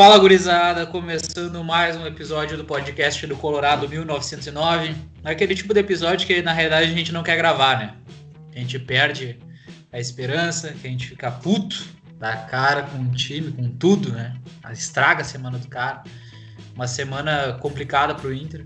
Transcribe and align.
Fala 0.00 0.16
gurizada, 0.16 0.86
começando 0.86 1.62
mais 1.62 1.94
um 1.94 2.06
episódio 2.06 2.56
do 2.56 2.64
podcast 2.64 3.26
do 3.26 3.36
Colorado 3.36 3.86
1909. 3.86 4.94
Aquele 5.22 5.54
tipo 5.54 5.74
de 5.74 5.80
episódio 5.80 6.26
que 6.26 6.40
na 6.40 6.54
realidade 6.54 6.90
a 6.90 6.94
gente 6.94 7.12
não 7.12 7.22
quer 7.22 7.36
gravar, 7.36 7.78
né? 7.78 7.94
A 8.56 8.58
gente 8.58 8.78
perde 8.78 9.38
a 9.92 10.00
esperança, 10.00 10.72
que 10.72 10.88
a 10.88 10.90
gente 10.90 11.06
fica 11.06 11.30
puto 11.30 11.84
da 12.18 12.34
cara 12.34 12.84
com 12.84 13.02
o 13.02 13.10
time, 13.10 13.52
com 13.52 13.68
tudo, 13.68 14.10
né? 14.10 14.34
Estraga 14.72 15.20
a 15.20 15.24
semana 15.24 15.58
do 15.58 15.68
cara. 15.68 16.02
Uma 16.74 16.86
semana 16.86 17.58
complicada 17.60 18.14
pro 18.14 18.32
Inter. 18.32 18.64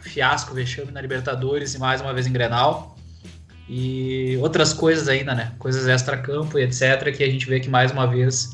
Fiasco, 0.00 0.52
vexame 0.52 0.90
na 0.90 1.00
Libertadores 1.00 1.74
e 1.74 1.78
mais 1.78 2.00
uma 2.00 2.12
vez 2.12 2.26
em 2.26 2.32
Grenal. 2.32 2.98
E 3.68 4.36
outras 4.40 4.72
coisas 4.72 5.06
ainda, 5.06 5.32
né? 5.32 5.52
Coisas 5.60 5.86
extra-campo 5.86 6.58
e 6.58 6.64
etc. 6.64 7.14
que 7.16 7.22
a 7.22 7.30
gente 7.30 7.46
vê 7.46 7.60
que 7.60 7.70
mais 7.70 7.92
uma 7.92 8.04
vez 8.04 8.50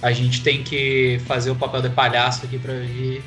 a 0.00 0.12
gente 0.12 0.42
tem 0.42 0.62
que 0.62 1.20
fazer 1.26 1.50
o 1.50 1.56
papel 1.56 1.82
de 1.82 1.90
palhaço 1.90 2.44
aqui 2.44 2.58
para 2.58 2.74
vir, 2.74 3.22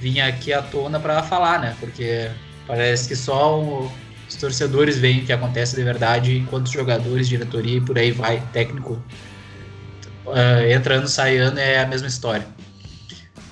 vir 0.00 0.20
aqui 0.20 0.52
à 0.52 0.62
tona 0.62 0.98
para 0.98 1.22
falar, 1.22 1.60
né? 1.60 1.76
Porque 1.78 2.30
parece 2.66 3.08
que 3.08 3.16
só 3.16 3.60
o, 3.60 3.92
os 4.28 4.36
torcedores 4.36 4.98
veem 4.98 5.20
o 5.20 5.26
que 5.26 5.32
acontece 5.32 5.76
de 5.76 5.82
verdade, 5.82 6.36
enquanto 6.36 6.66
os 6.66 6.72
jogadores, 6.72 7.28
diretoria 7.28 7.76
e 7.76 7.80
por 7.80 7.98
aí 7.98 8.12
vai, 8.12 8.42
técnico, 8.52 9.02
uh, 10.24 10.72
entrando, 10.72 11.06
saindo, 11.08 11.58
é 11.58 11.80
a 11.80 11.86
mesma 11.86 12.08
história. 12.08 12.46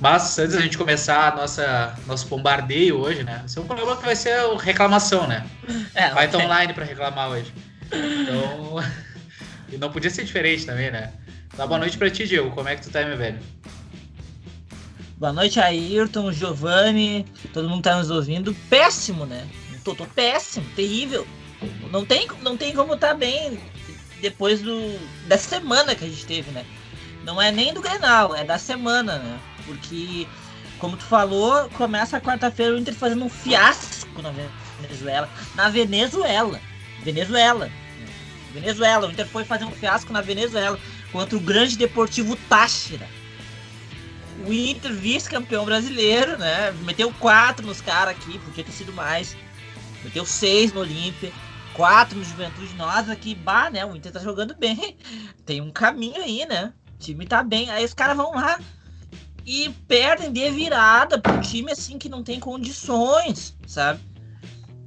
Mas 0.01 0.39
antes 0.39 0.55
da 0.55 0.61
gente 0.61 0.77
começar 0.77 1.33
a 1.33 1.37
nossa 1.37 1.95
nosso 2.07 2.27
bombardeio 2.27 2.99
hoje, 2.99 3.23
né? 3.23 3.43
Esse 3.47 3.59
é 3.59 3.63
um 3.63 3.67
programa 3.67 3.97
que 3.97 4.05
vai 4.05 4.17
ser 4.17 4.39
reclamação, 4.57 5.27
né? 5.27 5.47
É, 5.95 6.11
vai 6.11 6.27
estar 6.27 6.39
online 6.39 6.73
para 6.73 6.85
reclamar 6.85 7.31
hoje. 7.31 7.53
Então, 7.87 8.83
e 9.71 9.79
não 9.79 9.91
podia 9.91 10.11
ser 10.11 10.25
diferente 10.25 10.67
também, 10.67 10.91
né? 10.91 11.13
Dá 11.57 11.69
boa 11.69 11.79
noite 11.79 11.97
pra 11.97 12.11
ti, 12.11 12.27
Diego. 12.27 12.51
Como 12.51 12.69
é 12.69 12.75
que 12.75 12.83
tu 12.83 12.91
tá, 12.91 13.05
meu 13.05 13.17
velho? 13.17 13.39
Boa 15.17 15.33
noite, 15.33 15.61
Ayrton, 15.61 16.33
Giovanni, 16.33 17.25
todo 17.53 17.69
mundo 17.69 17.83
tá 17.83 17.97
nos 17.97 18.11
ouvindo. 18.11 18.53
Péssimo, 18.69 19.25
né? 19.25 19.47
Tô, 19.85 19.95
tô 19.95 20.05
péssimo, 20.05 20.67
terrível. 20.75 21.27
Não 21.93 22.05
tem, 22.05 22.27
não 22.43 22.57
tem 22.57 22.75
como 22.75 22.97
tá 22.97 23.15
bem 23.15 23.61
depois 24.21 24.63
do, 24.63 24.99
da 25.29 25.39
semana 25.39 25.95
que 25.95 26.05
a 26.05 26.09
gente 26.09 26.27
teve, 26.27 26.51
né? 26.51 26.65
Não 27.23 27.41
é 27.41 27.53
nem 27.53 27.73
do 27.73 27.81
Grenal, 27.81 28.35
é 28.35 28.43
da 28.43 28.59
semana, 28.59 29.19
né? 29.19 29.39
Porque, 29.65 30.27
como 30.79 30.97
tu 30.97 31.05
falou, 31.05 31.69
começa 31.71 32.21
quarta-feira 32.21 32.75
o 32.75 32.79
Inter 32.79 32.95
fazendo 32.95 33.25
um 33.25 33.31
fiasco 33.31 34.21
na 34.21 34.33
Venezuela. 34.81 35.31
Na 35.55 35.69
Venezuela. 35.69 36.61
Venezuela. 37.05 37.71
Venezuela. 38.53 39.07
O 39.07 39.11
Inter 39.13 39.27
foi 39.27 39.45
fazer 39.45 39.65
um 39.65 39.71
fiasco 39.71 40.13
na 40.13 40.21
Venezuela 40.21 40.79
contra 41.15 41.39
o 41.39 41.41
grande 41.41 41.79
Deportivo 41.79 42.35
Táchira. 42.49 43.09
O 44.45 44.53
Inter, 44.53 44.93
vice-campeão 44.93 45.65
brasileiro, 45.65 46.37
né? 46.37 46.73
Meteu 46.83 47.15
quatro 47.21 47.65
nos 47.65 47.81
caras 47.81 48.17
aqui, 48.17 48.37
podia 48.41 48.65
ter 48.65 48.73
sido 48.73 48.93
mais. 48.93 49.37
Meteu 50.03 50.27
seis 50.27 50.73
no 50.73 50.81
Olímpia, 50.81 51.33
quatro 51.73 52.19
no 52.19 52.25
Juventude. 52.25 52.75
Nós 52.75 53.09
aqui, 53.09 53.33
bah, 53.33 53.71
né? 53.71 53.87
O 53.87 53.95
Inter 53.95 54.11
tá 54.11 54.19
jogando 54.19 54.57
bem. 54.57 54.97
Tem 55.47 55.61
um 55.61 55.71
caminho 55.71 56.21
aí, 56.21 56.45
né? 56.47 56.73
O 56.97 56.99
time 56.99 57.25
tá 57.25 57.45
bem. 57.45 57.71
Aí 57.71 57.85
os 57.85 57.95
caras 57.95 58.17
vão 58.17 58.35
lá 58.35 58.59
e 59.47 59.69
perdem 59.87 60.33
de 60.33 60.51
virada 60.51 61.21
pro 61.21 61.41
time 61.41 61.71
assim 61.71 61.97
que 61.97 62.09
não 62.09 62.25
tem 62.25 62.41
condições, 62.41 63.57
sabe? 63.69 64.01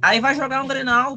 Aí 0.02 0.20
vai 0.20 0.34
jogar 0.34 0.62
um 0.62 0.68
Grenal 0.68 1.16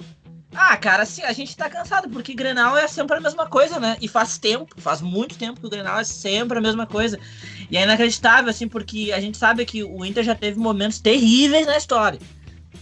ah, 0.53 0.75
cara, 0.75 1.03
assim, 1.03 1.21
a 1.23 1.31
gente 1.31 1.55
tá 1.55 1.69
cansado, 1.69 2.09
porque 2.09 2.33
Grenal 2.33 2.77
é 2.77 2.87
sempre 2.87 3.17
a 3.17 3.21
mesma 3.21 3.45
coisa, 3.45 3.79
né? 3.79 3.97
E 4.01 4.07
faz 4.07 4.37
tempo, 4.37 4.79
faz 4.81 5.01
muito 5.01 5.37
tempo 5.37 5.59
que 5.59 5.65
o 5.65 5.69
Grenal 5.69 5.99
é 5.99 6.03
sempre 6.03 6.57
a 6.57 6.61
mesma 6.61 6.85
coisa. 6.85 7.17
E 7.69 7.77
é 7.77 7.83
inacreditável, 7.83 8.49
assim, 8.49 8.67
porque 8.67 9.13
a 9.15 9.21
gente 9.21 9.37
sabe 9.37 9.65
que 9.65 9.81
o 9.81 10.03
Inter 10.03 10.23
já 10.23 10.35
teve 10.35 10.59
momentos 10.59 10.99
terríveis 10.99 11.65
na 11.65 11.77
história. 11.77 12.19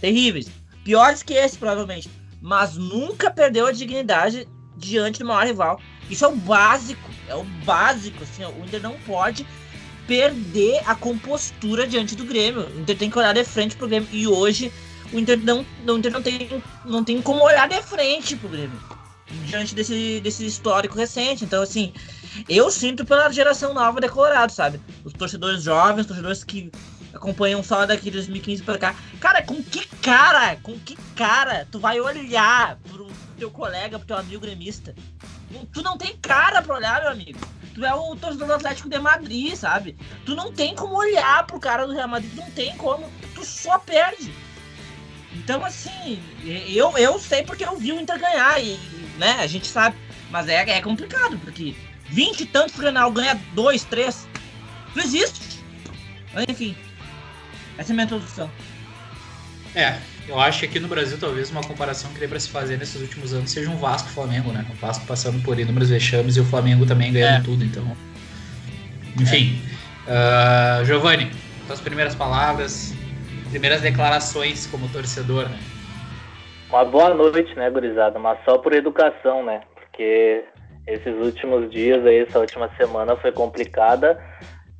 Terríveis. 0.00 0.48
Piores 0.82 1.22
que 1.22 1.34
esse, 1.34 1.56
provavelmente. 1.56 2.10
Mas 2.42 2.76
nunca 2.76 3.30
perdeu 3.30 3.66
a 3.66 3.72
dignidade 3.72 4.48
diante 4.76 5.20
do 5.20 5.26
maior 5.26 5.46
rival. 5.46 5.80
Isso 6.10 6.24
é 6.24 6.28
o 6.28 6.34
básico, 6.34 7.08
é 7.28 7.36
o 7.36 7.44
básico, 7.64 8.24
assim, 8.24 8.44
o 8.44 8.64
Inter 8.64 8.82
não 8.82 8.98
pode 9.06 9.46
perder 10.08 10.82
a 10.86 10.94
compostura 10.96 11.86
diante 11.86 12.16
do 12.16 12.24
Grêmio. 12.24 12.66
O 12.66 12.80
Inter 12.80 12.98
tem 12.98 13.08
que 13.08 13.16
olhar 13.16 13.32
de 13.32 13.44
frente 13.44 13.76
pro 13.76 13.86
Grêmio. 13.86 14.08
E 14.10 14.26
hoje 14.26 14.72
o 15.12 15.18
Inter 15.18 15.38
não, 15.38 15.64
o 15.86 15.98
Inter 15.98 16.12
não, 16.12 16.22
tem, 16.22 16.62
não 16.84 17.04
tem 17.04 17.20
como 17.22 17.42
olhar 17.44 17.68
de 17.68 17.80
frente 17.82 18.36
pro 18.36 18.48
Grêmio. 18.48 18.80
Diante 19.46 19.74
desse, 19.74 20.20
desse 20.20 20.44
histórico 20.44 20.96
recente. 20.96 21.44
Então, 21.44 21.62
assim, 21.62 21.92
eu 22.48 22.70
sinto 22.70 23.04
pela 23.04 23.30
geração 23.30 23.72
nova 23.72 24.00
de 24.00 24.08
Colorado, 24.08 24.50
sabe? 24.50 24.80
Os 25.04 25.12
torcedores 25.12 25.62
jovens, 25.62 26.06
torcedores 26.06 26.42
que 26.42 26.70
acompanham 27.14 27.62
só 27.62 27.86
daqui 27.86 28.04
de 28.04 28.12
2015 28.12 28.62
pra 28.62 28.78
cá. 28.78 28.94
Cara, 29.20 29.42
com 29.42 29.62
que 29.62 29.86
cara, 29.98 30.56
com 30.56 30.78
que 30.78 30.96
cara 31.14 31.66
tu 31.70 31.78
vai 31.78 32.00
olhar 32.00 32.78
pro 32.88 33.06
teu 33.38 33.50
colega, 33.50 33.98
pro 33.98 34.06
teu 34.06 34.16
amigo 34.16 34.40
gremista? 34.40 34.94
Tu 35.72 35.82
não 35.82 35.96
tem 35.96 36.16
cara 36.16 36.62
pra 36.62 36.76
olhar, 36.76 37.00
meu 37.02 37.10
amigo. 37.10 37.38
Tu 37.74 37.84
é 37.84 37.94
o 37.94 38.16
torcedor 38.16 38.48
do 38.48 38.54
Atlético 38.54 38.88
de 38.88 38.98
Madrid, 38.98 39.54
sabe? 39.54 39.96
Tu 40.24 40.34
não 40.34 40.52
tem 40.52 40.74
como 40.74 40.94
olhar 40.94 41.46
pro 41.46 41.60
cara 41.60 41.86
do 41.86 41.92
Real 41.92 42.08
Madrid, 42.08 42.30
tu 42.34 42.40
não 42.40 42.50
tem 42.50 42.76
como. 42.76 43.10
Tu 43.34 43.44
só 43.44 43.78
perde. 43.78 44.32
Então, 45.50 45.64
assim, 45.64 46.22
eu, 46.44 46.96
eu 46.96 47.18
sei 47.18 47.42
porque 47.42 47.64
eu 47.64 47.76
vi 47.76 47.90
o 47.90 48.00
Inter 48.00 48.20
ganhar, 48.20 48.62
e, 48.62 48.78
né, 49.18 49.38
a 49.40 49.48
gente 49.48 49.66
sabe. 49.66 49.96
Mas 50.30 50.46
é, 50.46 50.58
é 50.58 50.80
complicado, 50.80 51.36
porque 51.38 51.74
20 52.08 52.40
e 52.42 52.46
tantos 52.46 52.70
pro 52.70 52.82
Grenal 52.82 53.10
ganha 53.10 53.34
2, 53.52 53.82
3. 53.82 54.28
Não 54.94 55.02
existe. 55.02 55.60
Mas, 56.32 56.44
enfim, 56.48 56.76
essa 57.76 57.90
é 57.90 57.92
a 57.92 57.94
minha 57.96 58.04
introdução. 58.04 58.48
É, 59.74 59.98
eu 60.28 60.38
acho 60.38 60.60
que 60.60 60.66
aqui 60.66 60.78
no 60.78 60.86
Brasil 60.86 61.18
talvez 61.18 61.50
uma 61.50 61.62
comparação 61.64 62.12
que 62.12 62.20
dê 62.20 62.28
para 62.28 62.38
se 62.38 62.48
fazer 62.48 62.78
nesses 62.78 63.02
últimos 63.02 63.34
anos 63.34 63.50
seja 63.50 63.70
um 63.70 63.76
Vasco 63.76 64.08
Flamengo, 64.10 64.52
né? 64.52 64.64
O 64.70 64.74
Vasco 64.74 65.04
passando 65.04 65.42
por 65.42 65.58
inúmeros 65.58 65.90
vexames 65.90 66.36
e 66.36 66.40
o 66.40 66.44
Flamengo 66.44 66.86
também 66.86 67.12
ganhando 67.12 67.40
é. 67.40 67.42
tudo, 67.42 67.64
então. 67.64 67.96
Enfim. 69.18 69.60
É. 70.06 70.80
Uh, 70.80 70.84
Giovanni, 70.84 71.28
suas 71.66 71.80
primeiras 71.80 72.14
palavras, 72.14 72.94
primeiras 73.50 73.80
declarações 73.80 74.66
como 74.68 74.88
torcedor, 74.88 75.48
né? 75.48 75.58
Uma 76.68 76.84
boa 76.84 77.12
noite, 77.12 77.54
né, 77.56 77.68
gurizada? 77.68 78.18
Mas 78.18 78.38
só 78.44 78.56
por 78.58 78.72
educação, 78.72 79.44
né? 79.44 79.60
Porque 79.74 80.44
esses 80.86 81.14
últimos 81.16 81.70
dias 81.70 82.04
aí, 82.06 82.20
essa 82.20 82.38
última 82.38 82.70
semana 82.76 83.16
foi 83.16 83.32
complicada 83.32 84.18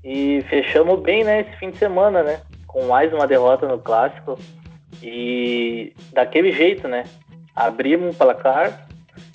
e 0.04 0.42
fechamos 0.48 1.00
bem, 1.00 1.25
né, 1.25 1.41
esse 1.41 1.56
fim 1.59 1.70
de 1.70 1.78
semana, 1.78 2.22
né? 2.22 2.41
Com 2.66 2.86
mais 2.86 3.12
uma 3.12 3.26
derrota 3.26 3.66
no 3.66 3.78
clássico 3.78 4.38
e 5.03 5.92
daquele 6.12 6.53
jeito, 6.53 6.86
né? 6.86 7.04
Abrimos 7.54 8.14
um 8.14 8.16
placar 8.16 8.86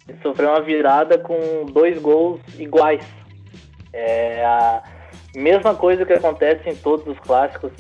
e 0.08 0.14
sofreu 0.22 0.50
uma 0.50 0.62
virada 0.62 1.18
com 1.18 1.66
dois 1.66 2.02
gols 2.02 2.40
iguais. 2.58 3.06
É 3.92 4.46
a 4.46 4.82
mesma 5.36 5.76
coisa 5.76 6.06
que 6.06 6.14
acontece 6.14 6.70
em 6.70 6.76
todos 6.76 7.06
os 7.06 7.20
clássicos 7.20 7.72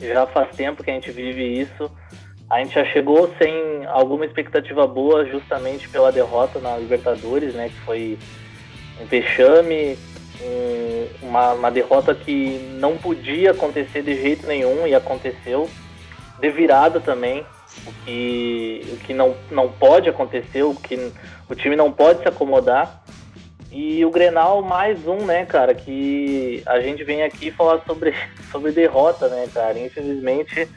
já 0.00 0.26
faz 0.26 0.54
tempo 0.56 0.82
que 0.82 0.90
a 0.90 0.94
gente 0.94 1.10
vive 1.10 1.60
isso. 1.60 1.90
A 2.48 2.58
gente 2.58 2.74
já 2.74 2.84
chegou 2.86 3.32
sem 3.38 3.86
alguma 3.86 4.24
expectativa 4.24 4.86
boa, 4.86 5.24
justamente 5.24 5.88
pela 5.88 6.10
derrota 6.10 6.58
na 6.58 6.76
Libertadores, 6.76 7.54
né? 7.54 7.68
Que 7.68 7.80
foi 7.84 8.18
um 9.00 9.04
vexame, 9.06 9.96
um, 10.42 11.28
uma, 11.28 11.52
uma 11.52 11.70
derrota 11.70 12.14
que 12.14 12.58
não 12.78 12.96
podia 12.96 13.52
acontecer 13.52 14.02
de 14.02 14.14
jeito 14.20 14.46
nenhum 14.46 14.86
e 14.86 14.94
aconteceu. 14.94 15.68
De 16.40 16.50
virada 16.50 16.98
também, 17.00 17.44
o 17.86 17.92
que, 18.04 18.80
o 18.94 18.96
que 18.96 19.14
não, 19.14 19.36
não 19.50 19.70
pode 19.70 20.08
acontecer, 20.08 20.62
o 20.62 20.74
que 20.74 21.12
o 21.48 21.54
time 21.54 21.76
não 21.76 21.92
pode 21.92 22.22
se 22.22 22.28
acomodar. 22.28 23.02
E 23.72 24.04
o 24.04 24.10
Grenal, 24.10 24.62
mais 24.62 25.06
um, 25.06 25.24
né, 25.24 25.46
cara, 25.46 25.74
que 25.74 26.60
a 26.66 26.80
gente 26.80 27.04
vem 27.04 27.22
aqui 27.22 27.52
falar 27.52 27.80
sobre, 27.86 28.12
sobre 28.50 28.72
derrota, 28.72 29.28
né, 29.28 29.48
cara. 29.54 29.78
Infelizmente, 29.78 30.68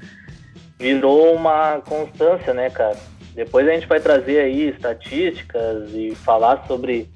virou 0.78 1.34
uma 1.34 1.82
constância, 1.82 2.54
né, 2.54 2.70
cara. 2.70 2.96
Depois 3.34 3.68
a 3.68 3.72
gente 3.72 3.88
vai 3.88 4.00
trazer 4.00 4.42
aí 4.42 4.70
estatísticas 4.70 5.92
e 5.92 6.14
falar 6.14 6.66
sobre, 6.68 7.10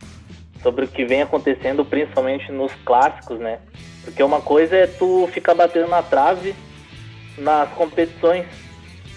sobre 0.63 0.85
o 0.85 0.87
que 0.87 1.05
vem 1.05 1.21
acontecendo, 1.21 1.85
principalmente 1.85 2.51
nos 2.51 2.73
clássicos, 2.83 3.39
né. 3.39 3.59
Porque 4.03 4.23
uma 4.23 4.41
coisa 4.41 4.75
é 4.75 4.87
tu 4.87 5.29
ficar 5.31 5.53
batendo 5.53 5.89
na 5.89 6.01
trave 6.01 6.55
nas 7.37 7.69
competições, 7.73 8.47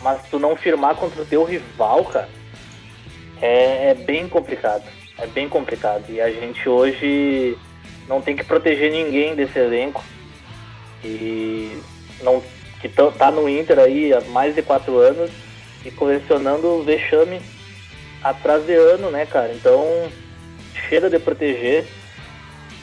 mas 0.02 0.28
tu 0.28 0.38
não 0.38 0.54
firmar 0.54 0.94
contra 0.94 1.22
o 1.22 1.24
teu 1.24 1.42
rival, 1.42 2.04
cara, 2.04 2.28
é, 3.40 3.92
é 3.92 3.94
bem 3.94 4.28
complicado 4.28 4.99
é 5.20 5.26
bem 5.26 5.48
complicado. 5.48 6.04
E 6.08 6.20
a 6.20 6.30
gente 6.30 6.68
hoje 6.68 7.56
não 8.08 8.20
tem 8.20 8.34
que 8.34 8.44
proteger 8.44 8.90
ninguém 8.90 9.34
desse 9.34 9.58
elenco. 9.58 10.02
E 11.04 11.80
não 12.22 12.42
que 12.80 12.88
tá 12.88 13.30
no 13.30 13.48
Inter 13.48 13.78
aí 13.78 14.12
há 14.12 14.22
mais 14.22 14.54
de 14.54 14.62
quatro 14.62 14.96
anos 14.96 15.30
e 15.84 15.90
colecionando 15.90 16.82
vexame 16.82 17.40
atrás 18.22 18.64
de 18.64 18.74
ano, 18.74 19.10
né, 19.10 19.26
cara? 19.26 19.52
Então 19.52 19.84
chega 20.88 21.10
de 21.10 21.18
proteger. 21.18 21.86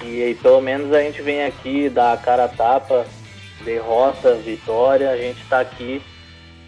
E, 0.04 0.22
e 0.22 0.36
pelo 0.36 0.62
menos 0.62 0.94
a 0.94 1.02
gente 1.02 1.22
vem 1.22 1.44
aqui, 1.44 1.90
dá 1.90 2.14
a 2.14 2.18
cara 2.18 2.46
a 2.46 2.48
tapa, 2.48 3.08
derrota, 3.64 4.36
vitória, 4.36 5.10
a 5.10 5.18
gente 5.18 5.42
está 5.42 5.60
aqui 5.60 6.02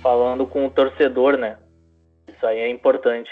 falando 0.02 0.48
com 0.48 0.66
o 0.66 0.70
torcedor, 0.70 1.38
né? 1.38 1.58
Isso 2.28 2.46
aí 2.46 2.60
é 2.60 2.70
importante. 2.70 3.30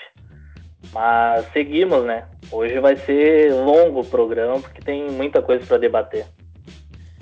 Mas 0.94 1.46
seguimos, 1.54 2.06
né? 2.06 2.24
Hoje 2.52 2.80
vai 2.80 2.96
ser 2.96 3.54
longo 3.54 4.02
o 4.02 4.06
programa 4.06 4.60
porque 4.60 4.82
tem 4.82 5.10
muita 5.12 5.42
coisa 5.42 5.66
para 5.66 5.78
debater. 5.78 6.26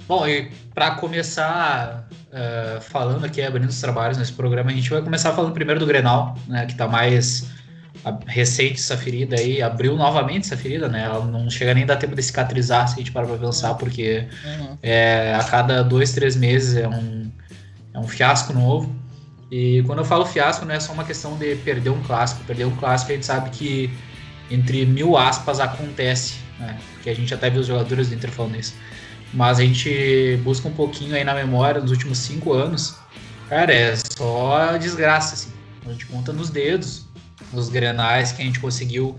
Bom, 0.07 0.28
e 0.28 0.52
para 0.74 0.92
começar 0.92 2.07
uh, 2.12 2.81
falando 2.81 3.25
aqui, 3.25 3.42
abrindo 3.42 3.69
os 3.69 3.81
trabalhos 3.81 4.18
nesse 4.18 4.34
programa, 4.34 4.69
a 4.69 4.74
gente 4.74 4.90
vai 4.90 5.02
começar 5.02 5.34
falando 5.34 5.54
primeiro 5.54 5.80
do 5.80 5.86
Grenal, 5.86 6.36
né? 6.48 6.66
Que 6.66 6.74
está 6.74 6.88
mais 6.88 7.50
recente 8.28 8.75
essa 8.75 8.96
ferida 8.96 9.36
aí, 9.36 9.62
abriu 9.62 9.96
novamente 9.96 10.46
essa 10.46 10.57
ferida, 10.57 10.88
né? 10.88 11.04
Ela 11.04 11.25
não 11.25 11.50
chega 11.50 11.74
nem 11.74 11.84
a 11.84 11.88
dar 11.88 11.96
tempo 11.96 12.16
de 12.16 12.22
cicatrizar 12.22 12.88
se 12.88 12.96
a 12.96 12.98
gente 12.98 13.12
parar 13.12 13.28
pra 13.28 13.38
pensar, 13.38 13.74
porque 13.75 14.28
uhum. 14.46 14.78
é, 14.84 15.34
a 15.34 15.44
cada 15.44 15.84
dois, 15.84 16.13
três 16.13 16.36
meses 16.36 16.75
é 16.78 16.88
um, 16.88 17.31
é 17.94 18.00
um 18.00 18.07
fiasco 18.07 18.54
novo. 18.54 18.94
E 19.51 19.83
quando 19.86 20.00
eu 20.00 20.06
falo 20.06 20.25
fiasco, 20.25 20.65
não 20.65 20.74
é 20.74 20.80
só 20.80 20.92
uma 20.92 21.03
questão 21.03 21.38
de 21.38 21.56
perder 21.57 21.89
um 21.89 22.01
clássico. 22.01 22.44
Perder 22.45 22.65
um 22.65 22.75
clássico 22.75 23.12
a 23.12 23.15
gente 23.15 23.25
sabe 23.25 23.50
que 23.51 23.89
entre 24.50 24.86
mil 24.86 25.18
aspas 25.18 25.59
acontece, 25.59 26.36
né? 26.59 26.77
Porque 26.94 27.09
a 27.09 27.15
gente 27.15 27.33
até 27.33 27.50
viu 27.50 27.62
os 27.62 27.68
jogadores 27.68 28.09
do 28.09 28.15
Inter 28.15 28.31
falando 28.31 28.56
isso. 28.57 28.74
Mas 29.33 29.59
a 29.59 29.63
gente 29.63 30.39
busca 30.44 30.68
um 30.68 30.74
pouquinho 30.74 31.15
aí 31.15 31.24
na 31.24 31.33
memória 31.33 31.81
dos 31.81 31.92
últimos 31.92 32.18
cinco 32.18 32.53
anos. 32.53 32.95
Cara, 33.50 33.74
é 33.74 33.95
só 33.95 34.77
desgraça, 34.77 35.36
assim. 35.36 35.51
A 35.86 35.92
gente 35.92 36.06
conta 36.07 36.33
nos 36.33 36.50
dedos 36.50 37.06
os 37.53 37.69
grenais 37.69 38.31
que 38.31 38.42
a 38.42 38.45
gente 38.45 38.59
conseguiu 38.59 39.18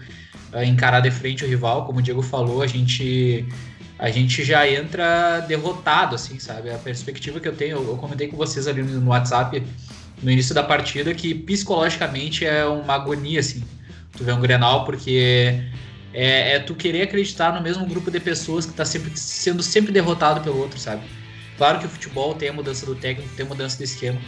uh, 0.53 0.63
encarar 0.63 1.01
de 1.01 1.11
frente 1.11 1.45
o 1.45 1.49
rival, 1.49 1.85
como 1.85 1.99
o 1.99 2.03
Diego 2.03 2.23
falou, 2.23 2.63
a 2.63 2.67
gente 2.67 3.47
a 3.99 4.11
gente 4.11 4.45
já 4.45 4.69
entra 4.69 5.41
derrotado, 5.41 6.15
assim, 6.15 6.39
sabe? 6.39 6.71
A 6.71 6.77
perspectiva 6.77 7.41
que 7.41 7.49
eu 7.49 7.57
tenho, 7.57 7.77
eu 7.77 7.97
comentei 7.97 8.29
com 8.29 8.37
vocês 8.37 8.69
ali 8.69 8.83
no 8.83 9.09
WhatsApp 9.09 9.63
no 10.23 10.31
início 10.31 10.55
da 10.55 10.63
partida 10.63 11.15
que 11.15 11.35
psicologicamente 11.35 12.45
é 12.45 12.65
uma 12.65 12.95
agonia, 12.95 13.41
assim, 13.41 13.63
tu 14.17 14.25
vê 14.25 14.33
um 14.33 14.41
Grenal, 14.41 14.85
porque 14.85 15.61
é, 16.13 16.55
é 16.55 16.59
tu 16.59 16.75
querer 16.75 17.03
acreditar 17.03 17.53
no 17.53 17.61
mesmo 17.61 17.85
grupo 17.87 18.11
de 18.11 18.19
pessoas 18.19 18.65
que 18.65 18.73
tá 18.73 18.85
sempre 18.85 19.13
sendo 19.15 19.63
sempre 19.63 19.93
derrotado 19.93 20.41
pelo 20.41 20.59
outro, 20.59 20.79
sabe? 20.79 21.03
Claro 21.59 21.79
que 21.79 21.87
o 21.87 21.89
futebol 21.89 22.35
tem 22.35 22.49
a 22.49 22.53
mudança 22.53 22.85
do 22.87 22.95
técnico, 22.95 23.35
tem 23.37 23.45
a 23.45 23.49
mudança 23.49 23.79
do 23.79 23.85
esquema, 23.85 24.19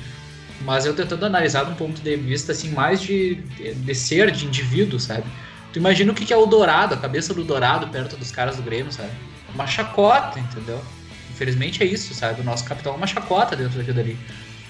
mas 0.62 0.86
eu 0.86 0.94
tentando 0.94 1.24
analisar 1.24 1.64
de 1.64 1.72
um 1.72 1.74
ponto 1.74 2.00
de 2.00 2.16
vista 2.16 2.52
assim 2.52 2.70
mais 2.70 3.00
de, 3.00 3.36
de, 3.36 3.94
ser, 3.94 4.30
de 4.30 4.46
indivíduo, 4.46 4.98
sabe? 4.98 5.24
Tu 5.72 5.78
imagina 5.78 6.12
o 6.12 6.14
que 6.14 6.32
é 6.32 6.36
o 6.36 6.46
Dourado, 6.46 6.94
a 6.94 6.96
cabeça 6.96 7.34
do 7.34 7.44
Dourado 7.44 7.88
perto 7.88 8.16
dos 8.16 8.30
caras 8.30 8.56
do 8.56 8.62
Grêmio, 8.62 8.90
sabe? 8.90 9.10
Uma 9.54 9.66
chacota, 9.66 10.38
entendeu? 10.38 10.82
Infelizmente 11.30 11.82
é 11.82 11.86
isso, 11.86 12.14
sabe? 12.14 12.40
O 12.40 12.44
nosso 12.44 12.64
capitão 12.64 12.94
é 12.94 12.96
uma 12.96 13.06
chacota 13.06 13.54
dentro 13.54 13.78
daquilo 13.78 14.00
ali. 14.00 14.18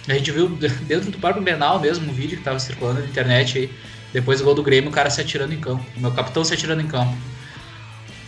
A 0.09 0.15
gente 0.15 0.31
viu 0.31 0.49
dentro 0.87 1.11
do 1.11 1.19
próprio 1.19 1.43
Grenal 1.43 1.79
mesmo 1.81 2.11
um 2.11 2.15
vídeo 2.15 2.37
que 2.37 2.41
estava 2.41 2.59
circulando 2.59 3.01
na 3.01 3.07
internet 3.07 3.59
aí, 3.59 3.71
depois 4.13 4.39
do 4.39 4.45
gol 4.45 4.55
do 4.55 4.63
Grêmio, 4.63 4.91
o 4.91 4.93
cara 4.93 5.11
se 5.11 5.21
atirando 5.21 5.53
em 5.53 5.61
campo. 5.61 5.85
O 5.97 6.01
meu 6.01 6.11
capitão 6.13 6.45
se 6.45 6.55
atirando 6.55 6.81
em 6.81 6.87
campo. 6.87 7.15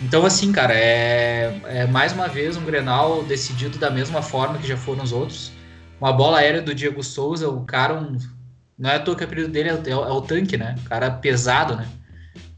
Então, 0.02 0.24
assim, 0.24 0.52
cara, 0.52 0.74
é, 0.74 1.58
é 1.64 1.86
mais 1.86 2.12
uma 2.12 2.28
vez 2.28 2.56
um 2.56 2.64
Grenal 2.64 3.22
decidido 3.24 3.78
da 3.78 3.90
mesma 3.90 4.22
forma 4.22 4.58
que 4.58 4.66
já 4.66 4.76
foram 4.76 5.02
os 5.02 5.12
outros 5.12 5.52
uma 6.00 6.12
bola 6.12 6.38
aérea 6.38 6.62
do 6.62 6.74
Diego 6.74 7.02
Souza, 7.02 7.48
o 7.48 7.62
cara, 7.64 7.94
um, 7.94 8.16
não 8.78 8.88
é 8.88 8.96
à 8.96 8.98
toa 8.98 9.14
que 9.14 9.22
o 9.22 9.26
apelido 9.26 9.48
dele 9.50 9.68
é, 9.68 9.72
é, 9.72 9.90
é, 9.90 9.94
o 9.94 10.22
tanque, 10.22 10.56
né? 10.56 10.74
O 10.84 10.88
cara 10.88 11.10
pesado, 11.10 11.76
né? 11.76 11.86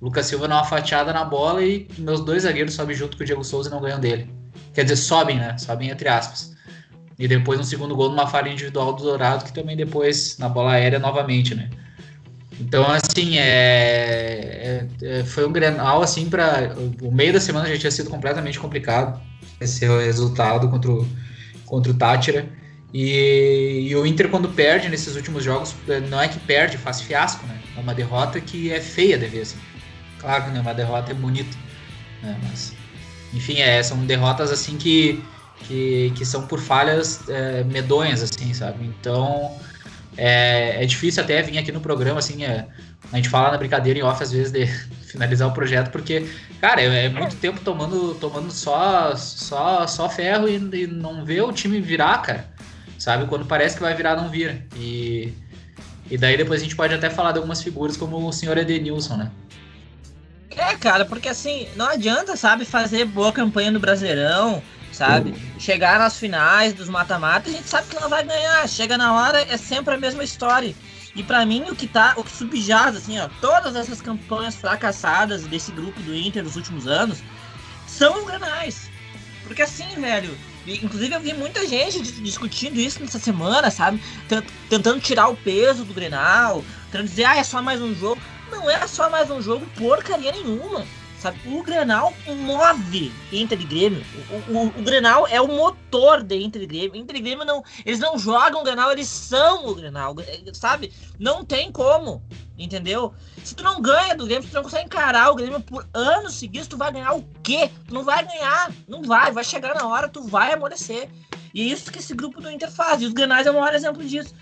Lucas 0.01 0.27
Silva 0.27 0.47
dá 0.47 0.57
uma 0.57 0.65
fatiada 0.65 1.13
na 1.13 1.25
bola 1.25 1.63
e 1.63 1.89
meus 1.99 2.25
dois 2.25 2.45
zagueiros 2.45 2.75
sobem 2.75 2.95
junto 2.95 3.17
com 3.17 3.23
o 3.25 3.27
Diego 3.27 3.43
Souza 3.43 3.69
e 3.69 3.73
não 3.73 3.81
ganham 3.81 3.99
dele. 3.99 4.33
Quer 4.73 4.85
dizer, 4.85 4.97
sobem, 4.97 5.39
né? 5.39 5.59
Sobem 5.59 5.91
entre 5.91 6.09
aspas. 6.09 6.52
E 7.19 7.29
depois 7.29 7.61
um 7.61 7.65
segundo 7.65 7.95
gol 7.95 8.11
numa 8.11 8.27
falha 8.27 8.49
individual 8.49 8.93
do 8.93 9.03
Dourado, 9.03 9.45
que 9.45 9.53
também 9.53 9.77
depois 9.77 10.39
na 10.39 10.49
bola 10.49 10.73
aérea 10.73 10.99
novamente, 10.99 11.55
né? 11.55 11.71
Então, 12.61 12.85
assim, 12.91 13.39
é, 13.39 14.87
é, 15.03 15.21
é 15.21 15.25
foi 15.25 15.47
um 15.47 15.53
Grenal, 15.53 16.03
assim, 16.03 16.29
para 16.29 16.75
o 17.01 17.11
meio 17.11 17.33
da 17.33 17.41
semana 17.41 17.69
já 17.69 17.79
tinha 17.79 17.91
sido 17.91 18.11
completamente 18.11 18.59
complicado 18.59 19.21
esse 19.61 19.87
resultado 19.87 20.69
contra 20.69 20.91
o, 20.91 21.09
contra 21.65 21.93
o 21.93 21.95
Tátira. 21.95 22.49
E, 22.93 23.89
e, 23.89 23.97
o 23.97 24.05
Inter, 24.05 24.29
quando 24.29 24.49
perde 24.51 24.89
nesses 24.89 25.17
últimos 25.17 25.43
jogos, 25.43 25.75
não 26.11 26.21
é 26.21 26.29
que 26.29 26.39
perde, 26.41 26.77
faz 26.77 27.01
fiasco, 27.01 27.47
né? 27.47 27.59
É 27.77 27.81
uma 27.81 27.95
derrota 27.95 28.39
que 28.41 28.71
é 28.71 28.81
feia 28.81 29.17
de 29.17 29.27
ver, 29.27 29.43
assim. 29.43 29.57
Claro 30.19 30.45
que 30.45 30.51
né, 30.51 30.61
uma 30.61 30.75
derrota 30.75 31.11
é 31.11 31.15
bonita, 31.15 31.57
né? 32.23 32.39
Mas, 32.43 32.75
enfim, 33.33 33.61
é, 33.61 33.83
são 33.83 34.05
derrotas, 34.05 34.51
assim, 34.53 34.77
que, 34.77 35.25
que, 35.67 36.13
que 36.17 36.25
são 36.25 36.47
por 36.47 36.61
falhas 36.61 37.29
é, 37.29 37.65
medonhas, 37.65 38.23
assim, 38.23 38.53
sabe? 38.55 38.85
Então, 38.85 39.57
é, 40.17 40.83
é 40.83 40.87
difícil 40.87 41.23
até 41.23 41.43
vir 41.43 41.59
aqui 41.59 41.73
no 41.73 41.81
programa, 41.81 42.19
assim, 42.19 42.45
é, 42.45 42.67
a 43.13 43.17
gente 43.17 43.29
fala 43.29 43.51
na 43.51 43.59
brincadeira 43.59 43.99
em 43.99 44.03
off, 44.03 44.23
às 44.23 44.33
vezes, 44.33 44.53
de 44.53 44.67
finalizar 45.11 45.49
o 45.49 45.53
projeto, 45.53 45.91
porque, 45.91 46.27
cara, 46.61 46.81
é, 46.81 47.07
é 47.07 47.09
muito 47.09 47.37
tempo 47.37 47.61
tomando, 47.61 48.15
tomando 48.15 48.51
só, 48.51 49.15
só, 49.17 49.87
só 49.87 50.09
ferro 50.09 50.49
e, 50.49 50.57
e 50.57 50.87
não 50.87 51.25
ver 51.25 51.43
o 51.43 51.53
time 51.53 51.81
virar, 51.81 52.19
cara 52.23 52.53
sabe? 53.03 53.27
Quando 53.27 53.45
parece 53.45 53.75
que 53.75 53.83
vai 53.83 53.95
virar, 53.95 54.15
não 54.15 54.29
vira. 54.29 54.65
E, 54.77 55.35
e 56.09 56.17
daí 56.17 56.37
depois 56.37 56.61
a 56.61 56.63
gente 56.63 56.77
pode 56.77 56.95
até 56.95 57.11
falar 57.11 57.33
de 57.33 57.39
algumas 57.39 57.61
figuras 57.61 57.97
como 57.97 58.29
o 58.29 58.33
senhor 58.33 58.57
Edenilson, 58.57 59.17
né? 59.17 59.31
É, 60.51 60.77
cara, 60.77 61.05
porque 61.05 61.29
assim, 61.29 61.67
não 61.75 61.89
adianta, 61.89 62.37
sabe, 62.37 62.65
fazer 62.65 63.05
boa 63.07 63.33
campanha 63.33 63.73
no 63.73 63.81
Brasileirão, 63.81 64.63
sabe? 64.93 65.31
Uhum. 65.31 65.61
Chegar 65.61 65.99
nas 65.99 66.19
finais 66.19 66.73
dos 66.73 66.89
mata-mata, 66.89 67.49
a 67.49 67.53
gente 67.53 67.69
sabe 67.69 67.89
que 67.89 68.01
não 68.01 68.09
vai 68.09 68.25
ganhar. 68.25 68.69
Chega 68.69 68.97
na 68.97 69.15
hora, 69.15 69.41
é 69.41 69.57
sempre 69.57 69.95
a 69.95 69.99
mesma 69.99 70.25
história. 70.25 70.75
E 71.15 71.23
para 71.23 71.45
mim, 71.45 71.65
o 71.69 71.77
que 71.77 71.87
tá, 71.87 72.15
o 72.17 72.25
que 72.25 72.31
subjaz, 72.31 72.97
assim, 72.97 73.19
ó, 73.19 73.29
todas 73.41 73.77
essas 73.77 74.01
campanhas 74.01 74.55
fracassadas 74.55 75.43
desse 75.45 75.71
grupo 75.73 76.01
do 76.01 76.15
Inter 76.15 76.43
nos 76.43 76.57
últimos 76.57 76.87
anos 76.87 77.23
são 77.87 78.19
os 78.21 78.25
granais. 78.25 78.91
Porque 79.45 79.63
assim, 79.63 79.89
velho, 80.01 80.35
Inclusive, 80.67 81.15
eu 81.15 81.21
vi 81.21 81.35
muita 81.35 81.67
gente 81.67 82.01
discutindo 82.01 82.79
isso 82.79 83.01
nessa 83.01 83.19
semana, 83.19 83.71
sabe? 83.71 84.01
Tentando 84.69 85.01
tirar 85.01 85.29
o 85.29 85.37
peso 85.37 85.85
do 85.85 85.93
Grenal, 85.93 86.65
tentando 86.91 87.09
dizer, 87.09 87.25
ah, 87.25 87.37
é 87.37 87.43
só 87.43 87.61
mais 87.61 87.81
um 87.81 87.95
jogo. 87.95 88.21
Não 88.51 88.71
é 88.71 88.87
só 88.87 89.11
mais 89.11 89.31
um 89.31 89.41
jogo, 89.43 89.67
porcaria 89.77 90.31
nenhuma. 90.31 90.87
Sabe? 91.23 91.39
O 91.47 91.63
Grenal 91.63 92.13
move 92.27 93.13
Inter 93.31 93.61
e 93.61 93.65
Grêmio. 93.65 94.05
O, 94.49 94.59
o, 94.59 94.67
o, 94.67 94.83
Grenal 94.83 95.25
é 95.29 95.41
o 95.41 95.47
motor 95.47 96.21
de 96.21 96.37
Inter 96.37 96.63
e 96.63 96.67
Grêmio. 96.67 96.97
Inter 96.97 97.15
e 97.15 97.21
Grêmio 97.21 97.45
não. 97.45 97.63
Eles 97.87 98.01
não 98.01 98.19
jogam 98.19 98.61
o 98.61 98.65
Grenal, 98.65 98.91
eles 98.91 99.07
são 99.07 99.69
o 99.69 99.75
Grenal. 99.77 100.17
Sabe? 100.53 100.93
Não 101.21 101.45
tem 101.45 101.71
como. 101.71 102.21
Entendeu? 102.59 103.15
Se 103.45 103.55
tu 103.55 103.63
não 103.63 103.81
ganha 103.81 104.17
do 104.17 104.25
Grêmio, 104.27 104.43
se 104.43 104.51
tu 104.51 104.55
não 104.55 104.65
consegue 104.65 104.87
encarar 104.87 105.31
o 105.31 105.37
Grêmio 105.37 105.61
por 105.61 105.87
anos 105.95 106.35
seguidos, 106.35 106.67
tu 106.67 106.77
vai 106.77 106.91
ganhar 106.91 107.13
o 107.15 107.25
quê? 107.41 107.71
Tu 107.87 107.95
não 107.95 108.03
vai 108.03 108.27
ganhar. 108.27 108.73
Não 108.89 109.03
vai. 109.03 109.31
Vai 109.31 109.45
chegar 109.45 109.77
na 109.77 109.87
hora, 109.87 110.09
tu 110.09 110.25
vai 110.25 110.53
amolecer. 110.53 111.09
E 111.55 111.61
é 111.63 111.65
isso 111.67 111.93
que 111.93 112.01
esse 112.01 112.15
grupo 112.15 112.41
do 112.41 112.51
Inter 112.51 112.69
faz. 112.69 113.01
E 113.01 113.07
os 113.07 113.13
Grenais 113.13 113.47
é 113.47 113.51
o 113.53 113.55
maior 113.55 113.75
exemplo 113.75 114.03
disso. 114.03 114.35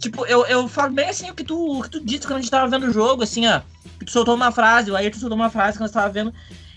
Tipo, 0.00 0.24
eu, 0.24 0.46
eu 0.46 0.66
falo 0.66 0.94
bem 0.94 1.10
assim 1.10 1.30
o 1.30 1.34
que, 1.34 1.44
tu, 1.44 1.78
o 1.78 1.82
que 1.82 1.90
tu 1.90 2.00
disse 2.00 2.26
quando 2.26 2.38
a 2.38 2.40
gente 2.40 2.50
tava 2.50 2.66
vendo 2.66 2.86
o 2.86 2.92
jogo, 2.92 3.22
assim, 3.22 3.46
ó. 3.46 3.60
Que 3.98 4.06
tu 4.06 4.10
soltou 4.10 4.34
uma 4.34 4.50
frase, 4.50 4.90
o 4.90 4.96
Ayrton 4.96 5.20
soltou 5.20 5.36
uma 5.36 5.50
frase 5.50 5.76
quando 5.76 5.92
tava 5.92 6.08
vendo. 6.08 6.32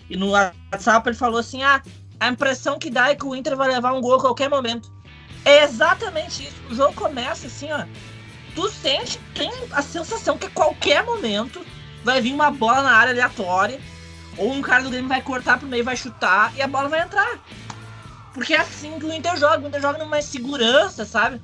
E 0.10 0.18
no 0.18 0.32
WhatsApp 0.32 1.08
ele 1.08 1.16
falou 1.16 1.40
assim: 1.40 1.64
ah, 1.64 1.82
a 2.20 2.28
impressão 2.28 2.78
que 2.78 2.90
dá 2.90 3.10
é 3.10 3.16
que 3.16 3.26
o 3.26 3.34
Inter 3.34 3.56
vai 3.56 3.70
levar 3.70 3.94
um 3.94 4.02
gol 4.02 4.16
a 4.16 4.20
qualquer 4.20 4.50
momento. 4.50 4.92
É 5.46 5.64
exatamente 5.64 6.44
isso. 6.44 6.56
O 6.70 6.76
jogo 6.76 6.94
começa 6.94 7.48
assim, 7.48 7.72
ó. 7.72 7.86
Tu 8.56 8.70
sente, 8.70 9.18
tem 9.34 9.52
a 9.72 9.82
sensação 9.82 10.38
que 10.38 10.48
a 10.48 10.50
qualquer 10.50 11.04
momento 11.06 11.66
vai 12.04 12.20
vir 12.20 12.34
uma 12.34 12.52
bola 12.52 12.84
na 12.84 12.92
área 12.92 13.14
aleatória. 13.14 13.80
Ou 14.38 14.52
um 14.52 14.62
cara 14.62 14.84
do 14.84 14.90
Grêmio 14.90 15.08
vai 15.08 15.22
cortar 15.22 15.60
pro 15.60 15.68
meio, 15.68 15.84
vai 15.84 15.96
chutar 15.96 16.54
e 16.58 16.62
a 16.62 16.68
bola 16.68 16.90
vai 16.90 17.02
entrar. 17.02 17.40
Porque 18.34 18.54
é 18.54 18.60
assim 18.60 19.00
que 19.00 19.06
o 19.06 19.14
Inter 19.14 19.38
joga. 19.38 19.64
O 19.64 19.68
Inter 19.68 19.82
joga 19.82 20.00
numa 20.00 20.22
segurança, 20.22 21.06
sabe? 21.06 21.40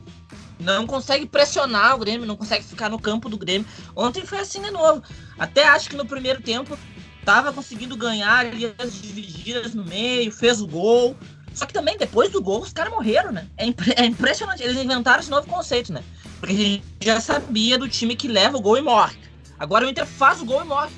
Não 0.60 0.86
consegue 0.86 1.26
pressionar 1.26 1.96
o 1.96 2.00
Grêmio, 2.00 2.28
não 2.28 2.36
consegue 2.36 2.66
ficar 2.66 2.90
no 2.90 3.00
campo 3.00 3.30
do 3.30 3.38
Grêmio. 3.38 3.68
Ontem 3.96 4.26
foi 4.26 4.40
assim 4.40 4.62
de 4.62 4.70
novo. 4.70 5.02
Até 5.38 5.68
acho 5.68 5.90
que 5.90 5.96
no 5.96 6.06
primeiro 6.06 6.42
tempo 6.42 6.78
tava 7.24 7.54
conseguindo 7.54 7.96
ganhar 7.96 8.46
ali 8.46 8.74
as 8.78 9.02
divididas 9.02 9.74
no 9.74 9.86
meio, 9.86 10.32
fez 10.32 10.62
o 10.62 10.68
gol. 10.68 11.16
Só 11.54 11.66
que 11.66 11.74
também 11.74 11.98
depois 11.98 12.30
do 12.32 12.42
gol 12.42 12.62
os 12.62 12.74
caras 12.74 12.94
morreram, 12.94 13.32
né? 13.32 13.48
É, 13.58 13.66
impre 13.66 13.94
é, 13.96 14.06
impressionante. 14.06 14.62
Eles 14.62 14.78
inventaram 14.78 15.20
esse 15.20 15.32
novo 15.32 15.48
conceito, 15.48 15.94
né? 15.94 16.04
Porque 16.40 16.54
a 16.54 16.58
gente 16.58 16.84
já 17.02 17.22
sabia 17.22 17.78
do 17.78 17.88
time 17.88 18.16
que 18.16 18.28
leva 18.28 18.58
o 18.58 18.62
gol 18.62 18.78
e 18.78 18.82
morre. 18.82 19.18
Agora 19.58 19.86
o 19.86 19.90
Inter 19.90 20.06
faz 20.06 20.42
o 20.42 20.46
gol 20.46 20.62
e 20.62 20.66
morre. 20.66 20.92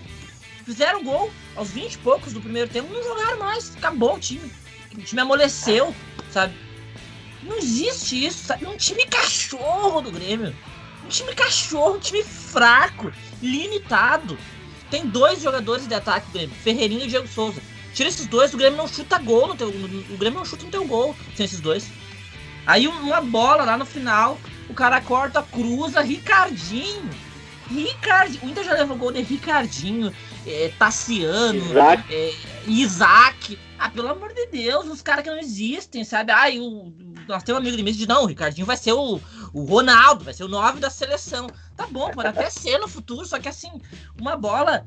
Fizeram 0.66 1.04
gol 1.04 1.32
aos 1.56 1.70
20 1.70 1.94
e 1.94 1.98
poucos 2.00 2.34
do 2.34 2.42
primeiro 2.42 2.70
tempo, 2.70 2.94
não 2.94 3.04
jogaram 3.04 3.40
mais. 3.40 3.76
Acabou 3.76 4.16
o 4.16 4.20
time. 4.20 4.52
O 4.94 5.02
time 5.02 5.22
amoleceu, 5.22 5.96
sabe? 6.32 6.54
Não 7.44 7.58
existe 7.58 8.26
isso, 8.26 8.46
sabe? 8.46 8.66
Um 8.66 8.78
time 8.78 9.06
cachorro 9.06 10.02
do 10.02 10.12
Grêmio. 10.12 10.56
Um 11.06 11.10
time 11.10 11.34
cachorro, 11.34 11.96
um 11.96 12.00
time 12.00 12.24
fraco, 12.24 13.12
limitado. 13.42 14.38
Tem 14.90 15.08
dois 15.08 15.42
jogadores 15.42 15.88
de 15.88 15.94
ataque 15.94 16.28
do 16.28 16.34
Grêmio, 16.34 16.56
Ferreirinho 16.56 17.06
e 17.06 17.08
Diego 17.08 17.28
Souza. 17.28 17.62
Tira 17.94 18.10
esses 18.10 18.28
dois, 18.28 18.54
o 18.54 18.58
Grêmio 18.58 18.78
não 18.78 18.88
chuta 18.88 19.18
gol 19.18 19.48
no 19.48 19.56
teu. 19.56 19.70
O 19.70 20.18
Grêmio 20.18 20.40
não 20.40 20.46
chuta 20.46 20.66
no 20.66 20.72
teu 20.72 20.86
gol 20.86 21.16
sem 21.36 21.46
esses 21.46 21.60
dois. 21.60 21.90
Aí 22.66 22.88
uma 22.88 23.22
bola 23.22 23.64
lá 23.64 23.78
no 23.78 23.86
final, 23.86 24.40
o 24.70 24.74
cara 24.74 25.02
corta, 25.02 25.42
cruza, 25.42 26.02
Ricardinho. 26.02 27.10
Ricardinho. 27.70 28.46
O 28.46 28.50
Inter 28.50 28.64
já 28.64 28.74
levou 28.74 28.98
gol 28.98 29.12
de 29.12 29.22
Ricardinho, 29.22 30.14
é, 30.46 30.72
Tassiano, 30.78 31.60
Isaac. 31.60 32.14
É, 32.14 32.34
Isaac. 32.68 33.60
Ah, 33.78 33.90
pelo 33.90 34.10
amor 34.10 34.34
de 34.34 34.48
Deus, 34.48 34.88
os 34.88 35.02
caras 35.02 35.24
que 35.24 35.30
não 35.30 35.40
existem, 35.40 36.04
sabe? 36.04 36.32
Ah, 36.32 36.50
o, 36.60 36.94
nós 37.28 37.44
temos 37.44 37.60
um 37.60 37.62
amigo 37.62 37.78
de 37.78 37.84
mim 37.84 37.92
que 37.92 37.98
diz, 38.00 38.08
não, 38.08 38.24
o 38.24 38.28
Ricardinho 38.28 38.66
vai 38.66 38.78
ser 38.78 38.94
o, 38.94 39.20
o 39.54 39.64
Ronaldo, 39.64 40.24
vai 40.24 40.34
ser 40.34 40.44
o 40.44 40.48
9 40.48 40.80
da 40.80 40.90
seleção. 40.90 41.48
Tá 41.76 41.88
bom, 41.88 42.12
pode 42.12 42.28
até 42.28 42.50
ser 42.50 42.78
no 42.78 42.88
futuro, 42.88 43.26
só 43.26 43.40
que 43.40 43.50
assim, 43.50 43.72
uma 44.20 44.36
bola 44.36 44.86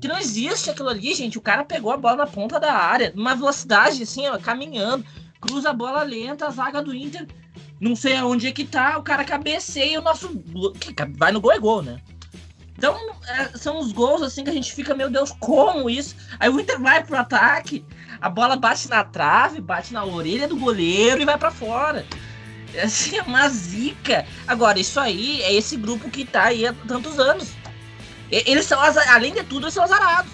que 0.00 0.08
não 0.08 0.18
existe 0.18 0.70
aquilo 0.70 0.88
ali, 0.88 1.14
gente. 1.14 1.38
O 1.38 1.42
cara 1.42 1.64
pegou 1.64 1.92
a 1.92 1.96
bola 1.96 2.16
na 2.16 2.26
ponta 2.26 2.58
da 2.58 2.72
área, 2.72 3.12
numa 3.14 3.34
velocidade 3.36 4.02
assim, 4.02 4.26
ó, 4.26 4.38
caminhando, 4.38 5.04
cruza 5.40 5.70
a 5.70 5.74
bola 5.74 6.02
lenta, 6.02 6.46
a 6.46 6.50
zaga 6.50 6.82
do 6.82 6.94
Inter, 6.94 7.26
não 7.80 7.94
sei 7.94 8.16
aonde 8.16 8.46
é 8.46 8.52
que 8.52 8.64
tá, 8.64 8.98
o 8.98 9.02
cara 9.02 9.24
cabeceia 9.24 10.00
o 10.00 10.02
nosso. 10.02 10.42
Vai 11.16 11.32
no 11.32 11.40
gol 11.40 11.52
é 11.52 11.58
gol, 11.58 11.82
né? 11.82 12.00
Então, 12.82 12.98
é, 13.28 13.56
são 13.56 13.78
os 13.78 13.92
gols 13.92 14.22
assim 14.22 14.42
que 14.42 14.50
a 14.50 14.52
gente 14.52 14.72
fica, 14.72 14.92
meu 14.92 15.08
Deus, 15.08 15.30
como 15.38 15.88
isso? 15.88 16.16
Aí 16.40 16.48
o 16.48 16.58
Inter 16.58 16.80
vai 16.80 17.04
pro 17.04 17.16
ataque, 17.16 17.84
a 18.20 18.28
bola 18.28 18.56
bate 18.56 18.90
na 18.90 19.04
trave, 19.04 19.60
bate 19.60 19.92
na 19.92 20.04
orelha 20.04 20.48
do 20.48 20.56
goleiro 20.56 21.22
e 21.22 21.24
vai 21.24 21.38
para 21.38 21.52
fora. 21.52 22.04
É 22.74 22.82
assim, 22.82 23.18
é 23.18 23.22
uma 23.22 23.48
zica. 23.48 24.26
Agora, 24.48 24.80
isso 24.80 24.98
aí 24.98 25.40
é 25.42 25.54
esse 25.54 25.76
grupo 25.76 26.10
que 26.10 26.24
tá 26.24 26.46
aí 26.46 26.66
há 26.66 26.74
tantos 26.88 27.20
anos. 27.20 27.52
Eles 28.28 28.66
são, 28.66 28.80
além 28.80 29.32
de 29.32 29.44
tudo, 29.44 29.66
eles 29.66 29.74
são 29.74 29.84
azarados. 29.84 30.32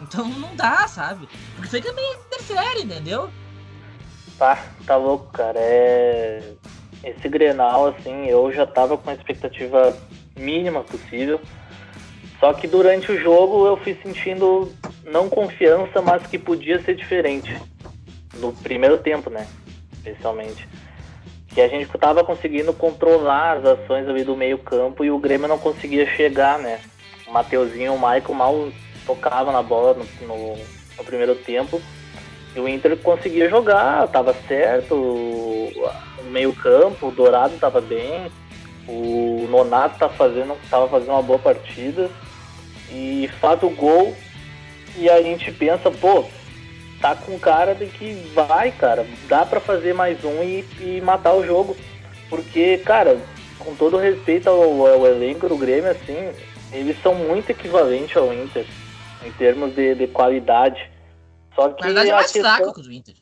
Então 0.00 0.24
não 0.26 0.56
dá, 0.56 0.88
sabe? 0.88 1.28
Porque 1.56 1.66
isso 1.66 1.76
aí 1.76 1.82
também 1.82 2.16
interfere, 2.26 2.84
entendeu? 2.84 3.28
Tá, 4.38 4.64
tá 4.86 4.96
louco, 4.96 5.30
cara. 5.30 5.58
É... 5.58 6.54
Esse 7.04 7.28
Grenal, 7.28 7.88
assim, 7.88 8.24
eu 8.28 8.50
já 8.50 8.64
tava 8.66 8.96
com 8.96 9.10
a 9.10 9.14
expectativa 9.14 9.94
mínima 10.34 10.82
possível. 10.82 11.38
Só 12.42 12.52
que 12.52 12.66
durante 12.66 13.12
o 13.12 13.20
jogo 13.20 13.68
eu 13.68 13.76
fui 13.76 13.96
sentindo 14.02 14.68
não 15.04 15.28
confiança, 15.28 16.02
mas 16.02 16.26
que 16.26 16.36
podia 16.36 16.82
ser 16.82 16.96
diferente. 16.96 17.56
No 18.34 18.52
primeiro 18.52 18.98
tempo, 18.98 19.30
né? 19.30 19.46
Especialmente. 19.92 20.68
Que 21.46 21.60
a 21.60 21.68
gente 21.68 21.88
estava 21.94 22.24
conseguindo 22.24 22.72
controlar 22.72 23.58
as 23.58 23.64
ações 23.64 24.08
ali 24.08 24.24
do 24.24 24.36
meio 24.36 24.58
campo 24.58 25.04
e 25.04 25.10
o 25.12 25.20
Grêmio 25.20 25.46
não 25.46 25.56
conseguia 25.56 26.04
chegar, 26.16 26.58
né? 26.58 26.80
O 27.28 27.32
Mateuzinho 27.32 27.94
o 27.94 27.96
Michael 27.96 28.34
mal 28.34 28.72
tocavam 29.06 29.52
na 29.52 29.62
bola 29.62 29.94
no, 29.94 30.26
no, 30.26 30.56
no 30.98 31.04
primeiro 31.04 31.36
tempo. 31.36 31.80
E 32.56 32.58
o 32.58 32.68
Inter 32.68 32.96
conseguia 32.96 33.48
jogar, 33.48 34.08
tava 34.08 34.34
certo, 34.48 34.96
o 34.96 36.24
meio 36.24 36.52
campo, 36.52 37.06
o 37.06 37.12
Dourado 37.12 37.56
tava 37.58 37.80
bem, 37.80 38.32
o 38.88 39.46
Nonato 39.48 39.96
tá 39.96 40.08
fazendo, 40.08 40.58
tava 40.68 40.88
fazendo 40.88 41.12
uma 41.12 41.22
boa 41.22 41.38
partida 41.38 42.10
e 42.92 43.28
faz 43.40 43.62
o 43.62 43.70
gol 43.70 44.14
e 44.96 45.08
a 45.08 45.22
gente 45.22 45.50
pensa, 45.52 45.90
pô, 45.90 46.24
tá 47.00 47.16
com 47.16 47.38
cara 47.38 47.74
de 47.74 47.86
que 47.86 48.14
vai, 48.34 48.70
cara, 48.70 49.06
dá 49.28 49.44
para 49.44 49.60
fazer 49.60 49.94
mais 49.94 50.22
um 50.24 50.42
e, 50.42 50.64
e, 50.80 51.00
matar 51.00 51.34
o 51.34 51.44
jogo. 51.44 51.76
Porque, 52.28 52.78
cara, 52.78 53.18
com 53.58 53.74
todo 53.74 53.96
respeito 53.96 54.48
ao, 54.48 54.86
ao, 54.86 55.06
elenco 55.06 55.48
do 55.48 55.56
Grêmio, 55.56 55.90
assim, 55.90 56.32
eles 56.72 57.00
são 57.02 57.14
muito 57.14 57.50
equivalentes 57.50 58.16
ao 58.16 58.32
Inter, 58.32 58.66
em 59.24 59.32
termos 59.32 59.74
de, 59.74 59.94
de 59.94 60.06
qualidade. 60.06 60.90
Só 61.54 61.68
que. 61.70 61.80
Na 61.80 61.88
verdade 61.88 62.10
é 62.10 62.14
mais 62.14 62.32
questão... 62.32 62.56
fraco 62.56 62.74
que 62.74 62.88
o 62.88 62.92
Inter. 62.92 63.14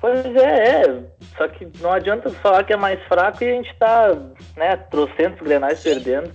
Pois 0.00 0.36
é, 0.36 0.82
é, 0.82 1.02
só 1.34 1.48
que 1.48 1.66
não 1.80 1.90
adianta 1.90 2.28
falar 2.28 2.62
que 2.64 2.74
é 2.74 2.76
mais 2.76 3.02
fraco 3.04 3.42
e 3.42 3.48
a 3.48 3.52
gente 3.54 3.74
tá, 3.78 4.14
né, 4.54 4.76
trocentos 4.90 5.40
grenais 5.40 5.78
Sim. 5.78 5.94
perdendo. 5.94 6.30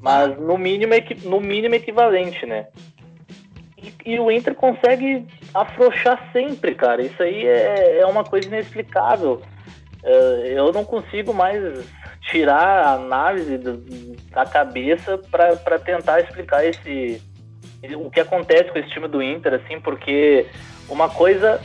Mas 0.00 0.38
no 0.38 0.56
mínimo, 0.56 0.92
no 1.24 1.40
mínimo 1.40 1.74
equivalente, 1.74 2.46
né? 2.46 2.66
E, 3.76 4.12
e, 4.12 4.18
o 4.18 4.30
Inter 4.30 4.54
consegue 4.54 5.26
afrouxar 5.54 6.30
sempre, 6.32 6.74
cara. 6.74 7.02
Isso 7.02 7.22
aí 7.22 7.46
é, 7.46 8.00
é 8.00 8.06
uma 8.06 8.24
coisa 8.24 8.48
inexplicável. 8.48 9.42
É, 10.02 10.52
eu 10.54 10.72
não 10.72 10.84
consigo 10.84 11.32
mais 11.32 11.60
tirar 12.22 12.84
a 12.84 12.94
análise 12.94 13.58
da 14.30 14.44
cabeça 14.44 15.18
para 15.18 15.78
tentar 15.78 16.20
explicar 16.20 16.64
esse 16.64 17.22
o 17.96 18.10
que 18.10 18.20
acontece 18.20 18.70
com 18.70 18.78
esse 18.78 18.90
time 18.90 19.08
do 19.08 19.22
Inter, 19.22 19.54
assim, 19.54 19.80
porque 19.80 20.46
uma 20.88 21.08
coisa 21.08 21.60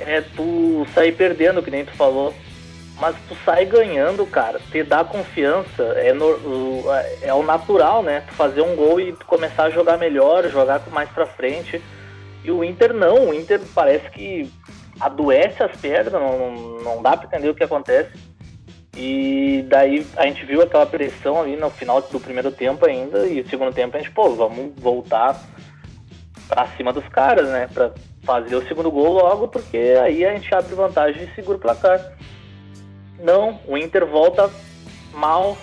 é 0.00 0.20
tu 0.20 0.86
sair 0.94 1.12
perdendo, 1.12 1.62
que 1.62 1.70
nem 1.70 1.84
tu 1.84 1.92
falou. 1.92 2.34
Mas 3.00 3.16
tu 3.28 3.36
sai 3.44 3.64
ganhando, 3.64 4.26
cara, 4.26 4.58
te 4.70 4.82
dá 4.82 5.04
confiança, 5.04 5.82
é, 5.96 6.12
no, 6.12 6.84
é 7.22 7.32
o 7.32 7.44
natural, 7.44 8.02
né? 8.02 8.24
Tu 8.26 8.34
fazer 8.34 8.60
um 8.60 8.74
gol 8.74 9.00
e 9.00 9.12
tu 9.12 9.24
começar 9.24 9.64
a 9.64 9.70
jogar 9.70 9.96
melhor, 9.96 10.48
jogar 10.48 10.82
mais 10.90 11.08
pra 11.10 11.24
frente. 11.24 11.80
E 12.44 12.50
o 12.50 12.64
Inter 12.64 12.92
não, 12.92 13.28
o 13.28 13.34
Inter 13.34 13.60
parece 13.72 14.10
que 14.10 14.50
adoece 14.98 15.62
as 15.62 15.76
pernas, 15.76 16.12
não, 16.12 16.80
não 16.82 17.02
dá 17.02 17.16
pra 17.16 17.26
entender 17.26 17.48
o 17.48 17.54
que 17.54 17.62
acontece. 17.62 18.10
E 18.96 19.64
daí 19.68 20.04
a 20.16 20.26
gente 20.26 20.44
viu 20.44 20.60
aquela 20.60 20.84
pressão 20.84 21.40
ali 21.40 21.56
no 21.56 21.70
final 21.70 22.02
do 22.02 22.18
primeiro 22.18 22.50
tempo 22.50 22.84
ainda, 22.84 23.28
e 23.28 23.40
o 23.40 23.48
segundo 23.48 23.72
tempo 23.72 23.96
a 23.96 24.00
gente, 24.00 24.10
pô, 24.10 24.30
vamos 24.30 24.72
voltar 24.76 25.40
pra 26.48 26.66
cima 26.76 26.92
dos 26.92 27.06
caras, 27.08 27.48
né? 27.48 27.68
Pra 27.72 27.92
fazer 28.24 28.56
o 28.56 28.66
segundo 28.66 28.90
gol 28.90 29.12
logo, 29.12 29.46
porque 29.46 29.94
aí 30.02 30.24
a 30.24 30.34
gente 30.34 30.52
abre 30.52 30.74
vantagem 30.74 31.22
e 31.22 31.34
segura 31.36 31.58
o 31.58 31.60
placar. 31.60 32.17
Não, 33.18 33.60
o 33.66 33.76
Inter 33.76 34.06
volta 34.06 34.50
mal, 35.12 35.58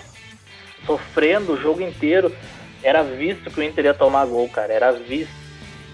sofrendo 0.84 1.54
o 1.54 1.60
jogo 1.60 1.80
inteiro. 1.80 2.34
Era 2.82 3.02
visto 3.02 3.50
que 3.50 3.60
o 3.60 3.62
Inter 3.62 3.86
ia 3.86 3.94
tomar 3.94 4.26
gol, 4.26 4.48
cara. 4.48 4.72
Era 4.72 4.92
visto. 4.92 5.34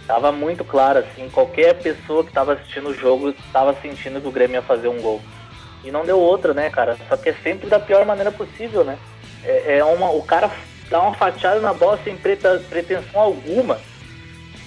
Tava 0.06 0.32
muito 0.32 0.64
claro, 0.64 0.98
assim. 0.98 1.28
Qualquer 1.30 1.74
pessoa 1.74 2.24
que 2.24 2.30
estava 2.30 2.54
assistindo 2.54 2.88
o 2.88 2.94
jogo 2.94 3.30
estava 3.30 3.74
sentindo 3.80 4.20
que 4.20 4.26
o 4.26 4.32
Grêmio 4.32 4.56
ia 4.56 4.62
fazer 4.62 4.88
um 4.88 5.00
gol. 5.00 5.20
E 5.84 5.90
não 5.90 6.04
deu 6.04 6.18
outra, 6.18 6.52
né, 6.52 6.70
cara? 6.70 6.96
Só 7.08 7.16
que 7.16 7.30
é 7.30 7.34
sempre 7.42 7.68
da 7.68 7.78
pior 7.78 8.04
maneira 8.04 8.30
possível, 8.30 8.84
né? 8.84 8.98
É, 9.44 9.78
é 9.78 9.84
uma, 9.84 10.10
o 10.10 10.22
cara 10.22 10.50
dá 10.90 11.00
uma 11.00 11.14
fatiada 11.14 11.60
na 11.60 11.72
bola 11.72 11.98
sem 12.04 12.16
pretensão 12.16 13.20
alguma 13.20 13.80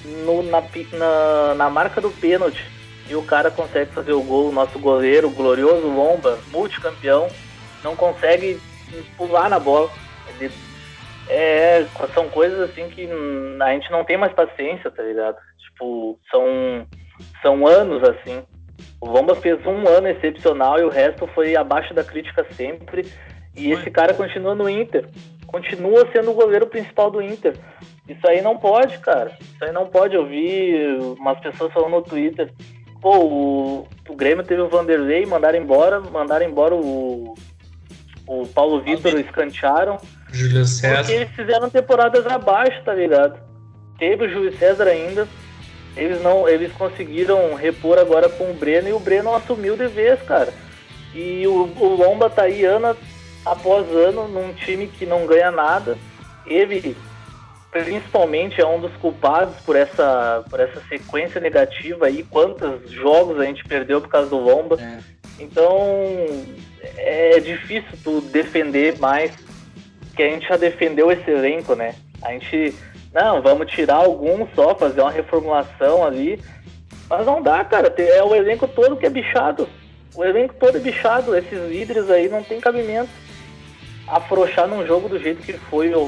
no, 0.03 0.43
na, 0.43 0.61
na, 0.61 1.55
na 1.55 1.69
marca 1.69 2.01
do 2.01 2.09
pênalti 2.09 2.74
e 3.07 3.15
o 3.15 3.23
cara 3.23 3.51
consegue 3.51 3.91
fazer 3.91 4.13
o 4.13 4.23
gol. 4.23 4.49
O 4.49 4.53
nosso 4.53 4.79
goleiro, 4.79 5.27
o 5.27 5.31
glorioso 5.31 5.87
Lomba, 5.87 6.39
multicampeão, 6.51 7.27
não 7.83 7.95
consegue 7.95 8.59
pular 9.17 9.49
na 9.49 9.59
bola. 9.59 9.89
Ele, 10.39 10.51
é, 11.27 11.85
são 12.13 12.29
coisas 12.29 12.69
assim 12.69 12.89
que 12.89 13.07
a 13.61 13.73
gente 13.73 13.91
não 13.91 14.03
tem 14.03 14.17
mais 14.17 14.33
paciência, 14.33 14.91
tá 14.91 15.03
ligado? 15.03 15.37
Tipo, 15.57 16.19
são, 16.29 16.87
são 17.41 17.67
anos 17.67 18.03
assim. 18.03 18.43
O 18.99 19.09
Lomba 19.09 19.35
fez 19.35 19.63
um 19.65 19.87
ano 19.87 20.07
excepcional 20.07 20.79
e 20.79 20.83
o 20.83 20.89
resto 20.89 21.27
foi 21.27 21.55
abaixo 21.55 21.93
da 21.93 22.03
crítica 22.03 22.45
sempre. 22.53 23.05
E 23.55 23.71
esse 23.71 23.89
cara 23.89 24.13
continua 24.13 24.53
no 24.53 24.69
Inter. 24.69 25.07
Continua 25.47 26.09
sendo 26.11 26.31
o 26.31 26.33
goleiro 26.33 26.67
principal 26.67 27.09
do 27.09 27.21
Inter. 27.21 27.55
Isso 28.07 28.27
aí 28.27 28.41
não 28.41 28.57
pode, 28.57 28.97
cara. 28.99 29.31
Isso 29.39 29.63
aí 29.63 29.71
não 29.71 29.87
pode. 29.87 30.15
Eu 30.15 30.25
vi 30.25 30.75
umas 31.17 31.39
pessoas 31.39 31.71
falando 31.71 31.91
no 31.91 32.01
Twitter. 32.01 32.51
Pô, 33.01 33.17
o, 33.19 33.87
o 34.09 34.15
Grêmio 34.15 34.43
teve 34.43 34.61
o 34.61 34.69
Vanderlei, 34.69 35.25
mandaram 35.25 35.59
embora, 35.59 35.99
mandaram 35.99 36.45
embora 36.45 36.75
o, 36.75 37.35
o 38.27 38.47
Paulo 38.47 38.81
Vitor, 38.81 39.19
escantearam. 39.19 39.97
Júlio 40.31 40.65
César. 40.65 40.97
Porque 40.97 41.13
eles 41.13 41.29
fizeram 41.31 41.69
temporadas 41.69 42.25
abaixo, 42.27 42.83
tá 42.83 42.93
ligado? 42.93 43.39
Teve 43.97 44.25
o 44.25 44.29
Júlio 44.29 44.57
César 44.57 44.87
ainda. 44.87 45.27
Eles 45.95 46.21
não, 46.21 46.47
eles 46.47 46.73
conseguiram 46.73 47.53
repor 47.55 47.97
agora 47.97 48.27
com 48.27 48.51
o 48.51 48.53
Breno 48.53 48.89
e 48.89 48.93
o 48.93 48.99
Breno 48.99 49.33
assumiu 49.33 49.77
de 49.77 49.87
vez, 49.87 50.21
cara. 50.23 50.53
E 51.13 51.47
o, 51.47 51.71
o 51.79 51.95
Lomba 51.95 52.29
tá 52.29 52.43
aí 52.43 52.65
ano 52.65 52.95
após 53.45 53.89
ano 53.89 54.27
num 54.27 54.51
time 54.53 54.87
que 54.87 55.05
não 55.05 55.25
ganha 55.25 55.51
nada. 55.51 55.97
Ele 56.45 56.95
principalmente 57.83 58.61
é 58.61 58.65
um 58.65 58.79
dos 58.79 58.95
culpados 58.97 59.53
por 59.65 59.75
essa, 59.75 60.45
por 60.49 60.61
essa 60.61 60.79
sequência 60.87 61.41
negativa 61.41 62.05
aí, 62.05 62.23
quantos 62.23 62.89
jogos 62.89 63.37
a 63.37 63.43
gente 63.43 63.65
perdeu 63.65 63.99
por 63.99 64.07
causa 64.07 64.29
do 64.29 64.37
Lomba. 64.37 64.77
É. 64.79 64.99
Então 65.37 65.77
é 66.95 67.37
difícil 67.41 67.91
tu 68.01 68.21
defender 68.21 68.97
mais, 68.97 69.33
que 70.15 70.23
a 70.23 70.29
gente 70.29 70.47
já 70.47 70.55
defendeu 70.55 71.11
esse 71.11 71.29
elenco, 71.29 71.75
né? 71.75 71.95
A 72.21 72.31
gente, 72.31 72.73
não, 73.13 73.41
vamos 73.41 73.69
tirar 73.69 73.95
alguns 73.95 74.47
só, 74.55 74.73
fazer 74.73 75.01
uma 75.01 75.11
reformulação 75.11 76.05
ali. 76.05 76.41
Mas 77.09 77.25
não 77.25 77.41
dá, 77.41 77.65
cara. 77.65 77.93
É 77.97 78.23
o 78.23 78.33
elenco 78.33 78.69
todo 78.69 78.95
que 78.95 79.05
é 79.05 79.09
bichado. 79.09 79.67
O 80.15 80.23
elenco 80.23 80.55
todo 80.57 80.77
é 80.77 80.79
bichado. 80.79 81.35
Esses 81.35 81.69
líderes 81.69 82.09
aí 82.09 82.29
não 82.29 82.41
tem 82.41 82.61
cabimento 82.61 83.09
afrouxar 84.07 84.67
num 84.67 84.85
jogo 84.85 85.09
do 85.09 85.19
jeito 85.19 85.41
que 85.41 85.53
foi 85.53 85.93
o, 85.93 85.99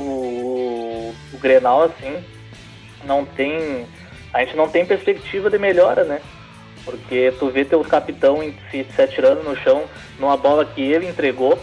o, 1.34 1.38
Grenal, 1.38 1.84
assim, 1.84 2.24
não 3.04 3.26
tem. 3.26 3.86
a 4.34 4.44
gente 4.44 4.56
não 4.56 4.70
tem 4.70 4.86
perspectiva 4.86 5.50
de 5.50 5.58
melhora, 5.58 6.04
né? 6.04 6.22
Porque 6.86 7.34
tu 7.38 7.50
vê 7.50 7.66
teu 7.66 7.84
capitão 7.84 8.42
se, 8.72 8.86
se 8.96 9.02
atirando 9.02 9.44
no 9.44 9.56
chão 9.58 9.84
numa 10.20 10.38
bola 10.38 10.66
que 10.66 10.82
ele 10.82 11.08
entregou, 11.08 11.60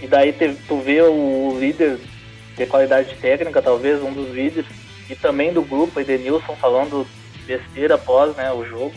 e 0.00 0.06
daí 0.06 0.32
te, 0.32 0.54
tu 0.66 0.78
vê 0.78 1.02
o 1.02 1.56
líder 1.58 1.98
de 2.56 2.66
qualidade 2.66 3.14
técnica, 3.16 3.62
talvez 3.62 4.02
um 4.02 4.12
dos 4.12 4.30
líderes, 4.34 4.66
e 5.08 5.14
também 5.14 5.52
do 5.52 5.62
grupo, 5.62 6.00
Edenilson, 6.00 6.56
falando 6.56 7.06
besteira 7.46 7.94
após 7.94 8.36
né, 8.36 8.52
o 8.52 8.64
jogo. 8.64 8.92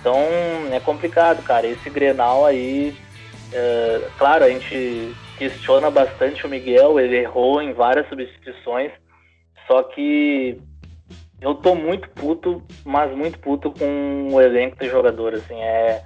Então 0.00 0.18
é 0.72 0.80
complicado, 0.80 1.42
cara. 1.44 1.66
Esse 1.66 1.88
Grenal 1.88 2.44
aí, 2.44 2.94
é, 3.52 4.00
claro, 4.18 4.44
a 4.44 4.48
gente 4.48 5.14
questiona 5.38 5.90
bastante 5.90 6.46
o 6.46 6.48
Miguel, 6.48 6.98
ele 6.98 7.16
errou 7.16 7.60
em 7.60 7.72
várias 7.72 8.08
substituições, 8.08 8.92
só 9.66 9.82
que 9.82 10.60
eu 11.40 11.54
tô 11.54 11.74
muito 11.74 12.08
puto, 12.10 12.62
mas 12.84 13.14
muito 13.16 13.38
puto 13.38 13.70
com 13.72 14.28
o 14.30 14.40
elenco 14.40 14.76
de 14.78 14.88
jogadores. 14.88 15.42
Assim, 15.44 15.60
é, 15.60 16.02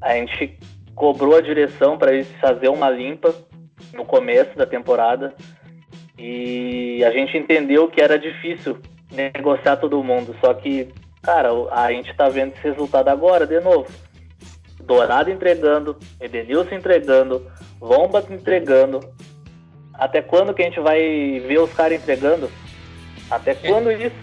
a 0.00 0.14
gente 0.14 0.58
cobrou 0.94 1.36
a 1.36 1.42
direção 1.42 1.98
para 1.98 2.14
eles 2.14 2.30
fazer 2.40 2.68
uma 2.68 2.88
limpa 2.88 3.34
no 3.92 4.04
começo 4.04 4.56
da 4.56 4.66
temporada 4.66 5.34
e 6.18 7.04
a 7.04 7.10
gente 7.10 7.36
entendeu 7.36 7.88
que 7.88 8.00
era 8.00 8.18
difícil 8.18 8.78
negociar 9.12 9.76
todo 9.76 10.02
mundo, 10.02 10.34
só 10.40 10.54
que 10.54 10.88
Cara, 11.26 11.48
a 11.72 11.90
gente 11.90 12.14
tá 12.14 12.28
vendo 12.28 12.52
esse 12.52 12.62
resultado 12.62 13.08
agora, 13.08 13.44
de 13.48 13.58
novo. 13.58 13.88
Dourado 14.86 15.30
entregando, 15.30 15.96
Edenilson 16.20 16.74
entregando, 16.76 17.42
Lomba 17.80 18.24
entregando. 18.30 19.00
Até 19.94 20.22
quando 20.22 20.54
que 20.54 20.62
a 20.62 20.66
gente 20.66 20.80
vai 20.80 20.98
ver 21.46 21.58
os 21.58 21.72
caras 21.72 21.98
entregando? 21.98 22.50
Até 23.30 23.52
é. 23.52 23.54
quando 23.54 23.90
é. 23.90 24.06
isso? 24.06 24.16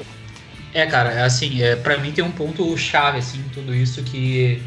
É, 0.73 0.85
cara, 0.87 1.11
é 1.11 1.23
assim, 1.23 1.61
é, 1.61 1.75
para 1.75 1.97
mim 1.97 2.11
tem 2.11 2.23
um 2.23 2.31
ponto 2.31 2.75
chave, 2.77 3.19
assim, 3.19 3.43
tudo 3.53 3.75
isso 3.75 4.01
que 4.03 4.61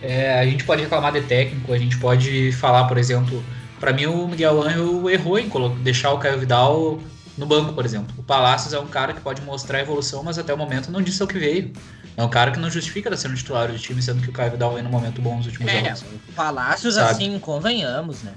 é, 0.00 0.38
a 0.38 0.44
gente 0.44 0.62
pode 0.64 0.82
reclamar 0.82 1.12
de 1.12 1.22
técnico, 1.22 1.72
a 1.72 1.78
gente 1.78 1.98
pode 1.98 2.52
falar, 2.52 2.84
por 2.84 2.96
exemplo, 2.96 3.42
para 3.80 3.92
mim 3.92 4.06
o 4.06 4.28
Miguel 4.28 4.62
Angel 4.62 5.10
errou 5.10 5.38
em 5.38 5.50
deixar 5.82 6.12
o 6.12 6.18
Caio 6.18 6.38
Vidal 6.38 7.00
no 7.36 7.46
banco, 7.46 7.72
por 7.72 7.84
exemplo. 7.84 8.14
O 8.16 8.22
Palácios 8.22 8.72
é 8.72 8.78
um 8.78 8.86
cara 8.86 9.12
que 9.12 9.20
pode 9.20 9.42
mostrar 9.42 9.78
a 9.78 9.82
evolução, 9.82 10.22
mas 10.22 10.38
até 10.38 10.54
o 10.54 10.58
momento 10.58 10.92
não 10.92 11.02
disse 11.02 11.22
o 11.22 11.26
que 11.26 11.38
veio. 11.38 11.72
É 12.20 12.22
um 12.22 12.28
cara 12.28 12.50
que 12.50 12.58
não 12.58 12.70
justifica 12.70 13.08
estar 13.08 13.16
sendo 13.16 13.34
titular 13.34 13.72
do 13.72 13.78
time, 13.78 14.02
sendo 14.02 14.20
que 14.20 14.28
o 14.28 14.32
Caio 14.32 14.50
Vidal 14.50 14.74
vem 14.74 14.82
no 14.82 14.90
momento 14.90 15.22
bom 15.22 15.38
nos 15.38 15.46
últimos 15.46 15.72
é, 15.72 15.88
anos. 15.88 16.04
Palácios, 16.36 16.96
sabe? 16.96 17.12
assim, 17.12 17.38
convenhamos, 17.38 18.22
né? 18.22 18.34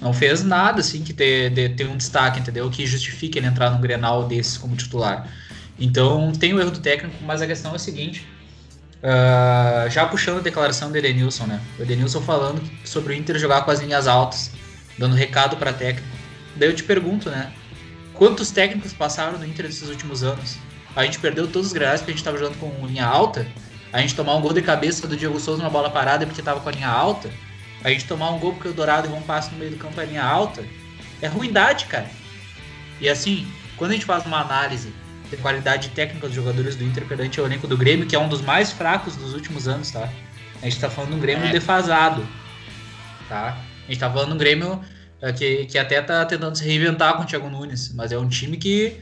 Não 0.00 0.14
fez 0.14 0.42
nada, 0.42 0.80
assim, 0.80 1.02
que 1.02 1.12
ter, 1.12 1.50
de, 1.50 1.68
ter 1.68 1.86
um 1.86 1.98
destaque, 1.98 2.40
entendeu? 2.40 2.70
Que 2.70 2.86
justifique 2.86 3.38
ele 3.38 3.46
entrar 3.46 3.68
num 3.72 3.78
Grenal 3.78 4.26
desses 4.26 4.56
como 4.56 4.74
titular. 4.74 5.28
Então, 5.78 6.32
tem 6.32 6.54
o 6.54 6.60
erro 6.60 6.70
do 6.70 6.80
técnico, 6.80 7.22
mas 7.22 7.42
a 7.42 7.46
questão 7.46 7.72
é 7.72 7.76
a 7.76 7.78
seguinte. 7.78 8.26
Uh, 9.02 9.90
já 9.90 10.06
puxando 10.06 10.38
a 10.38 10.40
declaração 10.40 10.90
do 10.90 10.96
Edenilson, 10.96 11.44
né? 11.44 11.60
O 11.78 11.82
Edenilson 11.82 12.22
falando 12.22 12.62
sobre 12.86 13.12
o 13.12 13.16
Inter 13.16 13.38
jogar 13.38 13.66
com 13.66 13.70
as 13.70 13.80
linhas 13.80 14.06
altas, 14.06 14.50
dando 14.98 15.14
recado 15.14 15.58
para 15.58 15.74
técnico. 15.74 16.08
Daí 16.56 16.70
eu 16.70 16.74
te 16.74 16.84
pergunto, 16.84 17.28
né? 17.28 17.52
Quantos 18.14 18.50
técnicos 18.50 18.94
passaram 18.94 19.38
no 19.38 19.44
Inter 19.44 19.66
nesses 19.66 19.90
últimos 19.90 20.22
anos? 20.22 20.56
A 20.94 21.04
gente 21.04 21.18
perdeu 21.18 21.46
todos 21.46 21.68
os 21.68 21.72
graus 21.72 22.00
porque 22.00 22.10
a 22.10 22.14
gente 22.14 22.20
estava 22.20 22.38
jogando 22.38 22.58
com 22.58 22.86
linha 22.86 23.06
alta. 23.06 23.46
A 23.92 24.00
gente 24.00 24.14
tomar 24.14 24.34
um 24.36 24.40
gol 24.40 24.52
de 24.52 24.62
cabeça 24.62 25.06
do 25.06 25.16
Diego 25.16 25.38
Souza 25.40 25.62
numa 25.62 25.70
bola 25.70 25.90
parada 25.90 26.26
porque 26.26 26.40
estava 26.40 26.60
com 26.60 26.68
a 26.68 26.72
linha 26.72 26.88
alta. 26.88 27.30
A 27.82 27.90
gente 27.90 28.04
tomar 28.04 28.30
um 28.30 28.38
gol 28.38 28.52
porque 28.52 28.68
o 28.68 28.72
Dourado 28.72 29.06
errou 29.06 29.18
um 29.18 29.22
passe 29.22 29.50
no 29.52 29.58
meio 29.58 29.70
do 29.70 29.76
campo 29.76 30.00
a 30.00 30.04
linha 30.04 30.22
alta. 30.22 30.64
É 31.22 31.26
ruindade, 31.26 31.86
cara. 31.86 32.08
E 33.00 33.08
assim, 33.08 33.46
quando 33.76 33.92
a 33.92 33.94
gente 33.94 34.04
faz 34.04 34.26
uma 34.26 34.40
análise 34.40 34.92
de 35.30 35.36
qualidade 35.36 35.88
técnica 35.90 36.26
dos 36.26 36.36
jogadores 36.36 36.76
do 36.76 36.84
Inter 36.84 37.04
perante 37.06 37.40
o 37.40 37.46
elenco 37.46 37.66
do 37.66 37.76
Grêmio, 37.76 38.06
que 38.06 38.14
é 38.14 38.18
um 38.18 38.28
dos 38.28 38.42
mais 38.42 38.72
fracos 38.72 39.16
dos 39.16 39.32
últimos 39.32 39.68
anos, 39.68 39.90
tá? 39.90 40.08
A 40.60 40.64
gente 40.66 40.78
tá 40.78 40.90
falando 40.90 41.10
de 41.10 41.16
um 41.16 41.20
Grêmio 41.20 41.46
é. 41.46 41.52
defasado, 41.52 42.26
tá? 43.28 43.56
A 43.86 43.90
gente 43.90 44.00
tá 44.00 44.10
falando 44.10 44.28
de 44.28 44.34
um 44.34 44.38
Grêmio 44.38 44.80
é, 45.22 45.32
que, 45.32 45.66
que 45.66 45.78
até 45.78 46.02
tá 46.02 46.24
tentando 46.24 46.56
se 46.56 46.64
reinventar 46.64 47.16
com 47.16 47.22
o 47.22 47.26
Thiago 47.26 47.48
Nunes, 47.48 47.92
mas 47.94 48.12
é 48.12 48.18
um 48.18 48.28
time 48.28 48.56
que 48.56 49.00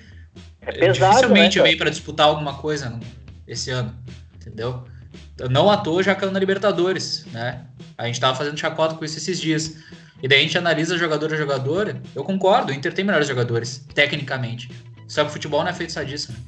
é 0.69 0.73
pesado, 0.73 1.17
dificilmente 1.17 1.59
né, 1.59 1.65
veio 1.65 1.79
para 1.79 1.91
disputar 1.91 2.27
alguma 2.27 2.55
coisa 2.55 2.99
esse 3.47 3.71
ano, 3.71 3.95
entendeu? 4.37 4.85
Não 5.51 5.71
à 5.71 5.77
toa 5.77 6.03
já 6.03 6.15
caiu 6.15 6.31
na 6.31 6.39
Libertadores, 6.39 7.25
né? 7.33 7.65
A 7.97 8.07
gente 8.07 8.21
tava 8.21 8.37
fazendo 8.37 8.59
chacota 8.59 8.95
com 8.95 9.05
isso 9.05 9.19
esses 9.19 9.41
dias. 9.41 9.77
E 10.21 10.27
daí 10.27 10.41
a 10.41 10.43
gente 10.43 10.59
analisa 10.59 10.99
jogador 10.99 11.33
a 11.33 11.37
jogador. 11.37 11.97
Eu 12.15 12.25
concordo, 12.25 12.73
o 12.73 12.75
Inter 12.75 12.93
tem 12.93 13.05
melhores 13.05 13.29
jogadores, 13.29 13.87
tecnicamente. 13.95 14.69
Só 15.07 15.23
que 15.23 15.31
o 15.31 15.33
futebol 15.33 15.63
não 15.63 15.71
é 15.71 15.73
feito 15.73 15.93
só 15.93 16.03
disso, 16.03 16.33
né? 16.33 16.39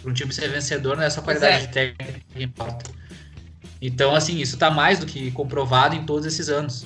Para 0.00 0.10
um 0.10 0.14
time 0.14 0.32
ser 0.32 0.48
vencedor 0.48 0.96
não 0.96 1.04
é 1.04 1.10
só 1.10 1.20
qualidade 1.20 1.56
é. 1.56 1.60
de 1.60 1.68
técnica 1.68 2.20
que 2.34 2.42
importa. 2.42 2.90
Então, 3.80 4.14
assim, 4.14 4.38
isso 4.38 4.56
tá 4.56 4.70
mais 4.70 4.98
do 4.98 5.06
que 5.06 5.30
comprovado 5.30 5.94
em 5.94 6.04
todos 6.04 6.26
esses 6.26 6.48
anos. 6.48 6.84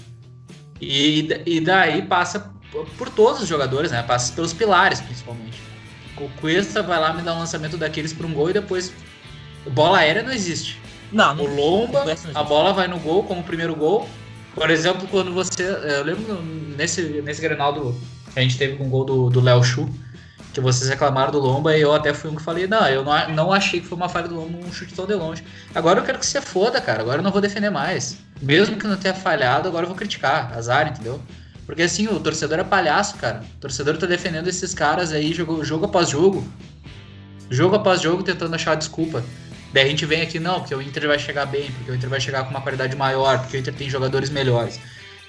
E, 0.80 1.28
e 1.46 1.60
daí 1.60 2.02
passa 2.02 2.52
por 2.98 3.08
todos 3.08 3.42
os 3.42 3.48
jogadores, 3.48 3.90
né? 3.90 4.02
Passa 4.02 4.32
pelos 4.32 4.52
pilares, 4.52 5.00
principalmente. 5.00 5.71
O 6.24 6.40
Cuesta 6.40 6.82
vai 6.82 6.98
lá 6.98 7.12
me 7.12 7.22
dar 7.22 7.34
um 7.34 7.40
lançamento 7.40 7.76
daqueles 7.76 8.12
para 8.12 8.26
um 8.26 8.32
gol 8.32 8.50
e 8.50 8.52
depois. 8.52 8.92
Bola 9.70 9.98
aérea 9.98 10.22
não 10.22 10.32
existe. 10.32 10.80
Não, 11.10 11.34
não 11.34 11.44
O 11.44 11.54
Lomba, 11.54 12.04
a 12.34 12.42
bola 12.42 12.72
vai 12.72 12.88
no 12.88 12.98
gol 12.98 13.24
como 13.24 13.42
primeiro 13.42 13.74
gol. 13.74 14.08
Por 14.54 14.70
exemplo, 14.70 15.06
quando 15.08 15.32
você. 15.32 15.62
Eu 15.62 16.04
lembro 16.04 16.42
nesse, 16.76 17.02
nesse 17.22 17.40
Grenal 17.40 17.72
do, 17.72 17.92
que 18.32 18.38
a 18.38 18.42
gente 18.42 18.58
teve 18.58 18.76
com 18.76 18.84
o 18.84 18.88
gol 18.88 19.30
do 19.30 19.40
Léo 19.40 19.62
Chu 19.62 19.88
que 20.52 20.60
vocês 20.60 20.88
reclamaram 20.88 21.32
do 21.32 21.38
Lomba 21.38 21.76
e 21.76 21.80
eu 21.80 21.94
até 21.94 22.12
fui 22.12 22.30
um 22.30 22.36
que 22.36 22.42
falei, 22.42 22.66
não, 22.66 22.86
eu 22.86 23.02
não, 23.02 23.28
não 23.30 23.52
achei 23.52 23.80
que 23.80 23.86
foi 23.86 23.96
uma 23.96 24.08
falha 24.08 24.28
do 24.28 24.34
Lomba 24.34 24.58
um 24.58 24.72
chute 24.72 24.92
tão 24.94 25.06
de 25.06 25.14
longe. 25.14 25.42
Agora 25.74 26.00
eu 26.00 26.04
quero 26.04 26.18
que 26.18 26.26
você 26.26 26.40
foda, 26.40 26.80
cara. 26.80 27.00
Agora 27.00 27.18
eu 27.18 27.22
não 27.22 27.30
vou 27.32 27.40
defender 27.40 27.70
mais. 27.70 28.18
Mesmo 28.40 28.76
que 28.76 28.86
não 28.86 28.96
tenha 28.96 29.14
falhado, 29.14 29.68
agora 29.68 29.84
eu 29.84 29.88
vou 29.88 29.96
criticar. 29.96 30.52
Azar, 30.56 30.88
entendeu? 30.88 31.20
Porque 31.72 31.84
assim, 31.84 32.06
o 32.06 32.20
torcedor 32.20 32.58
é 32.58 32.64
palhaço, 32.64 33.16
cara. 33.16 33.42
O 33.56 33.60
torcedor 33.60 33.96
tá 33.96 34.04
defendendo 34.04 34.46
esses 34.46 34.74
caras 34.74 35.10
aí 35.10 35.32
jogo, 35.32 35.64
jogo 35.64 35.86
após 35.86 36.10
jogo. 36.10 36.46
Jogo 37.48 37.76
após 37.76 38.02
jogo 38.02 38.22
tentando 38.22 38.54
achar 38.54 38.74
desculpa. 38.74 39.24
Daí 39.72 39.86
a 39.86 39.88
gente 39.88 40.04
vem 40.04 40.20
aqui, 40.20 40.38
não, 40.38 40.60
porque 40.60 40.74
o 40.74 40.82
Inter 40.82 41.06
vai 41.06 41.18
chegar 41.18 41.46
bem, 41.46 41.70
porque 41.70 41.90
o 41.90 41.94
Inter 41.94 42.10
vai 42.10 42.20
chegar 42.20 42.44
com 42.44 42.50
uma 42.50 42.60
qualidade 42.60 42.94
maior, 42.94 43.38
porque 43.38 43.56
o 43.56 43.60
Inter 43.60 43.72
tem 43.72 43.88
jogadores 43.88 44.28
melhores. 44.28 44.78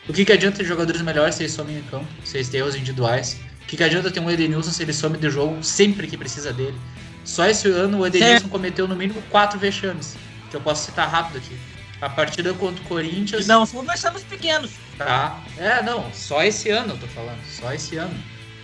O 0.06 0.12
que, 0.12 0.26
que 0.26 0.34
adianta 0.34 0.58
ter 0.58 0.66
jogadores 0.66 1.02
melhores 1.02 1.36
se 1.36 1.44
eles 1.44 1.54
somem 1.54 1.78
em 1.78 1.84
campo, 1.84 2.08
se 2.26 2.36
eles 2.36 2.50
têm 2.50 2.60
erros 2.60 2.76
individuais? 2.76 3.40
O 3.62 3.66
que, 3.66 3.78
que 3.78 3.84
adianta 3.86 4.12
ter 4.12 4.20
um 4.20 4.30
Edenilson 4.30 4.72
se 4.72 4.84
ele 4.84 4.92
some 4.92 5.18
do 5.18 5.32
jogo 5.32 5.64
sempre 5.64 6.08
que 6.08 6.18
precisa 6.18 6.52
dele? 6.52 6.76
Só 7.24 7.46
esse 7.46 7.70
ano 7.70 8.00
o 8.00 8.06
Edenilson 8.06 8.50
cometeu 8.50 8.86
no 8.86 8.98
mínimo 8.98 9.24
quatro 9.30 9.58
vexames, 9.58 10.18
que 10.52 10.58
eu 10.58 10.60
posso 10.60 10.84
citar 10.84 11.08
rápido 11.08 11.38
aqui. 11.38 11.58
A 12.02 12.10
partida 12.10 12.54
contra 12.54 12.84
o 12.84 12.88
Corinthians. 12.90 13.48
Não, 13.48 13.66
são 13.66 13.82
vexames 13.84 14.24
pequenos. 14.24 14.72
Tá. 14.98 15.42
É, 15.58 15.82
não, 15.82 16.12
só 16.14 16.44
esse 16.44 16.70
ano 16.70 16.94
eu 16.94 16.98
tô 16.98 17.08
falando. 17.08 17.44
Só 17.46 17.74
esse 17.74 17.98
ano. 17.98 18.14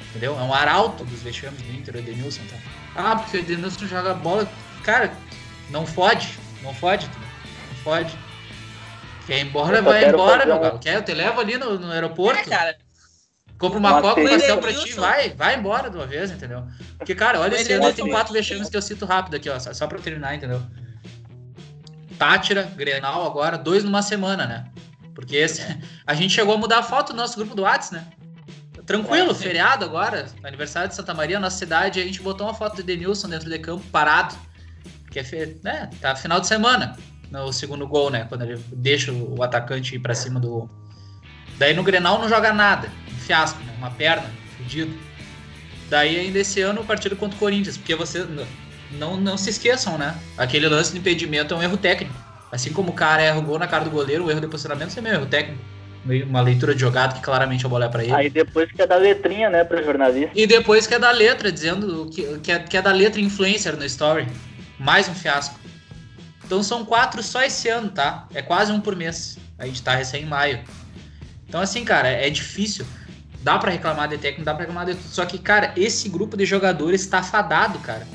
Entendeu? 0.10 0.38
É 0.40 0.42
um 0.42 0.54
arauto 0.54 1.04
dos 1.06 1.22
vexames 1.22 1.62
do 1.62 1.72
Inter, 1.72 1.96
o 1.96 1.98
Edenilson, 2.00 2.42
tá? 2.50 2.58
Ah, 2.96 3.16
porque 3.16 3.38
o 3.38 3.40
Edenilson 3.40 3.86
joga 3.86 4.14
bola. 4.14 4.50
Cara, 4.84 5.12
não 5.70 5.86
fode. 5.86 6.38
Não 6.64 6.74
fode, 6.74 7.08
não 7.08 7.76
fode. 7.84 8.18
Quer 9.26 9.40
ir 9.40 9.46
embora, 9.46 9.82
vai 9.82 10.10
embora, 10.10 10.46
meu 10.46 10.76
um... 10.76 10.78
Quer? 10.80 10.96
Eu 10.96 11.04
te 11.04 11.14
levo 11.14 11.40
ali 11.40 11.58
no, 11.58 11.78
no 11.78 11.92
aeroporto. 11.92 12.40
É, 12.40 12.44
cara. 12.44 12.78
Compra 13.60 13.78
uma 13.78 14.02
coca, 14.02 14.22
um 14.22 14.28
pastel 14.28 14.58
pra 14.58 14.74
ti, 14.74 14.94
vai, 14.94 15.30
vai 15.32 15.58
embora 15.58 15.90
de 15.90 15.98
uma 15.98 16.08
vez, 16.08 16.32
entendeu? 16.32 16.66
Porque, 16.98 17.14
cara, 17.14 17.42
olha 17.42 17.56
esse 17.56 17.74
ano 17.74 17.94
tem 17.94 18.10
quatro 18.10 18.34
vexames 18.34 18.70
que 18.70 18.78
eu 18.78 18.82
cito 18.82 19.06
rápido 19.06 19.36
aqui, 19.36 19.50
ó, 19.50 19.60
só 19.60 19.86
pra 19.86 20.00
terminar, 20.00 20.34
entendeu? 20.34 20.62
Tátira, 22.18 22.64
Grenal 22.76 23.26
agora, 23.26 23.58
dois 23.58 23.84
numa 23.84 24.02
semana, 24.02 24.48
né? 24.48 24.66
Porque 25.20 25.36
esse, 25.36 25.62
a 26.06 26.14
gente 26.14 26.34
chegou 26.34 26.54
a 26.54 26.58
mudar 26.58 26.80
a 26.80 26.84
foto 26.84 27.14
do 27.14 27.18
nosso 27.18 27.36
grupo 27.36 27.56
do 27.56 27.64
Whats, 27.64 27.92
né? 27.92 28.06
Tranquilo, 28.86 29.32
é, 29.32 29.36
feriado 29.36 29.86
agora, 29.86 30.26
aniversário 30.44 30.90
de 30.90 30.96
Santa 30.96 31.14
Maria, 31.14 31.40
nossa 31.40 31.58
cidade, 31.58 32.00
a 32.00 32.04
gente 32.04 32.22
botou 32.22 32.48
uma 32.48 32.54
foto 32.54 32.78
do 32.78 32.84
Denilson 32.84 33.30
dentro 33.30 33.50
de 33.50 33.60
campo, 33.60 33.86
parado. 33.92 34.36
Porque 35.04 35.20
é, 35.20 35.56
né, 35.64 35.90
tá 36.02 36.16
final 36.16 36.40
de 36.40 36.48
semana, 36.48 36.98
no 37.30 37.54
segundo 37.54 37.88
gol, 37.88 38.10
né? 38.10 38.26
Quando 38.28 38.44
ele 38.44 38.60
deixa 38.74 39.12
o 39.12 39.44
atacante 39.44 39.96
ir 39.96 40.00
pra 40.00 40.16
cima 40.16 40.40
do. 40.40 40.70
Daí 41.58 41.74
no 41.74 41.84
Grenal 41.84 42.20
não 42.20 42.30
joga 42.30 42.54
nada 42.54 42.90
fiasco, 43.30 43.64
né? 43.64 43.72
uma 43.78 43.92
perna, 43.92 44.28
fudido. 44.58 44.92
Daí 45.88 46.20
ainda 46.20 46.40
esse 46.40 46.60
ano 46.62 46.82
o 46.82 46.86
partido 46.86 47.16
contra 47.16 47.36
o 47.36 47.40
Corinthians, 47.40 47.78
porque 47.78 47.94
você 47.94 48.26
não, 48.92 49.18
não 49.18 49.38
se 49.38 49.52
esqueçam, 49.52 50.00
né? 50.00 50.16
Aquele 50.36 50.68
lance 50.68 50.92
de 50.92 50.98
impedimento 50.98 51.54
é 51.54 51.58
um 51.58 51.62
erro 51.62 51.78
técnico. 51.78 52.16
Assim 52.52 52.74
como 52.74 52.90
o 52.90 52.94
cara 52.94 53.22
erra 53.22 53.40
o 53.40 53.42
gol 53.42 53.60
na 53.60 53.68
cara 53.68 53.84
do 53.84 53.92
goleiro, 53.92 54.26
o 54.26 54.32
erro 54.32 54.42
de 54.42 54.48
posicionamento 54.48 54.98
é 54.98 55.02
um 55.02 55.08
erro 55.08 55.26
técnico. 55.26 55.62
Uma 56.28 56.42
leitura 56.42 56.74
de 56.74 56.82
jogado 56.82 57.14
que 57.16 57.22
claramente 57.22 57.66
a 57.66 57.70
bola 57.70 57.86
é 57.86 57.90
pra 57.90 58.04
ele. 58.04 58.14
Aí 58.14 58.30
depois 58.30 58.72
que 58.72 58.82
é 58.82 58.88
da 58.88 58.96
letrinha, 58.96 59.50
né, 59.50 59.64
pro 59.64 59.84
jornalista. 59.84 60.32
E 60.34 60.48
depois 60.48 60.88
que 60.88 60.94
é 60.94 61.00
da 61.00 61.12
letra, 61.12 61.52
dizendo 61.52 62.10
que, 62.12 62.40
que, 62.40 62.52
é, 62.52 62.60
que 62.60 62.78
é 62.78 62.82
da 62.82 62.92
letra 62.92 63.20
influencer 63.20 63.76
no 63.76 63.86
story. 63.86 64.28
Mais 64.80 65.08
um 65.10 65.14
fiasco. 65.14 65.60
Então 66.44 66.64
são 66.64 66.86
quatro 66.86 67.22
só 67.22 67.44
esse 67.44 67.68
ano, 67.68 67.90
tá? 67.90 68.28
É 68.34 68.42
quase 68.42 68.72
um 68.72 68.80
por 68.80 68.96
mês. 68.96 69.38
A 69.58 69.68
gente 69.68 69.84
tá 69.84 69.94
recém 69.94 70.24
em 70.24 70.26
maio. 70.26 70.60
Então, 71.48 71.62
assim, 71.62 71.84
cara, 71.84 72.08
é 72.08 72.30
difícil. 72.30 72.86
Dá 73.44 73.58
para 73.58 73.72
reclamar 73.72 74.08
de 74.08 74.18
técnico, 74.18 74.46
dá 74.46 74.54
pra 74.54 74.62
reclamar 74.62 74.86
de 74.86 74.96
tudo. 74.96 75.10
Só 75.10 75.26
que, 75.26 75.38
cara, 75.38 75.74
esse 75.76 76.10
grupo 76.10 76.36
de 76.38 76.46
jogadores 76.46 77.06
tá 77.06 77.22
fadado, 77.22 77.78
cara. 77.80 78.08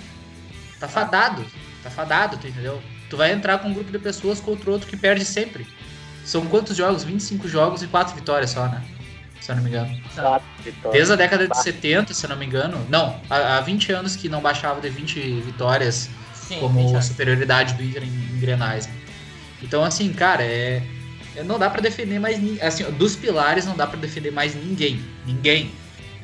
tá 0.81 0.89
fadado. 0.89 1.45
Tá 1.83 1.91
fadado, 1.91 2.39
tu 2.39 2.49
entendeu? 2.49 2.83
Tu 3.15 3.19
vai 3.19 3.31
entrar 3.31 3.59
com 3.59 3.69
um 3.69 3.73
grupo 3.73 3.93
de 3.93 3.99
pessoas 4.01 4.41
contra 4.41 4.69
outro 4.73 4.89
que 4.89 4.97
perde 4.97 5.25
sempre. 5.25 5.65
São 6.25 6.45
quantos 6.47 6.77
jogos? 6.77 7.05
25 7.05 7.47
jogos 7.47 7.81
e 7.81 7.87
4 7.87 8.13
vitórias 8.13 8.51
só, 8.51 8.67
né? 8.67 8.83
Se 9.41 9.53
eu 9.53 9.55
não 9.55 9.63
me 9.63 9.71
engano. 9.71 9.97
Quatro 10.13 10.49
vitórias. 10.65 10.93
Desde 10.93 11.13
a 11.13 11.17
década 11.17 11.47
de 11.47 11.57
70, 11.57 12.13
se 12.13 12.27
eu 12.27 12.31
não 12.31 12.37
me 12.37 12.45
engano. 12.45 12.85
Não, 12.91 13.21
há 13.31 13.59
há 13.59 13.61
20 13.61 13.93
anos 13.93 14.17
que 14.17 14.29
não 14.29 14.41
baixava 14.41 14.81
de 14.81 14.89
20 14.89 15.21
vitórias 15.43 16.11
Sim, 16.35 16.59
como 16.59 16.81
gente, 16.81 17.05
superioridade 17.05 17.75
do 17.75 17.85
Inter 17.85 18.03
em, 18.03 18.07
em 18.09 18.41
Grenais. 18.41 18.89
né? 18.89 18.95
Então, 19.63 19.85
assim, 19.85 20.13
cara, 20.13 20.43
é, 20.43 20.83
é- 21.37 21.45
não 21.45 21.57
dá 21.57 21.71
pra 21.71 21.81
defender 21.81 22.19
mais 22.19 22.37
assim, 22.61 22.83
dos 22.95 23.15
pilares 23.15 23.65
não 23.65 23.77
dá 23.77 23.87
pra 23.87 23.97
defender 23.97 24.33
mais 24.33 24.57
ninguém, 24.57 25.01
ninguém. 25.25 25.71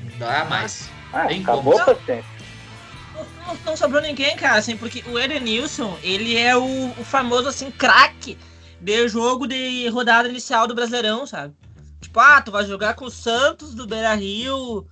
Não 0.02 0.18
dá 0.18 0.44
mais. 0.44 0.88
Ah, 1.12 1.26
Tem 1.26 1.40
acabou 1.40 1.74
como. 1.74 1.82
a 1.82 1.94
paciência. 1.94 2.39
Não, 3.50 3.58
não- 3.64 3.76
sobrou 3.76 4.00
ninguém, 4.00 4.36
cara, 4.36 4.58
assim, 4.58 4.76
porque 4.76 5.02
o 5.08 5.18
Edenilson, 5.18 5.98
ele 6.02 6.36
é 6.36 6.56
o, 6.56 6.90
o 6.90 7.04
famoso, 7.04 7.48
assim, 7.48 7.70
craque 7.70 8.38
de 8.80 9.08
jogo 9.08 9.46
de 9.46 9.88
rodada 9.88 10.28
inicial 10.28 10.66
do 10.66 10.74
Brasileirão, 10.74 11.26
sabe? 11.26 11.54
Tipo, 12.00 12.20
ah, 12.20 12.40
tu 12.40 12.50
vai 12.50 12.64
jogar 12.64 12.94
com 12.94 13.04
o 13.06 13.10
Santos 13.10 13.74
do 13.74 13.86
Beira-Rio 13.86 14.86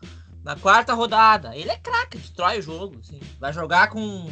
na 0.44 0.56
quarta 0.56 0.92
rodada. 0.92 1.56
Ele 1.56 1.70
é 1.70 1.76
craque, 1.76 2.18
destrói 2.18 2.58
o 2.58 2.62
jogo, 2.62 2.98
assim. 3.00 3.20
Vai 3.40 3.52
jogar 3.52 3.88
com, 3.88 4.28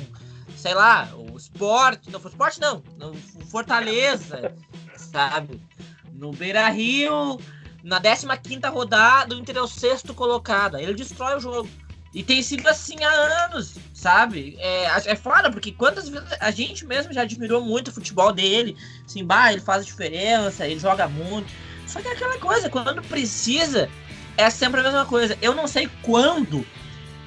sei 0.56 0.74
lá, 0.74 1.08
o 1.14 1.36
Sport, 1.36 2.06
não, 2.08 2.20
o 2.20 2.28
Sport 2.28 2.58
não, 2.58 2.82
no 2.98 3.14
Fortaleza, 3.46 4.54
sabe? 4.96 5.60
No 6.12 6.32
Beira-Rio, 6.32 7.38
na 7.82 8.00
15ª 8.00 8.70
rodada, 8.70 9.34
o 9.34 9.38
Inter 9.38 9.56
é 9.56 9.62
o 9.62 9.68
sexto 9.68 10.12
colocado. 10.12 10.76
Ele 10.78 10.94
destrói 10.94 11.36
o 11.36 11.40
jogo. 11.40 11.68
E 12.16 12.22
tem 12.22 12.42
sido 12.42 12.66
assim 12.66 13.04
há 13.04 13.44
anos, 13.44 13.74
sabe? 13.92 14.56
É, 14.58 14.86
é 15.12 15.14
foda, 15.14 15.50
porque 15.50 15.70
quantas 15.70 16.08
vezes 16.08 16.26
a 16.40 16.50
gente 16.50 16.86
mesmo 16.86 17.12
já 17.12 17.20
admirou 17.20 17.62
muito 17.62 17.88
o 17.88 17.92
futebol 17.92 18.32
dele. 18.32 18.74
Assim, 19.04 19.22
bah, 19.22 19.52
ele 19.52 19.60
faz 19.60 19.82
a 19.82 19.84
diferença, 19.84 20.66
ele 20.66 20.80
joga 20.80 21.06
muito. 21.06 21.52
Só 21.86 22.00
que 22.00 22.08
é 22.08 22.12
aquela 22.12 22.38
coisa, 22.38 22.70
quando 22.70 23.02
precisa, 23.02 23.90
é 24.38 24.48
sempre 24.48 24.80
a 24.80 24.84
mesma 24.84 25.04
coisa. 25.04 25.36
Eu 25.42 25.54
não 25.54 25.68
sei 25.68 25.90
quando 26.00 26.66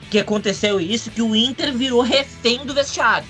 que 0.09 0.17
aconteceu 0.17 0.81
isso, 0.81 1.11
que 1.11 1.21
o 1.21 1.35
Inter 1.35 1.71
virou 1.71 2.01
refém 2.01 2.65
do 2.65 2.73
vestiário. 2.73 3.27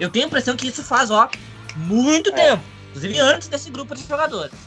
Eu 0.00 0.10
tenho 0.10 0.24
a 0.24 0.26
impressão 0.26 0.56
que 0.56 0.66
isso 0.66 0.82
faz, 0.82 1.08
ó, 1.08 1.30
muito 1.76 2.30
É. 2.30 2.32
tempo. 2.32 2.64
Inclusive 2.88 3.16
antes 3.20 3.46
desse 3.46 3.70
grupo 3.70 3.94
de 3.94 4.02
jogadores. 4.08 4.58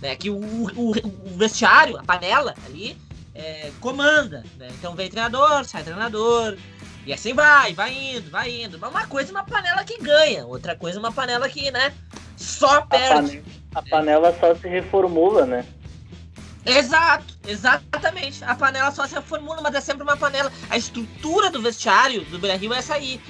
Né? 0.00 0.16
Que 0.16 0.30
o, 0.30 0.38
o, 0.38 0.92
o 0.92 1.36
vestiário, 1.36 1.98
a 1.98 2.02
panela 2.02 2.54
ali, 2.64 2.96
é, 3.36 3.70
comanda. 3.80 4.42
Né? 4.58 4.68
Então 4.72 4.94
vem 4.94 5.08
treinador, 5.10 5.64
sai 5.64 5.82
treinador. 5.82 6.56
E 7.04 7.12
assim 7.12 7.34
vai, 7.34 7.72
vai 7.72 7.92
indo, 7.92 8.30
vai 8.30 8.64
indo. 8.64 8.78
Mas 8.78 8.90
uma 8.90 9.06
coisa 9.06 9.30
é 9.30 9.32
uma 9.32 9.44
panela 9.44 9.84
que 9.84 9.98
ganha, 10.02 10.44
outra 10.44 10.74
coisa 10.74 10.98
é 10.98 11.00
uma 11.00 11.12
panela 11.12 11.48
que, 11.48 11.70
né, 11.70 11.92
só 12.36 12.78
A, 12.78 12.82
perde. 12.82 13.38
pane- 13.38 13.42
a 13.74 13.82
panela 13.82 14.36
só 14.40 14.54
se 14.54 14.66
reformula, 14.66 15.46
né? 15.46 15.64
Exato, 16.64 17.32
exatamente. 17.46 18.42
A 18.42 18.54
panela 18.56 18.90
só 18.90 19.06
se 19.06 19.14
reformula, 19.14 19.60
mas 19.62 19.74
é 19.76 19.80
sempre 19.80 20.02
uma 20.02 20.16
panela. 20.16 20.52
A 20.68 20.76
estrutura 20.76 21.48
do 21.48 21.62
vestiário 21.62 22.24
do 22.24 22.40
Beira 22.40 22.56
Rio 22.56 22.74
é 22.74 22.78
essa 22.78 22.94
aí. 22.94 23.20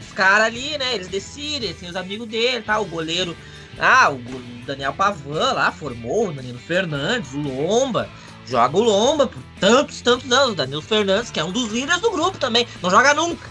Os 0.00 0.12
caras 0.12 0.46
ali, 0.46 0.78
né? 0.78 0.94
Eles 0.94 1.08
decidem, 1.08 1.74
tem 1.74 1.88
os 1.88 1.96
amigos 1.96 2.28
dele, 2.28 2.62
tá? 2.62 2.78
O 2.78 2.84
goleiro. 2.84 3.36
Ah, 3.78 4.10
o 4.10 4.18
Daniel 4.64 4.92
Pavan 4.94 5.52
lá 5.52 5.72
formou, 5.72 6.28
o 6.28 6.32
Danilo 6.32 6.58
Fernandes, 6.60 7.34
o 7.34 7.40
Lomba. 7.40 8.08
Joga 8.46 8.76
o 8.76 8.82
Lomba 8.82 9.26
por 9.26 9.42
tantos, 9.60 10.00
tantos 10.00 10.30
anos. 10.30 10.52
O 10.52 10.54
Danilo 10.54 10.82
Fernandes, 10.82 11.30
que 11.30 11.40
é 11.40 11.44
um 11.44 11.50
dos 11.50 11.70
líderes 11.72 12.00
do 12.00 12.10
grupo 12.10 12.38
também. 12.38 12.66
Não 12.82 12.90
joga 12.90 13.12
nunca, 13.14 13.48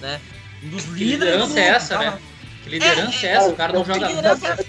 né? 0.00 0.20
Um 0.62 0.68
dos 0.70 0.84
Que 0.84 0.90
líderes 0.90 1.18
do 1.18 1.24
liderança 1.24 1.44
grupo. 1.46 1.58
é 1.60 1.66
essa, 1.68 1.94
tá? 1.98 2.00
né? 2.10 2.18
Que 2.64 2.70
liderança 2.70 3.26
é, 3.26 3.28
É, 3.28 3.32
essa? 3.34 3.48
O 3.48 3.56
cara 3.56 3.72
não 3.72 3.82
é, 3.82 3.84
joga 3.84 3.98
que 4.06 4.14
nunca. 4.14 4.34
liderança 4.34 4.66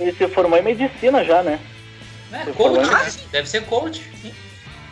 Ele 0.00 0.12
se 0.12 0.28
formou 0.28 0.58
em 0.58 0.62
medicina 0.62 1.24
já, 1.24 1.42
né? 1.42 1.60
É, 2.32 2.44
coach, 2.52 2.88
né? 2.88 3.12
Deve 3.30 3.48
ser 3.48 3.64
coach. 3.66 4.02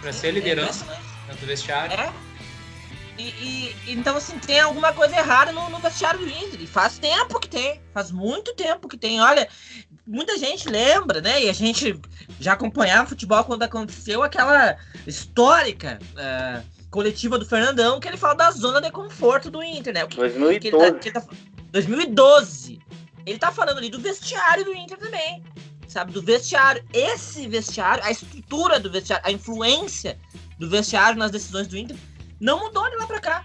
Pra 0.00 0.12
ser 0.12 0.30
liderança 0.32 0.84
É 0.92 1.28
dentro 1.28 1.40
do 1.40 1.46
vestiário. 1.46 1.92
É. 1.98 2.10
E, 3.20 3.74
e- 3.86 3.92
então, 3.92 4.16
assim, 4.16 4.38
tem 4.38 4.60
alguma 4.60 4.92
coisa 4.92 5.16
errada 5.16 5.52
no, 5.52 5.68
no 5.68 5.78
vestiário 5.78 6.20
do 6.20 6.28
Inter. 6.28 6.60
E 6.60 6.66
faz 6.66 6.98
tempo 6.98 7.38
que 7.38 7.48
tem. 7.48 7.80
Faz 7.92 8.10
muito 8.10 8.54
tempo 8.54 8.88
que 8.88 8.96
tem. 8.96 9.20
Olha, 9.20 9.48
muita 10.06 10.38
gente 10.38 10.68
lembra, 10.68 11.20
né? 11.20 11.42
E 11.44 11.48
a 11.50 11.52
gente 11.52 12.00
já 12.40 12.52
acompanhava 12.54 13.08
futebol 13.08 13.44
quando 13.44 13.62
aconteceu 13.62 14.22
aquela 14.22 14.76
histórica 15.06 15.98
eh, 16.16 16.62
coletiva 16.90 17.38
do 17.38 17.44
Fernandão, 17.46 18.00
que 18.00 18.08
ele 18.08 18.16
fala 18.16 18.34
da 18.34 18.50
zona 18.50 18.80
de 18.80 18.90
conforto 18.90 19.50
do 19.50 19.62
Inter, 19.62 19.92
né? 19.94 20.04
O 20.04 20.08
que, 20.08 20.16
que 20.16 20.22
ele 20.68 20.76
tá, 20.78 20.90
2012. 20.90 20.98
que 21.00 21.08
ele 21.08 21.14
tá- 21.14 21.26
2012. 21.72 22.80
Ele 23.26 23.38
tá 23.38 23.52
falando 23.52 23.78
ali 23.78 23.90
do 23.90 24.00
vestiário 24.00 24.64
do 24.64 24.74
Inter 24.74 24.96
também. 24.98 25.42
Sabe? 25.86 26.12
Do 26.12 26.22
vestiário. 26.22 26.82
Esse 26.92 27.46
vestiário, 27.48 28.02
a 28.04 28.10
estrutura 28.10 28.78
do 28.80 28.90
vestiário, 28.90 29.26
a 29.26 29.32
influência 29.32 30.18
do 30.58 30.68
vestiário 30.70 31.18
nas 31.18 31.30
decisões 31.30 31.66
do 31.66 31.76
Inter 31.76 31.96
não 32.40 32.58
mudou 32.58 32.88
de 32.90 32.96
lá 32.96 33.06
pra 33.06 33.20
cá. 33.20 33.44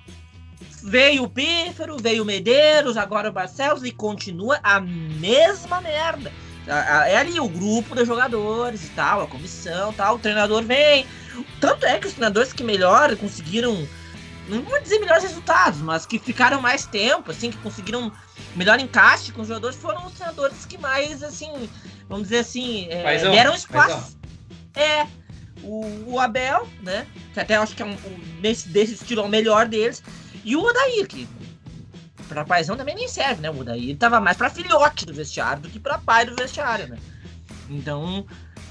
Veio 0.83 1.23
o 1.23 1.29
Pífero, 1.29 1.97
veio 1.97 2.23
o 2.23 2.25
Medeiros, 2.25 2.95
agora 2.95 3.29
o 3.29 3.33
Barcelos 3.33 3.83
e 3.83 3.91
continua 3.91 4.59
a 4.63 4.79
mesma 4.79 5.81
merda. 5.81 6.31
É 6.67 7.17
ali 7.17 7.39
o 7.39 7.47
grupo 7.47 7.95
de 7.95 8.05
jogadores 8.05 8.85
e 8.85 8.89
tal, 8.89 9.21
a 9.21 9.27
comissão 9.27 9.91
e 9.91 9.95
tal, 9.95 10.15
o 10.15 10.19
treinador 10.19 10.63
vem. 10.63 11.05
Tanto 11.59 11.85
é 11.85 11.99
que 11.99 12.07
os 12.07 12.13
treinadores 12.13 12.53
que 12.53 12.63
melhor 12.63 13.15
conseguiram, 13.17 13.87
não 14.47 14.61
vou 14.63 14.81
dizer 14.81 14.99
melhores 14.99 15.23
resultados, 15.23 15.79
mas 15.81 16.05
que 16.05 16.17
ficaram 16.17 16.61
mais 16.61 16.85
tempo, 16.85 17.31
assim, 17.31 17.51
que 17.51 17.57
conseguiram 17.57 18.11
melhor 18.55 18.79
encaixe 18.79 19.31
com 19.31 19.41
os 19.41 19.47
jogadores, 19.47 19.75
foram 19.75 20.05
os 20.05 20.13
treinadores 20.13 20.65
que 20.65 20.77
mais, 20.77 21.21
assim, 21.21 21.69
vamos 22.07 22.29
dizer 22.29 22.39
assim, 22.39 22.87
é, 22.89 23.03
Paizão, 23.03 23.31
deram 23.31 23.53
espaço. 23.53 24.17
É, 24.75 25.05
o, 25.65 26.13
o 26.13 26.19
Abel, 26.19 26.67
né? 26.81 27.05
Que 27.33 27.39
até 27.39 27.55
acho 27.55 27.75
que 27.75 27.81
é 27.81 27.85
um, 27.85 27.91
um 27.93 28.41
desse, 28.41 28.69
desse 28.69 28.93
estilo 28.93 29.21
é 29.21 29.25
o 29.25 29.29
melhor 29.29 29.67
deles. 29.67 30.03
E 30.43 30.55
o 30.55 30.61
Odair, 30.61 31.07
que 31.07 31.27
pra 32.27 32.45
paizão 32.45 32.75
também 32.75 32.95
nem 32.95 33.07
serve, 33.07 33.41
né? 33.41 33.49
O 33.49 33.59
Odair 33.59 33.97
tava 33.97 34.19
mais 34.19 34.37
pra 34.37 34.49
filhote 34.49 35.05
do 35.05 35.13
vestiário 35.13 35.63
do 35.63 35.69
que 35.69 35.79
pra 35.79 35.97
pai 35.97 36.25
do 36.25 36.35
vestiário, 36.35 36.87
né? 36.87 36.97
Então, 37.69 38.25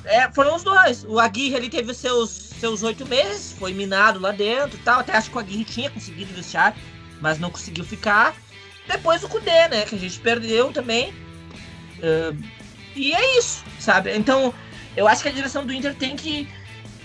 é, 0.04 0.30
foram 0.32 0.54
os 0.54 0.62
dois. 0.62 1.04
O 1.04 1.18
Aguirre 1.18 1.56
ele 1.56 1.68
teve 1.68 1.92
seus 1.94 2.30
seus 2.30 2.82
oito 2.82 3.06
meses, 3.06 3.52
foi 3.58 3.72
minado 3.72 4.18
lá 4.18 4.32
dentro 4.32 4.78
tal. 4.84 5.00
Até 5.00 5.16
acho 5.16 5.30
que 5.30 5.36
o 5.36 5.40
Aguirre 5.40 5.64
tinha 5.64 5.90
conseguido 5.90 6.32
o 6.32 6.36
vestiário, 6.36 6.76
mas 7.20 7.38
não 7.38 7.50
conseguiu 7.50 7.84
ficar. 7.84 8.34
Depois 8.86 9.22
o 9.24 9.28
Kudê, 9.28 9.68
né? 9.68 9.82
Que 9.82 9.94
a 9.94 9.98
gente 9.98 10.18
perdeu 10.20 10.72
também. 10.72 11.12
Ah, 12.02 12.34
e 12.94 13.12
é 13.12 13.38
isso, 13.38 13.64
sabe? 13.80 14.16
Então, 14.16 14.54
eu 14.96 15.08
acho 15.08 15.22
que 15.22 15.28
a 15.28 15.32
direção 15.32 15.66
do 15.66 15.72
Inter 15.72 15.94
tem 15.94 16.14
que 16.14 16.48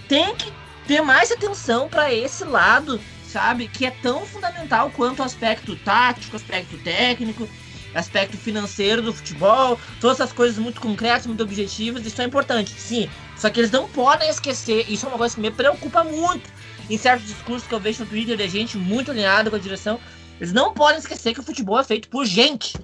tem 0.10 0.36
que 0.36 0.52
ter 0.88 1.02
mais 1.02 1.32
atenção 1.32 1.88
para 1.88 2.12
esse 2.12 2.44
lado, 2.44 3.00
sabe? 3.26 3.68
Que 3.68 3.86
é 3.86 3.92
tão 3.92 4.26
fundamental 4.26 4.90
quanto 4.90 5.20
o 5.20 5.24
aspecto 5.24 5.76
tático, 5.78 6.36
aspecto 6.36 6.78
técnico, 6.80 7.48
aspecto 7.94 8.36
financeiro 8.36 9.04
do 9.04 9.14
futebol, 9.14 9.80
todas 10.02 10.20
essas 10.20 10.34
coisas 10.34 10.58
muito 10.58 10.82
concretas, 10.82 11.28
muito 11.28 11.44
objetivas, 11.44 12.06
isso 12.06 12.22
é 12.22 12.26
importante, 12.26 12.72
sim. 12.72 13.08
Só 13.38 13.50
que 13.50 13.60
eles 13.60 13.72
não 13.72 13.88
podem 13.88 14.30
esquecer, 14.30 14.92
isso 14.92 15.06
é 15.06 15.10
uma 15.10 15.18
coisa 15.18 15.36
que 15.36 15.42
me 15.42 15.52
preocupa 15.52 16.04
muito 16.04 16.50
em 16.90 16.98
certos 16.98 17.28
discursos 17.28 17.68
que 17.68 17.74
eu 17.74 17.80
vejo 17.80 18.04
no 18.04 18.10
Twitter 18.10 18.36
de 18.36 18.50
gente 18.50 18.78
muito 18.78 19.12
alinhada 19.12 19.50
com 19.50 19.56
a 19.56 19.60
direção. 19.60 20.00
Eles 20.40 20.52
não 20.52 20.74
podem 20.74 21.00
esquecer 21.00 21.34
que 21.34 21.40
o 21.40 21.44
futebol 21.44 21.80
é 21.80 21.84
feito 21.84 22.10
por 22.10 22.26
gente. 22.26 22.76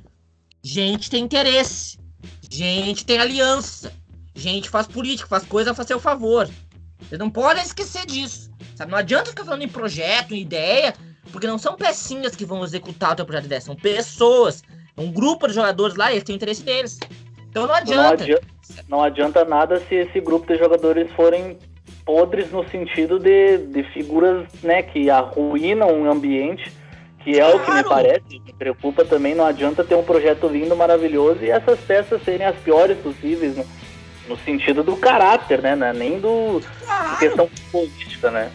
Gente 0.63 1.09
tem 1.09 1.23
interesse. 1.23 1.97
Gente 2.49 3.03
tem 3.03 3.17
aliança. 3.17 3.91
Gente 4.35 4.69
faz 4.69 4.85
política, 4.85 5.27
faz 5.27 5.43
coisa 5.43 5.71
a 5.71 5.83
seu 5.83 5.99
favor. 5.99 6.47
Vocês 7.07 7.19
não 7.19 7.29
podem 7.29 7.63
esquecer 7.63 8.05
disso. 8.05 8.49
Sabe? 8.75 8.91
Não 8.91 8.97
adianta 8.97 9.29
ficar 9.29 9.45
falando 9.45 9.61
em 9.63 9.67
projeto, 9.69 10.33
em 10.33 10.41
ideia, 10.41 10.93
porque 11.31 11.47
não 11.47 11.57
são 11.57 11.75
pecinhas 11.75 12.35
que 12.35 12.45
vão 12.45 12.63
executar 12.63 13.13
o 13.13 13.15
teu 13.15 13.25
projeto 13.25 13.43
de 13.43 13.47
ideia, 13.47 13.61
são 13.61 13.75
pessoas. 13.75 14.63
É 14.97 15.01
um 15.01 15.11
grupo 15.11 15.47
de 15.47 15.53
jogadores 15.53 15.95
lá 15.95 16.11
eles 16.11 16.23
têm 16.23 16.35
o 16.35 16.37
interesse 16.37 16.63
deles. 16.63 16.99
Então 17.49 17.63
não 17.63 17.69
Não 17.69 17.75
adianta. 17.75 18.23
adianta, 18.23 18.45
não 18.89 19.03
adianta 19.03 19.45
nada 19.45 19.79
se 19.87 19.95
esse 19.95 20.19
grupo 20.19 20.45
de 20.47 20.57
jogadores 20.57 21.09
forem 21.13 21.57
podres 22.05 22.51
no 22.51 22.67
sentido 22.69 23.17
de, 23.19 23.57
de 23.57 23.83
figuras 23.93 24.45
né, 24.61 24.83
que 24.83 25.09
arruinam 25.09 26.01
o 26.03 26.11
ambiente, 26.11 26.71
que 27.23 27.39
é 27.39 27.45
o 27.47 27.59
que 27.59 27.71
me 27.71 27.83
Claro. 27.83 27.89
parece, 27.89 28.39
me 28.39 28.53
preocupa 28.53 29.03
também. 29.05 29.33
Não 29.33 29.45
adianta 29.45 29.83
ter 29.83 29.95
um 29.95 30.03
projeto 30.03 30.47
lindo, 30.47 30.75
maravilhoso 30.75 31.43
e 31.43 31.49
essas 31.49 31.79
peças 31.79 32.21
serem 32.23 32.45
as 32.45 32.55
piores 32.57 32.97
possíveis, 32.99 33.55
no, 33.57 33.65
no 34.27 34.37
sentido 34.39 34.83
do 34.83 34.95
caráter, 34.97 35.61
né? 35.61 35.75
não 35.75 35.87
é 35.87 35.93
Nem 35.93 36.19
do 36.19 36.61
Claro. 36.85 37.17
questão 37.17 37.49
política, 37.71 38.31
né? 38.31 38.51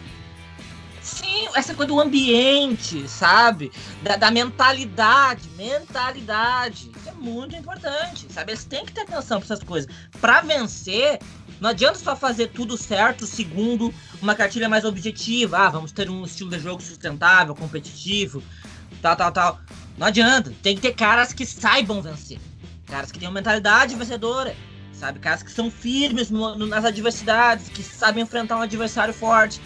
Sim, 1.01 1.47
essa 1.55 1.73
coisa 1.73 1.87
do 1.91 1.99
ambiente, 1.99 3.07
sabe? 3.07 3.71
Da, 4.03 4.15
da 4.15 4.29
mentalidade, 4.31 5.49
mentalidade. 5.57 6.91
Isso 6.95 7.09
é 7.09 7.13
muito 7.13 7.55
importante, 7.55 8.27
sabe? 8.29 8.51
Eles 8.51 8.65
têm 8.65 8.85
que 8.85 8.93
ter 8.93 9.01
atenção 9.01 9.39
para 9.39 9.45
essas 9.45 9.63
coisas. 9.63 9.89
Para 10.19 10.41
vencer, 10.41 11.19
não 11.59 11.69
adianta 11.71 11.97
só 11.97 12.15
fazer 12.15 12.47
tudo 12.47 12.77
certo 12.77 13.25
segundo 13.25 13.93
uma 14.21 14.35
cartilha 14.35 14.69
mais 14.69 14.85
objetiva. 14.85 15.57
Ah, 15.57 15.69
vamos 15.69 15.91
ter 15.91 16.09
um 16.09 16.23
estilo 16.23 16.51
de 16.51 16.59
jogo 16.59 16.81
sustentável, 16.81 17.55
competitivo, 17.55 18.43
tal, 19.01 19.15
tal, 19.15 19.31
tal. 19.31 19.59
Não 19.97 20.07
adianta. 20.07 20.53
Tem 20.61 20.75
que 20.75 20.81
ter 20.81 20.93
caras 20.93 21.33
que 21.33 21.45
saibam 21.45 22.01
vencer. 22.01 22.39
Caras 22.85 23.11
que 23.11 23.17
tenham 23.17 23.31
mentalidade 23.33 23.95
vencedora. 23.95 24.55
Sabe? 25.01 25.17
Caras 25.17 25.41
que 25.41 25.51
são 25.51 25.71
firmes 25.71 26.29
no, 26.29 26.55
no, 26.55 26.67
nas 26.67 26.85
adversidades, 26.85 27.69
que 27.69 27.81
sabem 27.81 28.23
enfrentar 28.23 28.57
um 28.57 28.61
adversário 28.61 29.11
forte. 29.11 29.59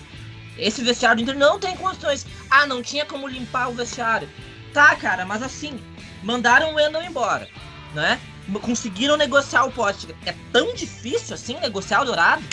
Esse 0.58 0.82
vestiário 0.82 1.18
do 1.18 1.24
Inter 1.24 1.38
não 1.38 1.60
tem 1.60 1.76
condições. 1.76 2.26
Ah, 2.50 2.66
não 2.66 2.82
tinha 2.82 3.06
como 3.06 3.28
limpar 3.28 3.68
o 3.68 3.74
vestiário. 3.74 4.30
Tá, 4.74 4.96
cara, 4.96 5.26
mas 5.26 5.44
assim, 5.44 5.78
mandaram 6.24 6.72
o 6.72 6.76
Wendel 6.76 7.04
embora, 7.04 7.50
né? 7.94 8.18
Conseguiram 8.62 9.18
negociar 9.18 9.66
o 9.66 9.74
poste. 9.74 10.08
É 10.26 10.34
tão 10.54 10.74
difícil 10.74 11.36
assim 11.36 11.60
negociar 11.60 12.04
o 12.04 12.06
Dourado? 12.06 12.44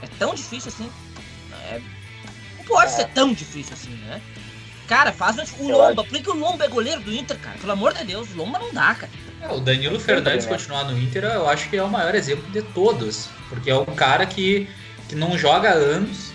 É 0.00 0.06
tão 0.16 0.32
difícil 0.32 0.68
assim? 0.68 0.88
É... 1.64 1.80
Não 2.56 2.64
pode 2.66 2.92
é. 2.92 2.94
ser 2.94 3.08
tão 3.08 3.32
difícil 3.32 3.74
assim, 3.74 3.90
né? 3.90 4.22
Cara, 4.86 5.12
faz 5.12 5.36
o 5.58 5.68
Lomba. 5.68 6.04
Por 6.04 6.22
que 6.22 6.30
o 6.30 6.36
Lomba 6.36 6.66
é 6.66 6.68
goleiro 6.68 7.00
do 7.00 7.12
Inter, 7.12 7.36
cara? 7.40 7.58
Pelo 7.58 7.72
amor 7.72 7.94
de 7.94 8.04
Deus, 8.04 8.30
o 8.30 8.36
Lomba 8.36 8.60
não 8.60 8.72
dá, 8.72 8.94
cara. 8.94 9.10
É, 9.48 9.52
o 9.52 9.60
Danilo 9.60 9.98
Fernandes 9.98 10.46
continuar 10.46 10.84
no 10.84 10.98
Inter, 10.98 11.24
eu 11.24 11.48
acho 11.48 11.68
que 11.70 11.76
é 11.76 11.82
o 11.82 11.88
maior 11.88 12.14
exemplo 12.14 12.50
de 12.50 12.62
todos. 12.62 13.28
Porque 13.48 13.70
é 13.70 13.76
um 13.76 13.84
cara 13.84 14.26
que, 14.26 14.68
que 15.08 15.14
não 15.14 15.36
joga 15.38 15.70
há 15.70 15.74
anos. 15.74 16.32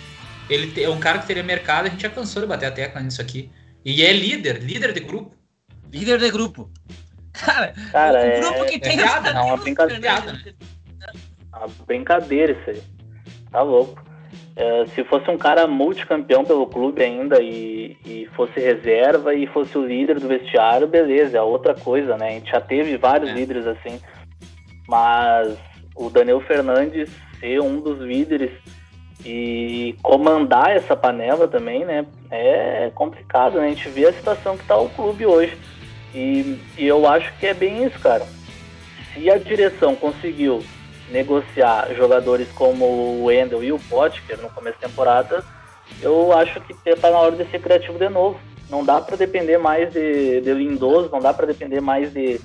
Ele 0.50 0.82
é 0.82 0.89
um 0.89 1.00
cara 1.00 1.19
que 1.19 1.28
teria 1.28 1.43
mercado, 1.43 1.86
a 1.86 1.89
gente 1.89 2.02
já 2.02 2.10
cansou 2.10 2.41
de 2.41 2.47
bater 2.47 2.65
a 2.67 2.71
tecla 2.71 3.02
nisso 3.02 3.21
aqui. 3.21 3.50
E 3.86 4.04
é 4.04 4.12
líder, 4.12 4.62
líder 4.62 4.93
de 4.93 5.00
grupo. 5.00 5.36
Líder 5.91 6.19
de 6.19 6.30
grupo. 6.32 6.69
Cara, 7.34 7.74
cara 7.91 8.19
o 8.19 8.21
é, 8.21 8.39
grupo 8.39 8.65
que 8.65 8.76
é 8.76 8.80
tem 8.80 8.97
piada, 8.97 9.34
não, 9.34 9.47
uma 9.47 9.58
brincadeira. 9.58 10.21
Né? 10.21 10.54
Uma 11.54 11.67
brincadeira 11.86 12.52
isso 12.52 12.69
aí. 12.69 12.84
Tá 13.50 13.62
louco. 13.62 14.11
É, 14.56 14.86
se 14.88 15.04
fosse 15.04 15.30
um 15.30 15.38
cara 15.38 15.65
multicampeão 15.67 16.44
pelo 16.44 16.67
clube 16.67 17.02
ainda 17.02 17.41
e, 17.41 17.98
e, 18.06 18.30
fosse 18.36 18.60
reserva 18.60 19.34
e 19.34 19.48
fosse 19.48 19.78
o 19.78 19.86
líder 19.86 20.20
do 20.20 20.28
vestiário, 20.28 20.88
beleza, 20.88 21.38
é 21.38 21.41
outra 21.41 21.74
coisa, 21.74 22.17
né? 22.17 22.28
A 22.28 22.32
gente 22.32 22.52
já 22.52 22.62
teve 22.62 22.98
vários 22.98 23.30
é. 23.30 23.34
líderes 23.34 23.65
assim. 23.65 24.00
Mas 24.88 25.58
o 25.96 26.10
Daniel 26.10 26.41
Fernandes 26.41 27.10
ser 27.39 27.62
um 27.62 27.80
dos 27.80 28.00
líderes 28.00 28.52
e 29.26 29.96
comandar 30.02 30.76
essa 30.76 30.96
panela 30.96 31.48
também, 31.48 31.86
né? 31.86 32.06
É 32.30 32.91
complicado, 32.94 33.60
né? 33.60 33.67
A 33.67 33.70
gente 33.70 33.89
vê 33.89 34.08
a 34.08 34.13
situação 34.13 34.58
que 34.58 34.63
está 34.63 34.78
o 34.78 34.89
clube 34.89 35.26
hoje. 35.26 35.58
E, 36.13 36.60
e 36.78 36.86
eu 36.86 37.08
acho 37.08 37.34
que 37.38 37.48
é 37.48 37.54
bem 37.54 37.86
isso, 37.86 38.00
cara. 38.00 38.26
Se 39.13 39.30
a 39.30 39.38
direção 39.38 39.96
conseguiu 39.96 40.63
negociar 41.12 41.93
jogadores 41.95 42.47
como 42.54 42.86
o 42.86 43.26
Wendel 43.26 43.63
e 43.63 43.71
o 43.71 43.80
Potker 43.80 44.39
no 44.41 44.50
começo 44.50 44.80
da 44.80 44.88
temporada, 44.88 45.43
eu 46.02 46.32
acho 46.34 46.60
que 46.62 46.74
está 46.89 47.12
na 47.12 47.19
hora 47.19 47.36
de 47.36 47.50
ser 47.52 47.62
criativo 47.62 48.00
de 48.00 48.10
novo. 48.10 48.39
Não 48.69 48.84
dá 48.84 49.02
para 49.02 49.17
depender 49.17 49.58
mais 49.58 49.91
de, 49.91 50.39
de 50.41 50.54
Lindoso, 50.54 51.10
não 51.12 51.19
dá 51.19 51.34
para 51.34 51.45
depender 51.45 51.82
mais 51.82 52.13
de 52.13 52.39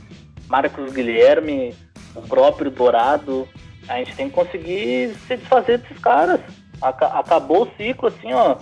Marcos 0.48 0.92
Guilherme, 0.92 1.74
o 2.14 2.22
próprio 2.22 2.70
Dourado. 2.70 3.48
A 3.88 3.98
gente 3.98 4.16
tem 4.16 4.28
que 4.28 4.34
conseguir 4.34 5.14
se 5.26 5.36
desfazer 5.36 5.78
desses 5.78 5.98
caras. 5.98 6.40
Acabou 6.82 7.62
o 7.62 7.70
ciclo, 7.76 8.08
assim, 8.08 8.32
ó. 8.34 8.56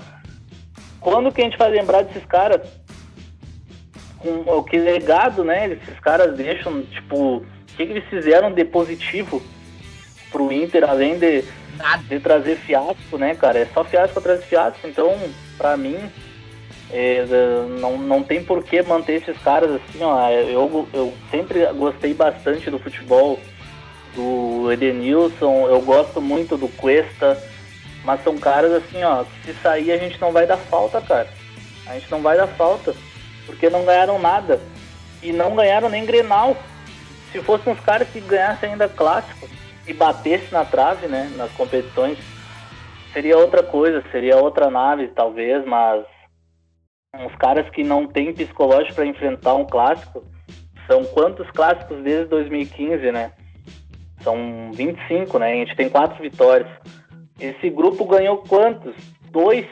Quando 1.01 1.33
que 1.33 1.41
a 1.41 1.45
gente 1.45 1.57
vai 1.57 1.71
lembrar 1.71 2.03
desses 2.03 2.25
caras? 2.27 2.61
Com 4.19 4.63
que 4.65 4.79
legado, 4.79 5.43
né? 5.43 5.73
Esses 5.73 5.99
caras 6.01 6.37
deixam, 6.37 6.83
tipo, 6.83 7.37
o 7.37 7.47
que, 7.69 7.87
que 7.87 7.93
eles 7.93 8.05
fizeram 8.09 8.53
de 8.53 8.65
positivo 8.65 9.43
pro 10.35 10.53
Inter, 10.53 10.83
além 10.83 11.17
de, 11.17 11.45
de 12.09 12.19
trazer 12.19 12.57
fiasco, 12.57 13.17
né, 13.17 13.37
cara? 13.37 13.61
É 13.61 13.67
só 13.73 13.85
fiasco 13.85 14.19
atrás 14.19 14.41
de 14.41 14.47
fiasco. 14.47 14.85
Então, 14.85 15.17
pra 15.57 15.77
mim, 15.77 15.97
é, 16.91 17.25
não, 17.81 17.97
não 17.97 18.21
tem 18.25 18.43
por 18.43 18.65
que 18.65 18.83
manter 18.83 19.15
esses 19.15 19.39
caras 19.39 19.71
assim, 19.71 20.03
ó. 20.03 20.29
Eu, 20.31 20.89
eu 20.93 21.15
sempre 21.31 21.65
gostei 21.75 22.13
bastante 22.13 22.69
do 22.69 22.81
futebol 22.81 23.39
do 24.17 24.73
Edenilson, 24.73 25.69
eu 25.69 25.81
gosto 25.81 26.21
muito 26.21 26.57
do 26.57 26.69
Cuesta, 26.69 27.41
mas 28.05 28.23
são 28.23 28.37
caras 28.37 28.73
assim, 28.73 29.03
ó, 29.03 29.25
se 29.45 29.55
sair 29.55 29.93
a 29.93 29.99
gente 29.99 30.21
não 30.21 30.33
vai 30.33 30.47
dar 30.47 30.57
falta, 30.57 31.01
cara. 31.01 31.29
A 31.87 31.95
gente 31.95 32.11
não 32.11 32.23
vai 32.23 32.37
dar 32.37 32.49
falta, 32.49 32.95
porque 33.47 33.71
não 33.71 33.85
ganharam 33.85 34.19
nada. 34.19 34.61
E 35.23 35.33
não 35.33 35.55
ganharam 35.55 35.89
nem 35.89 36.05
Grenal. 36.05 36.57
Se 37.31 37.41
fossem 37.41 37.73
uns 37.73 37.81
caras 37.81 38.09
que 38.09 38.21
ganhassem 38.21 38.73
ainda 38.73 38.89
clássico, 38.89 39.49
e 39.87 39.93
batesse 39.93 40.53
na 40.53 40.65
trave, 40.65 41.07
né, 41.07 41.31
nas 41.37 41.51
competições, 41.53 42.19
seria 43.13 43.39
outra 43.39 43.63
coisa, 43.63 44.03
seria 44.11 44.37
outra 44.37 44.71
nave 44.71 45.09
talvez, 45.09 45.65
mas 45.65 46.05
uns 47.15 47.35
caras 47.37 47.69
que 47.71 47.85
não 47.85 48.07
têm 48.07 48.33
psicológico 48.33 48.95
para 48.95 49.07
enfrentar 49.07 49.55
um 49.55 49.65
clássico, 49.65 50.25
são 50.87 51.05
quantos 51.05 51.49
clássicos 51.51 52.03
desde 52.03 52.27
2015, 52.27 53.13
né? 53.13 53.33
São 54.23 54.73
25, 54.73 55.39
né? 55.39 55.53
A 55.53 55.55
gente 55.55 55.77
tem 55.77 55.89
quatro 55.89 56.21
vitórias. 56.23 56.69
Esse 57.39 57.71
grupo 57.71 58.05
ganhou 58.07 58.39
quantos? 58.39 58.95
Dois? 59.31 59.67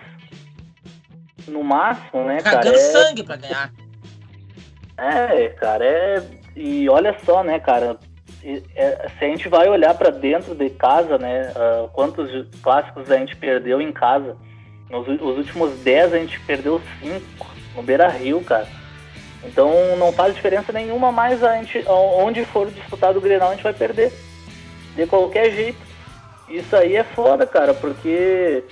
No 1.48 1.62
máximo, 1.62 2.24
né, 2.24 2.40
cara? 2.40 2.68
É... 2.68 2.78
sangue 2.78 3.22
pra 3.22 3.36
ganhar. 3.36 3.72
É, 4.96 5.48
cara, 5.48 5.84
é. 5.84 6.22
E 6.54 6.88
olha 6.88 7.16
só, 7.24 7.42
né, 7.42 7.58
cara? 7.58 7.98
É, 8.44 9.08
se 9.18 9.24
a 9.24 9.28
gente 9.28 9.48
vai 9.48 9.68
olhar 9.68 9.94
para 9.94 10.10
dentro 10.10 10.54
de 10.54 10.68
casa, 10.70 11.16
né, 11.16 11.52
uh, 11.54 11.88
quantos 11.88 12.28
clássicos 12.60 13.10
a 13.10 13.16
gente 13.16 13.36
perdeu 13.36 13.80
em 13.80 13.92
casa, 13.92 14.36
nos 14.90 15.06
os 15.06 15.38
últimos 15.38 15.78
10 15.78 16.12
a 16.12 16.18
gente 16.18 16.40
perdeu 16.40 16.80
5 17.00 17.46
no 17.76 17.82
Beira 17.82 18.08
Rio, 18.08 18.42
cara. 18.42 18.66
Então 19.44 19.96
não 19.96 20.12
faz 20.12 20.34
diferença 20.34 20.72
nenhuma 20.72 21.12
mais 21.12 21.42
a 21.42 21.54
gente, 21.56 21.84
onde 21.88 22.44
for 22.44 22.70
disputado 22.70 23.18
o 23.18 23.22
Grenal 23.22 23.50
a 23.50 23.54
gente 23.54 23.62
vai 23.62 23.72
perder. 23.72 24.12
De 24.94 25.06
qualquer 25.06 25.50
jeito. 25.52 25.78
Isso 26.48 26.76
aí 26.76 26.96
é 26.96 27.04
foda, 27.04 27.46
cara, 27.46 27.72
porque 27.72 28.62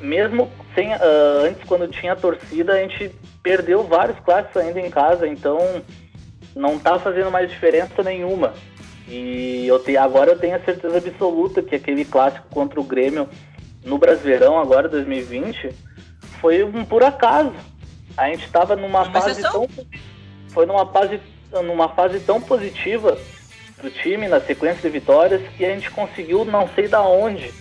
mesmo 0.00 0.50
sem, 0.74 0.92
uh, 0.92 1.44
antes 1.44 1.62
quando 1.64 1.88
tinha 1.88 2.16
torcida 2.16 2.72
a 2.74 2.78
gente 2.78 3.10
perdeu 3.42 3.82
vários 3.84 4.18
clássicos 4.20 4.56
ainda 4.56 4.80
em 4.80 4.90
casa, 4.90 5.28
então 5.28 5.58
não 6.54 6.78
tá 6.78 6.98
fazendo 6.98 7.30
mais 7.30 7.50
diferença 7.50 8.02
nenhuma. 8.02 8.54
E 9.08 9.66
eu 9.66 9.78
te, 9.78 9.96
agora 9.96 10.32
eu 10.32 10.38
tenho 10.38 10.56
a 10.56 10.60
certeza 10.60 10.96
absoluta 10.96 11.62
que 11.62 11.74
aquele 11.74 12.04
clássico 12.04 12.46
contra 12.50 12.80
o 12.80 12.84
Grêmio 12.84 13.28
no 13.84 13.98
Brasileirão, 13.98 14.58
agora 14.58 14.88
2020, 14.88 15.74
foi 16.40 16.64
um 16.64 16.84
por 16.84 17.02
acaso. 17.02 17.52
A 18.16 18.28
gente 18.28 18.46
estava 18.46 18.76
numa 18.76 19.04
fase 19.10 19.42
tão. 19.42 19.68
Foi 20.48 20.66
numa 20.66 20.86
fase, 20.86 21.20
numa 21.64 21.88
fase 21.88 22.20
tão 22.20 22.40
positiva 22.40 23.18
pro 23.76 23.90
time, 23.90 24.28
na 24.28 24.40
sequência 24.40 24.82
de 24.82 24.88
vitórias, 24.88 25.42
que 25.56 25.64
a 25.64 25.70
gente 25.70 25.90
conseguiu 25.90 26.44
não 26.44 26.68
sei 26.74 26.88
da 26.88 27.02
onde 27.02 27.52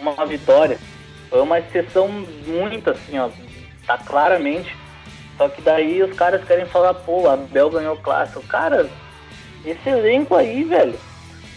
uma 0.00 0.24
vitória. 0.24 0.78
Foi 1.28 1.40
uma 1.42 1.58
exceção 1.58 2.08
muito 2.46 2.90
assim, 2.90 3.18
ó. 3.18 3.28
Tá 3.86 3.98
claramente. 3.98 4.74
Só 5.36 5.48
que 5.48 5.60
daí 5.60 6.02
os 6.02 6.16
caras 6.16 6.44
querem 6.44 6.66
falar, 6.66 6.94
pô, 6.94 7.28
a 7.28 7.36
Bel 7.36 7.70
ganhou 7.70 7.94
o 7.94 8.00
clássico. 8.00 8.42
Cara, 8.46 8.88
esse 9.64 9.88
elenco 9.88 10.34
aí, 10.34 10.64
velho. 10.64 10.98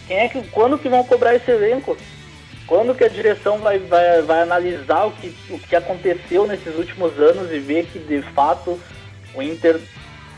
Quem 0.06 0.18
é 0.18 0.28
que, 0.28 0.42
quando 0.48 0.78
que 0.78 0.88
vão 0.88 1.04
cobrar 1.04 1.34
esse 1.34 1.50
elenco? 1.50 1.96
Quando 2.66 2.94
que 2.94 3.04
a 3.04 3.08
direção 3.08 3.58
vai, 3.58 3.78
vai, 3.78 4.22
vai 4.22 4.42
analisar 4.42 5.06
o 5.06 5.12
que, 5.12 5.34
o 5.50 5.58
que 5.58 5.76
aconteceu 5.76 6.46
nesses 6.46 6.76
últimos 6.76 7.18
anos 7.18 7.50
e 7.52 7.58
ver 7.58 7.86
que 7.86 7.98
de 7.98 8.22
fato 8.32 8.80
o 9.34 9.42
Inter 9.42 9.80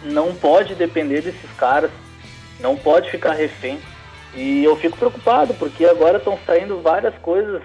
não 0.03 0.35
pode 0.35 0.75
depender 0.75 1.23
desses 1.23 1.51
caras, 1.57 1.91
não 2.61 2.77
pode 2.77 3.11
ficar 3.11 3.33
refém. 3.33 3.79
E 4.35 4.65
eu 4.65 4.75
fico 4.77 4.97
preocupado, 4.97 5.55
porque 5.55 5.85
agora 5.85 6.19
estão 6.19 6.39
saindo 6.45 6.81
várias 6.81 7.17
coisas 7.19 7.63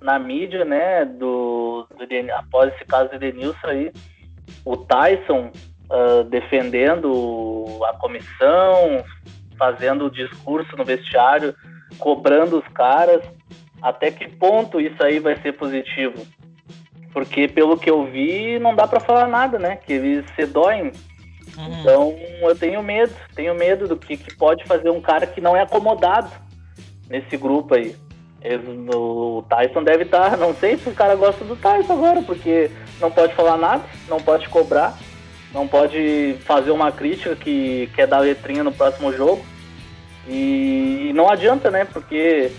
na 0.00 0.18
mídia, 0.18 0.64
né, 0.64 1.04
do, 1.04 1.86
do 1.90 2.32
após 2.32 2.72
esse 2.74 2.84
caso 2.84 3.10
de 3.10 3.18
Denilson 3.18 3.66
aí, 3.66 3.92
o 4.64 4.76
Tyson 4.76 5.50
uh, 5.90 6.24
defendendo 6.24 7.64
a 7.84 7.92
comissão, 7.94 9.04
fazendo 9.58 10.06
o 10.06 10.10
discurso 10.10 10.76
no 10.76 10.84
vestiário, 10.84 11.54
cobrando 11.98 12.58
os 12.58 12.68
caras. 12.68 13.22
Até 13.80 14.10
que 14.10 14.28
ponto 14.28 14.80
isso 14.80 15.02
aí 15.02 15.18
vai 15.18 15.36
ser 15.40 15.52
positivo? 15.52 16.26
Porque 17.12 17.48
pelo 17.48 17.78
que 17.78 17.90
eu 17.90 18.04
vi, 18.06 18.58
não 18.58 18.74
dá 18.74 18.86
para 18.86 19.00
falar 19.00 19.26
nada, 19.26 19.58
né? 19.58 19.76
Que 19.76 19.94
eles 19.94 20.24
se 20.34 20.46
doem. 20.46 20.92
Uhum. 21.56 21.80
Então 21.80 22.14
eu 22.42 22.56
tenho 22.56 22.82
medo, 22.82 23.14
tenho 23.34 23.54
medo 23.54 23.88
do 23.88 23.96
que, 23.96 24.16
que 24.16 24.34
pode 24.34 24.64
fazer 24.64 24.90
um 24.90 25.00
cara 25.00 25.26
que 25.26 25.40
não 25.40 25.56
é 25.56 25.62
acomodado 25.62 26.30
nesse 27.08 27.36
grupo 27.36 27.74
aí. 27.74 27.96
O 28.94 29.42
Tyson 29.48 29.82
deve 29.82 30.04
estar, 30.04 30.30
tá, 30.30 30.36
não 30.36 30.54
sei 30.54 30.76
se 30.76 30.88
o 30.88 30.94
cara 30.94 31.16
gosta 31.16 31.44
do 31.44 31.56
Tyson 31.56 31.94
agora, 31.94 32.22
porque 32.22 32.70
não 33.00 33.10
pode 33.10 33.34
falar 33.34 33.56
nada, 33.56 33.82
não 34.08 34.18
pode 34.18 34.48
cobrar 34.48 34.96
não 35.56 35.66
pode 35.66 36.36
fazer 36.44 36.70
uma 36.70 36.92
crítica 36.92 37.34
que 37.34 37.90
quer 37.94 38.06
dar 38.06 38.18
letrinha 38.18 38.62
no 38.62 38.70
próximo 38.70 39.10
jogo. 39.10 39.42
E, 40.28 41.12
não 41.14 41.30
adianta, 41.30 41.70
né? 41.70 41.86
Porque 41.86 42.52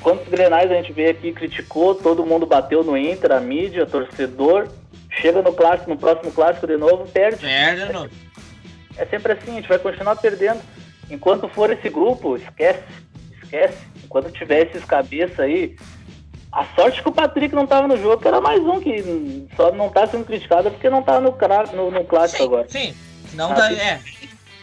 quantos 0.00 0.26
grenais 0.26 0.72
a 0.72 0.74
gente 0.74 0.92
vê 0.92 1.10
aqui 1.10 1.30
criticou, 1.30 1.94
todo 1.94 2.26
mundo 2.26 2.46
bateu 2.46 2.82
no 2.82 2.98
Inter, 2.98 3.30
a 3.30 3.38
mídia, 3.38 3.86
torcedor, 3.86 4.68
chega 5.08 5.40
no 5.40 5.52
clássico, 5.52 5.88
no 5.88 5.96
próximo 5.96 6.32
clássico 6.32 6.66
de 6.66 6.76
novo, 6.76 7.06
perde. 7.12 7.42
Perde 7.42 7.86
de 7.86 7.92
novo. 7.92 8.10
É 8.96 9.06
sempre 9.06 9.32
assim, 9.32 9.52
a 9.52 9.54
gente 9.54 9.68
vai 9.68 9.78
continuar 9.78 10.16
perdendo. 10.16 10.60
Enquanto 11.08 11.48
for 11.48 11.70
esse 11.70 11.88
grupo, 11.88 12.36
esquece, 12.36 12.82
esquece. 13.40 13.78
Enquanto 14.04 14.32
tiver 14.32 14.66
esses 14.66 14.84
cabeça 14.84 15.42
aí, 15.42 15.76
a 16.54 16.64
sorte 16.76 17.02
que 17.02 17.08
o 17.08 17.12
Patrick 17.12 17.52
não 17.54 17.66
tava 17.66 17.88
no 17.88 17.96
jogo, 17.96 18.22
que 18.22 18.28
era 18.28 18.40
mais 18.40 18.62
um 18.62 18.80
que 18.80 19.46
só 19.56 19.72
não 19.72 19.88
tá 19.88 20.06
sendo 20.06 20.24
criticado 20.24 20.70
porque 20.70 20.88
não 20.88 21.02
tá 21.02 21.20
no, 21.20 21.36
no, 21.74 21.90
no 21.90 22.04
clássico 22.04 22.38
Sim, 22.38 22.44
agora. 22.44 22.66
sim. 22.68 22.94
Não 23.34 23.50
Ah, 23.50 23.54
tá, 23.54 23.72
é. 23.72 24.00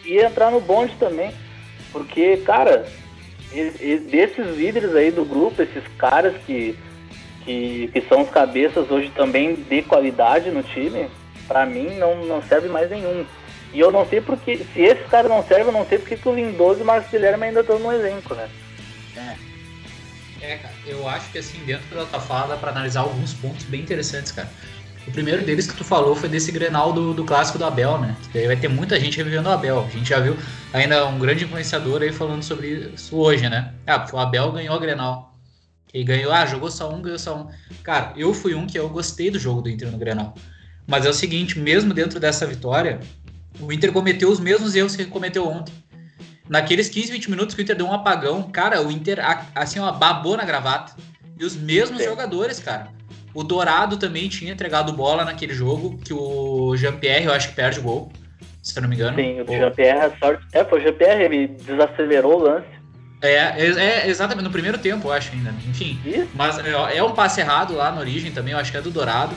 E 0.06 0.18
entrar 0.20 0.50
no 0.52 0.62
bonde 0.62 0.96
também. 0.98 1.32
Porque, 1.92 2.38
cara, 2.38 2.88
desses 4.10 4.56
líderes 4.56 4.96
aí 4.96 5.12
do 5.12 5.26
grupo, 5.26 5.62
esses 5.62 5.84
caras 5.98 6.34
que, 6.46 6.78
que, 7.44 7.90
que 7.92 8.02
são 8.08 8.22
os 8.22 8.30
cabeças 8.30 8.90
hoje 8.90 9.12
também 9.14 9.56
de 9.56 9.82
qualidade 9.82 10.50
no 10.50 10.64
time, 10.64 11.10
pra 11.46 11.66
mim 11.66 11.90
não, 11.98 12.24
não 12.26 12.42
serve 12.42 12.70
mais 12.70 12.90
nenhum. 12.90 13.26
E 13.74 13.80
eu 13.82 13.92
não 13.92 14.06
sei 14.08 14.22
porque, 14.22 14.60
se 14.74 14.82
esses 14.82 15.06
caras 15.08 15.30
não 15.30 15.44
servem, 15.44 15.68
eu 15.68 15.74
não 15.74 15.86
sei 15.86 15.98
porque 15.98 16.16
que 16.16 16.28
o 16.30 16.34
Lindoso 16.34 16.80
e 16.80 16.84
o 16.84 16.86
Marcos 16.86 17.12
Guilherme 17.12 17.48
ainda 17.48 17.60
estão 17.60 17.78
no 17.80 17.92
elenco, 17.92 18.34
né? 18.34 18.50
É, 19.18 19.51
cara, 20.58 20.74
eu 20.86 21.08
acho 21.08 21.32
que 21.32 21.38
assim, 21.38 21.64
dentro 21.66 21.96
da 21.96 22.06
tua 22.06 22.20
fala 22.20 22.50
dá 22.50 22.58
pra 22.58 22.72
analisar 22.72 23.02
alguns 23.02 23.34
pontos 23.34 23.66
bem 23.66 23.82
interessantes, 23.82 24.32
cara. 24.32 24.50
O 25.08 25.12
primeiro 25.12 25.44
deles 25.44 25.68
que 25.68 25.76
tu 25.76 25.84
falou 25.84 26.16
foi 26.16 26.30
desse 26.30 26.52
Grenal 26.52 26.94
do, 26.94 27.14
do 27.14 27.24
clássico 27.26 27.58
do 27.58 27.66
Abel, 27.66 27.98
né? 27.98 28.16
Que 28.24 28.38
daí 28.38 28.48
vai 28.48 28.56
ter 28.56 28.68
muita 28.68 29.00
gente 29.00 29.18
revivendo 29.18 29.50
o 29.50 29.52
Abel. 29.52 29.80
A 29.80 29.90
gente 29.90 30.08
já 30.08 30.20
viu 30.20 30.38
ainda 30.72 31.08
um 31.08 31.18
grande 31.18 31.44
influenciador 31.44 32.04
aí 32.04 32.12
falando 32.12 32.44
sobre 32.44 32.92
isso 32.94 33.16
hoje, 33.16 33.50
né? 33.50 33.74
Ah, 33.88 34.00
porque 34.00 34.16
o 34.16 34.20
Abel 34.20 34.52
ganhou 34.52 34.76
a 34.76 34.80
Grenal. 34.80 35.36
E 35.94 36.04
ganhou, 36.04 36.32
ah, 36.32 36.46
jogou 36.46 36.70
só 36.70 36.94
um, 36.94 37.02
ganhou 37.02 37.18
só 37.18 37.36
um. 37.36 37.48
Cara, 37.84 38.14
eu 38.16 38.34
fui 38.34 38.54
um 38.54 38.68
que 38.68 38.78
eu 38.78 38.88
gostei 38.90 39.32
do 39.32 39.40
jogo 39.40 39.62
do 39.62 39.70
Inter 39.70 39.92
no 39.92 39.98
Grenal. 39.98 40.36
Mas 40.86 41.06
é 41.06 41.10
o 41.10 41.14
seguinte, 41.14 41.58
mesmo 41.58 41.94
dentro 41.94 42.20
dessa 42.20 42.46
vitória, 42.46 43.00
o 43.60 43.74
Inter 43.74 43.92
cometeu 43.92 44.30
os 44.30 44.40
mesmos 44.40 44.76
erros 44.76 44.96
que 44.96 45.06
cometeu 45.06 45.48
ontem. 45.48 45.74
Naqueles 46.52 46.90
15, 46.90 47.14
20 47.14 47.32
minutos 47.32 47.56
que 47.56 47.62
o 47.62 47.64
Inter 47.64 47.78
deu 47.78 47.88
um 47.88 47.94
apagão, 47.94 48.44
cara, 48.44 48.82
o 48.86 48.92
Inter, 48.92 49.20
assim, 49.56 49.80
ó, 49.80 49.90
babou 49.90 50.36
na 50.36 50.44
gravata. 50.44 50.92
E 51.40 51.46
os 51.46 51.56
mesmos 51.56 52.00
Sim. 52.00 52.10
jogadores, 52.10 52.60
cara. 52.60 52.90
O 53.34 53.42
Dourado 53.42 53.96
também 53.96 54.28
tinha 54.28 54.52
entregado 54.52 54.92
bola 54.92 55.24
naquele 55.24 55.54
jogo, 55.54 55.98
que 56.04 56.14
o 56.14 56.76
Jean-Pierre, 56.76 57.24
eu 57.24 57.32
acho 57.32 57.48
que 57.48 57.56
perde 57.56 57.80
o 57.80 57.84
gol, 57.84 58.12
se 58.62 58.78
eu 58.78 58.82
não 58.82 58.90
me 58.90 58.96
engano. 58.98 59.16
Sim, 59.16 59.40
o 59.40 59.48
Jean-Pierre, 59.48 60.00
a 60.02 60.18
sorte. 60.18 60.46
É, 60.52 60.66
foi 60.66 60.82
o 60.82 60.84
Jean-Pierre, 60.84 61.24
ele 61.24 61.48
desacelerou 61.48 62.42
o 62.42 62.44
lance. 62.44 62.68
É, 63.22 63.34
é, 63.34 63.66
é 63.68 64.10
exatamente, 64.10 64.44
no 64.44 64.52
primeiro 64.52 64.78
tempo, 64.78 65.08
eu 65.08 65.14
acho 65.14 65.32
ainda. 65.32 65.52
Enfim, 65.70 65.98
Isso. 66.06 66.28
Mas 66.36 66.60
é, 66.60 66.98
é 66.98 67.02
um 67.02 67.14
passe 67.14 67.40
errado 67.40 67.74
lá 67.74 67.94
na 67.94 68.02
origem 68.02 68.30
também, 68.30 68.52
eu 68.52 68.60
acho 68.60 68.72
que 68.72 68.78
é 68.78 68.82
do 68.82 68.92
Dourado. 68.92 69.34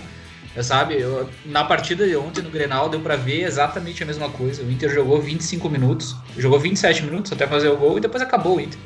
É, 0.57 0.63
sabe, 0.63 0.95
eu- 1.01 1.29
na 1.45 1.65
partida 1.65 2.07
de 2.07 2.15
ontem 2.17 2.41
no 2.43 2.51
Grenal 2.51 2.89
deu 2.89 3.01
pra 3.01 3.17
ver 3.17 3.43
exatamente 3.43 4.03
a 4.03 4.07
mesma 4.07 4.29
coisa. 4.31 4.63
O 4.63 4.71
Inter 4.71 4.89
jogou 4.93 5.21
25 5.21 5.69
minutos, 5.69 6.15
jogou 6.39 6.61
27 6.61 7.03
minutos 7.03 7.33
até 7.33 7.47
fazer 7.47 7.69
o 7.69 7.77
gol 7.77 7.99
e 7.99 8.01
depois 8.01 8.23
acabou 8.23 8.57
o 8.57 8.61
Inter. 8.61 8.79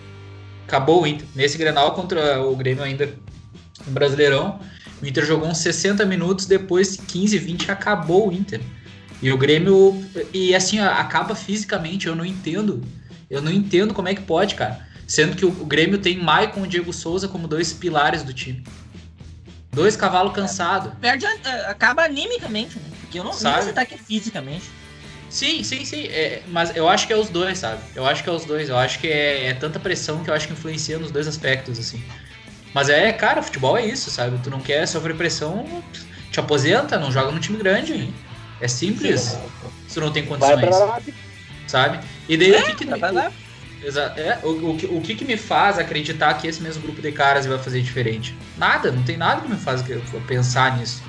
Acabou 0.66 1.02
o 1.02 1.06
Inter. 1.06 1.26
Nesse 1.34 1.58
Grenal 1.58 1.92
contra 1.92 2.40
o 2.42 2.56
Grêmio 2.56 2.82
ainda 2.82 3.12
no 3.86 3.92
Brasileirão, 3.92 4.60
o 5.02 5.06
Inter 5.06 5.24
jogou 5.26 5.48
uns 5.48 5.58
60 5.58 6.04
minutos, 6.06 6.46
depois 6.46 6.96
15, 6.96 7.38
20 7.38 7.70
acabou 7.70 8.28
o 8.28 8.32
Inter. 8.32 8.60
E 9.20 9.30
o 9.30 9.36
Grêmio 9.36 10.02
e 10.32 10.54
assim, 10.54 10.78
acaba 10.78 11.34
fisicamente, 11.34 12.06
eu 12.06 12.14
não 12.16 12.24
entendo. 12.24 12.82
Eu 13.28 13.42
não 13.42 13.52
entendo 13.52 13.92
como 13.92 14.08
é 14.08 14.14
que 14.14 14.22
pode, 14.22 14.54
cara. 14.54 14.86
Sendo 15.06 15.36
que 15.36 15.44
o 15.44 15.50
Grêmio 15.50 15.98
tem 15.98 16.18
Maicon 16.22 16.64
e 16.64 16.68
Diego 16.68 16.92
Souza 16.92 17.28
como 17.28 17.48
dois 17.48 17.72
pilares 17.72 18.22
do 18.22 18.32
time. 18.32 18.62
Dois 19.78 19.96
cavalos 19.96 20.32
cansados. 20.34 20.92
Perde, 21.00 21.24
acaba 21.68 22.02
animicamente, 22.02 22.76
né? 22.80 22.84
Porque 23.00 23.20
eu 23.20 23.22
não, 23.22 23.32
Sabe? 23.32 23.58
vou 23.58 23.64
citar 23.68 23.86
que 23.86 23.94
é 23.94 23.98
fisicamente. 23.98 24.64
Sim, 25.30 25.62
sim, 25.62 25.84
sim. 25.84 26.06
é, 26.08 26.42
mas 26.48 26.74
eu 26.74 26.88
acho 26.88 27.06
que 27.06 27.12
é 27.12 27.16
os 27.16 27.28
dois, 27.28 27.58
sabe? 27.58 27.80
Eu 27.94 28.04
acho 28.04 28.24
que 28.24 28.28
é 28.28 28.32
os 28.32 28.44
dois. 28.44 28.68
Eu 28.68 28.76
acho 28.76 28.98
que 28.98 29.06
é, 29.06 29.46
é 29.46 29.54
tanta 29.54 29.78
pressão 29.78 30.24
que 30.24 30.30
eu 30.30 30.34
acho 30.34 30.48
que 30.48 30.52
influencia 30.52 30.98
nos 30.98 31.12
dois 31.12 31.28
aspectos, 31.28 31.78
assim. 31.78 32.02
Mas 32.74 32.88
é, 32.88 33.12
cara, 33.12 33.40
futebol 33.40 33.78
é 33.78 33.86
isso, 33.86 34.10
sabe? 34.10 34.36
Tu 34.42 34.50
não 34.50 34.58
quer 34.60 34.84
sofrer 34.88 35.16
pressão, 35.16 35.64
te 36.32 36.40
aposenta, 36.40 36.98
não 36.98 37.12
joga 37.12 37.30
num 37.30 37.38
time 37.38 37.56
grande. 37.56 38.12
É 38.60 38.66
simples. 38.66 39.38
Se 39.86 39.94
tu 39.94 40.00
não 40.00 40.10
tem 40.10 40.24
Vai 40.26 40.38
condições, 40.38 40.76
pra 40.76 40.86
lá. 40.86 41.00
sabe? 41.68 42.00
E 42.28 42.36
daí 42.36 42.50
o 42.50 42.64
que 42.64 42.84
que, 42.84 42.84
Vai 43.82 43.90
pra 43.92 44.02
lá. 44.02 44.08
Exa- 44.08 44.14
é, 44.16 44.38
o, 44.46 44.70
o, 44.70 44.76
que- 44.76 44.86
o 44.86 45.00
que 45.00 45.14
que 45.14 45.24
me 45.24 45.36
faz 45.36 45.78
acreditar 45.78 46.34
que 46.34 46.46
esse 46.46 46.62
mesmo 46.62 46.82
grupo 46.82 47.00
de 47.00 47.12
caras 47.12 47.46
vai 47.46 47.58
fazer 47.58 47.80
diferente? 47.82 48.36
Nada, 48.56 48.90
não 48.90 49.02
tem 49.02 49.16
nada 49.16 49.40
que 49.42 49.48
me 49.48 49.56
faz 49.56 49.82
pensar 50.26 50.78
nisso, 50.78 51.02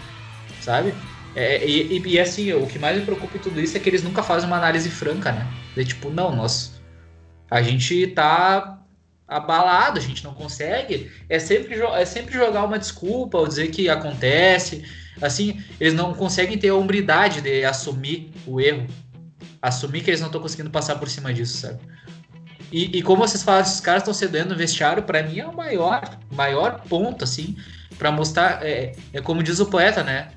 sabe? 0.62 0.94
É, 1.36 1.66
e, 1.68 2.00
e- 2.00 2.20
assim, 2.20 2.52
o 2.54 2.66
que 2.66 2.80
mais 2.80 2.98
me 2.98 3.06
preocupa 3.06 3.38
em 3.38 3.40
tudo 3.40 3.60
isso 3.62 3.78
é 3.78 3.80
que 3.80 3.90
eles 3.90 4.04
nunca 4.04 4.24
fazem 4.24 4.48
uma 4.48 4.58
análise 4.58 4.90
franca, 4.90 5.32
né? 5.32 5.48
Tipo, 5.86 6.10
não, 6.10 6.36
nós. 6.36 6.80
A 7.50 7.62
gente 7.62 8.08
tá 8.08 8.80
abalado, 9.28 9.98
a 10.00 10.02
gente 10.02 10.24
não 10.24 10.34
consegue. 10.34 11.12
É 11.30 11.40
sempre, 11.40 11.76
é 11.82 12.06
sempre 12.06 12.34
jogar 12.34 12.64
uma 12.66 12.78
desculpa 12.80 13.38
ou 13.38 13.48
dizer 13.48 13.68
que 13.70 13.88
acontece. 13.90 14.84
Assim, 15.22 15.62
eles 15.80 15.94
não 15.94 16.14
conseguem 16.14 16.58
ter 16.58 16.70
a 16.70 16.76
hombridade 16.76 17.42
de 17.42 17.64
assumir 17.64 18.32
o 18.46 18.60
erro. 18.60 18.88
Assumir 19.62 20.02
que 20.02 20.10
eles 20.10 20.20
não 20.22 20.28
estão 20.28 20.42
conseguindo 20.42 20.70
passar 20.70 20.96
por 20.96 21.10
cima 21.10 21.34
disso, 21.34 21.58
sabe? 21.58 21.80
E, 22.72 22.98
e 22.98 23.02
como 23.02 23.26
vocês 23.28 23.42
falaram, 23.44 23.66
esses 23.66 23.82
caras 23.82 24.02
estão 24.04 24.14
cedendo 24.14 24.50
no 24.50 24.56
vestiário, 24.56 25.04
pra 25.04 25.24
mim 25.24 25.40
é 25.40 25.48
o 25.48 25.56
maior, 25.56 26.02
maior 26.32 26.82
ponto, 26.88 27.24
assim, 27.24 27.56
pra 27.98 28.12
mostrar. 28.12 28.64
É, 28.66 28.96
é 29.14 29.22
como 29.22 29.42
diz 29.44 29.60
o 29.60 29.66
poeta, 29.66 30.04
né? 30.04 30.30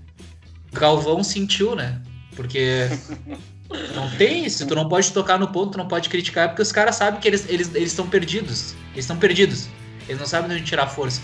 Galvão 0.72 1.22
sentiu, 1.22 1.74
né? 1.74 2.00
Porque 2.34 2.88
não 3.94 4.08
tem 4.16 4.44
isso, 4.46 4.66
tu 4.66 4.74
não 4.74 4.88
pode 4.88 5.12
tocar 5.12 5.38
no 5.38 5.48
ponto, 5.48 5.72
tu 5.72 5.78
não 5.78 5.86
pode 5.88 6.08
criticar, 6.08 6.48
porque 6.48 6.62
os 6.62 6.72
caras 6.72 6.96
sabem 6.96 7.20
que 7.20 7.28
eles 7.28 7.40
estão 7.42 7.54
eles, 7.54 7.74
eles 7.74 8.00
perdidos. 8.10 8.74
Eles 8.92 9.04
estão 9.04 9.16
perdidos. 9.18 9.68
Eles 10.08 10.18
não 10.18 10.26
sabem 10.26 10.48
de 10.48 10.56
onde 10.56 10.64
tirar 10.64 10.86
força 10.86 11.20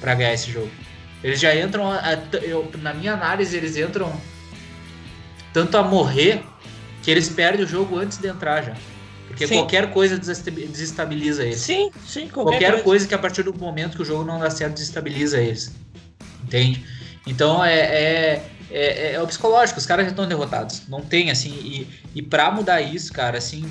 pra 0.00 0.14
ganhar 0.14 0.32
esse 0.32 0.50
jogo. 0.50 0.70
Eles 1.24 1.40
já 1.40 1.54
entram, 1.56 1.90
a- 1.90 2.18
eu- 2.42 2.70
na 2.78 2.94
minha 2.94 3.12
análise, 3.14 3.56
eles 3.56 3.76
entram 3.76 4.12
tanto 5.52 5.76
a 5.76 5.82
morrer 5.82 6.44
que 7.02 7.10
eles 7.10 7.28
perdem 7.28 7.64
o 7.64 7.68
jogo 7.68 7.98
antes 7.98 8.18
de 8.18 8.28
entrar 8.28 8.62
já. 8.62 8.74
Porque 9.26 9.46
Sim. 9.46 9.54
qualquer 9.56 9.90
coisa 9.92 10.18
desestabi- 10.18 10.66
desestabiliza 10.66 11.42
eles. 11.44 11.58
Sim, 11.60 11.90
sim, 12.06 12.28
qualquer, 12.28 12.52
Qualquer 12.52 12.70
coisa. 12.70 12.84
coisa 12.84 13.08
que 13.08 13.14
a 13.14 13.18
partir 13.18 13.42
do 13.42 13.52
momento 13.52 13.96
que 13.96 14.02
o 14.02 14.04
jogo 14.04 14.24
não 14.24 14.38
dá 14.38 14.50
certo 14.50 14.74
desestabiliza 14.74 15.38
eles. 15.40 15.72
Entende? 16.44 16.84
Então 17.26 17.64
é, 17.64 17.74
é, 17.80 18.50
é, 18.70 19.12
é 19.14 19.20
o 19.22 19.26
psicológico, 19.26 19.78
os 19.78 19.86
caras 19.86 20.04
já 20.04 20.10
estão 20.10 20.26
derrotados. 20.28 20.82
Não 20.88 21.00
tem, 21.00 21.30
assim, 21.30 21.50
e, 21.50 21.88
e 22.14 22.22
pra 22.22 22.50
mudar 22.50 22.80
isso, 22.80 23.12
cara, 23.12 23.38
assim, 23.38 23.68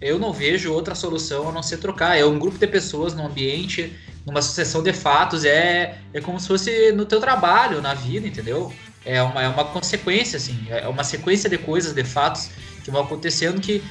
eu 0.00 0.18
não 0.18 0.32
vejo 0.32 0.72
outra 0.72 0.94
solução 0.94 1.48
a 1.48 1.52
não 1.52 1.62
ser 1.62 1.78
trocar. 1.78 2.18
É 2.18 2.24
um 2.24 2.38
grupo 2.38 2.58
de 2.58 2.66
pessoas 2.66 3.14
num 3.14 3.24
ambiente, 3.26 3.92
numa 4.26 4.42
sucessão 4.42 4.82
de 4.82 4.92
fatos, 4.92 5.44
é, 5.44 5.98
é 6.12 6.20
como 6.20 6.38
se 6.38 6.46
fosse 6.48 6.92
no 6.92 7.06
teu 7.06 7.18
trabalho, 7.18 7.80
na 7.80 7.94
vida, 7.94 8.26
entendeu? 8.26 8.72
É 9.04 9.22
uma, 9.22 9.42
é 9.42 9.48
uma 9.48 9.64
consequência, 9.64 10.36
assim, 10.36 10.66
é 10.68 10.86
uma 10.86 11.02
sequência 11.02 11.48
de 11.48 11.58
coisas, 11.58 11.92
de 11.92 12.04
fatos 12.04 12.50
que 12.84 12.90
vão 12.90 13.02
acontecendo 13.02 13.60
que 13.60 13.82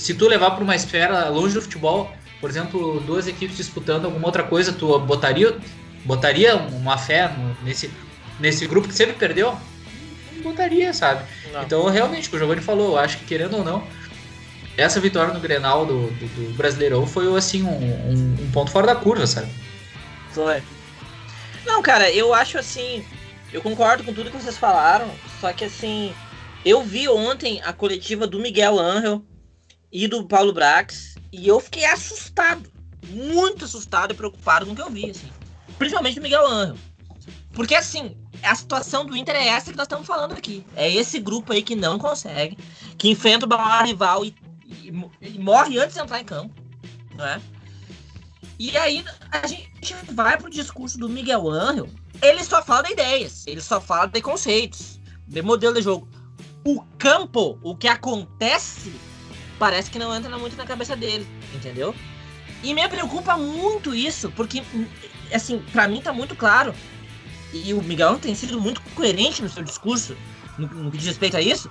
se 0.00 0.14
tu 0.14 0.26
levar 0.26 0.52
para 0.52 0.64
uma 0.64 0.74
esfera 0.74 1.28
longe 1.28 1.54
do 1.54 1.62
futebol, 1.62 2.10
por 2.40 2.48
exemplo, 2.48 3.00
duas 3.00 3.26
equipes 3.26 3.56
disputando 3.56 4.06
alguma 4.06 4.26
outra 4.26 4.42
coisa, 4.42 4.72
tu 4.72 4.98
botaria, 5.00 5.56
botaria 6.04 6.56
uma 6.56 6.96
fé 6.96 7.30
nesse, 7.62 7.90
nesse 8.38 8.66
grupo 8.66 8.88
que 8.88 8.94
sempre 8.94 9.14
perdeu? 9.14 9.56
Não 10.34 10.42
botaria, 10.42 10.92
sabe? 10.94 11.24
Não. 11.52 11.62
Então, 11.62 11.88
realmente, 11.90 12.28
o 12.28 12.30
que 12.30 12.36
o 12.36 12.38
Giovanni 12.38 12.62
falou, 12.62 12.92
eu 12.92 12.98
acho 12.98 13.18
que 13.18 13.24
querendo 13.26 13.58
ou 13.58 13.64
não, 13.64 13.86
essa 14.76 14.98
vitória 15.00 15.34
no 15.34 15.40
Grenal 15.40 15.84
do, 15.84 16.06
do, 16.12 16.26
do 16.50 16.54
Brasileirão 16.56 17.06
foi 17.06 17.36
assim 17.36 17.62
um, 17.62 17.68
um- 17.68 18.36
um 18.44 18.50
ponto 18.50 18.70
fora 18.70 18.86
da 18.86 18.94
curva, 18.96 19.26
sabe? 19.26 19.48
Foi. 20.32 20.62
Não, 21.66 21.82
cara, 21.82 22.10
eu 22.10 22.32
acho 22.32 22.56
assim. 22.56 23.04
Eu 23.52 23.60
concordo 23.60 24.02
com 24.04 24.14
tudo 24.14 24.30
que 24.30 24.36
vocês 24.40 24.56
falaram. 24.56 25.10
Só 25.40 25.52
que 25.52 25.64
assim. 25.64 26.14
Eu 26.64 26.82
vi 26.82 27.08
ontem 27.08 27.60
a 27.64 27.72
coletiva 27.72 28.26
do 28.26 28.38
Miguel 28.38 28.78
Angel 28.78 29.22
e 29.92 30.06
do 30.08 30.24
Paulo 30.26 30.52
Brax. 30.52 31.16
E 31.32 31.46
eu 31.46 31.60
fiquei 31.60 31.84
assustado. 31.84 32.70
Muito 33.08 33.64
assustado 33.64 34.12
e 34.12 34.16
preocupado 34.16 34.66
com 34.66 34.72
o 34.72 34.76
que 34.76 34.82
eu 34.82 34.90
vi, 34.90 35.10
assim. 35.10 35.28
Principalmente 35.78 36.16
do 36.16 36.22
Miguel 36.22 36.46
Angel. 36.46 36.76
Porque 37.52 37.74
assim, 37.74 38.16
a 38.42 38.54
situação 38.54 39.04
do 39.04 39.16
Inter 39.16 39.34
é 39.34 39.48
essa 39.48 39.70
que 39.70 39.76
nós 39.76 39.86
estamos 39.86 40.06
falando 40.06 40.32
aqui. 40.32 40.64
É 40.76 40.88
esse 40.90 41.18
grupo 41.18 41.52
aí 41.52 41.62
que 41.62 41.74
não 41.74 41.98
consegue, 41.98 42.56
que 42.96 43.08
enfrenta 43.10 43.46
o 43.46 43.48
maior 43.48 43.84
rival 43.84 44.24
e, 44.24 44.34
e- 44.66 44.92
e 45.20 45.38
morre 45.38 45.78
antes 45.78 45.94
de 45.94 46.00
entrar 46.00 46.20
em 46.20 46.24
campo. 46.24 46.54
Não 47.16 47.26
é? 47.26 47.40
E 48.58 48.76
aí 48.76 49.04
a 49.32 49.46
gente 49.46 49.94
vai 50.12 50.36
pro 50.36 50.50
discurso 50.50 50.98
do 50.98 51.08
Miguel 51.08 51.48
Angel, 51.50 51.88
ele 52.22 52.44
só 52.44 52.62
fala 52.62 52.82
de 52.82 52.92
ideias, 52.92 53.46
ele 53.46 53.60
só 53.60 53.80
fala 53.80 54.06
de 54.06 54.20
conceitos, 54.20 55.00
de 55.26 55.42
modelo 55.42 55.74
de 55.74 55.82
jogo. 55.82 56.08
O 56.64 56.82
campo, 56.98 57.58
o 57.62 57.74
que 57.74 57.88
acontece, 57.88 58.92
parece 59.60 59.90
que 59.90 59.98
não 59.98 60.12
entra 60.16 60.36
muito 60.38 60.56
na 60.56 60.64
cabeça 60.64 60.96
dele, 60.96 61.28
entendeu? 61.54 61.94
E 62.62 62.72
me 62.72 62.88
preocupa 62.88 63.36
muito 63.36 63.94
isso, 63.94 64.32
porque, 64.32 64.62
assim, 65.32 65.62
pra 65.70 65.86
mim 65.86 66.00
tá 66.00 66.14
muito 66.14 66.34
claro 66.34 66.74
e 67.52 67.74
o 67.74 67.82
Miguel 67.82 68.18
tem 68.18 68.34
sido 68.34 68.58
muito 68.58 68.80
coerente 68.94 69.42
no 69.42 69.50
seu 69.50 69.62
discurso, 69.62 70.16
no, 70.58 70.66
no 70.66 70.90
que 70.90 70.96
diz 70.96 71.06
respeito 71.06 71.36
a 71.36 71.42
isso, 71.42 71.70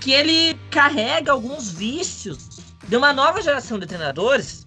que 0.00 0.12
ele 0.12 0.58
carrega 0.70 1.30
alguns 1.30 1.70
vícios 1.70 2.62
de 2.88 2.96
uma 2.96 3.12
nova 3.12 3.42
geração 3.42 3.78
de 3.78 3.86
treinadores, 3.86 4.66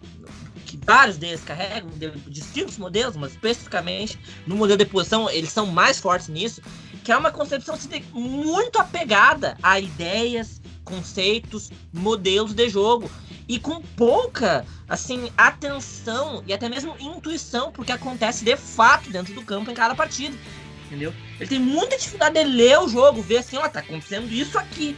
que 0.65 0.79
vários 0.85 1.17
deles 1.17 1.43
carregam 1.43 1.89
de 1.97 2.11
distintos 2.29 2.77
modelos, 2.77 3.15
mas 3.15 3.31
especificamente 3.31 4.19
no 4.45 4.55
modelo 4.55 4.77
de 4.77 4.85
posição 4.85 5.27
eles 5.27 5.51
são 5.51 5.65
mais 5.65 5.99
fortes 5.99 6.27
nisso, 6.27 6.61
que 7.03 7.11
é 7.11 7.17
uma 7.17 7.31
concepção 7.31 7.75
muito 8.13 8.79
apegada 8.79 9.57
a 9.61 9.79
ideias, 9.79 10.61
conceitos, 10.83 11.71
modelos 11.91 12.53
de 12.53 12.69
jogo 12.69 13.09
e 13.47 13.59
com 13.59 13.81
pouca 13.81 14.65
assim 14.87 15.31
atenção 15.37 16.43
e 16.45 16.53
até 16.53 16.69
mesmo 16.69 16.95
intuição 16.99 17.71
porque 17.71 17.91
acontece 17.91 18.45
de 18.45 18.55
fato 18.55 19.09
dentro 19.09 19.33
do 19.33 19.43
campo 19.43 19.71
em 19.71 19.73
cada 19.73 19.95
partida, 19.95 20.37
entendeu? 20.85 21.13
Ele 21.39 21.49
tem 21.49 21.59
muita 21.59 21.97
dificuldade 21.97 22.35
de 22.35 22.43
ler 22.43 22.79
o 22.79 22.87
jogo, 22.87 23.21
ver 23.21 23.37
assim, 23.37 23.57
ó, 23.57 23.67
tá 23.67 23.79
acontecendo 23.79 24.31
isso 24.31 24.57
aqui, 24.57 24.95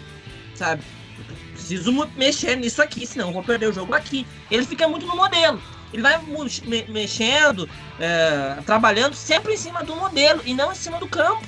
sabe? 0.54 0.84
preciso 1.66 1.92
mexer 2.16 2.56
nisso 2.58 2.82
aqui, 2.82 3.08
senão 3.08 3.34
vou 3.34 3.44
perder 3.44 3.70
o 3.70 3.74
jogo 3.74 3.94
aqui. 3.96 4.28
Ele 4.52 4.66
fica 4.66 4.88
muito 4.88 5.06
no 5.08 5.16
modelo. 5.16 5.62
Ele 5.92 6.02
vai 6.02 6.22
me 6.22 6.86
mexendo, 6.90 7.68
é, 8.00 8.62
trabalhando 8.66 9.16
sempre 9.16 9.54
em 9.54 9.58
cima 9.58 9.84
do 9.84 9.96
modelo 9.96 10.42
e 10.46 10.54
não 10.54 10.72
em 10.72 10.76
cima 10.76 11.00
do 11.00 11.08
campo. 11.08 11.48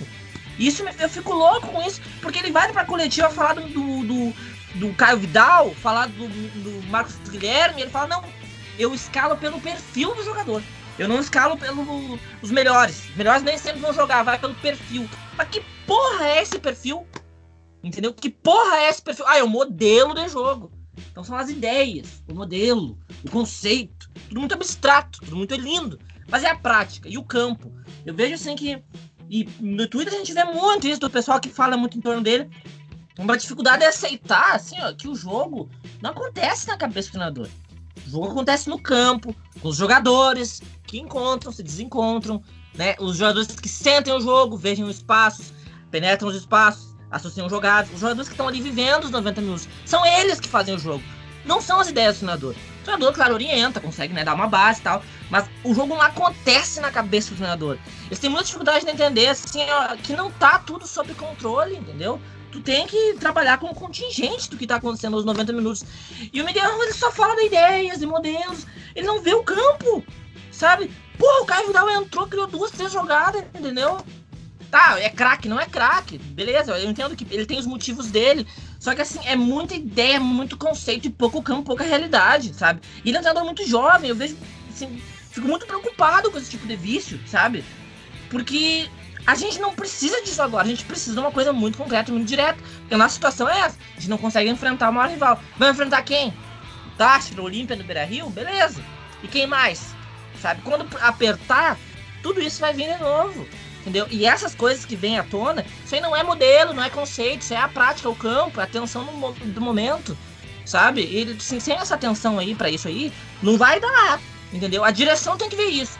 Isso 0.58 0.84
eu 0.99 1.10
fico 1.10 1.34
louco 1.34 1.68
com 1.68 1.82
isso, 1.84 2.01
porque 2.22 2.39
ele 2.39 2.51
vai 2.51 2.72
pra 2.72 2.86
coletiva 2.86 3.30
falar 3.30 3.53
do, 3.53 3.68
do, 3.68 4.34
do 4.76 4.93
Caio 4.95 5.18
Vidal, 5.18 5.74
falar 5.76 6.08
do, 6.08 6.28
do 6.28 6.88
Marcos 6.88 7.16
Guilherme, 7.30 7.82
ele 7.82 7.91
fala, 7.91 8.08
não, 8.08 8.24
eu 8.78 8.93
escalo 8.93 9.38
pelo 9.38 9.62
perfil 9.62 10.16
do 10.16 10.24
jogador. 10.24 10.64
Eu 10.97 11.08
não 11.08 11.20
escalo 11.20 11.58
pelos 11.58 12.51
melhores. 12.51 13.10
Os 13.10 13.16
melhores 13.16 13.43
nem 13.43 13.58
sempre 13.58 13.80
vão 13.80 13.93
jogar, 13.93 14.24
vai 14.24 14.39
pelo 14.39 14.55
perfil. 14.55 15.08
Mas 15.38 15.49
que 15.49 15.62
porra 15.86 16.28
é 16.28 16.41
esse 16.41 16.58
perfil? 16.58 17.05
Entendeu? 17.84 18.14
Que 18.14 18.30
porra 18.30 18.78
é 18.78 18.89
esse 18.89 19.01
perfil? 19.01 19.26
Ah, 19.28 19.38
é 19.38 19.43
o 19.43 19.47
modelo 19.47 20.16
de 20.16 20.28
jogo. 20.28 20.72
Então 21.12 21.24
são 21.24 21.38
as 21.38 21.49
ideias, 21.49 22.24
o 22.28 22.34
modelo, 22.34 22.97
o 23.24 23.30
conceito. 23.30 24.10
Tudo 24.28 24.39
muito 24.39 24.55
abstrato, 24.55 25.20
tudo 25.20 25.36
muito 25.36 25.53
lindo. 25.55 25.99
Mas 26.28 26.43
é 26.43 26.49
a 26.49 26.55
prática 26.55 27.08
e 27.08 27.18
o 27.18 27.24
campo. 27.24 27.72
Eu 28.05 28.14
vejo 28.14 28.34
assim 28.34 28.55
que. 28.55 28.82
E 29.30 29.47
no 29.59 29.88
Twitter 29.88 30.13
a 30.13 30.17
gente 30.17 30.34
vê 30.34 30.43
muito 30.43 30.88
isso 30.88 30.99
do 30.99 31.09
pessoal 31.09 31.39
que 31.39 31.49
fala 31.49 31.78
muito 31.78 31.97
em 31.97 32.01
torno 32.01 32.21
dele. 32.21 32.49
Uma 33.17 33.38
dificuldade 33.38 33.84
é 33.84 33.88
aceitar 33.88 34.55
assim, 34.55 34.75
ó, 34.80 34.93
que 34.93 35.07
o 35.07 35.15
jogo 35.15 35.69
não 36.01 36.11
acontece 36.11 36.67
na 36.67 36.78
cabeça 36.78 37.09
do 37.09 37.13
treinador. 37.13 37.47
O 38.05 38.09
jogo 38.09 38.32
acontece 38.32 38.69
no 38.69 38.80
campo, 38.80 39.36
com 39.59 39.69
os 39.69 39.75
jogadores 39.75 40.61
que 40.86 40.99
encontram, 40.99 41.51
se 41.51 41.63
desencontram, 41.63 42.41
né? 42.75 42.95
Os 42.99 43.17
jogadores 43.17 43.47
que 43.47 43.67
sentem 43.67 44.13
o 44.13 44.21
jogo, 44.21 44.55
vejam 44.55 44.88
os 44.88 44.97
espaços, 44.97 45.51
penetram 45.89 46.30
os 46.30 46.36
espaços, 46.36 46.95
associam 47.09 47.49
jogadas. 47.49 47.91
Os 47.91 47.99
jogadores 47.99 48.28
que 48.30 48.34
estão 48.34 48.47
ali 48.47 48.61
vivendo 48.61 49.05
os 49.05 49.11
90 49.11 49.41
minutos. 49.41 49.67
São 49.86 50.05
eles 50.05 50.39
que 50.39 50.47
fazem 50.47 50.75
o 50.75 50.80
jogo. 50.80 51.03
Não 51.43 51.59
são 51.59 51.80
as 51.80 51.89
ideias 51.89 52.15
do 52.15 52.19
treinador. 52.19 52.55
Treinador, 52.88 53.13
claro, 53.13 53.33
orienta, 53.33 53.81
consegue 53.81 54.13
né, 54.13 54.23
dar 54.23 54.33
uma 54.33 54.47
base 54.47 54.79
e 54.79 54.83
tal. 54.83 55.03
Mas 55.29 55.45
o 55.61 55.73
jogo 55.73 55.93
não 55.93 56.01
acontece 56.01 56.79
na 56.79 56.89
cabeça 56.89 57.31
do 57.31 57.35
treinador. 57.35 57.77
Eles 58.05 58.17
têm 58.17 58.29
muita 58.29 58.45
dificuldade 58.45 58.85
de 58.85 58.91
entender 58.91 59.27
assim, 59.27 59.59
ó, 59.69 59.97
que 59.97 60.13
não 60.13 60.31
tá 60.31 60.57
tudo 60.57 60.88
sob 60.88 61.13
controle, 61.15 61.75
entendeu? 61.75 62.17
Tu 62.49 62.61
tem 62.61 62.88
que 62.88 63.15
trabalhar 63.19 63.57
com 63.57 63.67
o 63.67 63.75
contingente 63.75 64.49
do 64.49 64.55
que 64.55 64.65
tá 64.65 64.77
acontecendo 64.77 65.17
nos 65.17 65.25
90 65.25 65.51
minutos. 65.51 65.83
E 66.31 66.41
o 66.41 66.45
Miguel 66.45 66.81
ele 66.81 66.93
só 66.93 67.11
fala 67.11 67.35
de 67.35 67.47
ideias 67.47 68.01
e 68.01 68.05
modelos. 68.05 68.65
Ele 68.95 69.05
não 69.05 69.21
vê 69.21 69.33
o 69.33 69.43
campo, 69.43 70.01
sabe? 70.49 70.89
Porra, 71.17 71.41
o 71.41 71.45
Caio 71.45 71.67
Vidal 71.67 71.89
entrou, 71.89 72.25
criou 72.25 72.47
duas, 72.47 72.71
três 72.71 72.93
jogadas, 72.93 73.43
entendeu? 73.53 73.97
Tá, 74.71 74.97
é 74.97 75.09
craque, 75.09 75.49
não 75.49 75.59
é 75.59 75.65
craque. 75.65 76.17
Beleza, 76.17 76.77
eu 76.77 76.89
entendo 76.89 77.17
que 77.17 77.27
ele 77.29 77.45
tem 77.45 77.59
os 77.59 77.65
motivos 77.65 78.09
dele. 78.09 78.47
Só 78.80 78.93
que 78.93 79.01
assim, 79.01 79.19
é 79.25 79.36
muita 79.36 79.75
ideia, 79.75 80.19
muito 80.19 80.57
conceito 80.57 81.07
e 81.07 81.09
pouco 81.09 81.41
campo, 81.41 81.63
pouca 81.63 81.84
realidade, 81.84 82.53
sabe? 82.53 82.82
E 83.03 83.09
ele 83.09 83.17
é 83.17 83.19
um 83.19 83.23
treinador 83.23 83.45
muito 83.45 83.67
jovem, 83.67 84.09
eu 84.09 84.15
vejo, 84.15 84.38
assim, 84.69 85.01
fico 85.32 85.47
muito 85.47 85.65
preocupado 85.65 86.32
com 86.32 86.38
esse 86.38 86.51
tipo 86.51 86.67
de 86.67 86.75
vício, 86.75 87.19
sabe? 87.25 87.63
Porque 88.30 88.89
a 89.25 89.36
gente 89.36 89.59
não 89.59 89.73
precisa 89.73 90.21
disso 90.21 90.41
agora, 90.41 90.65
a 90.65 90.69
gente 90.69 90.86
precisa 90.86 91.13
de 91.13 91.19
uma 91.19 91.32
coisa 91.32 91.51
muito 91.51 91.78
concreta, 91.78 92.11
muito 92.11 92.28
direta. 92.28 92.57
Porque 92.80 92.95
a 92.95 92.97
nossa 92.97 93.15
situação 93.15 93.49
é 93.49 93.59
essa, 93.59 93.78
a 93.91 93.99
gente 93.99 94.09
não 94.09 94.17
consegue 94.17 94.49
enfrentar 94.49 94.89
o 94.89 94.93
maior 94.93 95.09
rival. 95.09 95.39
Vai 95.57 95.69
enfrentar 95.69 96.01
quem? 96.03 96.34
O 97.38 97.41
Olímpia 97.41 97.75
no 97.75 97.84
Beira-Rio? 97.84 98.30
Beleza. 98.30 98.82
E 99.21 99.28
quem 99.28 99.45
mais? 99.45 99.93
Sabe? 100.41 100.61
Quando 100.61 100.88
apertar, 101.01 101.78
tudo 102.23 102.41
isso 102.41 102.59
vai 102.59 102.73
vir 102.73 102.91
de 102.93 103.03
novo. 103.03 103.45
Entendeu? 103.88 104.05
E 104.11 104.25
essas 104.25 104.53
coisas 104.53 104.83
que 104.83 104.97
vêm 104.97 105.17
à 105.17 105.23
tona, 105.23 105.65
isso 105.85 105.95
aí 105.95 106.01
não 106.01 106.13
é 106.13 106.21
modelo, 106.21 106.73
não 106.73 106.83
é 106.83 106.89
conceito, 106.89 107.43
isso 107.43 107.53
é 107.53 107.57
a 107.57 107.69
prática, 107.69 108.09
o 108.09 108.15
campo, 108.15 108.59
a 108.59 108.67
tensão 108.67 109.05
do, 109.05 109.45
do 109.45 109.61
momento, 109.61 110.17
sabe? 110.65 111.03
E 111.03 111.38
assim, 111.39 111.57
sem 111.57 111.73
essa 111.73 111.95
atenção 111.95 112.38
aí 112.38 112.53
para 112.53 112.69
isso 112.69 112.89
aí, 112.89 113.13
não 113.41 113.57
vai 113.57 113.79
dar, 113.79 114.19
entendeu? 114.51 114.83
A 114.83 114.91
direção 114.91 115.38
tem 115.38 115.47
que 115.47 115.55
ver 115.55 115.69
isso. 115.69 115.97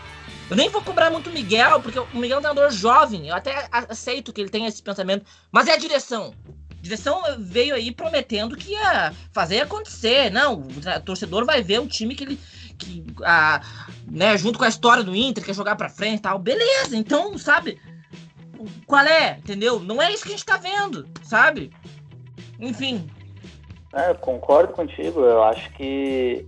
Eu 0.50 0.58
nem 0.58 0.68
vou 0.68 0.82
cobrar 0.82 1.10
muito 1.10 1.30
o 1.30 1.34
Miguel, 1.34 1.80
porque 1.80 1.98
o 1.98 2.08
Miguel 2.14 2.36
é 2.36 2.40
um 2.40 2.44
treinador 2.44 2.72
jovem, 2.72 3.30
eu 3.30 3.36
até 3.36 3.70
aceito 3.72 4.34
que 4.34 4.42
ele 4.42 4.50
tenha 4.50 4.68
esse 4.68 4.84
pensamento, 4.84 5.26
mas 5.50 5.70
é 5.70 5.72
a 5.72 5.78
direção. 5.78 6.34
A 6.72 6.82
direção 6.82 7.22
veio 7.40 7.74
aí 7.74 7.90
prometendo 7.90 8.58
que 8.58 8.72
ia 8.72 9.14
fazer 9.32 9.62
acontecer. 9.62 10.30
Não, 10.30 10.56
o 10.56 11.02
torcedor 11.06 11.46
vai 11.46 11.64
ver 11.64 11.80
o 11.80 11.88
time 11.88 12.16
que 12.16 12.26
ele, 12.26 12.40
que 12.78 13.06
a, 13.24 13.62
né, 14.10 14.38
junto 14.38 14.58
com 14.58 14.66
a 14.66 14.70
história 14.70 15.04
do 15.04 15.16
Inter, 15.16 15.44
quer 15.44 15.54
jogar 15.54 15.76
pra 15.76 15.90
frente 15.90 16.20
e 16.20 16.22
tal. 16.22 16.40
Beleza, 16.40 16.96
então, 16.96 17.38
sabe? 17.38 17.80
Qual 18.86 19.04
é? 19.04 19.38
Entendeu? 19.38 19.80
Não 19.80 20.02
é 20.02 20.12
isso 20.12 20.24
que 20.24 20.30
a 20.30 20.32
gente 20.32 20.46
tá 20.46 20.58
vendo, 20.58 21.08
sabe? 21.24 21.72
Enfim. 22.60 23.10
É, 23.94 24.10
eu 24.10 24.16
concordo 24.16 24.74
contigo. 24.74 25.22
Eu 25.22 25.44
acho 25.44 25.72
que. 25.74 26.46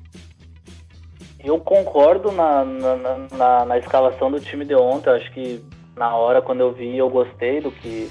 Eu 1.40 1.60
concordo 1.60 2.32
na, 2.32 2.66
na, 2.66 3.18
na, 3.32 3.66
na 3.66 3.78
escalação 3.78 4.30
do 4.30 4.40
time 4.40 4.66
de 4.66 4.76
ontem. 4.76 5.10
Eu 5.10 5.16
acho 5.16 5.32
que 5.32 5.64
na 5.96 6.16
hora, 6.16 6.42
quando 6.42 6.62
eu 6.62 6.74
vi, 6.74 6.98
eu 6.98 7.10
gostei 7.10 7.62
do 7.62 7.72
que, 7.72 8.10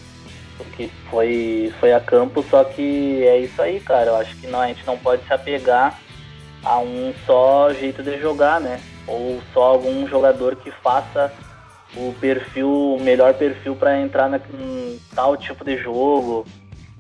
do 0.57 0.65
que 0.77 0.89
foi, 1.11 1.73
foi 1.79 1.93
a 1.93 2.01
campo. 2.01 2.43
Só 2.49 2.65
que 2.65 3.23
é 3.25 3.39
isso 3.39 3.61
aí, 3.61 3.81
cara. 3.81 4.11
Eu 4.11 4.17
acho 4.17 4.35
que 4.37 4.47
não, 4.47 4.61
a 4.61 4.69
gente 4.69 4.87
não 4.87 4.97
pode 4.97 5.25
se 5.27 5.33
apegar 5.33 6.01
a 6.65 6.79
um 6.79 7.13
só 7.25 7.73
jeito 7.73 8.03
de 8.03 8.19
jogar, 8.21 8.61
né? 8.61 8.81
Ou 9.07 9.41
só 9.53 9.63
algum 9.63 10.07
jogador 10.07 10.57
que 10.57 10.71
faça 10.71 11.33
o 11.97 12.13
perfil, 12.21 12.69
o 12.69 13.01
melhor 13.01 13.35
perfil 13.35 13.75
para 13.75 14.01
entrar 14.01 14.29
na, 14.29 14.39
em 14.39 15.01
tal 15.15 15.37
tipo 15.37 15.65
de 15.65 15.77
jogo. 15.79 16.47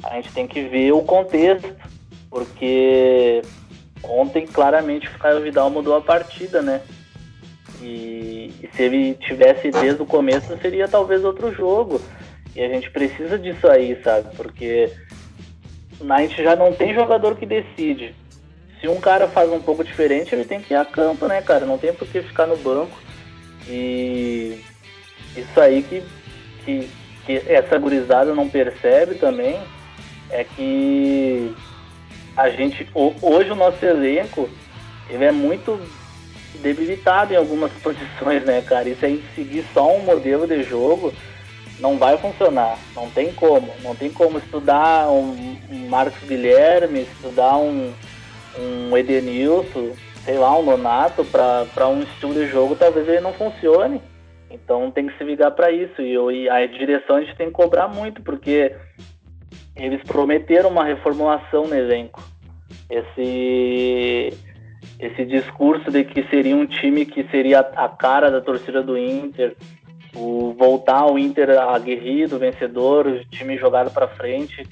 A 0.02 0.14
gente 0.14 0.32
tem 0.32 0.46
que 0.46 0.62
ver 0.62 0.92
o 0.92 1.02
contexto, 1.02 1.74
porque 2.30 3.42
ontem 4.02 4.46
claramente 4.46 5.08
o 5.08 5.18
Caio 5.18 5.42
Vidal 5.42 5.70
mudou 5.70 5.96
a 5.96 6.00
partida, 6.00 6.62
né? 6.62 6.80
E, 7.82 8.52
e, 8.62 8.68
se 8.72 8.82
ele 8.82 9.14
tivesse 9.14 9.70
desde 9.70 10.02
o 10.02 10.06
começo 10.06 10.56
seria 10.58 10.88
talvez 10.88 11.24
outro 11.24 11.52
jogo. 11.52 12.00
E 12.56 12.62
a 12.62 12.68
gente 12.68 12.90
precisa 12.90 13.38
disso 13.38 13.68
aí, 13.68 14.00
sabe? 14.02 14.34
Porque 14.36 14.90
a 16.08 16.20
gente 16.20 16.42
já 16.42 16.56
não 16.56 16.72
tem 16.72 16.94
jogador 16.94 17.36
que 17.36 17.46
decide 17.46 18.14
se 18.80 18.88
um 18.88 19.00
cara 19.00 19.28
faz 19.28 19.50
um 19.50 19.60
pouco 19.60 19.82
diferente, 19.84 20.34
ele 20.34 20.44
tem 20.44 20.60
que 20.60 20.72
ir 20.72 20.76
a 20.76 20.84
campo, 20.84 21.26
né, 21.26 21.42
cara? 21.42 21.66
Não 21.66 21.78
tem 21.78 21.92
por 21.92 22.06
que 22.06 22.22
ficar 22.22 22.46
no 22.46 22.56
banco. 22.56 22.96
E 23.68 24.62
isso 25.36 25.60
aí 25.60 25.82
que, 25.82 26.02
que, 26.64 26.88
que 27.26 27.42
essa 27.52 27.78
gurizada 27.78 28.34
não 28.34 28.48
percebe 28.48 29.16
também 29.16 29.60
é 30.30 30.44
que 30.44 31.54
a 32.36 32.48
gente 32.50 32.88
hoje 32.94 33.50
o 33.50 33.56
nosso 33.56 33.84
elenco 33.84 34.48
ele 35.10 35.24
é 35.24 35.32
muito 35.32 35.80
debilitado 36.62 37.32
em 37.32 37.36
algumas 37.36 37.72
posições, 37.82 38.44
né, 38.44 38.62
cara? 38.62 38.88
Isso 38.88 39.04
aí 39.04 39.24
seguir 39.34 39.64
só 39.72 39.94
um 39.94 40.00
modelo 40.00 40.46
de 40.46 40.62
jogo 40.62 41.12
não 41.80 41.96
vai 41.96 42.16
funcionar, 42.18 42.76
não 42.94 43.08
tem 43.10 43.32
como, 43.32 43.72
não 43.82 43.94
tem 43.94 44.10
como 44.10 44.38
estudar 44.38 45.08
um, 45.10 45.56
um 45.70 45.88
Marcos 45.88 46.28
Guilherme, 46.28 47.02
estudar 47.02 47.56
um, 47.56 47.92
um 48.56 48.96
Edenilson, 48.96 49.92
sei 50.24 50.38
lá, 50.38 50.56
um 50.58 50.64
Nonato, 50.64 51.24
para 51.24 51.88
um 51.88 52.02
estilo 52.02 52.34
de 52.34 52.46
jogo, 52.46 52.76
talvez 52.76 53.08
ele 53.08 53.20
não 53.20 53.32
funcione. 53.32 54.00
Então 54.50 54.90
tem 54.90 55.06
que 55.06 55.16
se 55.18 55.24
ligar 55.24 55.50
para 55.50 55.70
isso. 55.70 56.00
E, 56.00 56.12
eu, 56.12 56.30
e 56.30 56.48
a 56.48 56.66
direção 56.66 57.16
a 57.16 57.20
gente 57.20 57.36
tem 57.36 57.48
que 57.48 57.52
cobrar 57.52 57.88
muito, 57.88 58.22
porque 58.22 58.74
eles 59.76 60.02
prometeram 60.04 60.70
uma 60.70 60.84
reformulação 60.84 61.66
no 61.66 61.74
elenco. 61.74 62.22
Esse, 62.90 64.32
esse 64.98 65.24
discurso 65.24 65.90
de 65.90 66.04
que 66.04 66.22
seria 66.28 66.56
um 66.56 66.66
time 66.66 67.04
que 67.04 67.24
seria 67.30 67.60
a 67.60 67.88
cara 67.88 68.30
da 68.30 68.40
torcida 68.40 68.82
do 68.82 68.98
Inter, 68.98 69.54
o 70.14 70.54
voltar 70.58 71.00
ao 71.00 71.18
Inter 71.18 71.50
aguerrido, 71.58 72.38
vencedor, 72.38 73.06
o 73.06 73.24
time 73.26 73.56
jogado 73.56 73.90
para 73.90 74.08
frente. 74.08 74.66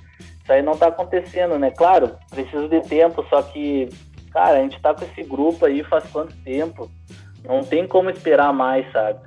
Isso 0.47 0.53
aí 0.53 0.62
não 0.62 0.76
tá 0.76 0.86
acontecendo, 0.86 1.59
né? 1.59 1.72
Claro, 1.72 2.16
precisa 2.30 2.68
de 2.68 2.80
tempo, 2.82 3.26
só 3.28 3.42
que, 3.42 3.88
cara, 4.32 4.59
a 4.59 4.62
gente 4.62 4.80
tá 4.80 4.94
com 4.94 5.05
esse 5.05 5.24
grupo 5.24 5.66
aí 5.66 5.82
faz 5.82 6.05
quanto 6.12 6.36
tempo? 6.44 6.88
Não 7.44 7.64
tem 7.64 7.84
como 7.84 8.11
esperar 8.11 8.53
mais, 8.53 8.86
sabe? 8.92 9.18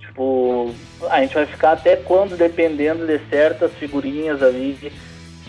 Tipo, 0.00 0.70
a 1.08 1.22
gente 1.22 1.34
vai 1.34 1.46
ficar 1.46 1.72
até 1.72 1.96
quando 1.96 2.36
dependendo 2.36 3.06
de 3.06 3.18
certas 3.30 3.72
figurinhas 3.72 4.42
ali 4.42 4.92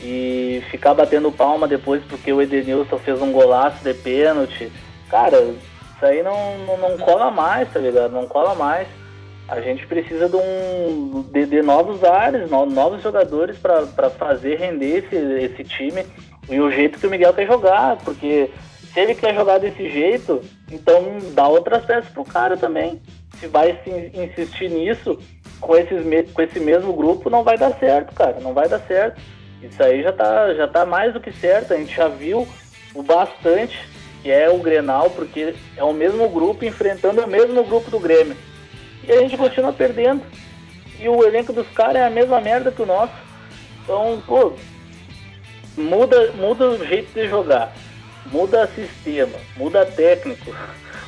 e 0.02 0.64
ficar 0.72 0.94
batendo 0.94 1.30
palma 1.30 1.68
depois 1.68 2.02
porque 2.06 2.32
o 2.32 2.42
Edenilson 2.42 2.98
fez 2.98 3.22
um 3.22 3.34
golaço 3.34 3.84
de 3.84 3.94
pênalti. 3.94 4.72
Cara, 5.10 5.42
isso 5.42 6.06
aí 6.06 6.24
não, 6.24 6.58
não, 6.60 6.78
não 6.78 6.98
cola 7.00 7.30
mais, 7.30 7.70
tá 7.70 7.82
ligado? 7.82 8.14
Não 8.14 8.26
cola 8.28 8.56
mais. 8.56 8.88
A 9.52 9.60
gente 9.60 9.86
precisa 9.86 10.30
de, 10.30 10.38
um, 10.38 11.24
de, 11.30 11.46
de 11.46 11.62
novos 11.62 12.06
ares, 12.06 12.50
novos 12.50 13.04
jogadores 13.04 13.58
para 13.58 14.10
fazer 14.10 14.56
render 14.56 15.00
esse, 15.00 15.16
esse 15.16 15.66
time 15.66 16.06
e 16.50 16.58
o 16.58 16.72
jeito 16.72 16.98
que 16.98 17.06
o 17.06 17.10
Miguel 17.10 17.34
quer 17.34 17.46
jogar, 17.46 17.98
porque 17.98 18.50
se 18.94 18.98
ele 18.98 19.14
quer 19.14 19.36
jogar 19.36 19.58
desse 19.58 19.90
jeito, 19.90 20.40
então 20.72 21.18
dá 21.34 21.50
outras 21.50 21.84
peças 21.84 22.10
pro 22.12 22.24
cara 22.24 22.56
também. 22.56 23.02
Se 23.42 23.48
vai 23.48 23.78
insistir 24.14 24.70
nisso, 24.70 25.20
com, 25.60 25.76
esses, 25.76 26.02
com 26.32 26.42
esse 26.42 26.60
mesmo 26.62 26.94
grupo, 26.94 27.30
não 27.30 27.44
vai 27.44 27.58
dar 27.58 27.78
certo, 27.78 28.16
cara. 28.16 28.38
Não 28.40 28.54
vai 28.54 28.70
dar 28.70 28.80
certo. 28.80 29.22
Isso 29.62 29.84
aí 29.84 30.02
já 30.02 30.14
tá, 30.14 30.54
já 30.54 30.66
tá 30.66 30.86
mais 30.86 31.12
do 31.12 31.20
que 31.20 31.32
certo. 31.34 31.74
A 31.74 31.78
gente 31.78 31.94
já 31.94 32.08
viu 32.08 32.48
o 32.96 33.04
bastante 33.04 33.78
que 34.22 34.32
é 34.32 34.50
o 34.50 34.60
Grenal, 34.60 35.10
porque 35.10 35.54
é 35.76 35.84
o 35.84 35.94
mesmo 35.94 36.30
grupo 36.30 36.64
enfrentando 36.64 37.22
o 37.22 37.28
mesmo 37.28 37.66
grupo 37.66 37.92
do 37.92 38.00
Grêmio. 38.00 38.38
E 39.12 39.14
a 39.14 39.20
gente 39.20 39.36
continua 39.36 39.74
perdendo. 39.74 40.24
E 40.98 41.10
o 41.10 41.22
elenco 41.26 41.52
dos 41.52 41.68
caras 41.72 41.98
é 41.98 42.06
a 42.06 42.10
mesma 42.10 42.40
merda 42.40 42.72
que 42.72 42.82
o 42.82 42.86
nosso. 42.86 43.12
Então, 43.84 44.24
pô, 44.26 44.54
muda, 45.76 46.32
muda 46.32 46.70
o 46.70 46.88
jeito 46.88 47.14
de 47.14 47.28
jogar, 47.28 47.74
muda 48.28 48.68
sistema, 48.68 49.38
muda 49.58 49.86
técnico. 49.86 50.56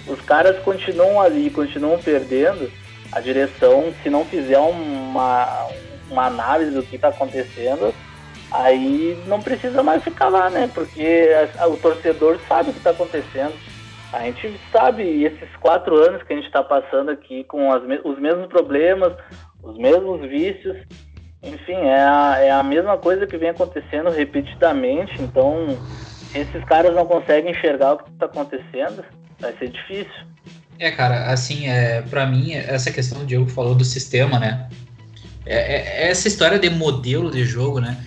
Os 0.06 0.20
caras 0.20 0.62
continuam 0.64 1.22
ali, 1.22 1.50
continuam 1.50 1.98
perdendo. 1.98 2.70
A 3.10 3.22
direção, 3.22 3.94
se 4.04 4.10
não 4.10 4.26
fizer 4.26 4.58
uma, 4.58 5.70
uma 6.12 6.26
análise 6.26 6.72
do 6.72 6.84
que 6.84 6.98
está 6.98 7.08
acontecendo, 7.08 7.94
aí 8.52 9.18
não 9.28 9.42
precisa 9.42 9.82
mais 9.82 10.04
ficar 10.04 10.28
lá, 10.28 10.50
né? 10.50 10.70
Porque 10.74 11.30
o 11.70 11.78
torcedor 11.78 12.38
sabe 12.50 12.72
o 12.72 12.74
que 12.74 12.80
está 12.80 12.90
acontecendo. 12.90 13.54
A 14.14 14.20
gente 14.26 14.60
sabe 14.72 15.24
esses 15.24 15.50
quatro 15.60 15.96
anos 15.98 16.22
que 16.22 16.34
a 16.34 16.36
gente 16.36 16.46
está 16.46 16.64
passando 16.64 17.10
aqui 17.10 17.44
com 17.46 17.70
os 17.70 18.20
mesmos 18.20 18.46
problemas, 18.46 19.12
os 19.64 19.76
mesmos 19.76 20.22
vícios. 20.30 20.78
Enfim, 21.42 21.74
é 21.74 22.00
a, 22.00 22.38
é 22.40 22.52
a 22.52 22.62
mesma 22.62 22.96
coisa 22.96 23.26
que 23.26 23.38
vem 23.38 23.50
acontecendo 23.50 24.12
repetidamente. 24.12 25.20
Então, 25.20 25.78
se 26.32 26.38
esses 26.38 26.64
caras 26.66 26.94
não 26.94 27.08
conseguem 27.08 27.52
enxergar 27.52 27.94
o 27.94 27.98
que 27.98 28.10
está 28.12 28.28
acontecendo, 28.28 29.04
vai 29.40 29.52
ser 29.58 29.70
difícil. 29.70 30.28
É, 30.78 30.92
cara, 30.92 31.32
assim, 31.32 31.68
é, 31.68 32.04
para 32.04 32.28
mim, 32.28 32.54
essa 32.54 32.92
questão 32.92 33.22
o 33.22 33.26
Diego 33.26 33.50
falou 33.50 33.74
do 33.74 33.84
sistema, 33.84 34.40
né? 34.40 34.70
É, 35.46 35.56
é, 35.56 36.06
é, 36.06 36.12
essa 36.12 36.28
história 36.28 36.60
de 36.60 36.70
modelo 36.70 37.32
de 37.32 37.44
jogo, 37.44 37.80
né? 37.80 37.98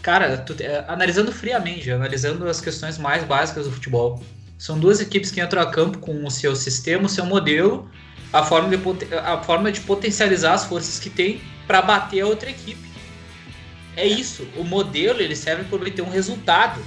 Cara, 0.00 0.38
tu, 0.38 0.54
é, 0.62 0.84
analisando 0.86 1.32
friamente, 1.32 1.90
analisando 1.90 2.48
as 2.48 2.60
questões 2.60 2.98
mais 2.98 3.24
básicas 3.24 3.66
do 3.66 3.72
futebol, 3.72 4.20
são 4.58 4.78
duas 4.78 5.00
equipes 5.00 5.30
que 5.30 5.40
entram 5.40 5.62
a 5.62 5.70
campo 5.70 5.98
com 5.98 6.24
o 6.24 6.30
seu 6.30 6.56
sistema, 6.56 7.06
o 7.06 7.08
seu 7.08 7.26
modelo, 7.26 7.90
a 8.32 8.42
forma 8.42 8.68
de, 8.68 9.14
a 9.14 9.42
forma 9.42 9.70
de 9.70 9.80
potencializar 9.80 10.54
as 10.54 10.64
forças 10.64 10.98
que 10.98 11.10
tem 11.10 11.40
para 11.66 11.82
bater 11.82 12.20
a 12.22 12.26
outra 12.26 12.50
equipe. 12.50 12.86
É 13.96 14.06
isso. 14.06 14.46
O 14.56 14.64
modelo 14.64 15.20
ele 15.20 15.34
serve 15.34 15.64
para 15.64 15.76
obter 15.76 16.02
um 16.02 16.10
resultado. 16.10 16.80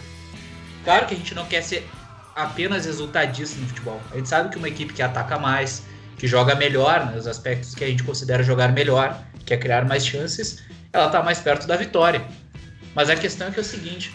Claro 0.83 1.07
que 1.07 1.13
a 1.13 1.17
gente 1.17 1.33
não 1.33 1.45
quer 1.45 1.61
ser 1.61 1.87
apenas 2.35 2.85
resultadista 2.85 3.59
no 3.59 3.67
futebol. 3.67 3.99
A 4.11 4.17
gente 4.17 4.29
sabe 4.29 4.49
que 4.49 4.57
uma 4.57 4.67
equipe 4.67 4.93
que 4.93 5.01
ataca 5.01 5.37
mais, 5.37 5.83
que 6.17 6.27
joga 6.27 6.55
melhor 6.55 7.11
nos 7.13 7.25
né, 7.25 7.31
aspectos 7.31 7.75
que 7.75 7.83
a 7.83 7.87
gente 7.87 8.03
considera 8.03 8.43
jogar 8.43 8.71
melhor, 8.71 9.19
que 9.45 9.53
é 9.53 9.57
criar 9.57 9.85
mais 9.85 10.05
chances, 10.05 10.63
ela 10.93 11.07
está 11.07 11.21
mais 11.23 11.39
perto 11.39 11.67
da 11.67 11.75
vitória. 11.75 12.25
Mas 12.95 13.09
a 13.09 13.15
questão 13.15 13.47
é 13.47 13.51
que 13.51 13.59
é 13.59 13.61
o 13.61 13.65
seguinte: 13.65 14.13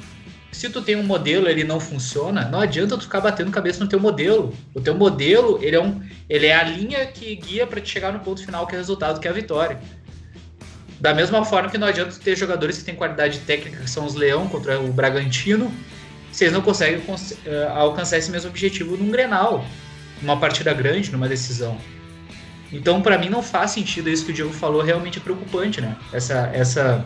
se 0.54 0.70
tu 0.70 0.80
tem 0.80 0.94
um 0.94 1.02
modelo 1.02 1.48
ele 1.48 1.64
não 1.64 1.80
funciona, 1.80 2.48
não 2.48 2.60
adianta 2.60 2.96
tu 2.96 3.02
ficar 3.02 3.20
batendo 3.20 3.50
cabeça 3.50 3.82
no 3.82 3.90
teu 3.90 3.98
modelo. 3.98 4.56
O 4.72 4.80
teu 4.80 4.94
modelo 4.94 5.58
ele 5.60 5.74
é, 5.74 5.80
um, 5.80 6.00
ele 6.28 6.46
é 6.46 6.54
a 6.54 6.62
linha 6.62 7.04
que 7.06 7.34
guia 7.34 7.66
para 7.66 7.80
te 7.80 7.90
chegar 7.90 8.12
no 8.12 8.20
ponto 8.20 8.44
final 8.44 8.64
que 8.66 8.74
é 8.74 8.78
o 8.78 8.80
resultado, 8.80 9.18
que 9.18 9.26
é 9.26 9.30
a 9.30 9.34
vitória. 9.34 9.80
Da 11.00 11.12
mesma 11.12 11.44
forma 11.44 11.68
que 11.68 11.76
não 11.76 11.88
adianta 11.88 12.14
ter 12.22 12.36
jogadores 12.36 12.78
que 12.78 12.84
têm 12.84 12.94
qualidade 12.94 13.40
técnica, 13.40 13.82
que 13.82 13.90
são 13.90 14.06
os 14.06 14.14
Leão 14.14 14.48
contra 14.48 14.80
o 14.80 14.92
Bragantino, 14.92 15.72
vocês 16.30 16.52
não 16.52 16.62
conseguem 16.62 16.98
uh, 16.98 17.68
alcançar 17.74 18.18
esse 18.18 18.30
mesmo 18.30 18.48
objetivo 18.48 18.96
num 18.96 19.10
Grenal, 19.10 19.64
numa 20.22 20.38
partida 20.38 20.72
grande, 20.72 21.10
numa 21.10 21.28
decisão. 21.28 21.76
Então, 22.72 23.02
para 23.02 23.18
mim, 23.18 23.28
não 23.28 23.42
faz 23.42 23.72
sentido 23.72 24.08
isso 24.08 24.24
que 24.24 24.30
o 24.30 24.34
Diego 24.34 24.52
falou, 24.52 24.82
realmente 24.82 25.18
é 25.18 25.20
preocupante, 25.20 25.80
né? 25.80 25.96
Essa, 26.12 26.50
essa, 26.52 27.04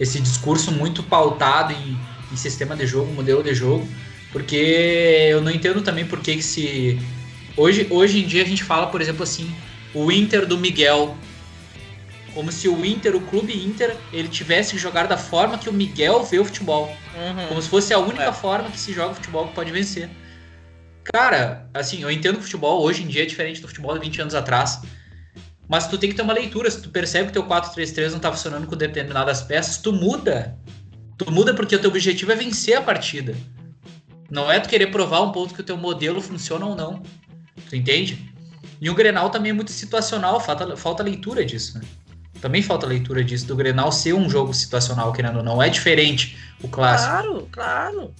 esse 0.00 0.18
discurso 0.18 0.72
muito 0.72 1.02
pautado 1.02 1.72
em, 1.72 1.98
em 2.32 2.36
sistema 2.36 2.76
de 2.76 2.86
jogo, 2.86 3.12
modelo 3.12 3.42
de 3.42 3.54
jogo, 3.54 3.86
porque 4.32 5.28
eu 5.30 5.40
não 5.40 5.50
entendo 5.50 5.82
também 5.82 6.06
por 6.06 6.20
que, 6.20 6.42
se. 6.42 6.98
Hoje, 7.56 7.86
hoje 7.90 8.20
em 8.20 8.26
dia 8.26 8.42
a 8.42 8.46
gente 8.46 8.62
fala, 8.62 8.86
por 8.86 9.00
exemplo, 9.00 9.22
assim, 9.22 9.52
o 9.94 10.12
Inter 10.12 10.46
do 10.46 10.56
Miguel 10.56 11.16
como 12.38 12.52
se 12.52 12.68
o 12.68 12.84
Inter, 12.84 13.16
o 13.16 13.20
clube 13.20 13.52
Inter, 13.52 13.96
ele 14.12 14.28
tivesse 14.28 14.72
que 14.72 14.78
jogar 14.78 15.08
da 15.08 15.16
forma 15.16 15.58
que 15.58 15.68
o 15.68 15.72
Miguel 15.72 16.22
vê 16.22 16.38
o 16.38 16.44
futebol. 16.44 16.86
Uhum. 17.16 17.48
Como 17.48 17.60
se 17.60 17.68
fosse 17.68 17.92
a 17.92 17.98
única 17.98 18.22
é. 18.22 18.32
forma 18.32 18.70
que 18.70 18.78
se 18.78 18.92
joga 18.92 19.14
futebol 19.14 19.48
que 19.48 19.54
pode 19.54 19.72
vencer. 19.72 20.08
Cara, 21.02 21.68
assim, 21.74 22.02
eu 22.02 22.10
entendo 22.10 22.34
que 22.34 22.40
o 22.40 22.44
futebol 22.44 22.80
hoje 22.82 23.02
em 23.02 23.08
dia 23.08 23.24
é 23.24 23.26
diferente 23.26 23.60
do 23.60 23.66
futebol 23.66 23.92
de 23.94 24.00
20 24.00 24.20
anos 24.22 24.34
atrás. 24.36 24.80
Mas 25.68 25.88
tu 25.88 25.98
tem 25.98 26.10
que 26.10 26.14
ter 26.14 26.22
uma 26.22 26.32
leitura. 26.32 26.70
Se 26.70 26.80
tu 26.80 26.90
percebe 26.90 27.26
que 27.26 27.32
teu 27.32 27.44
4-3-3 27.44 28.12
não 28.12 28.20
tá 28.20 28.30
funcionando 28.30 28.68
com 28.68 28.76
determinadas 28.76 29.42
peças, 29.42 29.78
tu 29.78 29.92
muda. 29.92 30.56
Tu 31.18 31.30
muda 31.30 31.52
porque 31.52 31.74
o 31.74 31.78
teu 31.78 31.90
objetivo 31.90 32.32
é 32.32 32.36
vencer 32.36 32.76
a 32.76 32.80
partida. 32.80 33.36
Não 34.30 34.50
é 34.50 34.60
tu 34.60 34.68
querer 34.68 34.86
provar 34.86 35.20
um 35.22 35.32
ponto 35.32 35.52
que 35.52 35.60
o 35.60 35.64
teu 35.64 35.76
modelo 35.76 36.20
funciona 36.20 36.64
ou 36.64 36.76
não. 36.76 37.02
Tu 37.68 37.76
entende? 37.76 38.32
E 38.80 38.88
o 38.88 38.94
Grenal 38.94 39.28
também 39.28 39.50
é 39.50 39.52
muito 39.52 39.72
situacional, 39.72 40.40
falta, 40.40 40.76
falta 40.76 41.02
leitura 41.02 41.44
disso, 41.44 41.78
né? 41.78 41.84
Também 42.40 42.62
falta 42.62 42.86
leitura 42.86 43.24
disso, 43.24 43.46
do 43.46 43.56
Grenal 43.56 43.90
ser 43.90 44.12
um 44.12 44.30
jogo 44.30 44.54
situacional, 44.54 45.12
querendo 45.12 45.38
ou 45.38 45.42
não. 45.42 45.60
É 45.60 45.68
diferente 45.68 46.38
o 46.62 46.68
clássico. 46.68 47.10
Claro, 47.10 47.48
claro. 47.50 48.14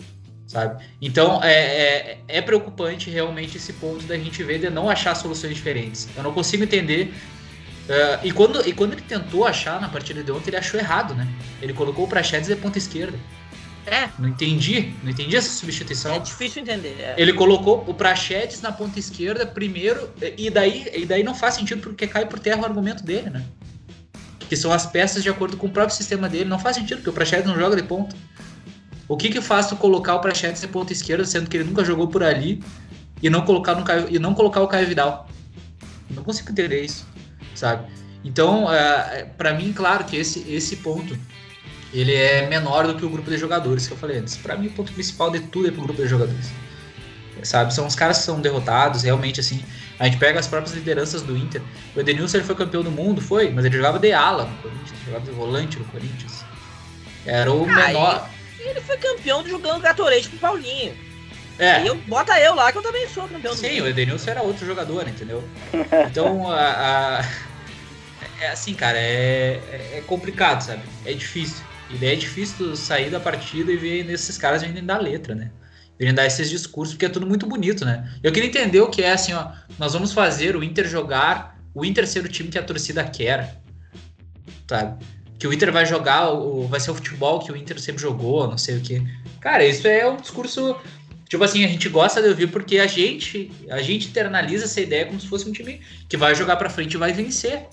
Sabe? 0.49 0.83
Então 1.01 1.45
é, 1.45 1.53
é, 1.53 2.19
é, 2.27 2.43
preocupante 2.43 3.11
realmente 3.11 3.59
esse 3.59 3.75
ponto 3.75 4.03
da 4.07 4.17
gente 4.17 4.43
ver 4.43 4.59
de 4.59 4.71
não 4.71 4.89
achar 4.89 5.15
soluções 5.15 5.55
diferentes. 5.55 6.09
Eu 6.17 6.23
não 6.23 6.33
consigo 6.33 6.65
entender. 6.65 7.15
Uh, 7.89 8.21
e, 8.23 8.31
quando, 8.33 8.69
e 8.69 8.73
quando 8.73 8.93
ele 8.93 9.03
tentou 9.03 9.47
achar 9.47 9.81
na 9.81 9.89
partida 9.89 10.23
de 10.23 10.31
ontem, 10.31 10.51
ele 10.51 10.59
achou 10.59 10.79
errado, 10.79 11.15
né? 11.15 11.27
Ele 11.63 11.73
colocou 11.73 12.05
o 12.05 12.09
Prachedes 12.09 12.49
de 12.49 12.57
ponta 12.57 12.77
esquerda. 12.77 13.19
É. 13.87 14.11
Não 14.19 14.29
entendi, 14.29 14.93
não 15.03 15.11
entendi 15.11 15.35
essa 15.35 15.49
substituição. 15.49 16.13
É 16.15 16.19
difícil 16.19 16.61
entender. 16.61 16.97
É. 17.01 17.15
Ele 17.17 17.33
colocou 17.33 17.83
o 17.87 17.95
Prachedes 17.95 18.61
na 18.61 18.71
ponta 18.71 18.99
esquerda 18.99 19.47
primeiro, 19.47 20.11
e 20.37 20.51
daí, 20.51 20.87
e 20.95 21.07
daí 21.07 21.23
não 21.23 21.35
faz 21.35 21.55
sentido 21.55 21.81
porque 21.81 22.07
cai 22.07 22.27
por 22.27 22.39
terra 22.39 22.61
o 22.61 22.65
argumento 22.67 23.03
dele, 23.03 23.31
né? 23.31 23.43
que 24.49 24.57
são 24.57 24.73
as 24.73 24.87
peças 24.87 25.23
de 25.23 25.29
acordo 25.29 25.57
com 25.57 25.67
o 25.67 25.71
próprio 25.71 25.95
sistema 25.95 26.29
dele. 26.29 26.47
Não 26.47 26.59
faz 26.59 26.77
sentido, 26.77 26.99
porque 26.99 27.11
o 27.11 27.13
Prachedes 27.13 27.47
não 27.47 27.57
joga 27.57 27.77
de 27.77 27.83
ponta. 27.83 28.17
O 29.07 29.17
que 29.17 29.29
que 29.29 29.41
faz 29.41 29.67
tu 29.69 29.77
colocar 29.77 30.15
o 30.15 30.21
Prachedes 30.21 30.61
de 30.61 30.69
ponta 30.69 30.93
esquerda, 30.93 31.25
sendo 31.25 31.49
que 31.49 31.57
ele 31.57 31.65
nunca 31.65 31.85
jogou 31.85 32.09
por 32.09 32.23
ali, 32.23 32.63
e 33.23 33.29
não 33.29 33.43
colocar, 33.43 33.75
no 33.75 33.85
e 34.09 34.19
não 34.19 34.35
colocar 34.35 34.63
o 34.63 34.69
Caio 34.69 34.87
Vidal? 34.87 35.29
Não 36.11 36.23
consigo 36.23 36.51
entender 36.51 36.83
isso, 36.83 37.07
sabe? 37.59 37.91
Então, 38.25 38.65
uh, 38.65 39.29
para 39.37 39.53
mim, 39.53 39.73
claro 39.73 40.05
que 40.05 40.17
esse, 40.17 40.41
esse 40.53 40.77
ponto 40.77 41.17
ele 41.93 42.15
é 42.15 42.47
menor 42.47 42.87
do 42.87 42.95
que 42.95 43.05
o 43.05 43.09
grupo 43.09 43.31
de 43.31 43.39
jogadores 43.39 43.87
que 43.87 43.93
eu 43.93 43.97
falei 43.97 44.19
antes. 44.19 44.37
Para 44.37 44.57
mim, 44.57 44.67
o 44.67 44.71
ponto 44.71 44.93
principal 44.93 45.31
de 45.31 45.41
tudo 45.41 45.69
é 45.69 45.71
pro 45.71 45.83
grupo 45.83 46.03
de 46.03 46.09
jogadores. 46.09 46.51
Sabe? 47.43 47.73
São 47.73 47.87
os 47.87 47.95
caras 47.95 48.19
que 48.19 48.25
são 48.25 48.41
derrotados, 48.41 49.03
realmente, 49.03 49.41
assim. 49.41 49.63
A 49.99 50.05
gente 50.05 50.19
pega 50.19 50.39
as 50.39 50.47
próprias 50.47 50.75
lideranças 50.75 51.23
do 51.23 51.37
Inter. 51.37 51.63
O 51.97 52.01
Edenilson 52.01 52.39
ele 52.39 52.47
foi 52.47 52.55
campeão 52.55 52.83
do 52.83 52.91
mundo, 52.91 53.21
foi, 53.21 53.51
mas 53.51 53.65
ele 53.65 53.77
jogava 53.77 53.99
de 53.99 54.13
ala 54.13 54.45
no 54.45 54.57
Corinthians, 54.59 54.99
jogava 55.05 55.25
de 55.25 55.31
volante 55.31 55.79
no 55.79 55.85
Corinthians. 55.87 56.45
Era 57.25 57.53
o 57.53 57.65
ah, 57.65 57.75
menor. 57.75 58.31
Ele, 58.59 58.71
ele 58.71 58.81
foi 58.81 58.97
campeão 58.97 59.47
jogando 59.47 59.81
Gatorade 59.81 60.29
pro 60.29 60.39
Paulinho. 60.39 61.09
É. 61.59 61.89
eu, 61.89 61.97
bota 62.07 62.39
eu 62.39 62.55
lá 62.55 62.71
que 62.71 62.79
eu 62.79 62.83
também 62.83 63.09
sou 63.09 63.27
campeão 63.27 63.53
do 63.53 63.59
Sim, 63.59 63.81
o 63.81 63.89
Edenilson 63.89 64.31
era 64.31 64.43
outro 64.43 64.65
jogador, 64.65 65.09
entendeu? 65.09 65.43
Então, 66.09 66.49
a, 66.51 67.19
a, 67.19 67.25
é 68.41 68.49
assim, 68.51 68.75
cara, 68.75 68.99
é, 68.99 69.61
é, 69.71 69.99
é 69.99 70.03
complicado, 70.07 70.63
sabe? 70.63 70.83
É 71.05 71.13
difícil. 71.13 71.65
E 71.91 71.97
daí 71.97 72.11
é 72.11 72.17
difícil 72.17 72.77
sair 72.77 73.11
da 73.11 73.19
partida 73.19 73.73
e 73.73 73.77
ver 73.77 74.05
nesses 74.05 74.37
caras 74.37 74.63
vendendo 74.63 74.87
da 74.87 74.99
letra, 74.99 75.35
né? 75.35 75.51
virem 75.99 76.15
dar 76.15 76.27
esses 76.27 76.49
discursos, 76.49 76.95
porque 76.95 77.07
é 77.07 77.09
tudo 77.09 77.27
muito 77.27 77.45
bonito, 77.47 77.85
né? 77.85 78.09
Eu 78.23 78.31
queria 78.31 78.49
entender 78.49 78.81
o 78.81 78.89
que 78.89 79.03
é 79.03 79.13
assim, 79.13 79.33
ó. 79.33 79.49
Nós 79.79 79.93
vamos 79.95 80.13
fazer 80.13 80.55
o 80.55 80.63
Inter 80.63 80.87
jogar, 80.87 81.59
o 81.75 81.85
Inter 81.85 82.07
ser 82.07 82.25
o 82.25 82.29
time 82.29 82.49
que 82.49 82.59
a 82.59 82.63
torcida 82.63 83.03
quer. 83.03 83.57
Sabe? 84.69 85.05
Que 85.39 85.49
o 85.49 85.53
Inter 85.53 85.73
vai 85.73 85.85
jogar, 85.85 86.31
vai 86.69 86.79
ser 86.79 86.93
o 86.93 86.95
futebol 86.95 87.41
que 87.41 87.51
o 87.51 87.57
Inter 87.57 87.81
sempre 87.81 88.01
jogou, 88.01 88.47
não 88.47 88.59
sei 88.59 88.77
o 88.77 88.81
que. 88.81 89.03
Cara, 89.41 89.65
isso 89.65 89.89
é 89.89 90.09
um 90.09 90.17
discurso 90.17 90.77
Tipo 91.29 91.45
assim, 91.45 91.63
a 91.63 91.69
gente 91.69 91.91
gosta 91.91 92.23
de 92.23 92.29
ouvir 92.29 92.47
porque 92.47 92.79
a 92.79 92.87
gente, 92.87 93.53
a 93.69 93.83
gente 93.83 94.09
internaliza 94.09 94.65
essa 94.65 94.81
ideia 94.81 95.05
como 95.05 95.21
se 95.21 95.29
fosse 95.29 95.47
um 95.47 95.53
time 95.53 95.83
que 96.09 96.17
vai 96.17 96.35
jogar 96.35 96.57
para 96.57 96.71
frente 96.71 96.95
e 96.95 96.97
vai 96.97 97.13
vencer. 97.13 97.67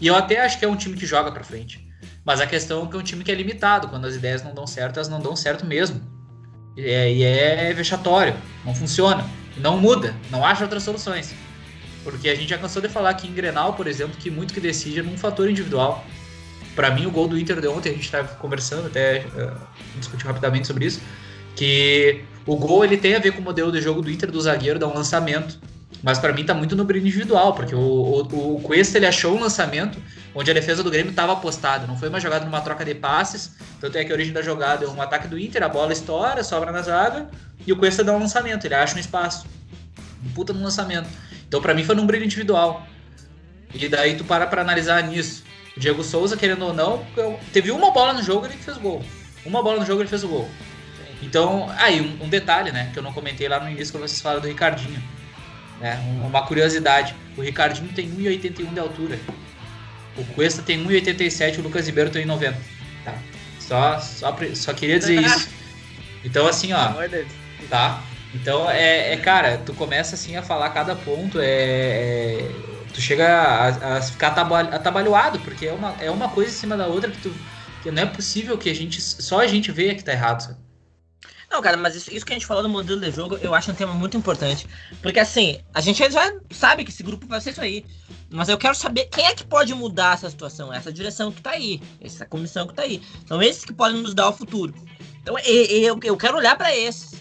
E 0.00 0.06
eu 0.06 0.14
até 0.14 0.40
acho 0.40 0.58
que 0.58 0.64
é 0.64 0.68
um 0.68 0.76
time 0.76 0.96
que 0.96 1.06
joga 1.06 1.32
para 1.32 1.44
frente. 1.44 1.88
Mas 2.24 2.40
a 2.40 2.46
questão 2.46 2.84
é 2.84 2.86
que 2.86 2.96
é 2.96 2.98
um 2.98 3.02
time 3.02 3.24
que 3.24 3.30
é 3.30 3.34
limitado. 3.34 3.88
Quando 3.88 4.06
as 4.06 4.14
ideias 4.14 4.42
não 4.42 4.54
dão 4.54 4.66
certo, 4.66 4.96
elas 4.96 5.08
não 5.08 5.20
dão 5.20 5.34
certo 5.34 5.64
mesmo. 5.64 6.00
E 6.76 6.82
é, 6.82 7.12
e 7.12 7.22
é 7.22 7.72
vexatório. 7.72 8.34
Não 8.64 8.74
funciona. 8.74 9.24
Não 9.56 9.78
muda. 9.78 10.14
Não 10.30 10.44
acha 10.44 10.62
outras 10.62 10.82
soluções. 10.82 11.34
Porque 12.02 12.28
a 12.28 12.34
gente 12.34 12.48
já 12.48 12.58
cansou 12.58 12.80
de 12.80 12.88
falar 12.88 13.10
aqui 13.10 13.28
em 13.28 13.32
Grenal, 13.32 13.74
por 13.74 13.86
exemplo, 13.86 14.16
que 14.18 14.30
muito 14.30 14.54
que 14.54 14.60
decide 14.60 15.00
é 15.00 15.02
num 15.02 15.18
fator 15.18 15.50
individual. 15.50 16.04
Para 16.74 16.90
mim, 16.90 17.06
o 17.06 17.10
gol 17.10 17.28
do 17.28 17.38
Inter 17.38 17.60
de 17.60 17.68
ontem, 17.68 17.90
a 17.90 17.92
gente 17.92 18.04
estava 18.04 18.28
conversando, 18.36 18.86
até 18.86 19.26
uh, 19.34 19.56
discutir 19.98 20.26
rapidamente 20.26 20.66
sobre 20.66 20.86
isso, 20.86 21.00
que 21.54 22.24
o 22.46 22.56
gol 22.56 22.84
ele 22.84 22.96
tem 22.96 23.14
a 23.14 23.18
ver 23.18 23.32
com 23.32 23.40
o 23.40 23.44
modelo 23.44 23.70
de 23.70 23.80
jogo 23.80 24.00
do 24.00 24.10
Inter 24.10 24.30
do 24.30 24.40
zagueiro, 24.40 24.78
dar 24.78 24.86
um 24.86 24.94
lançamento. 24.94 25.58
Mas 26.02 26.18
para 26.18 26.32
mim 26.32 26.44
tá 26.44 26.54
muito 26.54 26.74
no 26.74 26.84
brilho 26.84 27.06
individual, 27.06 27.52
porque 27.52 27.74
o, 27.74 27.78
o, 27.78 28.56
o 28.56 28.60
Cuesta 28.62 28.98
ele 28.98 29.06
achou 29.06 29.36
um 29.36 29.40
lançamento 29.40 30.00
onde 30.34 30.50
a 30.50 30.54
defesa 30.54 30.82
do 30.82 30.90
Grêmio 30.90 31.10
estava 31.10 31.32
apostada. 31.32 31.86
Não 31.86 31.96
foi 31.96 32.08
uma 32.08 32.20
jogada 32.20 32.44
numa 32.44 32.60
troca 32.60 32.84
de 32.84 32.94
passes. 32.94 33.52
Tanto 33.80 33.98
é 33.98 34.04
que 34.04 34.10
a 34.10 34.14
origem 34.14 34.32
da 34.32 34.40
jogada 34.40 34.84
é 34.84 34.88
um 34.88 35.00
ataque 35.00 35.28
do 35.28 35.38
Inter, 35.38 35.62
a 35.62 35.68
bola 35.68 35.92
estoura, 35.92 36.42
sobra 36.42 36.72
na 36.72 36.82
zaga, 36.82 37.28
e 37.66 37.72
o 37.72 37.76
Cuesta 37.76 38.02
dá 38.02 38.12
um 38.12 38.18
lançamento, 38.18 38.64
ele 38.64 38.74
acha 38.74 38.96
um 38.96 38.98
espaço. 38.98 39.46
Um 40.24 40.30
puta 40.30 40.52
no 40.52 40.62
lançamento. 40.62 41.08
Então 41.46 41.60
para 41.60 41.74
mim 41.74 41.84
foi 41.84 41.94
num 41.94 42.06
brilho 42.06 42.24
individual. 42.24 42.86
E 43.74 43.88
daí 43.88 44.16
tu 44.16 44.24
para 44.24 44.46
pra 44.46 44.62
analisar 44.62 45.02
nisso. 45.02 45.44
O 45.76 45.80
Diego 45.80 46.02
Souza, 46.02 46.36
querendo 46.36 46.64
ou 46.64 46.74
não, 46.74 47.04
teve 47.52 47.70
uma 47.70 47.90
bola 47.90 48.12
no 48.12 48.22
jogo 48.22 48.46
ele 48.46 48.54
fez 48.54 48.76
o 48.76 48.80
gol. 48.80 49.04
Uma 49.44 49.62
bola 49.62 49.80
no 49.80 49.86
jogo 49.86 50.02
ele 50.02 50.08
fez 50.08 50.24
o 50.24 50.28
gol. 50.28 50.48
Então, 51.22 51.70
aí, 51.76 52.00
um, 52.00 52.24
um, 52.24 52.28
detalhe, 52.28 52.72
né, 52.72 52.90
que 52.92 52.98
eu 52.98 53.02
não 53.02 53.12
comentei 53.12 53.46
lá 53.46 53.60
no 53.60 53.70
início 53.70 53.92
quando 53.92 54.08
vocês 54.08 54.20
falaram 54.20 54.40
do 54.40 54.48
Ricardinho. 54.48 55.02
Né, 55.80 55.98
uma 56.22 56.46
curiosidade, 56.46 57.14
o 57.36 57.40
Ricardinho 57.40 57.88
tem 57.92 58.10
1,81 58.10 58.74
de 58.74 58.80
altura. 58.80 59.18
O 60.16 60.24
Cuesta 60.34 60.62
tem 60.62 60.84
1,87 60.86 61.58
o 61.58 61.62
Lucas 61.62 61.86
Ribeiro 61.86 62.10
tem 62.10 62.26
90. 62.26 62.58
Tá? 63.04 63.14
Só, 63.58 63.98
só, 63.98 64.36
só 64.54 64.74
queria 64.74 64.98
dizer 64.98 65.20
isso. 65.24 65.48
Então, 66.24 66.46
assim, 66.46 66.72
ó. 66.72 66.92
Tá? 67.68 68.02
Então, 68.34 68.70
é, 68.70 69.14
é, 69.14 69.16
cara, 69.16 69.58
tu 69.58 69.72
começa 69.72 70.14
assim 70.14 70.36
a 70.36 70.42
falar 70.42 70.70
cada 70.70 70.94
ponto, 70.94 71.40
é, 71.40 71.46
é 71.46 72.50
tu 72.92 73.00
chega 73.00 73.26
a, 73.26 73.96
a 73.96 74.02
ficar 74.02 74.28
atabalhoado, 74.28 75.40
porque 75.40 75.66
é 75.66 75.72
uma, 75.72 75.94
é 76.00 76.10
uma 76.10 76.28
coisa 76.28 76.50
em 76.50 76.54
cima 76.54 76.76
da 76.76 76.86
outra 76.86 77.10
que 77.10 77.18
tu. 77.18 77.34
Que 77.82 77.90
não 77.90 78.02
é 78.02 78.06
possível 78.06 78.58
que 78.58 78.68
a 78.68 78.74
gente. 78.74 79.00
Só 79.00 79.40
a 79.40 79.46
gente 79.46 79.72
veja 79.72 79.94
que 79.94 80.04
tá 80.04 80.12
errado, 80.12 80.42
sabe? 80.42 80.58
Não, 81.50 81.60
cara, 81.60 81.76
mas 81.76 81.96
isso, 81.96 82.14
isso, 82.14 82.24
que 82.24 82.32
a 82.32 82.36
gente 82.36 82.46
falou 82.46 82.62
do 82.62 82.68
modelo 82.68 83.00
de 83.00 83.10
jogo, 83.10 83.36
eu 83.38 83.52
acho 83.52 83.72
um 83.72 83.74
tema 83.74 83.92
muito 83.92 84.16
importante. 84.16 84.68
Porque 85.02 85.18
assim, 85.18 85.60
a 85.74 85.80
gente 85.80 85.98
já 85.98 86.32
sabe 86.50 86.84
que 86.84 86.90
esse 86.90 87.02
grupo 87.02 87.26
vai 87.26 87.40
ser 87.40 87.50
isso 87.50 87.60
aí. 87.60 87.84
Mas 88.30 88.48
eu 88.48 88.56
quero 88.56 88.74
saber 88.76 89.06
quem 89.06 89.26
é 89.26 89.34
que 89.34 89.44
pode 89.44 89.74
mudar 89.74 90.14
essa 90.14 90.30
situação, 90.30 90.72
essa 90.72 90.92
direção 90.92 91.32
que 91.32 91.42
tá 91.42 91.50
aí, 91.50 91.82
essa 92.00 92.24
comissão 92.24 92.68
que 92.68 92.74
tá 92.74 92.82
aí. 92.82 93.02
São 93.26 93.42
esses 93.42 93.64
que 93.64 93.72
podem 93.72 94.00
nos 94.00 94.14
dar 94.14 94.28
o 94.28 94.32
futuro. 94.32 94.72
Então 95.20 95.36
eu, 95.40 95.98
eu 96.04 96.16
quero 96.16 96.36
olhar 96.36 96.56
para 96.56 96.74
esses. 96.74 97.20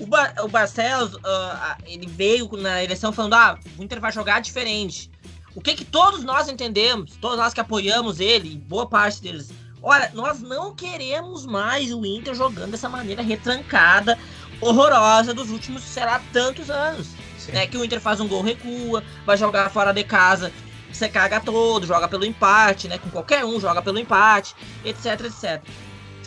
O, 0.00 0.06
o 0.44 0.48
Barcelos, 0.48 1.14
uh, 1.14 1.82
ele 1.86 2.08
veio 2.08 2.50
na 2.56 2.82
eleição 2.82 3.12
falando: 3.12 3.34
ah, 3.34 3.58
o 3.78 3.82
Inter 3.84 4.00
vai 4.00 4.10
jogar 4.10 4.40
diferente. 4.40 5.08
O 5.54 5.60
que 5.60 5.74
que 5.74 5.84
todos 5.84 6.24
nós 6.24 6.48
entendemos, 6.48 7.16
todos 7.20 7.38
nós 7.38 7.54
que 7.54 7.60
apoiamos 7.60 8.18
ele, 8.18 8.56
boa 8.56 8.88
parte 8.88 9.22
deles 9.22 9.52
Olha, 9.82 10.10
nós 10.14 10.40
não 10.40 10.74
queremos 10.74 11.46
mais 11.46 11.92
o 11.92 12.04
Inter 12.04 12.34
jogando 12.34 12.72
dessa 12.72 12.88
maneira 12.88 13.22
retrancada, 13.22 14.18
horrorosa 14.60 15.32
dos 15.32 15.50
últimos, 15.50 15.82
sei 15.82 16.04
lá, 16.04 16.20
tantos 16.32 16.70
anos. 16.70 17.08
Né? 17.48 17.66
Que 17.66 17.76
o 17.76 17.84
Inter 17.84 18.00
faz 18.00 18.20
um 18.20 18.28
gol, 18.28 18.42
recua, 18.42 19.02
vai 19.24 19.36
jogar 19.36 19.70
fora 19.70 19.92
de 19.92 20.04
casa, 20.04 20.52
você 20.92 21.08
caga 21.08 21.40
todo, 21.40 21.86
joga 21.86 22.08
pelo 22.08 22.24
empate, 22.24 22.88
né? 22.88 22.98
Com 22.98 23.10
qualquer 23.10 23.44
um, 23.44 23.60
joga 23.60 23.80
pelo 23.80 23.98
empate, 23.98 24.54
etc, 24.84 25.20
etc. 25.24 25.62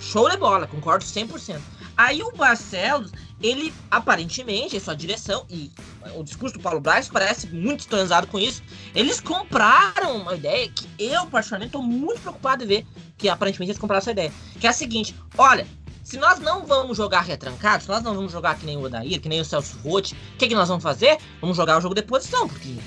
Show 0.02 0.30
de 0.30 0.38
bola, 0.38 0.66
concordo 0.66 1.04
100%. 1.04 1.60
Aí 2.02 2.24
o 2.24 2.32
Barcelos, 2.32 3.12
ele 3.40 3.72
aparentemente, 3.92 4.80
sua 4.80 4.96
direção, 4.96 5.46
e 5.48 5.72
o 6.16 6.24
discurso 6.24 6.58
do 6.58 6.60
Paulo 6.60 6.82
Braz 6.82 7.08
parece 7.08 7.46
muito 7.50 7.86
transado 7.88 8.26
com 8.26 8.40
isso, 8.40 8.64
eles 8.96 9.22
compraram 9.22 10.18
uma 10.18 10.34
ideia 10.34 10.68
que 10.68 10.88
eu, 10.98 11.28
particularmente, 11.28 11.68
estou 11.68 11.84
muito 11.84 12.20
preocupado 12.22 12.66
de 12.66 12.74
ver 12.74 12.88
que 13.20 13.30
aparentemente 13.30 13.70
eles 13.70 13.80
compraram 13.80 14.00
essa 14.00 14.10
ideia. 14.10 14.34
Que 14.60 14.66
é 14.66 14.72
a 14.72 14.74
seguinte: 14.74 15.16
olha, 15.38 15.68
se 16.04 16.18
nós 16.18 16.40
não 16.40 16.66
vamos 16.66 16.98
jogar 16.98 17.22
retrancados, 17.22 17.86
se 17.86 17.92
nós 17.92 18.02
não 18.02 18.16
vamos 18.16 18.32
jogar 18.32 18.58
que 18.58 18.66
nem 18.66 18.78
o 18.78 18.82
Odair, 18.82 19.22
que 19.22 19.30
nem 19.30 19.40
o 19.40 19.46
Celso 19.46 19.78
Rotti, 19.84 20.16
o 20.34 20.38
que, 20.38 20.48
que 20.48 20.56
nós 20.56 20.70
vamos 20.70 20.82
fazer? 20.82 21.20
Vamos 21.40 21.56
jogar 21.56 21.78
o 21.78 21.82
jogo 21.82 21.94
de 21.94 22.02
posição, 22.02 22.48
porque 22.48 22.78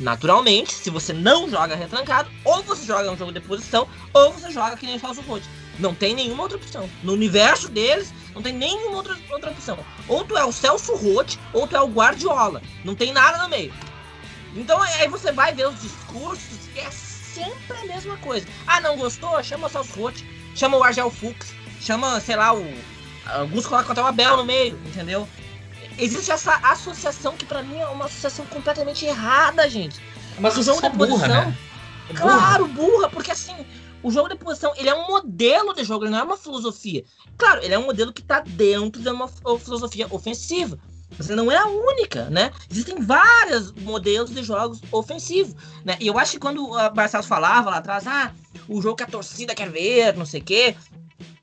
naturalmente, 0.00 0.74
se 0.74 0.90
você 0.90 1.14
não 1.14 1.48
joga 1.48 1.74
retrancado, 1.74 2.30
ou 2.44 2.62
você 2.62 2.84
joga 2.84 3.10
um 3.10 3.16
jogo 3.16 3.32
de 3.32 3.40
posição, 3.40 3.88
ou 4.12 4.34
você 4.34 4.50
joga 4.50 4.76
que 4.76 4.84
nem 4.84 4.96
o 4.96 5.00
Celso 5.00 5.22
Rotti. 5.22 5.48
Não 5.80 5.94
tem 5.94 6.14
nenhuma 6.14 6.42
outra 6.42 6.58
opção. 6.58 6.88
No 7.02 7.12
universo 7.12 7.68
deles, 7.68 8.12
não 8.34 8.42
tem 8.42 8.52
nenhuma 8.52 8.96
outra, 8.96 9.16
outra 9.30 9.50
opção. 9.50 9.78
Ou 10.06 10.24
tu 10.24 10.36
é 10.36 10.44
o 10.44 10.52
Celso 10.52 10.94
Rotti, 10.94 11.38
ou 11.52 11.66
tu 11.66 11.74
é 11.74 11.80
o 11.80 11.88
Guardiola. 11.88 12.62
Não 12.84 12.94
tem 12.94 13.12
nada 13.12 13.42
no 13.42 13.48
meio. 13.48 13.72
Então 14.54 14.80
aí 14.82 15.08
você 15.08 15.32
vai 15.32 15.54
ver 15.54 15.68
os 15.68 15.80
discursos, 15.80 16.58
é 16.76 16.90
sempre 16.90 17.76
a 17.76 17.86
mesma 17.86 18.16
coisa. 18.18 18.46
Ah, 18.66 18.80
não 18.80 18.96
gostou? 18.96 19.42
Chama 19.42 19.68
o 19.68 19.70
Celso 19.70 19.98
Rotti, 19.98 20.26
chama 20.54 20.76
o 20.76 20.84
Argel 20.84 21.10
Fux, 21.10 21.54
chama, 21.80 22.20
sei 22.20 22.36
lá, 22.36 22.54
o. 22.54 22.64
Alguns 23.26 23.66
colocam 23.66 23.92
até 23.92 24.02
o 24.02 24.06
Abel 24.06 24.36
no 24.38 24.44
meio, 24.44 24.78
entendeu? 24.86 25.28
Existe 25.96 26.32
essa 26.32 26.56
associação 26.56 27.36
que 27.36 27.44
para 27.44 27.62
mim 27.62 27.78
é 27.78 27.86
uma 27.86 28.06
associação 28.06 28.44
completamente 28.46 29.04
errada, 29.04 29.68
gente. 29.68 30.00
Mas 30.38 30.56
o 30.56 30.62
jogo 30.62 30.80
da 30.80 30.88
burra, 30.88 31.08
posição, 31.10 31.28
né? 31.28 31.56
É 32.08 32.14
claro, 32.14 32.66
burra, 32.66 33.08
porque 33.08 33.30
assim, 33.30 33.54
o 34.02 34.10
jogo 34.10 34.28
de 34.28 34.36
posição, 34.36 34.72
ele 34.76 34.88
é 34.88 34.94
um 34.94 35.06
modelo 35.08 35.74
de 35.74 35.84
jogo, 35.84 36.04
ele 36.04 36.12
não 36.12 36.18
é 36.20 36.22
uma 36.22 36.36
filosofia. 36.36 37.04
Claro, 37.36 37.62
ele 37.62 37.74
é 37.74 37.78
um 37.78 37.84
modelo 37.84 38.12
que 38.12 38.22
está 38.22 38.40
dentro 38.40 39.00
de 39.00 39.08
uma 39.08 39.28
filosofia 39.28 40.06
ofensiva. 40.10 40.78
Você 41.16 41.34
não 41.34 41.50
é 41.50 41.56
a 41.56 41.66
única, 41.66 42.30
né? 42.30 42.50
Existem 42.70 43.00
vários 43.00 43.72
modelos 43.72 44.30
de 44.30 44.42
jogos 44.42 44.80
ofensivos, 44.90 45.54
né? 45.84 45.96
E 46.00 46.06
eu 46.06 46.18
acho 46.18 46.32
que 46.32 46.38
quando 46.38 46.64
o 46.64 46.90
Barcelos 46.90 47.26
falava 47.26 47.70
lá 47.70 47.78
atrás, 47.78 48.06
ah, 48.06 48.32
o 48.68 48.80
jogo 48.80 48.96
que 48.96 49.02
a 49.02 49.06
torcida 49.06 49.54
quer 49.54 49.70
ver, 49.70 50.16
não 50.16 50.24
sei 50.24 50.40
o 50.40 50.44
quê, 50.44 50.76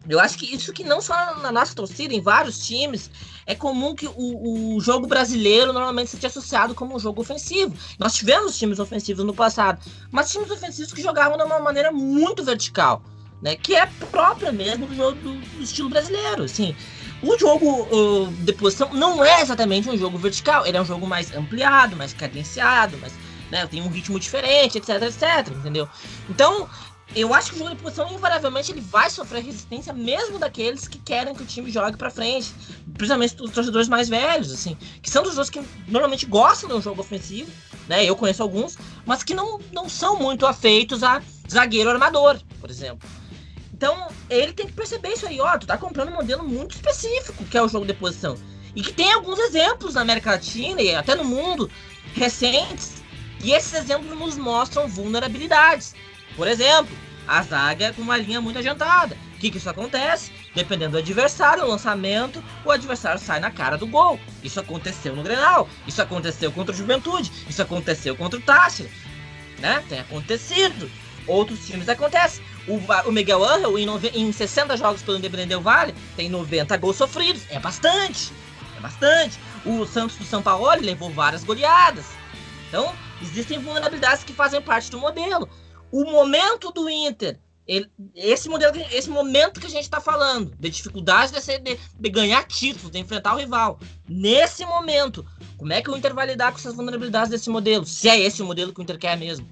eu 0.10 0.20
acho 0.20 0.38
que 0.38 0.53
isso 0.53 0.72
que 0.72 0.84
não 0.84 1.01
só 1.01 1.36
na 1.39 1.51
nossa 1.51 1.76
torcida, 1.76 2.14
em 2.14 2.22
vários 2.22 2.66
times, 2.66 3.12
é 3.48 3.56
comum 3.56 3.95
que 3.95 4.06
o, 4.06 4.76
o, 4.76 4.82
jogo 4.82 5.08
brasileiro 5.08 5.72
normalmente 5.72 6.12
seja 6.12 6.28
associado 6.28 6.76
como 6.76 6.95
um 6.95 7.00
jogo 7.00 7.22
ofensivo. 7.22 7.74
Nós 7.98 8.14
tivemos 8.14 8.58
times 8.58 8.78
ofensivos 8.78 9.24
no 9.24 9.34
passado, 9.34 9.80
mas 10.12 10.30
times 10.30 10.52
ofensivos 10.52 10.91
que 10.91 11.02
jogavam 11.02 11.38
de 11.38 11.43
uma 11.43 11.60
maneira 11.60 11.89
muito 11.89 12.43
vertical, 12.43 13.02
né? 13.41 13.56
Que 13.56 13.76
é 13.76 13.86
própria 14.12 14.52
mesmo 14.52 14.86
do 14.86 14.93
jogo 14.93 15.18
do, 15.22 15.39
do 15.39 15.64
estilo 15.64 15.89
brasileiro, 15.89 16.43
assim. 16.43 16.76
O 17.24 17.38
jogo 17.39 17.88
uh, 17.89 18.28
de 18.43 18.52
posição 18.54 18.93
não 18.93 19.24
é 19.24 19.41
exatamente 19.41 19.89
um 19.89 19.98
jogo 19.98 20.18
vertical, 20.18 20.68
ele 20.68 20.78
é 20.78 20.82
um 20.82 20.86
jogo 20.86 21.08
mais 21.08 21.34
ampliado, 21.34 21.95
mais 21.95 22.14
cadenciado, 22.14 22.98
mais, 22.98 23.14
né, 23.50 23.66
tem 23.66 23.82
um 23.82 23.88
ritmo 23.88 24.20
diferente, 24.20 24.78
etc, 24.78 25.02
etc, 25.02 25.56
entendeu? 25.56 25.88
Então, 26.30 26.70
eu 27.16 27.34
acho 27.34 27.49
que 27.49 27.55
o 27.55 27.60
jogo 27.60 27.76
de 27.76 27.82
posição, 27.82 28.12
invariavelmente, 28.12 28.72
ele 28.72 28.82
vai 28.82 29.10
sofrer 29.10 29.43
resistência 29.43 29.93
mesmo 29.93 30.38
daqueles 30.38 30.88
que 30.88 30.99
querem 30.99 31.34
que 31.34 31.43
o 31.43 31.45
time 31.45 31.72
jogue 31.72 31.97
para 31.97 32.10
frente. 32.10 32.53
Principalmente 32.93 33.41
os 33.41 33.51
torcedores 33.51 33.88
mais 33.88 34.10
velhos, 34.10 34.51
assim. 34.51 34.78
Que 35.01 35.10
são 35.10 35.24
dos 35.24 35.34
jogadores 35.34 35.49
que 35.49 35.91
normalmente 35.91 36.26
gostam 36.26 36.70
de 36.70 36.76
um 36.76 36.82
jogo 36.82 37.01
ofensivo, 37.01 37.49
né? 37.88 38.03
Eu 38.05 38.16
conheço 38.16 38.43
alguns, 38.43 38.78
mas 39.05 39.24
que 39.24 39.34
não, 39.34 39.60
não 39.72 39.88
são 39.88 40.18
muito 40.18 40.45
afeitos 40.45 41.01
a 41.03 41.22
zagueiro 41.49 41.89
armador, 41.89 42.39
por 42.60 42.70
exemplo. 42.70 43.08
Então, 43.74 44.08
ele 44.30 44.53
tem 44.53 44.66
que 44.66 44.74
perceber 44.74 45.10
isso 45.10 45.28
aí, 45.28 45.39
ó. 45.39 45.58
Tu 45.58 45.66
tá 45.66 45.78
comprando 45.78 46.10
um 46.10 46.16
modelo 46.16 46.43
muito 46.43 46.76
específico, 46.76 47.45
que 47.45 47.58
é 47.58 47.62
o 47.62 47.70
jogo 47.70 47.86
de 47.86 47.93
posição. 47.93 48.36
E 48.76 48.82
que 48.82 48.91
tem 48.91 49.12
alguns 49.14 49.39
exemplos 49.39 49.93
na 49.95 50.01
América 50.01 50.32
Latina 50.32 50.82
e 50.82 50.93
até 50.93 51.16
no 51.16 51.24
mundo 51.24 51.70
recentes. 52.14 53.01
E 53.43 53.51
esses 53.51 53.74
exemplos 53.74 54.18
nos 54.18 54.38
mostram 54.38 54.88
vulnerabilidades. 54.88 55.95
Por 56.38 56.48
exemplo, 56.48 56.96
a 57.28 57.42
zaga 57.42 57.92
com 57.94 58.02
uma 58.04 58.16
linha 58.16 58.40
muito 58.40 58.60
adiantada. 58.60 59.18
O 59.36 59.40
que, 59.40 59.52
que 59.52 59.58
isso 59.58 59.70
acontece? 59.70 60.32
Dependendo 60.56 60.92
do 60.92 60.98
adversário, 61.00 61.64
o 61.64 61.68
lançamento, 61.68 62.42
o 62.64 62.72
adversário 62.72 63.20
sai 63.20 63.40
na 63.40 63.52
cara 63.52 63.78
do 63.78 63.88
gol. 63.88 64.20
Isso 64.44 64.60
aconteceu 64.60 65.16
no 65.16 65.24
Grenal, 65.24 65.68
isso 65.86 66.02
aconteceu 66.02 66.52
contra 66.52 66.74
o 66.74 66.78
Juventude, 66.78 67.32
isso 67.50 67.62
aconteceu 67.62 68.16
contra 68.16 68.40
o 68.40 68.42
Tássio. 68.42 68.90
Né? 69.60 69.84
Tem 69.90 70.00
acontecido. 70.00 70.90
Outros 71.26 71.66
times 71.68 71.90
acontecem. 71.90 72.44
O, 72.68 72.80
o 73.10 73.12
Miguel 73.12 73.44
Angel, 73.44 73.78
em, 73.78 73.88
em 74.14 74.32
60 74.32 74.78
jogos 74.78 75.02
pelo 75.02 75.18
Independente 75.18 75.50
Del 75.50 75.62
Vale, 75.62 75.94
tem 76.16 76.30
90 76.30 76.78
gols 76.78 76.96
sofridos. 76.96 77.44
É 77.50 77.60
bastante. 77.60 78.32
É 78.78 78.80
bastante. 78.80 79.40
O 79.66 79.86
Santos 79.86 80.16
do 80.18 80.24
São 80.24 80.42
Paulo 80.42 80.70
levou 80.80 81.10
várias 81.10 81.44
goleadas. 81.44 82.06
Então, 82.70 82.94
existem 83.22 83.60
vulnerabilidades 83.60 84.24
que 84.24 84.34
fazem 84.34 84.62
parte 84.62 84.90
do 84.92 85.00
modelo. 85.00 85.50
O 85.92 86.04
momento 86.06 86.72
do 86.72 86.90
Inter 86.90 87.40
Ele, 87.68 87.90
esse 88.16 88.48
modelo, 88.48 88.78
esse 88.92 89.10
momento 89.10 89.60
que 89.60 89.68
a 89.68 89.70
gente 89.70 89.84
está 89.84 90.00
falando, 90.00 90.54
de 90.58 90.70
dificuldade 90.70 91.34
de, 91.34 91.60
de, 91.60 91.80
de, 92.00 92.10
ganhar 92.10 92.44
títulos, 92.46 92.92
de 92.92 93.00
enfrentar 93.00 93.34
o 93.34 93.38
rival. 93.38 93.80
Nesse 94.08 94.66
momento, 94.66 95.26
como 95.58 95.74
é 95.74 95.82
que 95.82 95.90
o 95.90 95.98
Inter 95.98 96.14
vai 96.14 96.28
lidar 96.28 96.52
com 96.52 96.58
essas 96.58 96.76
vulnerabilidades 96.76 97.30
desse 97.30 97.50
modelo? 97.50 97.86
Se 97.86 98.08
é 98.08 98.20
esse 98.20 98.42
o 98.42 98.46
modelo 98.46 98.74
que 98.74 98.80
o 98.80 98.84
Inter 98.84 98.98
quer 98.98 99.18
mesmo. 99.18 99.48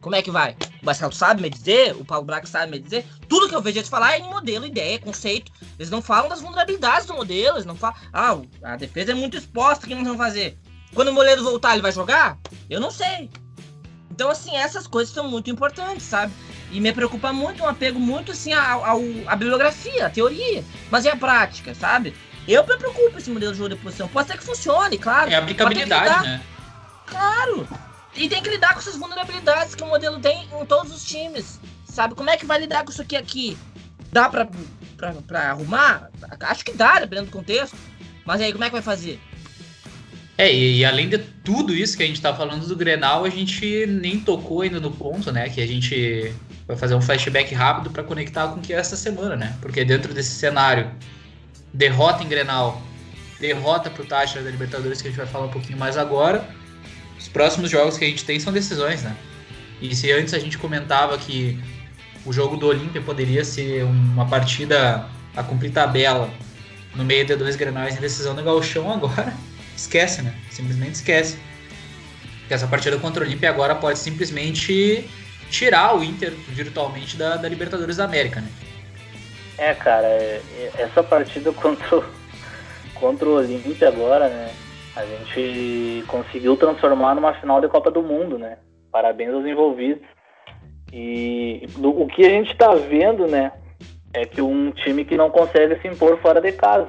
Como 0.00 0.14
é 0.14 0.22
que 0.22 0.30
vai? 0.30 0.56
O 0.80 0.86
Marcelo 0.86 1.12
sabe 1.12 1.42
me 1.42 1.50
dizer, 1.50 1.96
o 1.96 2.04
Paulo 2.04 2.24
Braga 2.24 2.46
sabe 2.46 2.70
me 2.70 2.78
dizer. 2.78 3.04
Tudo 3.28 3.48
que 3.48 3.54
eu 3.56 3.60
vejo 3.60 3.78
eles 3.78 3.88
falar 3.88 4.12
é 4.12 4.20
em 4.20 4.30
modelo, 4.30 4.64
ideia, 4.64 5.00
conceito. 5.00 5.50
Eles 5.76 5.90
não 5.90 6.00
falam 6.00 6.28
das 6.28 6.40
vulnerabilidades 6.40 7.06
do 7.06 7.14
modelo, 7.14 7.56
eles 7.56 7.66
não 7.66 7.74
falam. 7.74 7.96
Ah, 8.12 8.38
a 8.62 8.76
defesa 8.76 9.10
é 9.10 9.14
muito 9.16 9.36
exposta, 9.36 9.84
o 9.84 9.88
que 9.88 9.96
nós 9.96 10.04
vamos 10.04 10.18
fazer? 10.18 10.56
Quando 10.94 11.08
o 11.08 11.12
Moleiro 11.12 11.42
voltar, 11.42 11.72
ele 11.72 11.82
vai 11.82 11.90
jogar? 11.90 12.38
Eu 12.70 12.78
não 12.78 12.90
sei. 12.90 13.28
Então, 14.16 14.30
assim, 14.30 14.56
essas 14.56 14.86
coisas 14.86 15.12
são 15.12 15.28
muito 15.28 15.50
importantes, 15.50 16.06
sabe? 16.06 16.32
E 16.72 16.80
me 16.80 16.90
preocupa 16.90 17.34
muito 17.34 17.62
um 17.62 17.68
apego 17.68 18.00
muito 18.00 18.32
assim 18.32 18.50
à, 18.54 18.80
bibliografia, 19.36 20.06
à 20.06 20.10
teoria. 20.10 20.64
Mas 20.90 21.04
e 21.04 21.10
a 21.10 21.16
prática, 21.16 21.74
sabe? 21.74 22.16
Eu 22.48 22.66
me 22.66 22.76
preocupo 22.78 23.18
esse 23.18 23.28
modelo 23.28 23.52
de 23.52 23.58
jogo 23.58 23.74
de 23.74 23.76
posição. 23.76 24.08
Pode 24.08 24.28
ser 24.28 24.38
que 24.38 24.44
funcione, 24.44 24.96
claro. 24.96 25.30
É 25.30 25.34
a 25.34 25.40
aplicabilidade, 25.40 26.26
né? 26.26 26.42
Claro. 27.04 27.68
E 28.14 28.26
tem 28.26 28.42
que 28.42 28.48
lidar 28.48 28.72
com 28.72 28.78
essas 28.78 28.96
vulnerabilidades 28.96 29.74
que 29.74 29.82
o 29.82 29.86
modelo 29.86 30.18
tem 30.18 30.48
em 30.50 30.64
todos 30.64 30.94
os 30.94 31.04
times. 31.04 31.60
Sabe? 31.84 32.14
Como 32.14 32.30
é 32.30 32.38
que 32.38 32.46
vai 32.46 32.58
lidar 32.58 32.84
com 32.84 32.90
isso 32.90 33.02
aqui 33.02 33.16
aqui? 33.16 33.58
Dá 34.10 34.30
pra, 34.30 34.48
pra, 34.96 35.12
pra 35.12 35.50
arrumar? 35.50 36.08
Acho 36.40 36.64
que 36.64 36.72
dá, 36.72 37.00
dependendo 37.00 37.26
do 37.26 37.32
contexto. 37.32 37.76
Mas 38.24 38.40
aí, 38.40 38.50
como 38.50 38.64
é 38.64 38.68
que 38.68 38.72
vai 38.72 38.82
fazer? 38.82 39.20
É, 40.38 40.52
e, 40.52 40.78
e, 40.78 40.84
além 40.84 41.08
de 41.08 41.18
tudo 41.18 41.74
isso 41.74 41.96
que 41.96 42.02
a 42.02 42.06
gente 42.06 42.20
tá 42.20 42.34
falando 42.34 42.66
do 42.66 42.76
Grenal, 42.76 43.24
a 43.24 43.30
gente 43.30 43.86
nem 43.86 44.20
tocou 44.20 44.60
ainda 44.60 44.78
no 44.78 44.90
ponto, 44.90 45.32
né? 45.32 45.48
Que 45.48 45.62
a 45.62 45.66
gente 45.66 46.32
vai 46.66 46.76
fazer 46.76 46.94
um 46.94 47.00
flashback 47.00 47.54
rápido 47.54 47.90
para 47.90 48.02
conectar 48.02 48.48
com 48.48 48.60
o 48.60 48.62
que 48.62 48.72
é 48.74 48.76
essa 48.76 48.96
semana, 48.96 49.34
né? 49.34 49.56
Porque 49.62 49.82
dentro 49.84 50.12
desse 50.12 50.32
cenário, 50.32 50.90
derrota 51.72 52.22
em 52.22 52.28
Grenal, 52.28 52.82
derrota 53.40 53.88
pro 53.88 54.04
Táchira 54.04 54.42
da 54.42 54.50
Libertadores, 54.50 55.00
que 55.00 55.08
a 55.08 55.10
gente 55.10 55.18
vai 55.18 55.26
falar 55.26 55.46
um 55.46 55.50
pouquinho 55.50 55.78
mais 55.78 55.96
agora, 55.96 56.46
os 57.18 57.28
próximos 57.28 57.70
jogos 57.70 57.96
que 57.96 58.04
a 58.04 58.08
gente 58.08 58.24
tem 58.24 58.38
são 58.38 58.52
decisões, 58.52 59.02
né? 59.02 59.16
E 59.80 59.94
se 59.94 60.12
antes 60.12 60.34
a 60.34 60.38
gente 60.38 60.58
comentava 60.58 61.16
que 61.16 61.58
o 62.26 62.32
jogo 62.32 62.58
do 62.58 62.66
Olímpia 62.66 63.00
poderia 63.00 63.44
ser 63.44 63.84
uma 63.84 64.26
partida 64.26 65.06
a 65.34 65.42
cumprir 65.42 65.70
tabela 65.70 66.30
no 66.94 67.04
meio 67.04 67.24
de 67.24 67.36
dois 67.36 67.56
grenais 67.56 67.96
em 67.96 68.00
decisão 68.00 68.34
no 68.34 68.42
galchão, 68.42 68.90
agora 68.92 69.32
esquece, 69.76 70.22
né? 70.22 70.34
Simplesmente 70.50 70.94
esquece. 70.94 71.38
Que 72.48 72.54
essa 72.54 72.66
partida 72.66 72.98
contra 72.98 73.22
o 73.22 73.26
Olímpia 73.26 73.50
agora 73.50 73.74
pode 73.74 73.98
simplesmente 73.98 75.08
tirar 75.50 75.96
o 75.96 76.02
Inter 76.02 76.32
virtualmente 76.48 77.16
da, 77.16 77.36
da 77.36 77.48
Libertadores 77.48 77.96
da 77.96 78.04
América, 78.04 78.40
né? 78.40 78.48
É, 79.58 79.74
cara, 79.74 80.06
é, 80.06 80.42
é, 80.58 80.72
essa 80.78 81.02
partida 81.02 81.52
contra 81.54 82.04
contra 82.94 83.28
o 83.28 83.36
Olímpia 83.36 83.88
agora, 83.88 84.28
né? 84.28 84.50
A 84.94 85.04
gente 85.04 86.04
conseguiu 86.06 86.56
transformar 86.56 87.14
numa 87.14 87.34
final 87.34 87.60
de 87.60 87.68
Copa 87.68 87.90
do 87.90 88.02
Mundo, 88.02 88.38
né? 88.38 88.58
Parabéns 88.90 89.32
aos 89.34 89.44
envolvidos. 89.44 90.02
E 90.92 91.66
do, 91.76 91.90
o 91.90 92.06
que 92.06 92.24
a 92.24 92.30
gente 92.30 92.52
está 92.52 92.74
vendo, 92.74 93.26
né? 93.26 93.52
É 94.14 94.24
que 94.24 94.40
um 94.40 94.70
time 94.70 95.04
que 95.04 95.16
não 95.16 95.28
consegue 95.28 95.78
se 95.80 95.88
impor 95.88 96.18
fora 96.20 96.40
de 96.40 96.52
casa, 96.52 96.88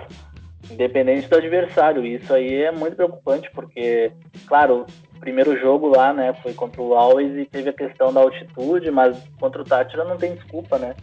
independente 0.70 1.28
do 1.28 1.38
adversário. 1.38 2.06
Isso 2.06 2.34
aí 2.34 2.64
é 2.64 2.72
muito 2.72 2.96
preocupante, 2.96 3.50
porque, 3.52 4.12
claro, 4.48 4.86
o 5.16 5.20
primeiro 5.20 5.60
jogo 5.60 5.88
lá, 5.88 6.14
né, 6.14 6.34
foi 6.42 6.54
contra 6.54 6.82
o 6.82 6.94
Always 6.94 7.38
e 7.38 7.46
teve 7.46 7.70
a 7.70 7.74
questão 7.74 8.14
da 8.14 8.22
altitude, 8.22 8.92
mas 8.92 9.18
contra 9.40 9.62
o 9.62 9.66
Tátira 9.66 10.04
não 10.04 10.18
tem 10.18 10.36
desculpa, 10.36 10.78
né? 10.78 10.96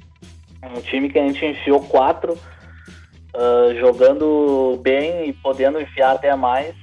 Um 0.76 0.80
time 0.80 1.10
que 1.10 1.18
a 1.18 1.26
gente 1.26 1.44
enfiou 1.44 1.80
quatro, 1.80 2.32
uh, 2.34 3.74
jogando 3.78 4.78
bem 4.82 5.28
e 5.28 5.32
podendo 5.32 5.80
enfiar 5.80 6.12
até 6.12 6.34
mais, 6.34 6.74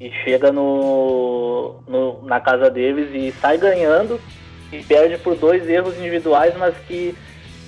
e 0.00 0.10
chega 0.24 0.52
no, 0.52 1.82
no, 1.86 2.22
na 2.22 2.40
casa 2.40 2.70
deles 2.70 3.10
e 3.12 3.32
sai 3.40 3.58
ganhando 3.58 4.20
e 4.72 4.82
perde 4.82 5.18
por 5.18 5.34
dois 5.34 5.68
erros 5.68 5.98
individuais, 5.98 6.56
mas 6.56 6.76
que 6.86 7.14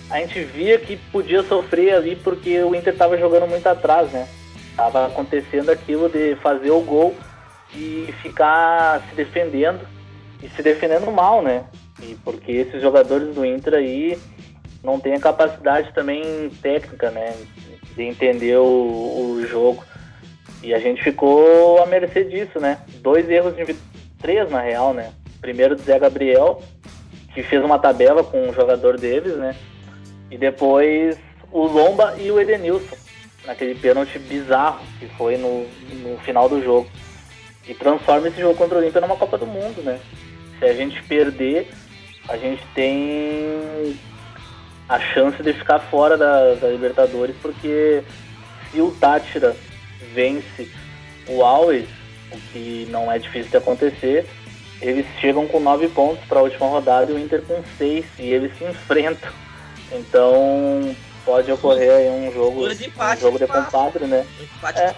a 0.09 0.19
gente 0.19 0.41
via 0.43 0.79
que 0.79 0.97
podia 0.97 1.43
sofrer 1.43 1.95
ali 1.95 2.17
porque 2.17 2.63
o 2.63 2.75
Inter 2.75 2.93
estava 2.93 3.19
jogando 3.19 3.49
muito 3.49 3.67
atrás, 3.67 4.11
né? 4.13 4.29
Tava 4.81 5.09
acontecendo 5.09 5.69
aquilo 5.69 6.09
de 6.09 6.37
fazer 6.37 6.71
o 6.71 6.81
gol 6.81 7.15
e 7.75 8.09
ficar 8.23 9.03
se 9.11 9.15
defendendo 9.15 9.87
e 10.43 10.49
se 10.49 10.63
defendendo 10.63 11.13
mal, 11.13 11.43
né? 11.43 11.67
E 12.03 12.17
porque 12.25 12.51
esses 12.51 12.81
jogadores 12.81 13.35
do 13.35 13.45
Inter 13.45 13.75
aí 13.75 14.19
não 14.83 14.99
têm 14.99 15.13
a 15.13 15.21
capacidade 15.21 15.93
também 15.93 16.49
técnica, 16.63 17.11
né? 17.11 17.37
De 17.95 18.05
entender 18.05 18.57
o, 18.57 18.65
o 18.65 19.47
jogo. 19.47 19.85
E 20.63 20.73
a 20.73 20.79
gente 20.79 21.05
ficou 21.05 21.83
à 21.83 21.85
mercê 21.85 22.25
disso, 22.25 22.59
né? 22.59 22.79
Dois 23.03 23.29
erros, 23.29 23.55
de, 23.55 23.77
três 24.19 24.51
na 24.51 24.63
real, 24.63 24.95
né? 24.95 25.13
Primeiro 25.43 25.77
do 25.77 25.83
Zé 25.83 25.99
Gabriel, 25.99 26.63
que 27.35 27.43
fez 27.43 27.63
uma 27.63 27.79
tabela 27.79 28.25
com 28.25 28.49
o 28.49 28.55
jogador 28.55 28.99
deles, 28.99 29.37
né? 29.37 29.55
E 30.31 30.39
depois 30.39 31.19
o 31.53 31.67
Lomba 31.67 32.15
e 32.19 32.31
o 32.31 32.41
Edenilson, 32.41 32.97
naquele 33.47 33.75
pênalti 33.75 34.19
bizarro 34.19 34.85
que 34.99 35.07
foi 35.17 35.37
no, 35.37 35.67
no 36.03 36.19
final 36.19 36.49
do 36.49 36.63
jogo 36.63 36.89
e 37.67 37.75
transforma 37.75 38.29
esse 38.29 38.41
jogo 38.41 38.57
contra 38.57 38.77
o 38.77 38.81
Olímpia 38.81 39.01
numa 39.01 39.17
Copa 39.17 39.39
do 39.39 39.47
Mundo, 39.47 39.83
né? 39.83 40.01
Se 40.59 40.65
a 40.65 40.75
gente 40.75 41.03
perder, 41.05 41.71
a 42.29 42.37
gente 42.37 42.63
tem 42.75 43.97
a 44.89 44.99
chance 44.99 45.43
de 45.43 45.53
ficar 45.53 45.79
fora 45.79 46.17
da, 46.17 46.55
da 46.55 46.69
Libertadores, 46.69 47.37
porque 47.41 48.03
se 48.71 48.81
o 48.81 48.91
Tátira 48.91 49.57
vence 50.13 50.69
o 51.29 51.43
Always, 51.45 51.89
o 52.33 52.39
que 52.53 52.89
não 52.91 53.11
é 53.11 53.19
difícil 53.19 53.51
de 53.51 53.57
acontecer, 53.57 54.27
eles 54.81 55.07
chegam 55.21 55.47
com 55.47 55.61
nove 55.61 55.89
pontos 55.89 56.25
para 56.25 56.41
a 56.41 56.43
última 56.43 56.67
rodada 56.67 57.13
e 57.13 57.15
o 57.15 57.19
Inter 57.19 57.43
com 57.43 57.63
seis, 57.79 58.05
e 58.19 58.33
eles 58.33 58.57
se 58.59 58.65
enfrentam. 58.69 59.31
Então 59.93 60.95
pode 61.25 61.51
ocorrer 61.53 61.91
aí 61.91 62.11
um 62.11 62.33
jogo, 62.33 62.67
um 62.67 63.17
jogo 63.17 63.39
de 63.39 63.47
compadre, 63.47 64.07
né? 64.07 64.27
Empate 64.41 64.81
é 64.81 64.95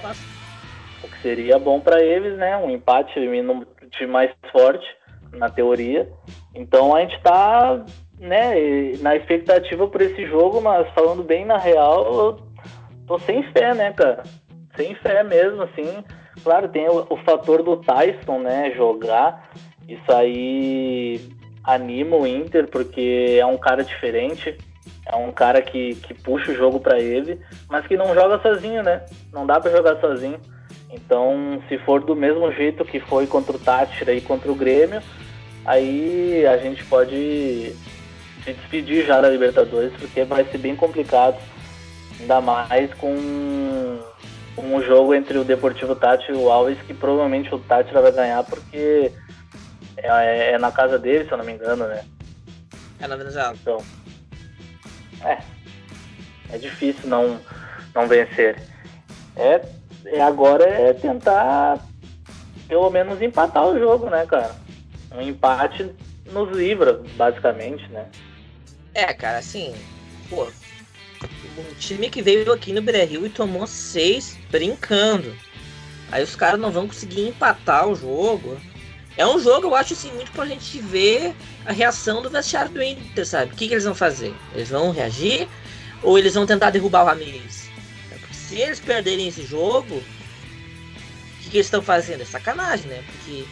seria 1.22 1.58
bom 1.58 1.80
para 1.80 2.02
eles, 2.02 2.36
né? 2.36 2.56
Um 2.56 2.68
empate 2.68 3.14
time 3.14 4.12
mais 4.12 4.30
forte, 4.50 4.84
na 5.32 5.48
teoria. 5.48 6.10
Então 6.54 6.94
a 6.94 7.00
gente 7.00 7.16
está 7.16 7.84
né, 8.18 8.54
na 9.00 9.16
expectativa 9.16 9.86
por 9.86 10.02
esse 10.02 10.26
jogo, 10.26 10.60
mas 10.60 10.86
falando 10.92 11.22
bem 11.22 11.46
na 11.46 11.56
real, 11.56 12.14
eu 12.14 12.38
tô 13.06 13.18
sem 13.20 13.42
fé, 13.52 13.72
né, 13.74 13.92
cara? 13.92 14.24
Sem 14.76 14.94
fé 14.96 15.22
mesmo, 15.22 15.62
assim. 15.62 16.04
Claro, 16.42 16.68
tem 16.68 16.88
o, 16.88 17.06
o 17.08 17.16
fator 17.18 17.62
do 17.62 17.76
Tyson, 17.76 18.40
né, 18.40 18.72
jogar. 18.76 19.50
Isso 19.88 20.12
aí 20.12 21.20
anima 21.64 22.16
o 22.16 22.26
Inter, 22.26 22.68
porque 22.68 23.36
é 23.38 23.46
um 23.46 23.56
cara 23.56 23.84
diferente. 23.84 24.56
É 25.04 25.16
um 25.16 25.32
cara 25.32 25.60
que, 25.60 25.96
que 25.96 26.14
puxa 26.14 26.52
o 26.52 26.54
jogo 26.54 26.78
para 26.78 26.98
ele, 27.00 27.40
mas 27.68 27.86
que 27.86 27.96
não 27.96 28.14
joga 28.14 28.40
sozinho, 28.40 28.82
né? 28.82 29.02
Não 29.32 29.46
dá 29.46 29.60
para 29.60 29.72
jogar 29.72 30.00
sozinho. 30.00 30.38
Então, 30.90 31.62
se 31.68 31.78
for 31.78 32.02
do 32.02 32.14
mesmo 32.14 32.52
jeito 32.52 32.84
que 32.84 33.00
foi 33.00 33.26
contra 33.26 33.56
o 33.56 33.58
Tátira 33.58 34.12
e 34.12 34.20
contra 34.20 34.52
o 34.52 34.54
Grêmio, 34.54 35.02
aí 35.64 36.46
a 36.46 36.56
gente 36.58 36.84
pode 36.84 37.74
se 38.44 38.52
despedir 38.52 39.06
já 39.06 39.20
da 39.20 39.28
Libertadores, 39.28 39.92
porque 39.98 40.24
vai 40.24 40.44
ser 40.44 40.58
bem 40.58 40.76
complicado, 40.76 41.36
ainda 42.20 42.40
mais 42.40 42.92
com 42.94 43.14
um 44.58 44.82
jogo 44.82 45.14
entre 45.14 45.38
o 45.38 45.44
Deportivo 45.44 45.94
Tátira 45.96 46.36
e 46.36 46.40
o 46.40 46.50
Alves, 46.50 46.78
que 46.82 46.92
provavelmente 46.92 47.54
o 47.54 47.58
Tátira 47.58 48.02
vai 48.02 48.12
ganhar, 48.12 48.44
porque 48.44 49.10
é, 49.96 50.52
é, 50.52 50.58
na 50.58 50.70
casa 50.70 50.98
dele, 50.98 51.24
se 51.24 51.32
eu 51.32 51.38
não 51.38 51.44
me 51.44 51.52
engano, 51.52 51.86
né? 51.86 52.04
É 53.00 53.06
na 53.06 53.16
Venezuela. 53.16 53.54
Então, 53.60 53.78
é, 55.24 55.38
é 56.50 56.58
difícil 56.58 57.08
não, 57.08 57.40
não 57.94 58.06
vencer. 58.06 58.56
É 59.36 59.60
é, 60.04 60.20
agora 60.20 60.64
é 60.64 60.92
tentar 60.92 61.78
pelo 62.68 62.90
menos 62.90 63.20
empatar 63.20 63.66
o 63.66 63.78
jogo, 63.78 64.08
né, 64.08 64.26
cara? 64.26 64.54
Um 65.14 65.20
empate 65.20 65.90
nos 66.30 66.50
livra, 66.56 67.02
basicamente, 67.16 67.86
né? 67.88 68.06
É, 68.94 69.12
cara, 69.12 69.38
assim, 69.38 69.74
pô, 70.28 70.44
um 70.44 71.74
time 71.78 72.08
que 72.08 72.22
veio 72.22 72.52
aqui 72.52 72.72
no 72.72 72.82
Brasil 72.82 73.26
e 73.26 73.30
tomou 73.30 73.66
seis 73.66 74.38
brincando. 74.50 75.34
Aí 76.10 76.22
os 76.22 76.34
caras 76.34 76.60
não 76.60 76.70
vão 76.70 76.86
conseguir 76.86 77.28
empatar 77.28 77.88
o 77.88 77.94
jogo. 77.94 78.58
É 79.16 79.26
um 79.26 79.38
jogo, 79.38 79.66
eu 79.66 79.74
acho 79.74 79.92
assim, 79.92 80.12
muito 80.12 80.32
pra 80.32 80.46
gente 80.46 80.80
ver 80.80 81.34
a 81.66 81.72
reação 81.72 82.22
do 82.22 82.30
vestiário 82.30 82.70
do 82.70 82.82
Inter, 82.82 83.26
sabe? 83.26 83.52
O 83.52 83.56
que, 83.56 83.68
que 83.68 83.74
eles 83.74 83.84
vão 83.84 83.94
fazer? 83.94 84.34
Eles 84.54 84.70
vão 84.70 84.90
reagir 84.90 85.48
ou 86.02 86.18
eles 86.18 86.34
vão 86.34 86.46
tentar 86.46 86.70
derrubar 86.70 87.02
o 87.02 87.06
Ramires? 87.06 87.72
se 88.52 88.60
eles 88.60 88.80
perderem 88.80 89.28
esse 89.28 89.46
jogo, 89.46 89.96
o 89.96 91.42
que, 91.42 91.48
que 91.48 91.56
eles 91.56 91.66
estão 91.66 91.80
fazendo? 91.80 92.20
É 92.20 92.24
sacanagem, 92.26 92.86
né? 92.86 93.02
Porque 93.10 93.46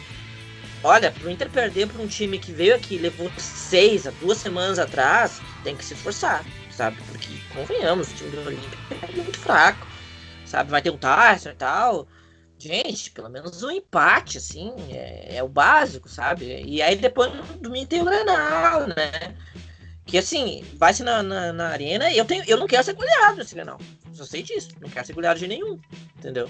olha, 0.83 1.11
pro 1.11 1.27
Inter 1.27 1.49
perder 1.49 1.87
pra 1.87 1.99
um 1.99 2.07
time 2.07 2.37
que 2.37 2.51
veio 2.51 2.75
aqui 2.75 2.99
levou 2.99 3.31
seis 3.39 4.05
há 4.05 4.11
duas 4.21 4.37
semanas 4.37 4.77
atrás, 4.77 5.41
tem 5.63 5.75
que 5.75 5.83
se 5.83 5.95
esforçar, 5.95 6.45
sabe? 6.69 6.97
Porque, 7.09 7.29
convenhamos, 7.51 8.11
o 8.11 8.13
time 8.13 8.29
do 8.29 8.45
Olímpia 8.45 8.77
é 9.01 9.11
muito 9.11 9.39
fraco, 9.39 9.87
sabe? 10.45 10.69
Vai 10.69 10.83
ter 10.83 10.91
um 10.91 10.97
Tyson 10.97 11.49
e 11.49 11.55
tal. 11.55 12.07
Gente, 12.61 13.09
pelo 13.09 13.27
menos 13.27 13.63
um 13.63 13.71
empate, 13.71 14.37
assim, 14.37 14.71
é, 14.91 15.37
é 15.37 15.43
o 15.43 15.49
básico, 15.49 16.07
sabe? 16.07 16.63
E 16.63 16.79
aí 16.79 16.95
depois 16.95 17.33
no 17.33 17.41
domingo 17.57 17.87
tem 17.87 18.03
o 18.03 18.05
Grenal, 18.05 18.85
né? 18.87 19.35
Que 20.05 20.19
assim, 20.19 20.63
vai 20.75 20.93
ser 20.93 21.03
na, 21.03 21.23
na, 21.23 21.51
na, 21.51 21.69
arena 21.69 22.13
eu, 22.13 22.23
tenho, 22.23 22.43
eu 22.45 22.57
não 22.57 22.67
quero 22.67 22.83
ser 22.83 22.93
goleado 22.93 23.37
nesse 23.37 23.55
Grenal. 23.55 23.79
Só 24.13 24.25
sei 24.25 24.43
disso. 24.43 24.69
Não 24.79 24.89
quero 24.89 25.07
ser 25.07 25.13
goleado 25.13 25.39
de 25.39 25.47
nenhum. 25.47 25.79
Entendeu? 26.19 26.47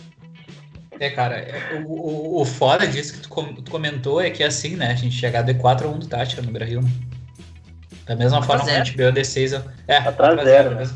É, 0.99 1.09
cara, 1.11 1.37
é, 1.37 1.81
o, 1.85 1.93
o, 1.93 2.41
o 2.41 2.45
foda 2.45 2.85
disso 2.85 3.13
que 3.13 3.21
tu, 3.21 3.29
comentou 3.69 4.19
é 4.19 4.29
que 4.29 4.43
assim, 4.43 4.75
né? 4.75 4.87
A 4.87 4.95
gente 4.95 5.15
chegar 5.15 5.43
de 5.43 5.53
4 5.53 5.87
a 5.87 5.91
1 5.91 5.99
do 5.99 6.07
Tátira 6.07 6.41
no 6.41 6.51
Brasil. 6.51 6.81
Da 8.05 8.17
mesma 8.17 8.43
forma 8.43 8.65
que 8.65 8.71
a 8.71 8.83
gente 8.83 8.97
ganhou 8.97 9.13
de 9.13 9.23
6 9.23 9.53
a. 9.53 9.63
É, 9.87 9.95
atrás 9.95 10.37
a 10.37 10.43
zero, 10.43 10.75
né? 10.75 10.89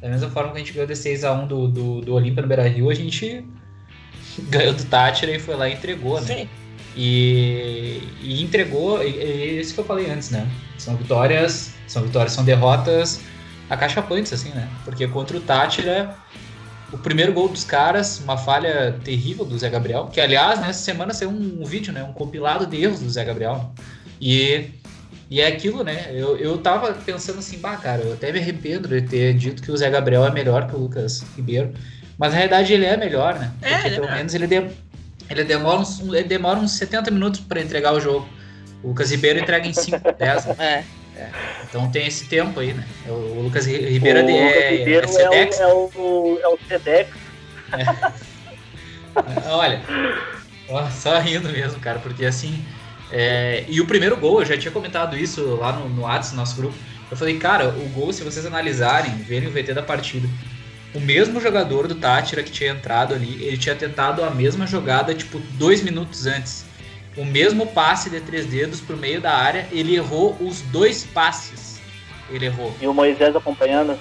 Da 0.00 0.08
mesma 0.08 0.30
forma 0.30 0.52
que 0.52 0.56
a 0.56 0.60
gente 0.60 0.72
ganhou 0.72 0.86
de 0.86 0.96
6 0.96 1.22
a 1.22 1.34
1 1.34 1.46
do, 1.48 1.68
do, 1.68 2.00
do 2.00 2.14
Olímpia 2.14 2.40
no 2.40 2.48
Beira 2.48 2.66
Rio, 2.66 2.88
a 2.88 2.94
gente 2.94 3.46
ganhou 4.42 4.74
do 4.74 4.84
Tátira 4.84 5.32
e 5.32 5.38
foi 5.38 5.56
lá 5.56 5.68
e 5.68 5.74
entregou, 5.74 6.20
né? 6.20 6.26
Sim. 6.26 6.48
E, 6.96 8.02
e 8.22 8.42
entregou, 8.42 9.02
e, 9.02 9.10
e 9.10 9.60
isso 9.60 9.74
que 9.74 9.80
eu 9.80 9.84
falei 9.84 10.10
antes, 10.10 10.30
né? 10.30 10.48
São 10.78 10.96
vitórias, 10.96 11.74
são 11.86 12.02
vitórias, 12.02 12.32
são 12.32 12.44
derrotas 12.44 13.20
acachapantes, 13.68 14.32
assim, 14.32 14.50
né? 14.50 14.68
Porque 14.84 15.06
contra 15.08 15.36
o 15.36 15.40
Tátira, 15.40 16.14
o 16.92 16.98
primeiro 16.98 17.32
gol 17.32 17.48
dos 17.48 17.64
caras, 17.64 18.20
uma 18.20 18.36
falha 18.36 18.98
terrível 19.02 19.44
do 19.44 19.58
Zé 19.58 19.68
Gabriel, 19.68 20.06
que 20.12 20.20
aliás, 20.20 20.60
nessa 20.60 20.80
semana 20.80 21.12
saiu 21.12 21.30
um, 21.30 21.62
um 21.62 21.64
vídeo, 21.64 21.92
né? 21.92 22.02
Um 22.04 22.12
compilado 22.12 22.66
de 22.66 22.82
erros 22.82 23.00
do 23.00 23.10
Zé 23.10 23.24
Gabriel. 23.24 23.72
E, 24.20 24.70
e 25.30 25.40
é 25.40 25.48
aquilo, 25.48 25.82
né? 25.82 26.10
Eu, 26.12 26.36
eu 26.36 26.58
tava 26.58 26.92
pensando 26.92 27.38
assim, 27.38 27.58
bah, 27.58 27.76
cara, 27.76 28.02
eu 28.02 28.12
até 28.12 28.30
me 28.30 28.38
arrependo 28.38 28.88
de 28.88 29.02
ter 29.02 29.34
dito 29.34 29.62
que 29.62 29.72
o 29.72 29.76
Zé 29.76 29.90
Gabriel 29.90 30.24
é 30.24 30.30
melhor 30.30 30.68
que 30.68 30.76
o 30.76 30.78
Lucas 30.78 31.24
Ribeiro. 31.36 31.72
Mas 32.18 32.30
na 32.30 32.36
realidade 32.36 32.72
ele 32.72 32.86
é 32.86 32.96
melhor, 32.96 33.34
né? 33.38 33.52
É, 33.62 33.74
Porque 33.74 33.88
é, 33.88 33.90
pelo 33.90 34.10
menos 34.10 34.34
ele, 34.34 34.46
de, 34.46 34.70
ele, 35.30 35.44
demora 35.44 35.78
uns, 35.78 36.00
ele 36.00 36.24
demora 36.24 36.58
uns 36.58 36.72
70 36.72 37.10
minutos 37.10 37.40
para 37.40 37.60
entregar 37.60 37.92
o 37.92 38.00
jogo. 38.00 38.28
O 38.82 38.88
Lucas 38.88 39.10
Ribeiro 39.10 39.40
entrega 39.40 39.66
em 39.66 39.72
5, 39.72 39.98
10. 40.12 40.46
Né? 40.56 40.84
É. 41.16 41.20
é. 41.20 41.30
Então 41.68 41.90
tem 41.90 42.06
esse 42.06 42.26
tempo 42.26 42.60
aí, 42.60 42.72
né? 42.72 42.84
O 43.06 43.42
Lucas 43.42 43.66
Ribeiro 43.66 44.20
o 44.20 44.30
é, 44.30 44.44
Lucas 44.44 44.78
Ribeiro 44.78 45.06
é, 45.06 45.08
Sedex. 45.08 45.60
É, 45.60 45.66
o, 45.66 45.70
é, 45.70 45.98
o, 45.98 46.38
é 46.42 46.48
o 46.48 46.58
Sedex. 46.68 47.10
É. 47.72 48.24
Olha, 49.48 49.80
só 50.90 51.18
rindo 51.18 51.48
mesmo, 51.48 51.80
cara, 51.80 51.98
porque 51.98 52.24
assim. 52.24 52.64
É, 53.12 53.64
e 53.68 53.80
o 53.80 53.86
primeiro 53.86 54.16
gol, 54.16 54.40
eu 54.40 54.46
já 54.46 54.56
tinha 54.56 54.72
comentado 54.72 55.16
isso 55.16 55.56
lá 55.56 55.72
no, 55.72 55.88
no 55.88 56.02
WhatsApp, 56.02 56.36
nosso 56.36 56.56
grupo. 56.56 56.74
Eu 57.10 57.16
falei, 57.16 57.38
cara, 57.38 57.68
o 57.68 57.88
gol, 57.90 58.12
se 58.12 58.24
vocês 58.24 58.44
analisarem, 58.44 59.14
verem 59.18 59.48
o 59.48 59.52
VT 59.52 59.74
da 59.74 59.82
partida, 59.82 60.28
o 60.94 61.00
mesmo 61.00 61.40
jogador 61.40 61.88
do 61.88 61.96
Tátira 61.96 62.42
que 62.42 62.52
tinha 62.52 62.70
entrado 62.70 63.14
ali, 63.14 63.42
ele 63.44 63.58
tinha 63.58 63.74
tentado 63.74 64.22
a 64.22 64.30
mesma 64.30 64.64
jogada, 64.64 65.12
tipo, 65.12 65.40
dois 65.58 65.82
minutos 65.82 66.24
antes. 66.26 66.64
O 67.16 67.24
mesmo 67.24 67.66
passe 67.66 68.08
de 68.08 68.20
três 68.20 68.46
dedos 68.46 68.80
pro 68.80 68.96
meio 68.96 69.20
da 69.20 69.32
área, 69.32 69.66
ele 69.72 69.96
errou 69.96 70.36
os 70.40 70.60
dois 70.62 71.04
passes. 71.04 71.80
Ele 72.30 72.46
errou. 72.46 72.74
E 72.80 72.86
o 72.86 72.94
Moisés 72.94 73.34
acompanhando? 73.34 73.98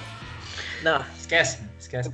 Não, 0.83 1.03
esquece, 1.17 1.61
esquece. 1.79 2.11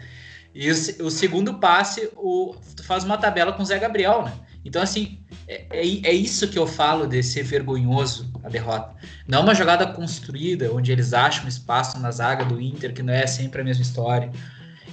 E 0.56 0.72
o, 0.72 0.74
o 1.06 1.12
segundo 1.12 1.56
passe, 1.56 2.10
o, 2.16 2.56
tu 2.76 2.84
faz 2.84 3.04
uma 3.04 3.18
tabela 3.18 3.52
com 3.52 3.62
o 3.62 3.66
Zé 3.66 3.78
Gabriel, 3.78 4.24
né? 4.24 4.34
Então, 4.64 4.82
assim, 4.82 5.20
é, 5.48 5.66
é, 5.72 6.10
é, 6.10 6.14
isso 6.14 6.48
que 6.50 6.60
eu 6.60 6.68
falo 6.68 7.08
de 7.08 7.22
ser 7.24 7.44
vergonhoso 7.44 8.30
a 8.44 8.50
derrota. 8.50 8.94
Não 9.28 9.40
é 9.40 9.42
uma 9.42 9.56
jogada 9.56 9.88
construída, 9.88 10.72
onde 10.74 10.92
eles 10.92 11.14
acham 11.14 11.48
espaço 11.48 12.00
na 12.00 12.12
zaga 12.12 12.44
do 12.44 12.60
Inter, 12.60 12.94
que 12.94 13.04
não 13.04 13.14
é 13.14 13.26
sempre 13.26 13.62
a 13.62 13.64
mesma 13.64 13.84
história 13.84 14.32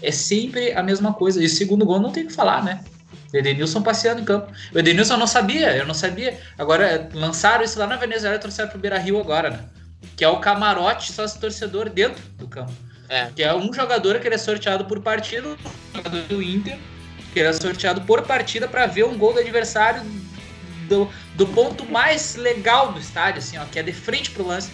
é 0.03 0.11
sempre 0.11 0.73
a 0.73 0.83
mesma 0.83 1.13
coisa. 1.13 1.43
E 1.43 1.47
o 1.47 1.49
segundo 1.49 1.85
gol 1.85 2.01
não 2.01 2.11
tem 2.11 2.25
o 2.25 2.27
que 2.27 2.33
falar, 2.33 2.63
né? 2.63 2.85
Edenilson 3.33 3.83
passeando 3.83 4.21
em 4.21 4.25
campo. 4.25 4.53
O 4.75 4.79
Edenilson 4.79 5.15
eu 5.15 5.19
não 5.19 5.27
sabia, 5.27 5.77
eu 5.77 5.87
não 5.87 5.95
sabia. 5.95 6.39
Agora, 6.59 7.09
lançaram 7.13 7.65
isso 7.65 7.79
lá 7.79 7.87
na 7.87 7.97
Venezuela 7.97 8.37
e 8.37 8.39
trouxeram 8.39 8.71
pro 8.71 8.79
Beira 8.79 8.99
Rio 8.99 9.21
agora, 9.21 9.51
né? 9.51 9.61
Que 10.17 10.25
é 10.25 10.29
o 10.29 10.39
camarote 10.39 11.13
sócio 11.13 11.41
torcedor 11.41 11.91
dentro 11.91 12.23
do 12.39 12.47
campo. 12.47 12.73
É. 13.09 13.31
Que 13.35 13.43
é 13.43 13.55
um 13.55 13.73
jogador 13.73 14.19
que 14.19 14.27
ele 14.27 14.35
é 14.35 14.39
sorteado 14.39 14.85
por 14.85 15.01
partida, 15.01 15.49
um 15.49 15.97
jogador 15.97 16.23
do 16.23 16.43
Inter, 16.43 16.79
que 17.33 17.39
ele 17.39 17.49
é 17.49 17.53
sorteado 17.53 18.01
por 18.03 18.23
partida 18.23 18.67
para 18.67 18.87
ver 18.87 19.05
um 19.05 19.17
gol 19.17 19.33
do 19.33 19.41
adversário 19.41 20.03
do, 20.89 21.09
do 21.35 21.47
ponto 21.49 21.85
mais 21.87 22.35
legal 22.37 22.93
do 22.93 22.99
estádio, 22.99 23.39
assim, 23.39 23.59
ó, 23.59 23.65
que 23.65 23.79
é 23.79 23.83
de 23.83 23.93
frente 23.93 24.31
pro 24.31 24.47
lance. 24.47 24.71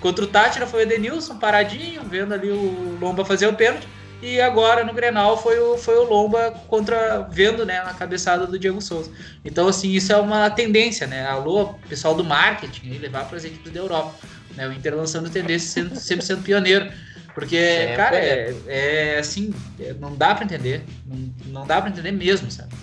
Contra 0.00 0.24
o 0.24 0.28
Tátira 0.28 0.66
foi 0.66 0.80
o 0.80 0.82
Edenilson 0.82 1.38
paradinho, 1.38 2.02
vendo 2.04 2.32
ali 2.32 2.50
o 2.50 2.98
Lomba 3.00 3.24
fazer 3.24 3.46
o 3.46 3.52
pênalti. 3.52 3.86
E 4.22 4.40
agora 4.40 4.84
no 4.84 4.92
Grenal 4.92 5.40
foi 5.40 5.58
o, 5.58 5.78
foi 5.78 5.96
o 5.96 6.04
Lomba 6.04 6.50
contra 6.68 7.20
vendo 7.30 7.64
né, 7.64 7.78
a 7.78 7.94
cabeçada 7.94 8.46
do 8.46 8.58
Diego 8.58 8.80
Souza. 8.80 9.10
Então, 9.44 9.66
assim, 9.66 9.90
isso 9.92 10.12
é 10.12 10.16
uma 10.16 10.50
tendência, 10.50 11.06
né? 11.06 11.26
Alô, 11.26 11.74
pessoal 11.88 12.14
do 12.14 12.22
marketing, 12.22 12.98
levar 12.98 13.24
para 13.26 13.38
as 13.38 13.44
equipes 13.44 13.72
da 13.72 13.80
Europa. 13.80 14.14
Né? 14.54 14.68
O 14.68 14.72
Inter 14.72 14.94
lançando 14.94 15.30
tendência, 15.30 15.70
sendo, 15.70 15.98
sempre 15.98 16.24
sendo 16.24 16.42
pioneiro. 16.42 16.92
Porque, 17.34 17.56
é, 17.56 17.96
cara, 17.96 18.16
é, 18.16 18.54
é, 18.66 19.18
assim, 19.18 19.54
é, 19.78 19.94
não 19.94 20.14
dá 20.14 20.34
para 20.34 20.44
entender. 20.44 20.84
Não, 21.06 21.34
não 21.46 21.66
dá 21.66 21.80
para 21.80 21.90
entender 21.90 22.12
mesmo, 22.12 22.50
sabe? 22.50 22.74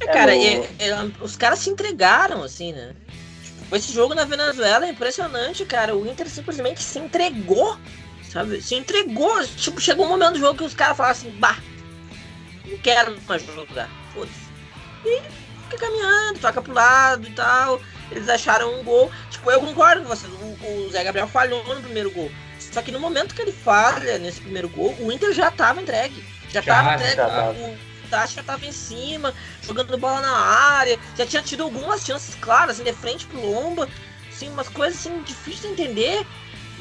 É, 0.00 0.06
cara, 0.06 0.36
é, 0.36 0.68
é, 0.78 1.10
os 1.20 1.36
caras 1.36 1.60
se 1.60 1.70
entregaram, 1.70 2.42
assim, 2.42 2.72
né? 2.72 2.92
Tipo, 3.42 3.76
esse 3.76 3.92
jogo 3.92 4.14
na 4.14 4.24
Venezuela 4.24 4.84
é 4.84 4.90
impressionante, 4.90 5.64
cara. 5.64 5.96
O 5.96 6.06
Inter 6.06 6.28
simplesmente 6.28 6.82
se 6.82 6.98
entregou 6.98 7.78
sabe? 8.34 8.60
Se 8.60 8.74
entregou. 8.74 9.42
Tipo, 9.46 9.80
chegou 9.80 10.04
um 10.04 10.10
momento 10.10 10.32
do 10.32 10.40
jogo 10.40 10.58
que 10.58 10.64
os 10.64 10.74
caras 10.74 10.96
falaram 10.96 11.16
assim, 11.16 11.30
bah, 11.38 11.56
não 12.66 12.76
quero 12.78 13.16
mais 13.26 13.42
jogar. 13.46 13.88
Foda-se. 14.12 14.44
E 15.06 15.22
fica 15.62 15.78
caminhando, 15.78 16.40
toca 16.40 16.60
pro 16.60 16.74
lado 16.74 17.26
e 17.26 17.30
tal. 17.30 17.80
Eles 18.10 18.28
acharam 18.28 18.80
um 18.80 18.84
gol. 18.84 19.10
Tipo, 19.30 19.50
eu 19.50 19.60
concordo 19.60 20.02
com 20.02 20.08
vocês. 20.08 20.32
O, 20.32 20.86
o 20.86 20.90
Zé 20.90 21.04
Gabriel 21.04 21.28
falhou 21.28 21.64
no 21.74 21.82
primeiro 21.82 22.10
gol. 22.10 22.30
Só 22.58 22.82
que 22.82 22.90
no 22.90 22.98
momento 22.98 23.34
que 23.34 23.40
ele 23.40 23.52
falha 23.52 24.18
nesse 24.18 24.40
primeiro 24.40 24.68
gol, 24.68 24.94
o 24.98 25.12
Inter 25.12 25.32
já 25.32 25.50
tava 25.50 25.80
entregue. 25.80 26.24
Já, 26.50 26.60
já 26.60 26.74
tava 26.74 26.94
entregue. 26.94 27.16
Já 27.16 27.50
o 27.50 28.08
Tati 28.10 28.34
já 28.34 28.42
tava 28.42 28.66
em 28.66 28.72
cima, 28.72 29.32
jogando 29.62 29.96
bola 29.96 30.20
na 30.20 30.36
área. 30.36 30.98
Já 31.16 31.24
tinha 31.24 31.42
tido 31.42 31.62
algumas 31.62 32.04
chances 32.04 32.34
claras, 32.34 32.76
assim, 32.76 32.84
de 32.84 32.92
frente 32.92 33.26
pro 33.26 33.40
Lomba. 33.40 33.88
Assim, 34.28 34.48
umas 34.48 34.68
coisas 34.68 34.98
assim, 34.98 35.22
difíceis 35.22 35.60
de 35.60 35.82
entender. 35.82 36.26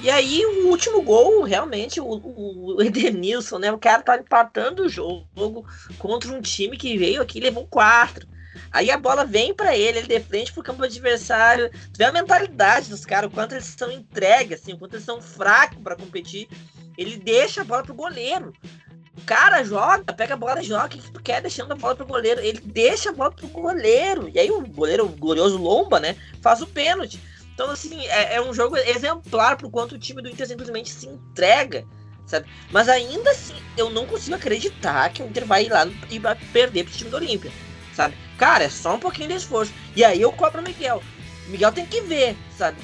E 0.03 0.09
aí, 0.09 0.45
o 0.45 0.67
último 0.67 1.01
gol, 1.01 1.43
realmente, 1.43 2.01
o, 2.01 2.05
o 2.05 2.77
Edenilson, 2.83 3.57
né? 3.57 3.71
O 3.71 3.77
cara 3.77 4.01
tá 4.01 4.17
empatando 4.17 4.83
o 4.83 4.89
jogo 4.89 5.65
contra 5.97 6.29
um 6.33 6.41
time 6.41 6.75
que 6.75 6.97
veio 6.97 7.21
aqui 7.21 7.37
e 7.37 7.41
levou 7.41 7.65
quatro. 7.65 8.27
Aí 8.69 8.91
a 8.91 8.97
bola 8.97 9.23
vem 9.23 9.53
para 9.53 9.77
ele, 9.77 9.99
ele 9.99 10.07
de 10.07 10.19
frente 10.19 10.51
pro 10.51 10.61
campo 10.61 10.83
adversário. 10.83 11.69
Tu 11.71 11.97
vê 11.97 12.03
a 12.03 12.11
mentalidade 12.11 12.89
dos 12.89 13.05
caras, 13.05 13.31
o 13.31 13.33
quanto 13.33 13.53
eles 13.53 13.63
são 13.77 13.89
entregues, 13.89 14.59
assim, 14.59 14.73
o 14.73 14.77
quanto 14.77 14.95
eles 14.95 15.05
são 15.05 15.21
fracos 15.21 15.81
para 15.81 15.95
competir. 15.95 16.49
Ele 16.97 17.15
deixa 17.15 17.61
a 17.61 17.63
bola 17.63 17.83
pro 17.83 17.93
goleiro. 17.93 18.51
O 19.17 19.21
cara 19.21 19.63
joga, 19.63 20.11
pega 20.11 20.33
a 20.33 20.37
bola 20.37 20.61
joga. 20.61 20.87
O 20.87 20.89
que 20.89 21.11
tu 21.11 21.21
quer 21.21 21.41
deixando 21.41 21.71
a 21.71 21.75
bola 21.75 21.95
pro 21.95 22.05
goleiro? 22.05 22.41
Ele 22.41 22.59
deixa 22.59 23.09
a 23.09 23.13
bola 23.13 23.31
pro 23.31 23.47
goleiro. 23.47 24.29
E 24.33 24.37
aí 24.37 24.51
o 24.51 24.59
goleiro, 24.67 25.05
o 25.05 25.09
glorioso 25.09 25.57
Lomba, 25.57 25.97
né? 25.97 26.17
Faz 26.41 26.61
o 26.61 26.67
pênalti. 26.67 27.21
Então, 27.53 27.69
assim, 27.69 28.05
é, 28.07 28.35
é 28.35 28.41
um 28.41 28.53
jogo 28.53 28.75
exemplar 28.77 29.57
pro 29.57 29.69
quanto 29.69 29.95
o 29.95 29.99
time 29.99 30.21
do 30.21 30.29
Inter 30.29 30.47
simplesmente 30.47 30.91
se 30.91 31.07
entrega, 31.07 31.85
sabe? 32.25 32.47
Mas 32.71 32.89
ainda 32.89 33.29
assim, 33.29 33.55
eu 33.77 33.89
não 33.89 34.07
consigo 34.07 34.35
acreditar 34.35 35.09
que 35.09 35.21
o 35.21 35.27
Inter 35.27 35.45
vai 35.45 35.65
ir 35.65 35.69
lá 35.69 35.87
e 36.09 36.17
vai 36.17 36.35
perder 36.51 36.83
pro 36.85 36.93
time 36.93 37.09
do 37.09 37.17
Olímpia, 37.17 37.51
sabe? 37.93 38.15
Cara, 38.37 38.63
é 38.63 38.69
só 38.69 38.95
um 38.95 38.99
pouquinho 38.99 39.29
de 39.29 39.35
esforço. 39.35 39.71
E 39.95 40.03
aí 40.03 40.21
eu 40.21 40.31
cobro 40.31 40.61
o 40.61 40.63
Miguel. 40.63 41.03
O 41.47 41.51
Miguel 41.51 41.71
tem 41.71 41.85
que 41.85 42.01
ver, 42.01 42.35
sabe? 42.57 42.77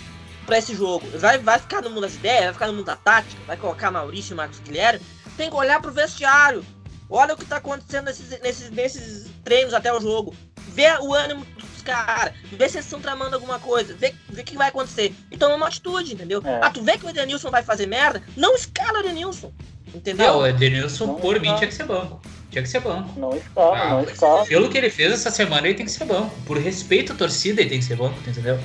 Pra 0.45 0.59
esse 0.59 0.75
jogo. 0.75 1.05
Vai, 1.17 1.39
vai 1.39 1.57
ficar 1.57 1.81
no 1.81 1.89
mundo 1.89 2.01
das 2.01 2.15
ideias, 2.15 2.45
vai 2.45 2.53
ficar 2.53 2.67
no 2.67 2.73
mundo 2.73 2.85
da 2.85 2.95
tática, 2.95 3.41
vai 3.47 3.57
colocar 3.57 3.89
Maurício 3.89 4.33
e 4.33 4.35
Marcos 4.35 4.59
Guilherme. 4.59 5.03
Tem 5.35 5.49
que 5.49 5.55
olhar 5.55 5.81
pro 5.81 5.91
vestiário. 5.91 6.63
Olha 7.09 7.33
o 7.33 7.37
que 7.37 7.45
tá 7.45 7.57
acontecendo 7.57 8.05
nesses, 8.05 8.39
nesses, 8.39 8.69
nesses 8.69 9.31
treinos 9.43 9.73
até 9.73 9.91
o 9.91 9.99
jogo. 9.99 10.35
Vê 10.67 10.91
o 10.99 11.13
ânimo 11.13 11.43
os 11.79 11.83
caras, 11.83 12.33
vê 12.51 12.69
se 12.69 12.77
eles 12.77 12.85
estão 12.85 12.99
tramando 12.99 13.35
alguma 13.35 13.57
coisa, 13.59 13.95
vê, 13.95 14.13
vê 14.29 14.41
o 14.41 14.45
que 14.45 14.57
vai 14.57 14.69
acontecer. 14.69 15.13
E 15.31 15.37
toma 15.37 15.55
uma 15.55 15.67
atitude, 15.67 16.13
entendeu? 16.13 16.41
É. 16.45 16.59
Ah, 16.61 16.69
tu 16.69 16.83
vê 16.83 16.97
que 16.97 17.05
o 17.05 17.09
Edenilson 17.09 17.49
vai 17.49 17.63
fazer 17.63 17.87
merda? 17.87 18.21
Não 18.35 18.55
escala 18.55 18.99
o 18.99 19.01
Edenilson. 19.01 19.51
Entendeu? 19.93 20.27
Não, 20.27 20.39
o 20.39 20.47
Edenilson, 20.47 21.07
não 21.07 21.15
por 21.15 21.39
mim, 21.39 21.55
tinha 21.55 21.67
que 21.67 21.73
ser 21.73 21.85
banco. 21.85 22.21
Tinha 22.51 22.61
que 22.61 22.69
ser 22.69 22.79
banco. 22.81 23.19
Não 23.19 23.35
escala, 23.35 23.77
ah, 23.77 23.89
não 23.89 24.03
escala. 24.03 24.45
Pelo 24.45 24.69
que 24.69 24.77
ele 24.77 24.89
fez 24.89 25.11
essa 25.11 25.31
semana, 25.31 25.67
ele 25.67 25.75
tem 25.75 25.85
que 25.85 25.91
ser 25.91 26.05
banco. 26.05 26.35
Por 26.45 26.57
respeito 26.57 27.13
à 27.13 27.15
torcida, 27.15 27.61
ele 27.61 27.69
tem 27.69 27.79
que 27.79 27.85
ser 27.85 27.95
banco, 27.95 28.19
entendeu? 28.27 28.59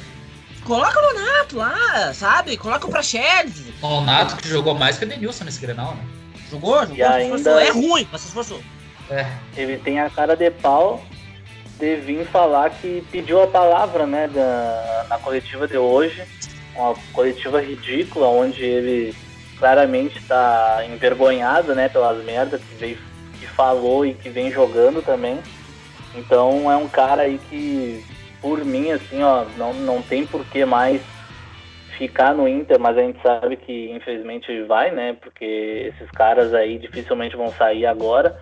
Coloca 0.65 0.99
o 0.99 1.12
Nonato 1.12 1.57
lá, 1.57 2.12
sabe? 2.15 2.57
Coloca 2.57 2.87
o 2.87 2.91
Praxedes. 2.91 3.65
O 3.83 3.89
Nonato 3.89 4.37
que 4.37 4.49
jogou 4.49 4.75
mais 4.75 4.99
que 4.99 5.05
o 5.05 5.07
Edenilson 5.07 5.45
nesse 5.45 5.61
Grenal, 5.61 5.95
né? 5.95 6.05
Jogou, 6.51 6.81
jogou, 6.81 6.97
e 6.97 7.03
ainda... 7.03 7.62
É 7.62 7.71
ruim, 7.71 8.09
mas 8.11 8.23
se 8.23 8.29
esforçou. 8.29 8.61
É. 9.11 9.27
Ele 9.57 9.77
tem 9.79 10.01
a 10.01 10.09
cara 10.09 10.35
de 10.35 10.51
pau 10.51 11.05
de 11.85 11.97
vir 11.97 12.24
falar 12.24 12.70
que 12.70 13.05
pediu 13.12 13.43
a 13.43 13.47
palavra, 13.47 14.07
né, 14.07 14.26
da, 14.28 15.07
na 15.09 15.18
coletiva 15.18 15.68
de 15.68 15.76
hoje, 15.76 16.24
uma 16.74 16.95
coletiva 17.12 17.61
ridícula, 17.61 18.26
onde 18.26 18.64
ele 18.64 19.14
claramente 19.59 20.18
está 20.18 20.82
envergonhado, 20.89 21.74
né, 21.74 21.89
pelas 21.89 22.24
merdas 22.24 22.62
que 22.62 22.74
veio, 22.76 22.99
que 23.39 23.47
falou 23.47 24.07
e 24.07 24.14
que 24.14 24.30
vem 24.30 24.51
jogando 24.51 25.05
também. 25.05 25.39
Então 26.14 26.70
é 26.70 26.76
um 26.76 26.89
cara 26.89 27.22
aí 27.22 27.39
que, 27.51 28.03
por 28.41 28.64
mim, 28.64 28.91
assim, 28.91 29.22
ó, 29.22 29.45
não, 29.59 29.74
não 29.74 30.01
tem 30.01 30.26
por 30.26 30.45
que 30.47 30.64
mais 30.64 31.03
ficar 31.99 32.35
no 32.35 32.49
Inter, 32.49 32.80
mas 32.80 32.97
a 32.97 33.03
gente 33.03 33.20
sabe 33.22 33.57
que 33.57 33.91
infelizmente 33.91 34.62
vai, 34.62 34.91
né? 34.91 35.16
Porque 35.20 35.93
esses 35.95 36.11
caras 36.11 36.53
aí 36.55 36.78
dificilmente 36.78 37.37
vão 37.37 37.53
sair 37.53 37.87
agora. 37.87 38.41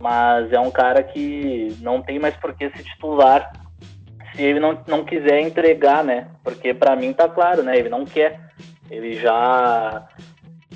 Mas 0.00 0.52
é 0.52 0.60
um 0.60 0.70
cara 0.70 1.02
que 1.02 1.76
não 1.80 2.00
tem 2.00 2.18
mais 2.18 2.36
por 2.36 2.54
que 2.54 2.70
se 2.70 2.84
titular 2.84 3.50
se 4.34 4.42
ele 4.42 4.60
não, 4.60 4.78
não 4.86 5.04
quiser 5.04 5.40
entregar, 5.40 6.04
né? 6.04 6.28
Porque 6.44 6.72
para 6.72 6.94
mim 6.94 7.12
tá 7.12 7.28
claro, 7.28 7.62
né? 7.62 7.76
Ele 7.76 7.88
não 7.88 8.04
quer. 8.04 8.40
Ele 8.88 9.16
já 9.20 10.06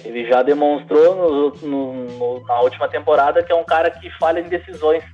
ele 0.04 0.26
já 0.26 0.42
demonstrou 0.42 1.14
no, 1.14 1.68
no, 1.68 1.94
no, 1.94 2.46
na 2.46 2.60
última 2.60 2.88
temporada 2.88 3.42
que 3.42 3.52
é 3.52 3.54
um 3.54 3.64
cara 3.64 3.90
que 3.90 4.10
falha 4.18 4.40
em 4.40 4.48
decisões. 4.48 5.04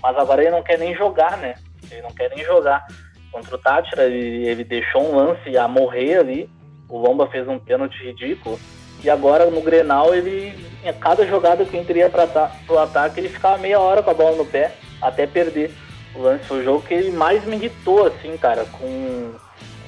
Mas 0.00 0.16
agora 0.16 0.42
ele 0.42 0.52
não 0.52 0.62
quer 0.62 0.78
nem 0.78 0.94
jogar, 0.94 1.36
né? 1.38 1.54
Ele 1.90 2.02
não 2.02 2.10
quer 2.10 2.30
nem 2.30 2.44
jogar. 2.44 2.86
Contra 3.32 3.56
o 3.56 3.58
Tátira, 3.58 4.04
ele, 4.04 4.46
ele 4.46 4.64
deixou 4.64 5.02
um 5.02 5.16
lance 5.16 5.56
a 5.56 5.66
morrer 5.66 6.18
ali. 6.18 6.50
O 6.88 6.98
Lomba 6.98 7.26
fez 7.26 7.48
um 7.48 7.58
pênalti 7.58 7.96
ridículo. 8.04 8.58
E 9.06 9.10
agora 9.10 9.46
no 9.46 9.60
Grenal, 9.60 10.12
ele, 10.12 10.52
cada 10.98 11.24
jogada 11.24 11.64
que 11.64 11.76
o 11.76 12.10
para 12.10 12.50
o 12.68 12.78
ataque, 12.78 13.20
ele 13.20 13.28
ficava 13.28 13.56
meia 13.56 13.78
hora 13.78 14.02
com 14.02 14.10
a 14.10 14.14
bola 14.14 14.36
no 14.36 14.44
pé 14.44 14.74
até 15.00 15.28
perder. 15.28 15.72
O 16.12 16.22
lance 16.22 16.42
foi 16.42 16.58
o 16.58 16.64
jogo 16.64 16.82
que 16.82 16.92
ele 16.92 17.12
mais 17.12 17.44
me 17.44 17.54
irritou, 17.54 18.04
assim, 18.04 18.36
cara, 18.36 18.64
com, 18.64 19.30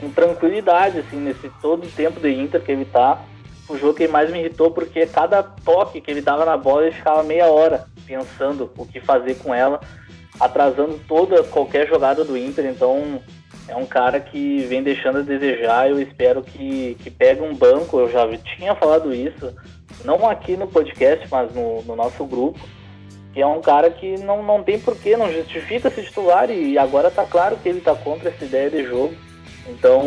com 0.00 0.10
tranquilidade, 0.10 1.00
assim, 1.00 1.16
nesse 1.16 1.50
todo 1.60 1.84
o 1.84 1.90
tempo 1.90 2.20
de 2.20 2.30
Inter 2.32 2.62
que 2.62 2.70
ele 2.70 2.84
tá. 2.84 3.20
O 3.68 3.76
jogo 3.76 3.94
que 3.94 4.06
mais 4.06 4.30
me 4.30 4.38
irritou 4.38 4.70
porque 4.70 5.04
cada 5.04 5.42
toque 5.42 6.00
que 6.00 6.12
ele 6.12 6.20
dava 6.20 6.44
na 6.44 6.56
bola, 6.56 6.86
ele 6.86 6.94
ficava 6.94 7.24
meia 7.24 7.48
hora 7.48 7.88
pensando 8.06 8.70
o 8.78 8.86
que 8.86 9.00
fazer 9.00 9.34
com 9.38 9.52
ela, 9.52 9.80
atrasando 10.38 10.96
toda 11.08 11.42
qualquer 11.42 11.88
jogada 11.88 12.24
do 12.24 12.38
Inter. 12.38 12.66
Então, 12.66 13.20
é 13.68 13.76
um 13.76 13.86
cara 13.86 14.18
que 14.18 14.60
vem 14.62 14.82
deixando 14.82 15.18
a 15.18 15.22
desejar. 15.22 15.88
Eu 15.88 16.00
espero 16.00 16.42
que, 16.42 16.96
que 17.00 17.10
pegue 17.10 17.42
um 17.42 17.54
banco. 17.54 18.00
Eu 18.00 18.10
já 18.10 18.26
tinha 18.38 18.74
falado 18.74 19.14
isso, 19.14 19.54
não 20.04 20.28
aqui 20.28 20.56
no 20.56 20.66
podcast, 20.66 21.26
mas 21.30 21.54
no, 21.54 21.82
no 21.82 21.94
nosso 21.94 22.24
grupo. 22.24 22.58
Que 23.32 23.42
é 23.42 23.46
um 23.46 23.60
cara 23.60 23.90
que 23.90 24.18
não, 24.18 24.42
não 24.42 24.62
tem 24.62 24.80
porquê, 24.80 25.16
não 25.16 25.32
justifica 25.32 25.90
se 25.90 26.02
titular. 26.02 26.50
E 26.50 26.78
agora 26.78 27.10
tá 27.10 27.24
claro 27.24 27.56
que 27.56 27.68
ele 27.68 27.80
tá 27.80 27.94
contra 27.94 28.30
essa 28.30 28.44
ideia 28.44 28.70
de 28.70 28.84
jogo. 28.84 29.14
Então, 29.68 30.02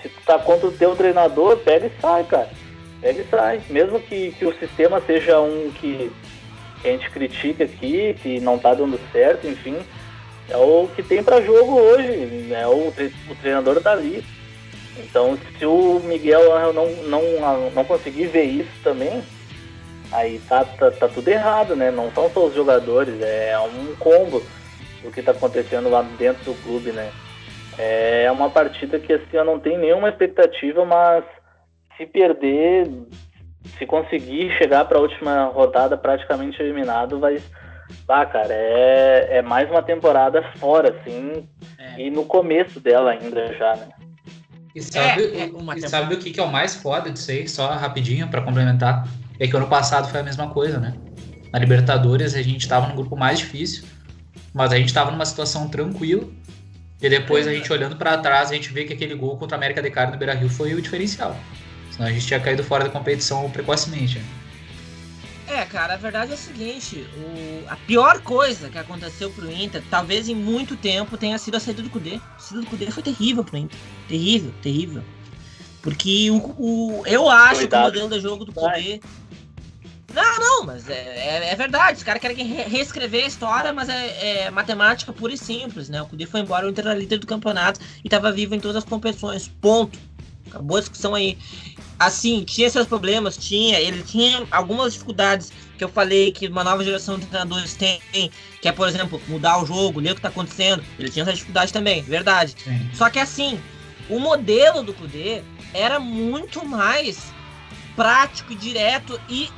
se 0.00 0.08
tu 0.08 0.20
tá 0.24 0.38
contra 0.38 0.68
o 0.68 0.72
teu 0.72 0.94
treinador, 0.94 1.56
pega 1.58 1.86
e 1.86 2.00
sai, 2.00 2.22
cara. 2.24 2.48
Pega 3.00 3.20
e 3.20 3.26
sai. 3.26 3.60
Mesmo 3.68 3.98
que, 3.98 4.30
que 4.32 4.46
o 4.46 4.56
sistema 4.58 5.00
seja 5.00 5.40
um 5.40 5.72
que, 5.72 6.12
que 6.80 6.88
a 6.88 6.92
gente 6.92 7.10
critica 7.10 7.64
aqui, 7.64 8.14
que 8.22 8.38
não 8.38 8.58
tá 8.58 8.72
dando 8.74 8.98
certo, 9.12 9.48
enfim 9.48 9.76
é 10.52 10.56
o 10.56 10.88
que 10.94 11.02
tem 11.02 11.22
para 11.22 11.40
jogo 11.40 11.80
hoje, 11.80 12.46
né? 12.48 12.66
O, 12.66 12.88
o 12.88 13.34
treinador 13.40 13.80
tá 13.80 13.92
ali. 13.92 14.24
Então, 14.98 15.38
se 15.58 15.64
o 15.64 16.00
Miguel 16.00 16.72
não, 16.72 16.90
não, 17.08 17.70
não 17.70 17.84
conseguir 17.84 18.26
ver 18.26 18.44
isso 18.44 18.70
também, 18.84 19.22
aí 20.12 20.38
tá, 20.48 20.64
tá, 20.64 20.90
tá 20.90 21.08
tudo 21.08 21.28
errado, 21.28 21.74
né? 21.74 21.90
Não 21.90 22.10
são 22.12 22.30
só 22.30 22.44
os 22.44 22.54
jogadores, 22.54 23.20
é 23.22 23.58
um 23.58 23.96
combo 23.96 24.42
do 25.02 25.10
que 25.10 25.22
tá 25.22 25.32
acontecendo 25.32 25.88
lá 25.88 26.02
dentro 26.18 26.44
do 26.44 26.62
clube, 26.62 26.92
né? 26.92 27.10
É 27.78 28.30
uma 28.30 28.50
partida 28.50 28.98
que 28.98 29.12
assim 29.12 29.36
eu 29.36 29.44
não 29.44 29.58
tenho 29.58 29.78
nenhuma 29.78 30.10
expectativa, 30.10 30.84
mas 30.84 31.24
se 31.96 32.04
perder, 32.04 32.86
se 33.78 33.86
conseguir 33.86 34.50
chegar 34.58 34.84
para 34.84 34.98
a 34.98 35.00
última 35.00 35.46
rodada 35.46 35.96
praticamente 35.96 36.60
eliminado, 36.62 37.18
vai 37.18 37.40
ah, 38.08 38.26
cara, 38.26 38.52
é, 38.52 39.38
é 39.38 39.42
mais 39.42 39.70
uma 39.70 39.82
temporada 39.82 40.42
fora, 40.58 40.90
assim, 40.90 41.48
é. 41.78 42.00
e 42.00 42.10
no 42.10 42.24
começo 42.24 42.78
dela 42.80 43.12
ainda 43.12 43.54
já, 43.54 43.76
né? 43.76 43.88
E 44.74 44.82
sabe, 44.82 45.24
é, 45.24 45.42
é 45.42 45.50
e 45.76 45.88
sabe 45.88 46.14
o 46.14 46.18
que, 46.18 46.30
que 46.30 46.40
é 46.40 46.42
o 46.42 46.50
mais 46.50 46.74
foda 46.74 47.10
disso 47.10 47.30
aí, 47.30 47.46
só 47.46 47.68
rapidinho 47.72 48.28
para 48.28 48.40
complementar? 48.40 49.06
É 49.38 49.46
que 49.46 49.56
ano 49.56 49.66
passado 49.66 50.08
foi 50.08 50.20
a 50.20 50.22
mesma 50.22 50.48
coisa, 50.48 50.78
né? 50.78 50.94
Na 51.52 51.58
Libertadores 51.58 52.34
a 52.34 52.40
gente 52.40 52.66
tava 52.66 52.88
no 52.88 52.94
grupo 52.94 53.14
mais 53.16 53.38
difícil, 53.38 53.84
mas 54.54 54.72
a 54.72 54.76
gente 54.76 54.92
tava 54.92 55.10
numa 55.10 55.26
situação 55.26 55.68
tranquila. 55.68 56.24
E 57.02 57.08
depois 57.08 57.48
a 57.48 57.52
gente 57.52 57.70
olhando 57.72 57.96
para 57.96 58.16
trás, 58.18 58.50
a 58.50 58.54
gente 58.54 58.72
vê 58.72 58.84
que 58.84 58.92
aquele 58.92 59.14
gol 59.14 59.36
contra 59.36 59.56
a 59.56 59.58
América 59.58 59.82
de 59.82 59.90
Caro 59.90 60.12
no 60.12 60.16
Beira 60.16 60.34
Rio 60.34 60.48
foi 60.48 60.72
o 60.72 60.80
diferencial. 60.80 61.36
Senão 61.90 62.08
a 62.08 62.12
gente 62.12 62.26
tinha 62.26 62.38
caído 62.38 62.62
fora 62.62 62.84
da 62.84 62.90
competição 62.90 63.50
precocemente. 63.50 64.18
Né? 64.20 64.24
É, 65.52 65.66
cara, 65.66 65.94
a 65.94 65.96
verdade 65.98 66.30
é 66.30 66.34
o 66.34 66.38
seguinte: 66.38 67.06
o, 67.14 67.68
a 67.68 67.76
pior 67.76 68.20
coisa 68.22 68.70
que 68.70 68.78
aconteceu 68.78 69.30
pro 69.30 69.52
Inter, 69.52 69.82
talvez 69.90 70.26
em 70.26 70.34
muito 70.34 70.76
tempo, 70.76 71.18
tenha 71.18 71.36
sido 71.36 71.56
a 71.56 71.60
saída 71.60 71.82
do 71.82 71.90
Cudê. 71.90 72.18
A 72.36 72.38
saída 72.38 72.62
do 72.62 72.70
Cudê 72.70 72.90
foi 72.90 73.02
terrível 73.02 73.44
pro 73.44 73.58
Inter. 73.58 73.78
Terrível, 74.08 74.52
terrível. 74.62 75.02
Porque 75.82 76.30
o, 76.30 76.54
o 76.58 77.02
eu 77.06 77.28
acho 77.28 77.60
Cuidado. 77.60 77.92
que 77.92 77.98
o 77.98 78.02
modelo 78.02 78.08
de 78.08 78.20
jogo 78.20 78.44
do 78.46 78.52
Cudê. 78.52 78.98
Não, 80.14 80.38
não, 80.38 80.64
mas 80.64 80.88
é, 80.88 80.94
é, 80.94 81.50
é, 81.52 81.54
verdade. 81.54 81.98
Os 81.98 82.02
caras 82.02 82.20
querem 82.20 82.36
reescrever 82.46 83.24
a 83.24 83.28
história, 83.28 83.72
mas 83.74 83.90
é, 83.90 84.44
é, 84.44 84.50
matemática 84.50 85.12
pura 85.12 85.34
e 85.34 85.38
simples, 85.38 85.90
né? 85.90 86.00
O 86.00 86.06
Cudê 86.06 86.24
foi 86.24 86.40
embora, 86.40 86.66
o 86.66 86.70
Inter 86.70 86.86
era 86.86 86.98
líder 86.98 87.18
do 87.18 87.26
campeonato 87.26 87.78
e 88.02 88.06
estava 88.06 88.32
vivo 88.32 88.54
em 88.54 88.60
todas 88.60 88.76
as 88.76 88.84
competições. 88.84 89.48
Ponto. 89.60 89.98
Acabou 90.48 90.76
a 90.76 90.80
discussão 90.80 91.14
aí 91.14 91.38
assim, 92.06 92.44
tinha 92.44 92.68
seus 92.70 92.86
problemas, 92.86 93.36
tinha, 93.36 93.80
ele 93.80 94.02
tinha 94.02 94.46
algumas 94.50 94.92
dificuldades 94.92 95.52
que 95.76 95.84
eu 95.84 95.88
falei 95.88 96.30
que 96.30 96.46
uma 96.46 96.62
nova 96.62 96.84
geração 96.84 97.18
de 97.18 97.26
treinadores 97.26 97.74
tem, 97.74 98.00
que 98.60 98.68
é, 98.68 98.72
por 98.72 98.88
exemplo, 98.88 99.20
mudar 99.28 99.62
o 99.62 99.66
jogo, 99.66 100.00
ler 100.00 100.12
o 100.12 100.14
que 100.14 100.20
tá 100.20 100.28
acontecendo. 100.28 100.82
Ele 100.98 101.10
tinha 101.10 101.22
essa 101.22 101.32
dificuldade 101.32 101.72
também, 101.72 102.02
verdade. 102.02 102.54
Sim. 102.62 102.90
Só 102.94 103.10
que 103.10 103.18
assim, 103.18 103.60
o 104.08 104.18
modelo 104.18 104.82
do 104.82 104.92
Kudê 104.92 105.42
era 105.74 105.98
muito 105.98 106.64
mais 106.64 107.32
prático 107.96 108.52
e 108.52 108.56
direto 108.56 109.20
e 109.28 109.48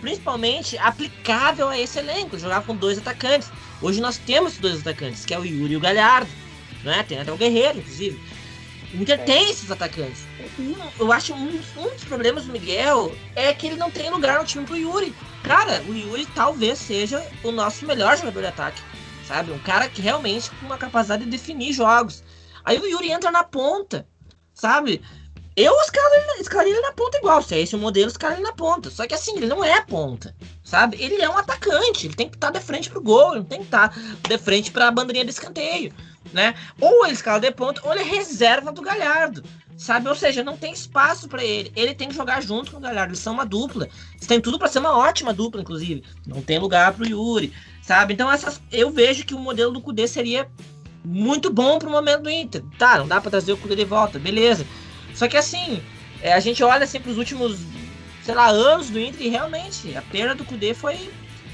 principalmente 0.00 0.78
aplicável 0.78 1.68
a 1.68 1.78
esse 1.78 1.98
elenco, 1.98 2.38
jogar 2.38 2.62
com 2.62 2.74
dois 2.74 2.98
atacantes. 2.98 3.50
Hoje 3.82 4.00
nós 4.00 4.18
temos 4.18 4.56
dois 4.58 4.80
atacantes, 4.80 5.24
que 5.24 5.34
é 5.34 5.38
o 5.38 5.44
Yuri 5.44 5.74
e 5.74 5.76
o 5.76 5.80
Galhardo, 5.80 6.30
né? 6.82 7.04
Tem 7.06 7.18
até 7.18 7.32
o 7.32 7.36
Guerreiro, 7.36 7.78
inclusive. 7.78 8.20
O 8.92 8.96
Inter 8.96 9.20
é. 9.20 9.22
tem 9.22 9.50
esses 9.50 9.70
atacantes. 9.70 10.24
Eu 10.98 11.12
acho 11.12 11.32
um, 11.32 11.60
um, 11.76 11.88
dos 11.90 12.04
problemas 12.04 12.44
do 12.44 12.52
Miguel 12.52 13.14
é 13.36 13.52
que 13.54 13.66
ele 13.66 13.76
não 13.76 13.90
tem 13.90 14.10
lugar 14.10 14.38
no 14.38 14.44
time 14.44 14.64
pro 14.64 14.76
Yuri. 14.76 15.14
Cara, 15.44 15.82
o 15.88 15.94
Yuri 15.94 16.26
talvez 16.34 16.78
seja 16.78 17.24
o 17.44 17.52
nosso 17.52 17.86
melhor 17.86 18.16
jogador 18.16 18.40
de 18.40 18.46
ataque. 18.48 18.82
Sabe? 19.26 19.52
Um 19.52 19.58
cara 19.60 19.88
que 19.88 20.02
realmente 20.02 20.50
com 20.50 20.66
uma 20.66 20.76
capacidade 20.76 21.24
de 21.24 21.30
definir 21.30 21.72
jogos. 21.72 22.24
Aí 22.64 22.78
o 22.78 22.86
Yuri 22.86 23.12
entra 23.12 23.30
na 23.30 23.44
ponta. 23.44 24.06
Sabe? 24.52 25.00
Eu 25.56 25.72
escalaria 26.40 26.72
ele 26.72 26.80
na 26.80 26.92
ponta 26.92 27.18
igual. 27.18 27.42
Se 27.42 27.54
é 27.54 27.60
esse 27.60 27.76
o 27.76 27.78
modelo, 27.78 28.08
escalaria 28.08 28.42
ele 28.42 28.48
na 28.48 28.54
ponta. 28.54 28.90
Só 28.90 29.06
que 29.06 29.14
assim, 29.14 29.36
ele 29.36 29.46
não 29.46 29.62
é 29.62 29.80
ponta. 29.82 30.34
Sabe? 30.64 30.96
Ele 31.00 31.22
é 31.22 31.30
um 31.30 31.38
atacante. 31.38 32.06
Ele 32.08 32.14
tem 32.14 32.28
que 32.28 32.36
estar 32.36 32.50
de 32.50 32.60
frente 32.60 32.90
pro 32.90 33.00
gol. 33.00 33.32
Ele 33.32 33.40
não 33.40 33.46
tem 33.46 33.60
que 33.60 33.66
estar 33.66 33.94
de 34.28 34.38
frente 34.38 34.72
pra 34.72 34.90
bandeirinha 34.90 35.24
de 35.24 35.30
escanteio 35.30 35.94
né? 36.32 36.54
Ou 36.80 37.04
ele 37.04 37.14
escala 37.14 37.40
de 37.40 37.50
ponta, 37.50 37.80
ou 37.84 37.92
ele 37.92 38.02
é 38.02 38.04
reserva 38.04 38.70
do 38.70 38.82
Galhardo, 38.82 39.42
sabe? 39.76 40.08
Ou 40.08 40.14
seja, 40.14 40.44
não 40.44 40.56
tem 40.56 40.72
espaço 40.72 41.28
para 41.28 41.42
ele. 41.42 41.72
Ele 41.74 41.94
tem 41.94 42.08
que 42.08 42.14
jogar 42.14 42.42
junto 42.42 42.70
com 42.70 42.76
o 42.78 42.80
Galhardo. 42.80 43.12
Eles 43.12 43.20
são 43.20 43.32
uma 43.32 43.46
dupla. 43.46 43.88
Eles 44.14 44.26
têm 44.26 44.40
tudo 44.40 44.58
para 44.58 44.68
ser 44.68 44.78
uma 44.78 44.96
ótima 44.96 45.32
dupla, 45.32 45.60
inclusive. 45.60 46.04
Não 46.26 46.42
tem 46.42 46.58
lugar 46.58 46.92
pro 46.92 47.06
Yuri, 47.06 47.52
sabe? 47.82 48.14
Então 48.14 48.30
essas, 48.30 48.60
eu 48.70 48.90
vejo 48.90 49.24
que 49.24 49.34
o 49.34 49.38
modelo 49.38 49.72
do 49.72 49.80
Cudê 49.80 50.06
seria 50.06 50.48
muito 51.04 51.50
bom 51.50 51.78
pro 51.78 51.90
momento 51.90 52.22
do 52.22 52.30
Inter. 52.30 52.62
Tá, 52.78 52.98
não 52.98 53.08
dá 53.08 53.20
para 53.20 53.30
trazer 53.30 53.52
o 53.52 53.56
Cudê 53.56 53.74
de 53.74 53.84
volta, 53.84 54.18
beleza. 54.18 54.66
Só 55.14 55.26
que 55.26 55.36
assim, 55.36 55.82
é, 56.22 56.32
a 56.32 56.40
gente 56.40 56.62
olha 56.62 56.84
assim, 56.84 57.00
os 57.04 57.16
últimos, 57.16 57.58
sei 58.22 58.34
lá, 58.34 58.48
anos 58.48 58.90
do 58.90 59.00
Inter 59.00 59.26
e 59.26 59.28
realmente 59.28 59.96
a 59.96 60.02
perda 60.02 60.34
do 60.34 60.44
Cudê 60.44 60.74
foi 60.74 61.10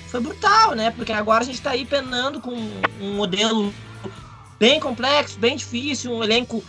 foi 0.09 0.21
brutal, 0.21 0.75
né? 0.75 0.91
Porque 0.93 1.13
agora 1.13 1.43
a 1.43 1.47
gente 1.47 1.61
tá 1.61 1.71
aí 1.71 1.85
penando 1.85 2.41
com 2.41 2.53
um 3.01 3.15
modelo 3.15 3.75
bem 4.59 4.81
complexo, 4.81 5.39
bem 5.39 5.57
difícil, 5.57 6.13
um 6.13 6.23
elenco 6.23 6.65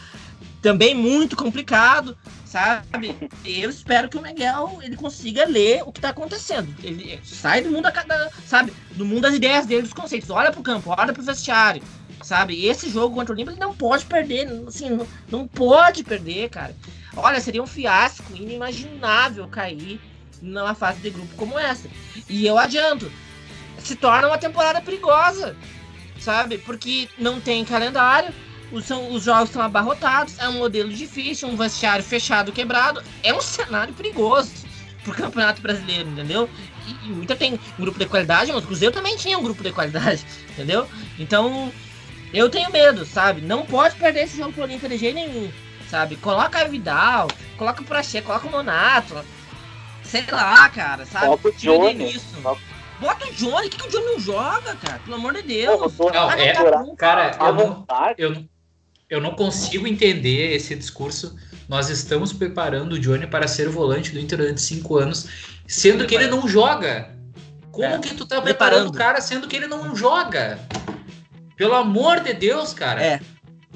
também 0.61 0.93
muito 0.95 1.35
complicado, 1.35 2.17
sabe? 2.45 3.15
Eu 3.45 3.69
espero 3.69 4.09
que 4.09 4.17
o 4.17 4.21
Miguel 4.21 4.79
ele 4.81 4.95
consiga 4.95 5.45
ler 5.45 5.83
o 5.85 5.91
que 5.91 5.99
está 5.99 6.09
acontecendo. 6.09 6.73
Ele 6.83 7.19
sai 7.23 7.61
do 7.61 7.69
mundo 7.69 7.83
da, 7.83 8.29
sabe, 8.45 8.73
do 8.91 9.05
mundo 9.05 9.21
das 9.21 9.35
ideias 9.35 9.65
dele, 9.65 9.83
dos 9.83 9.93
conceitos. 9.93 10.29
Olha 10.29 10.51
pro 10.51 10.63
campo, 10.63 10.93
olha 10.97 11.13
pro 11.13 11.23
vestiário, 11.23 11.81
sabe? 12.21 12.65
Esse 12.65 12.89
jogo 12.89 13.15
contra 13.15 13.33
o 13.33 13.35
Olímpio 13.35 13.53
ele 13.53 13.59
não 13.59 13.75
pode 13.75 14.05
perder, 14.05 14.47
assim, 14.67 14.89
não, 14.89 15.07
não 15.29 15.47
pode 15.47 16.03
perder, 16.03 16.49
cara. 16.49 16.75
Olha, 17.15 17.39
seria 17.39 17.63
um 17.63 17.67
fiasco 17.67 18.35
inimaginável 18.35 19.47
cair 19.47 19.99
numa 20.41 20.75
fase 20.75 21.01
de 21.01 21.09
grupo 21.09 21.35
como 21.35 21.57
essa. 21.57 21.87
E 22.29 22.45
eu 22.45 22.57
adianto, 22.57 23.11
se 23.79 23.95
torna 23.95 24.27
uma 24.27 24.37
temporada 24.37 24.81
perigosa 24.81 25.55
sabe? 26.19 26.57
Porque 26.57 27.07
não 27.17 27.39
tem 27.39 27.63
calendário, 27.65 28.33
os, 28.71 28.85
são, 28.85 29.11
os 29.13 29.23
jogos 29.23 29.49
estão 29.49 29.61
abarrotados, 29.61 30.37
é 30.39 30.47
um 30.49 30.53
modelo 30.53 30.89
difícil, 30.89 31.47
um 31.47 31.55
vestiário 31.55 32.03
fechado, 32.03 32.51
quebrado. 32.51 33.01
É 33.23 33.33
um 33.33 33.41
cenário 33.41 33.93
perigoso 33.93 34.51
pro 35.03 35.13
Campeonato 35.13 35.61
Brasileiro, 35.61 36.09
entendeu? 36.09 36.49
E, 36.85 37.07
e 37.07 37.11
o 37.11 37.23
Inter 37.23 37.37
tem 37.37 37.53
um 37.53 37.81
grupo 37.81 37.97
de 37.97 38.05
qualidade, 38.05 38.51
mas 38.51 38.63
o 38.63 38.67
Cruzeiro 38.67 38.93
também 38.93 39.15
tinha 39.15 39.37
um 39.37 39.43
grupo 39.43 39.63
de 39.63 39.71
qualidade, 39.71 40.25
entendeu? 40.51 40.87
Então, 41.17 41.71
eu 42.33 42.49
tenho 42.49 42.71
medo, 42.71 43.05
sabe? 43.05 43.41
Não 43.41 43.65
pode 43.65 43.95
perder 43.95 44.25
esse 44.25 44.37
jogo 44.37 44.51
pro 44.51 44.69
Inter 44.69 44.89
de 44.89 44.97
jeito 44.97 45.15
nenhum, 45.15 45.49
sabe? 45.89 46.17
Coloca 46.17 46.59
a 46.59 46.65
Vidal, 46.65 47.29
coloca 47.57 47.81
o 47.81 47.85
Praxê, 47.85 48.21
coloca 48.21 48.47
o 48.47 48.51
Monato, 48.51 49.15
sei 50.03 50.25
lá, 50.29 50.67
cara, 50.69 51.05
sabe? 51.05 51.25
Coloca 51.25 51.49
o 51.49 51.53
Johnny. 51.53 52.11
Isso. 52.11 52.35
Bota 52.99 53.25
o 53.27 53.31
Johnny, 53.33 53.67
o 53.67 53.69
que, 53.69 53.77
que 53.77 53.87
o 53.87 53.89
Johnny 53.91 54.05
não 54.05 54.19
joga, 54.19 54.75
cara? 54.75 54.99
Pelo 54.99 55.15
amor 55.17 55.33
de 55.33 55.43
Deus. 55.43 55.79
Não, 55.97 56.09
Não, 56.09 56.31
é, 56.31 56.53
tá 56.53 56.95
cara, 56.97 57.37
eu 57.39 57.53
não, 57.53 57.65
vontade. 57.75 58.15
eu, 58.21 58.29
não- 58.31 58.49
eu 59.09 59.21
não 59.21 59.31
consigo 59.35 59.85
entender 59.87 60.55
esse 60.55 60.75
discurso. 60.75 61.35
Nós 61.69 61.89
estamos 61.89 62.33
preparando 62.33 62.93
o 62.93 62.99
Johnny 62.99 63.27
para 63.27 63.47
ser 63.47 63.67
o 63.67 63.71
volante 63.71 64.11
do 64.11 64.19
Inter 64.19 64.37
durante 64.39 64.61
cinco 64.61 64.97
anos, 64.97 65.27
sendo 65.67 66.05
que 66.07 66.15
ele 66.15 66.27
não 66.27 66.47
joga. 66.47 67.15
Como 67.71 67.85
É, 67.85 67.99
que 67.99 68.15
tu 68.15 68.25
tá 68.25 68.41
preparando 68.41 68.45
preparando. 68.81 68.87
o 68.89 68.91
cara 68.97 69.21
sendo 69.21 69.47
que 69.47 69.55
ele 69.55 69.67
não 69.67 69.95
joga? 69.95 70.59
Pelo 71.55 71.75
amor 71.75 72.21
de 72.21 72.33
Deus, 72.33 72.73
cara. 72.73 73.03
É. 73.03 73.19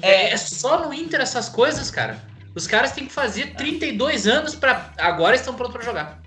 É, 0.00 0.32
é 0.32 0.36
só 0.36 0.84
no 0.84 0.92
Inter 0.92 1.20
essas 1.20 1.48
coisas, 1.48 1.90
cara. 1.90 2.18
Os 2.54 2.66
caras 2.66 2.92
têm 2.92 3.06
que 3.06 3.12
fazer 3.12 3.54
32 3.54 4.26
anos 4.26 4.54
para 4.56 4.92
agora 4.98 5.36
estão 5.36 5.54
prontos 5.54 5.74
para 5.76 5.84
jogar. 5.84 6.20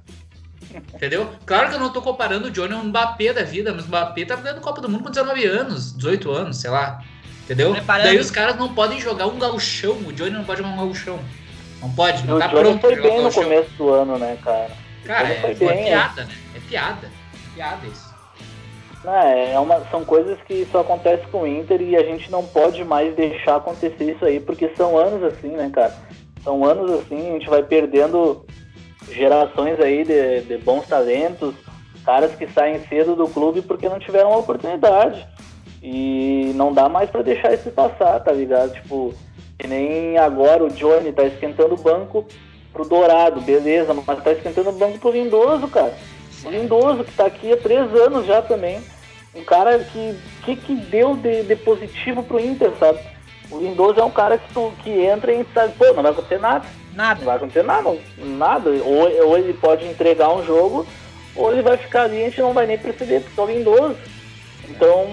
Entendeu? 0.94 1.30
Claro 1.46 1.70
que 1.70 1.76
eu 1.76 1.80
não 1.80 1.92
tô 1.92 2.02
comparando 2.02 2.48
o 2.48 2.52
Johnny 2.52 2.74
ao 2.74 2.84
Mbappé 2.84 3.34
da 3.34 3.44
vida, 3.44 3.74
mas 3.74 3.86
o 3.86 3.88
Mbappé 3.88 4.26
tá 4.26 4.36
ganhando 4.36 4.62
Copa 4.62 4.82
do 4.82 4.90
Mundo 4.90 5.04
com 5.04 5.10
19 5.10 5.46
anos, 5.46 5.96
18 5.96 6.32
anos, 6.32 6.58
sei 6.58 6.70
lá. 6.70 7.02
Entendeu? 7.44 7.72
Preparando. 7.74 8.06
Daí 8.06 8.18
os 8.18 8.32
caras 8.32 8.56
não 8.56 8.74
podem 8.74 9.00
jogar 9.00 9.28
um 9.28 9.38
gauchão. 9.38 9.94
O 10.06 10.14
Johnny 10.14 10.32
não 10.32 10.44
pode 10.44 10.62
jogar 10.62 10.74
um 10.74 10.78
gauchão. 10.78 11.20
Não 11.82 11.92
pode, 11.92 12.26
não 12.26 12.38
o 12.38 12.40
tá 12.40 12.48
Johnny 12.48 12.62
pronto 12.62 12.80
pra 12.80 12.90
foi 12.90 12.96
jogar 12.96 13.08
um 13.08 13.12
bem 13.12 13.18
no 13.18 13.24
gauchão. 13.24 13.44
começo 13.44 13.70
do 13.78 13.90
ano, 13.90 14.18
né, 14.18 14.38
cara? 14.44 14.72
Cara, 15.06 15.28
é, 15.30 15.52
é 15.52 15.54
bem, 15.54 15.86
piada, 15.86 16.24
né? 16.24 16.34
É 16.56 16.60
piada. 16.60 17.08
É 17.08 17.56
piada 17.56 17.88
isso. 17.88 18.16
Não, 19.04 19.14
é 19.14 19.60
uma, 19.60 19.86
são 19.92 20.04
coisas 20.04 20.40
que 20.48 20.68
só 20.72 20.82
acontecem 20.82 21.28
com 21.32 21.44
o 21.44 21.48
Inter 21.48 21.80
e 21.80 21.96
a 21.96 22.04
gente 22.04 22.32
não 22.32 22.44
pode 22.44 22.84
mais 22.84 23.16
deixar 23.16 23.58
acontecer 23.58 24.16
isso 24.16 24.26
aí, 24.26 24.40
porque 24.40 24.72
são 24.76 24.98
anos 24.98 25.22
assim, 25.24 25.50
né, 25.50 25.70
cara? 25.72 25.96
São 26.44 26.66
anos 26.66 26.90
assim, 26.92 27.30
a 27.30 27.34
gente 27.34 27.48
vai 27.48 27.62
perdendo 27.62 28.44
gerações 29.10 29.80
aí 29.80 30.04
de, 30.04 30.42
de 30.42 30.58
bons 30.58 30.88
talentos, 30.88 31.56
caras 32.04 32.36
que 32.36 32.48
saem 32.48 32.80
cedo 32.88 33.16
do 33.16 33.28
clube 33.28 33.62
porque 33.62 33.90
não 33.90 34.00
tiveram 34.00 34.34
a 34.34 34.38
oportunidade. 34.38 35.28
E 35.82 36.52
não 36.56 36.74
dá 36.74 36.90
mais 36.90 37.10
pra 37.12 37.22
deixar 37.22 37.54
isso 37.54 37.70
passar, 37.70 38.20
tá 38.20 38.32
ligado? 38.32 38.74
Tipo, 38.74 39.14
que 39.58 39.68
nem 39.68 40.18
agora 40.18 40.64
o 40.64 40.70
Johnny 40.70 41.12
tá 41.12 41.24
esquentando 41.24 41.76
o 41.76 41.82
banco 41.82 42.26
pro 42.74 42.88
Dourado, 42.88 43.40
beleza, 43.42 43.94
mas 43.94 44.24
tá 44.24 44.32
esquentando 44.32 44.70
o 44.72 44.74
banco 44.74 44.98
pro 44.98 45.12
Lindoso, 45.12 45.68
cara. 45.68 45.94
O 46.44 46.50
Lindoso, 46.50 47.04
que 47.04 47.14
tá 47.14 47.26
aqui 47.26 47.54
há 47.54 47.58
três 47.58 47.94
anos 47.94 48.26
já 48.26 48.42
também. 48.42 48.82
Um 49.36 49.44
cara 49.44 49.80
que. 49.80 50.18
que, 50.44 50.56
que 50.56 50.76
deu 50.76 51.16
de, 51.16 51.44
de 51.44 51.56
positivo 51.56 52.24
pro 52.24 52.40
Inter, 52.40 52.72
sabe? 52.80 53.00
O 53.52 53.60
Lindoso 53.60 54.00
é 54.00 54.04
um 54.04 54.12
cara 54.12 54.38
que, 54.38 54.54
tu, 54.54 54.74
que 54.84 54.90
entra 54.90 55.34
e 55.34 55.46
sabe, 55.54 55.74
pô, 55.78 55.86
não 55.94 56.02
vai 56.02 56.12
acontecer 56.12 56.40
nada. 56.40 56.66
Não 56.96 57.04
Nada. 57.04 57.26
vai 57.26 57.36
acontecer 57.36 57.64
nada, 57.64 57.84
não- 57.84 58.26
nada. 58.26 58.70
Ou, 58.70 59.28
ou 59.28 59.38
ele 59.38 59.54
pode 59.54 59.86
entregar 59.86 60.34
um 60.34 60.46
jogo, 60.46 60.88
ou 61.36 61.52
ele 61.52 61.62
vai 61.62 61.78
ficar 61.78 62.04
ali 62.04 62.18
e 62.18 62.22
a 62.24 62.30
gente 62.30 62.40
não 62.42 62.54
vai 62.54 62.66
nem 62.66 62.78
perceber, 62.78 63.22
porque 63.22 63.40
é 63.40 63.44
o 63.44 63.48
Lindoso. 63.48 63.98
Então, 64.70 65.06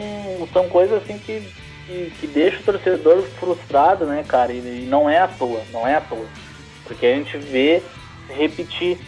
são 0.52 0.68
coisas 0.68 1.02
assim 1.02 1.18
que, 1.18 1.42
que, 1.86 2.12
que 2.20 2.26
deixam 2.28 2.60
o 2.60 2.64
torcedor 2.64 3.22
frustrado, 3.38 4.06
né, 4.06 4.24
cara? 4.26 4.52
E, 4.52 4.84
e 4.84 4.86
não 4.88 5.10
é 5.10 5.18
à 5.18 5.28
toa, 5.28 5.60
não 5.72 5.86
é 5.86 5.96
à 5.96 6.00
toa. 6.00 6.26
Porque 6.84 7.04
a 7.04 7.14
gente 7.16 7.36
vê 7.36 7.82
se 8.26 8.32
repetir 8.32 8.98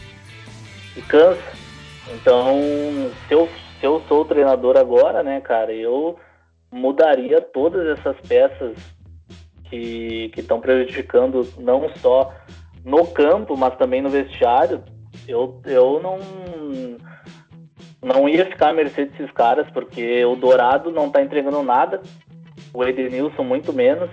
e 0.97 1.03
cansa. 1.03 1.41
Então, 2.13 2.61
se 3.27 3.35
eu, 3.35 3.49
se 3.81 3.87
eu 3.87 4.03
sou 4.09 4.23
o 4.23 4.25
treinador 4.25 4.77
agora, 4.77 5.23
né, 5.23 5.41
cara, 5.41 5.73
eu 5.73 6.19
mudaria 6.71 7.41
todas 7.41 7.99
essas 7.99 8.17
peças 8.27 8.77
que 9.71 10.31
estão 10.37 10.61
prejudicando 10.61 11.49
não 11.59 11.89
só 12.01 12.33
no 12.85 13.07
campo, 13.07 13.57
mas 13.57 13.77
também 13.77 14.03
no 14.03 14.11
vestiário. 14.11 14.83
Eu, 15.27 15.61
eu 15.65 16.01
não 16.03 16.19
não 18.03 18.29
ia 18.29 18.45
ficar 18.45 18.69
à 18.69 18.73
mercê 18.73 19.07
desses 19.07 19.31
caras, 19.33 19.67
porque 19.73 20.25
o 20.27 20.37
Dourado 20.37 20.91
não 20.91 21.09
tá 21.09 21.23
entregando 21.23 21.63
nada, 21.63 22.03
o 22.73 22.85
Edenilson 22.85 23.43
muito 23.43 23.73
menos. 23.73 24.11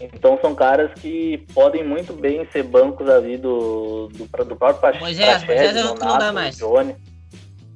Então 0.00 0.38
são 0.42 0.54
caras 0.54 0.92
que 1.00 1.38
podem 1.54 1.84
muito 1.84 2.12
bem 2.12 2.46
ser 2.52 2.64
bancos 2.64 3.08
ali 3.08 3.38
do, 3.38 4.08
do, 4.08 4.44
do 4.44 4.56
próprio 4.56 4.80
Pacheco. 4.80 5.04
Moisés, 5.04 5.44
Moisés 5.44 5.76
é 5.76 5.82
não 5.82 5.94
dá 5.94 6.32
mais. 6.32 6.56
Johnny. 6.58 6.94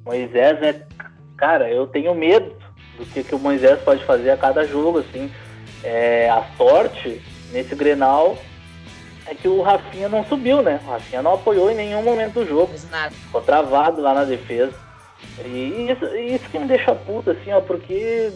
Moisés 0.05 0.61
é. 0.61 0.85
Cara, 1.37 1.71
eu 1.71 1.87
tenho 1.87 2.13
medo 2.13 2.53
do 2.97 3.05
que, 3.05 3.23
que 3.23 3.33
o 3.33 3.39
Moisés 3.39 3.79
pode 3.81 4.03
fazer 4.03 4.31
a 4.31 4.37
cada 4.37 4.65
jogo, 4.65 4.99
assim. 4.99 5.31
É, 5.81 6.29
a 6.29 6.43
sorte 6.57 7.21
nesse 7.53 7.73
Grenal 7.73 8.37
é 9.29 9.35
que 9.35 9.47
o 9.47 9.61
Rafinha 9.61 10.09
não 10.09 10.23
subiu, 10.25 10.61
né? 10.63 10.79
O 10.83 10.89
Rafinha 10.89 11.21
não 11.21 11.33
apoiou 11.35 11.69
em 11.69 11.75
nenhum 11.75 12.01
momento 12.03 12.33
do 12.35 12.47
jogo. 12.47 12.73
Ficou 13.11 13.41
travado 13.41 14.01
lá 14.01 14.13
na 14.13 14.23
defesa. 14.25 14.73
E 15.45 15.87
isso, 15.91 16.05
isso 16.15 16.49
que 16.49 16.57
me 16.57 16.65
deixa 16.65 16.95
puto, 16.95 17.29
assim, 17.31 17.51
ó, 17.51 17.61
porque 17.61 18.31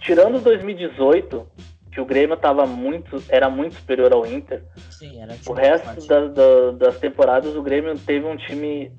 tirando 0.00 0.40
2018, 0.40 1.46
que 1.90 2.00
o 2.00 2.04
Grêmio 2.04 2.36
tava 2.36 2.66
muito, 2.66 3.22
era 3.28 3.48
muito 3.48 3.76
superior 3.76 4.12
ao 4.12 4.26
Inter, 4.26 4.62
Sim, 4.90 5.22
era 5.22 5.32
o 5.32 5.36
tipo 5.36 5.52
resto 5.54 6.06
das, 6.06 6.32
da- 6.34 6.70
das 6.72 6.98
temporadas 6.98 7.54
o 7.56 7.62
Grêmio 7.62 7.98
teve 7.98 8.26
um 8.26 8.36
time 8.36 8.92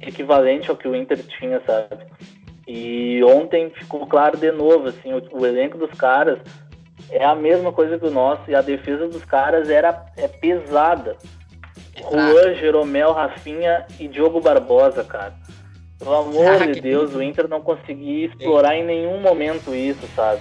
equivalente 0.00 0.68
ao 0.70 0.76
que 0.76 0.88
o 0.88 0.96
Inter 0.96 1.18
tinha, 1.38 1.60
sabe? 1.64 2.04
E 2.66 3.22
ontem 3.24 3.70
ficou 3.70 4.06
claro 4.06 4.36
de 4.36 4.50
novo, 4.50 4.88
assim, 4.88 5.12
o, 5.12 5.22
o 5.40 5.46
elenco 5.46 5.78
dos 5.78 5.90
caras 5.92 6.38
é 7.12 7.24
a 7.24 7.34
mesma 7.34 7.72
coisa 7.72 7.98
que 7.98 8.06
o 8.06 8.10
nosso 8.10 8.42
e 8.48 8.54
a 8.54 8.62
defesa 8.62 9.06
dos 9.08 9.24
caras 9.24 9.68
era 9.70 10.06
é 10.16 10.26
pesada. 10.26 11.16
É 11.94 12.00
fraco. 12.00 12.16
Juan, 12.32 12.54
Jeromel, 12.54 13.12
Rafinha 13.12 13.86
e 14.00 14.08
Diogo 14.08 14.40
Barbosa, 14.40 15.04
cara. 15.04 15.34
Pelo 15.98 16.14
amor 16.14 16.46
Ah, 16.48 16.66
de 16.66 16.72
que 16.72 16.80
Deus, 16.80 17.14
o 17.14 17.22
Inter 17.22 17.46
não 17.48 17.60
conseguia 17.60 18.26
explorar 18.26 18.74
em 18.76 18.84
nenhum 18.84 19.20
momento 19.20 19.74
isso, 19.74 20.00
sabe? 20.16 20.40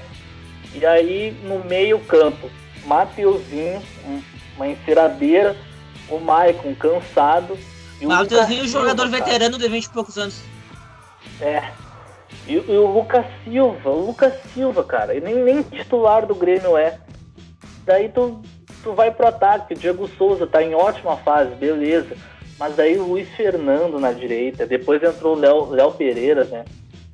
E 0.73 0.84
aí, 0.85 1.38
no 1.43 1.60
meio 1.65 1.99
campo, 1.99 2.49
Mateuzinho, 2.85 3.81
um- 4.07 4.22
uma 4.56 4.68
enceradeira, 4.68 5.56
o 6.10 6.18
Maicon 6.19 6.73
cansado. 6.76 7.57
E 7.99 8.06
o 8.06 8.10
Mateuzinho, 8.10 8.60
Lucas 8.60 8.72
jogador 8.72 9.07
Silva, 9.10 9.18
veterano 9.26 9.57
de 9.60 9.68
20 9.68 9.85
e 9.85 9.89
poucos 9.89 10.18
anos. 10.18 10.41
É. 11.39 11.61
E, 12.47 12.53
e 12.53 12.77
o 12.77 12.88
Lucas 12.88 13.26
Silva, 13.43 13.89
o 13.89 14.05
Lucas 14.05 14.34
Silva, 14.53 14.84
cara, 14.84 15.15
ele 15.15 15.26
nem, 15.26 15.43
nem 15.43 15.61
titular 15.61 16.26
do 16.26 16.35
Grêmio 16.35 16.77
é. 16.77 16.97
Daí 17.85 18.09
tu, 18.09 18.41
tu 18.84 18.93
vai 18.93 19.11
pro 19.11 19.27
ataque, 19.27 19.73
o 19.73 19.77
Diego 19.77 20.07
Souza 20.18 20.47
tá 20.47 20.61
em 20.61 20.73
ótima 20.73 21.18
fase, 21.18 21.55
beleza. 21.55 22.15
Mas 22.59 22.76
daí 22.76 22.97
o 22.97 23.07
Luiz 23.07 23.27
Fernando 23.30 23.99
na 23.99 24.11
direita, 24.11 24.68
depois 24.68 25.01
entrou 25.01 25.35
o 25.35 25.39
Léo, 25.39 25.69
Léo 25.69 25.91
Pereira, 25.93 26.43
né? 26.43 26.63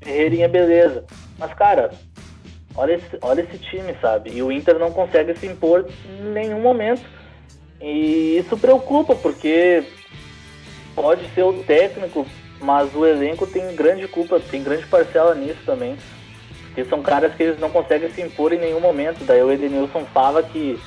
Ferreirinha, 0.01 0.47
beleza. 0.47 1.05
Mas, 1.37 1.53
cara, 1.53 1.91
olha 2.75 2.95
esse, 2.95 3.17
olha 3.21 3.41
esse 3.41 3.57
time, 3.57 3.95
sabe? 4.01 4.31
E 4.31 4.43
o 4.43 4.51
Inter 4.51 4.77
não 4.77 4.91
consegue 4.91 5.35
se 5.37 5.47
impor 5.47 5.87
em 6.19 6.31
nenhum 6.31 6.61
momento. 6.61 7.03
E 7.79 8.37
isso 8.37 8.57
preocupa, 8.57 9.15
porque 9.15 9.83
pode 10.95 11.27
ser 11.29 11.43
o 11.43 11.63
técnico, 11.63 12.25
mas 12.59 12.93
o 12.95 13.05
elenco 13.05 13.45
tem 13.45 13.75
grande 13.75 14.07
culpa, 14.07 14.39
tem 14.39 14.63
grande 14.63 14.85
parcela 14.88 15.35
nisso 15.35 15.59
também. 15.65 15.97
Porque 16.67 16.85
são 16.85 17.01
caras 17.01 17.34
que 17.35 17.43
eles 17.43 17.59
não 17.59 17.69
conseguem 17.69 18.11
se 18.11 18.21
impor 18.21 18.53
em 18.53 18.59
nenhum 18.59 18.79
momento. 18.79 19.23
Daí 19.23 19.41
o 19.41 19.51
Edenilson 19.51 20.05
fala 20.13 20.43
que, 20.43 20.79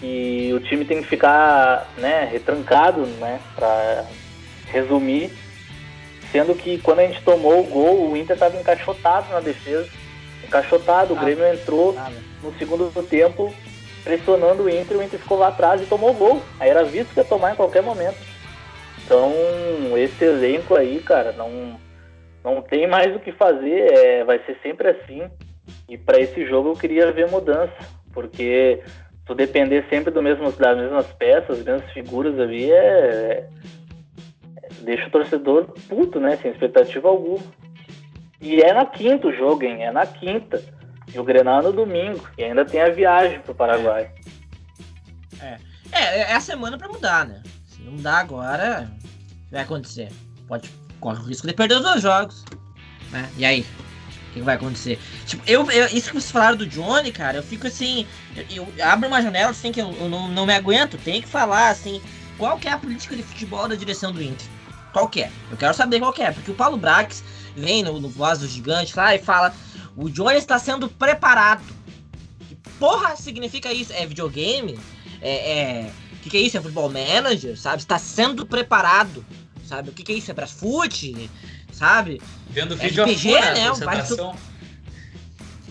que 0.00 0.52
o 0.54 0.60
time 0.60 0.84
tem 0.84 1.02
que 1.02 1.08
ficar 1.08 1.88
né, 1.98 2.28
retrancado, 2.30 3.04
né? 3.18 3.40
Pra 3.54 4.04
resumir. 4.68 5.32
Sendo 6.30 6.54
que 6.54 6.78
quando 6.78 7.00
a 7.00 7.06
gente 7.06 7.22
tomou 7.22 7.60
o 7.60 7.64
gol, 7.64 8.10
o 8.10 8.16
Inter 8.16 8.34
estava 8.34 8.56
encaixotado 8.56 9.32
na 9.32 9.40
defesa. 9.40 9.88
Encaixotado, 10.44 11.14
o 11.14 11.16
Ah. 11.18 11.20
Grêmio 11.20 11.46
entrou 11.46 11.96
no 12.42 12.52
segundo 12.58 12.90
tempo 13.02 13.52
pressionando 14.04 14.64
o 14.64 14.68
Inter, 14.70 14.98
o 14.98 15.02
Inter 15.02 15.18
ficou 15.18 15.38
lá 15.38 15.48
atrás 15.48 15.80
e 15.80 15.86
tomou 15.86 16.12
gol. 16.12 16.42
Aí 16.60 16.68
era 16.68 16.84
visto 16.84 17.12
que 17.14 17.20
ia 17.20 17.24
tomar 17.24 17.52
em 17.52 17.56
qualquer 17.56 17.82
momento. 17.82 18.18
Então, 19.04 19.32
esse 19.98 20.24
elenco 20.24 20.74
aí, 20.74 21.00
cara, 21.00 21.32
não, 21.32 21.78
não 22.42 22.62
tem 22.62 22.86
mais 22.86 23.14
o 23.14 23.20
que 23.20 23.32
fazer, 23.32 23.92
é, 23.92 24.24
vai 24.24 24.38
ser 24.44 24.58
sempre 24.62 24.88
assim. 24.88 25.22
E 25.88 25.98
para 25.98 26.18
esse 26.18 26.46
jogo 26.46 26.70
eu 26.70 26.74
queria 26.74 27.12
ver 27.12 27.30
mudança, 27.30 27.76
porque 28.12 28.82
tu 29.26 29.34
depender 29.34 29.84
sempre 29.90 30.10
do 30.10 30.22
mesmo, 30.22 30.50
das 30.52 30.76
mesmas 30.76 31.06
peças, 31.12 31.58
das 31.58 31.64
mesmas 31.64 31.92
figuras 31.92 32.38
ali, 32.40 32.70
é, 32.70 32.76
é- 32.76 33.48
deixa 34.80 35.06
o 35.06 35.10
torcedor 35.10 35.66
puto, 35.88 36.18
né, 36.18 36.38
sem 36.40 36.50
expectativa 36.50 37.08
alguma. 37.08 37.44
E 38.40 38.60
é 38.62 38.72
na 38.72 38.86
quinta 38.86 39.28
o 39.28 39.32
jogo, 39.32 39.64
hein, 39.64 39.84
é 39.84 39.90
na 39.92 40.06
quinta. 40.06 40.62
E 41.14 41.18
o 41.18 41.24
Grenal 41.24 41.62
no 41.62 41.72
domingo. 41.72 42.28
E 42.36 42.44
ainda 42.44 42.64
tem 42.64 42.80
a 42.80 42.88
viagem 42.88 43.40
pro 43.40 43.54
Paraguai. 43.54 44.10
É, 45.40 45.56
é, 45.92 46.20
é 46.22 46.34
a 46.34 46.40
semana 46.40 46.76
pra 46.76 46.88
mudar, 46.88 47.26
né? 47.26 47.42
Não 47.84 47.92
mudar 47.92 48.18
agora, 48.18 48.90
vai 49.50 49.62
acontecer? 49.62 50.10
Pode 50.48 50.70
corre 51.04 51.20
o 51.20 51.24
risco 51.24 51.46
de 51.46 51.52
perder 51.52 51.76
os 51.76 51.82
dois 51.82 52.00
jogos. 52.00 52.44
Né? 53.10 53.28
E 53.36 53.44
aí? 53.44 53.66
O 54.30 54.32
que 54.32 54.40
vai 54.40 54.56
acontecer? 54.56 54.98
Tipo, 55.26 55.42
eu, 55.46 55.70
eu, 55.70 55.86
isso 55.86 56.08
que 56.08 56.14
vocês 56.20 56.30
falaram 56.30 56.56
do 56.56 56.66
Johnny, 56.66 57.12
cara, 57.12 57.36
eu 57.36 57.42
fico 57.42 57.66
assim. 57.66 58.06
Eu, 58.34 58.66
eu 58.76 58.84
abro 58.84 59.06
uma 59.06 59.22
janela 59.22 59.50
assim 59.50 59.70
que 59.70 59.80
eu, 59.80 59.92
eu 59.92 60.08
não, 60.08 60.28
não 60.28 60.46
me 60.46 60.54
aguento. 60.54 60.96
Tem 60.98 61.20
que 61.20 61.28
falar 61.28 61.68
assim. 61.68 62.00
Qual 62.38 62.58
que 62.58 62.66
é 62.66 62.72
a 62.72 62.78
política 62.78 63.14
de 63.14 63.22
futebol 63.22 63.68
da 63.68 63.76
direção 63.76 64.10
do 64.10 64.20
Inter? 64.20 64.46
Qual 64.92 65.08
que 65.08 65.22
é? 65.22 65.30
Eu 65.50 65.56
quero 65.56 65.74
saber 65.74 66.00
qual 66.00 66.12
que 66.12 66.22
é, 66.22 66.32
porque 66.32 66.50
o 66.50 66.54
Paulo 66.54 66.76
Brax 66.76 67.22
vem 67.54 67.82
no, 67.82 68.00
no 68.00 68.08
Voz 68.08 68.40
do 68.40 68.48
Gigante 68.48 68.96
lá 68.96 69.14
e 69.14 69.18
fala: 69.18 69.54
o 69.96 70.08
Johnny 70.08 70.38
está 70.38 70.58
sendo 70.58 70.88
preparado. 70.88 71.62
Que 72.48 72.56
porra 72.80 73.14
significa 73.14 73.72
isso? 73.72 73.92
É 73.92 74.04
videogame? 74.06 74.80
É. 75.20 75.52
é... 75.52 75.90
O 76.24 76.28
que, 76.28 76.30
que 76.30 76.36
é 76.36 76.40
isso? 76.40 76.56
É 76.56 76.60
futebol 76.60 76.90
manager? 76.90 77.58
Sabe? 77.58 77.82
Está 77.82 77.98
sendo 77.98 78.46
preparado 78.46 79.24
sabe? 79.64 79.90
O 79.90 79.92
que, 79.92 80.02
que 80.02 80.12
é 80.12 80.16
isso? 80.16 80.30
É 80.30 80.34
Brasfoot, 80.34 81.30
sabe? 81.72 82.20
Vendo 82.50 82.76
vídeo 82.76 83.04
RPG, 83.04 83.36
afora, 83.36 83.54
né? 83.54 83.70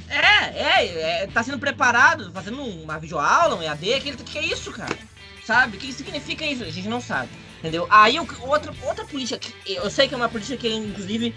É, 0.10 0.62
é, 0.62 1.24
é, 1.24 1.28
tá 1.28 1.42
sendo 1.42 1.58
preparado, 1.58 2.32
fazendo 2.32 2.62
uma 2.62 3.00
videoaula, 3.00 3.56
um 3.56 3.64
EAD, 3.64 4.02
que, 4.02 4.16
que 4.18 4.38
é 4.38 4.46
isso, 4.46 4.72
cara? 4.72 4.96
Sabe? 5.44 5.78
O 5.78 5.80
que 5.80 5.92
significa 5.92 6.46
isso? 6.46 6.64
A 6.64 6.70
gente 6.70 6.88
não 6.88 7.02
sabe, 7.02 7.30
entendeu? 7.60 7.88
Aí, 7.90 8.20
outra, 8.20 8.74
outra 8.84 9.06
política, 9.06 9.40
eu 9.66 9.90
sei 9.90 10.08
que 10.08 10.14
é 10.14 10.18
uma 10.18 10.30
política 10.30 10.58
que, 10.58 10.72
inclusive, 10.72 11.34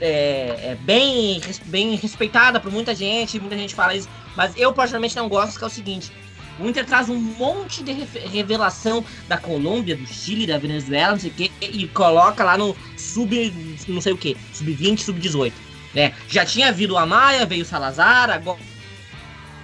é, 0.00 0.70
é, 0.70 0.78
bem, 0.80 1.40
bem 1.66 1.96
respeitada 1.96 2.58
por 2.58 2.72
muita 2.72 2.94
gente, 2.94 3.38
muita 3.38 3.56
gente 3.58 3.74
fala 3.74 3.94
isso, 3.94 4.08
mas 4.34 4.56
eu 4.56 4.72
particularmente 4.72 5.16
não 5.16 5.28
gosto, 5.28 5.58
que 5.58 5.64
é 5.64 5.66
o 5.66 5.70
seguinte, 5.70 6.10
o 6.58 6.68
Inter 6.68 6.84
traz 6.84 7.08
um 7.08 7.18
monte 7.18 7.82
de 7.82 7.92
revelação 7.92 9.04
da 9.28 9.36
Colômbia, 9.36 9.96
do 9.96 10.06
Chile, 10.06 10.46
da 10.46 10.58
Venezuela, 10.58 11.12
não 11.12 11.20
sei 11.20 11.30
o 11.30 11.34
quê, 11.34 11.50
e 11.60 11.86
coloca 11.88 12.44
lá 12.44 12.56
no 12.56 12.76
sub, 12.96 13.52
não 13.88 14.00
sei 14.00 14.12
o 14.12 14.16
quê, 14.16 14.36
sub-20, 14.52 15.00
sub-18. 15.00 15.52
Né? 15.94 16.12
Já 16.28 16.44
tinha 16.44 16.72
vindo 16.72 16.96
a 16.96 17.06
Maia, 17.06 17.46
veio 17.46 17.62
o 17.62 17.66
Salazar, 17.66 18.30
agora, 18.30 18.58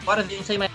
agora 0.03 0.27
não 0.31 0.45
sei 0.45 0.59
mais. 0.59 0.71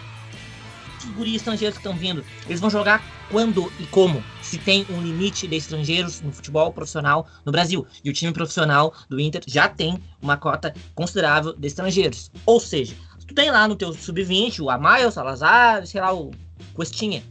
Os 1.00 1.12
guris 1.12 1.36
estrangeiros 1.36 1.78
que 1.78 1.80
estão 1.80 1.98
vindo, 1.98 2.26
eles 2.48 2.60
vão 2.60 2.70
jogar 2.70 3.02
quando 3.30 3.72
e 3.80 3.86
como? 3.88 4.24
Se 4.42 4.58
tem 4.58 4.86
um 4.90 5.02
limite 5.02 5.48
de 5.48 5.56
estrangeiros 5.56 6.22
no 6.22 6.32
futebol 6.32 6.72
profissional 6.72 7.28
no 7.44 7.52
Brasil. 7.52 7.86
E 8.04 8.10
o 8.10 8.14
time 8.14 8.32
profissional 8.32 8.94
do 9.10 9.20
Inter 9.20 9.42
já 9.48 9.68
tem 9.68 10.00
uma 10.22 10.38
cota 10.38 10.74
considerável 10.94 11.54
de 11.54 11.68
estrangeiros. 11.68 12.32
Ou 12.46 12.60
seja, 12.60 12.96
Tu 13.28 13.34
tem 13.34 13.52
lá 13.52 13.68
no 13.68 13.76
teu 13.76 13.94
sub-20 13.94 14.60
o 14.62 14.70
Amaya, 14.70 15.08
o 15.08 15.12
Salazar, 15.12 15.86
sei 15.86 16.02
lá, 16.02 16.14
o 16.14 16.32
Questinha. 16.76 17.24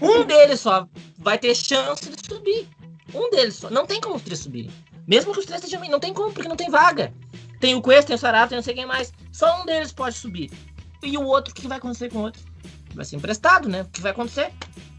Um 0.00 0.24
deles 0.24 0.60
só 0.60 0.88
vai 1.18 1.38
ter 1.38 1.54
chance 1.54 2.08
de 2.08 2.26
subir. 2.26 2.68
Um 3.14 3.30
deles 3.30 3.56
só. 3.56 3.70
Não 3.70 3.86
tem 3.86 4.00
como 4.00 4.16
os 4.16 4.22
três 4.22 4.40
subirem. 4.40 4.70
Mesmo 5.06 5.32
que 5.32 5.38
os 5.38 5.46
três 5.46 5.62
estejam 5.62 5.88
não 5.88 6.00
tem 6.00 6.12
como, 6.12 6.32
porque 6.32 6.48
não 6.48 6.56
tem 6.56 6.70
vaga. 6.70 7.12
Tem 7.60 7.74
o 7.74 7.82
Quest, 7.82 8.06
tem 8.06 8.16
o 8.16 8.18
Saraf, 8.18 8.48
tem 8.48 8.56
não 8.56 8.62
sei 8.62 8.74
quem 8.74 8.86
mais. 8.86 9.12
Só 9.32 9.62
um 9.62 9.66
deles 9.66 9.92
pode 9.92 10.16
subir. 10.16 10.50
E 11.02 11.16
o 11.16 11.24
outro, 11.24 11.52
o 11.52 11.54
que 11.54 11.68
vai 11.68 11.78
acontecer 11.78 12.10
com 12.10 12.18
o 12.18 12.22
outro? 12.22 12.42
Vai 12.94 13.04
ser 13.04 13.16
emprestado, 13.16 13.68
né? 13.68 13.82
O 13.82 13.86
que 13.86 14.00
vai 14.00 14.12
acontecer? 14.12 14.52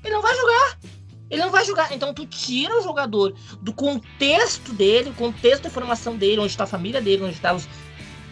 Ele 0.03 0.13
não 0.13 0.21
vai 0.21 0.35
jogar. 0.35 0.79
Ele 1.29 1.41
não 1.41 1.51
vai 1.51 1.65
jogar. 1.65 1.93
Então 1.93 2.13
tu 2.13 2.25
tira 2.25 2.77
o 2.79 2.81
jogador 2.81 3.35
do 3.61 3.73
contexto 3.73 4.73
dele, 4.73 5.09
o 5.09 5.13
contexto 5.13 5.63
da 5.63 5.69
formação 5.69 6.15
dele, 6.15 6.39
onde 6.39 6.51
está 6.51 6.63
a 6.63 6.67
família 6.67 7.01
dele, 7.01 7.23
onde 7.23 7.33
está 7.33 7.53
os, 7.53 7.67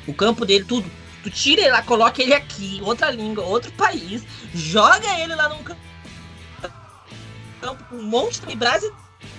o 0.07 0.13
campo 0.13 0.45
dele, 0.45 0.63
tudo. 0.63 0.89
Tu 1.25 1.31
tira 1.31 1.61
ele 1.61 1.71
lá, 1.71 1.81
coloca 1.81 2.21
ele 2.21 2.35
aqui, 2.35 2.79
outra 2.83 3.09
língua, 3.09 3.43
outro 3.45 3.71
país, 3.71 4.23
joga 4.53 5.19
ele 5.19 5.33
lá 5.33 5.49
num 5.49 5.63
campo, 5.63 5.81
com 7.89 7.95
um 7.95 8.03
monte 8.03 8.41
de 8.41 8.55
Brasil 8.55 8.93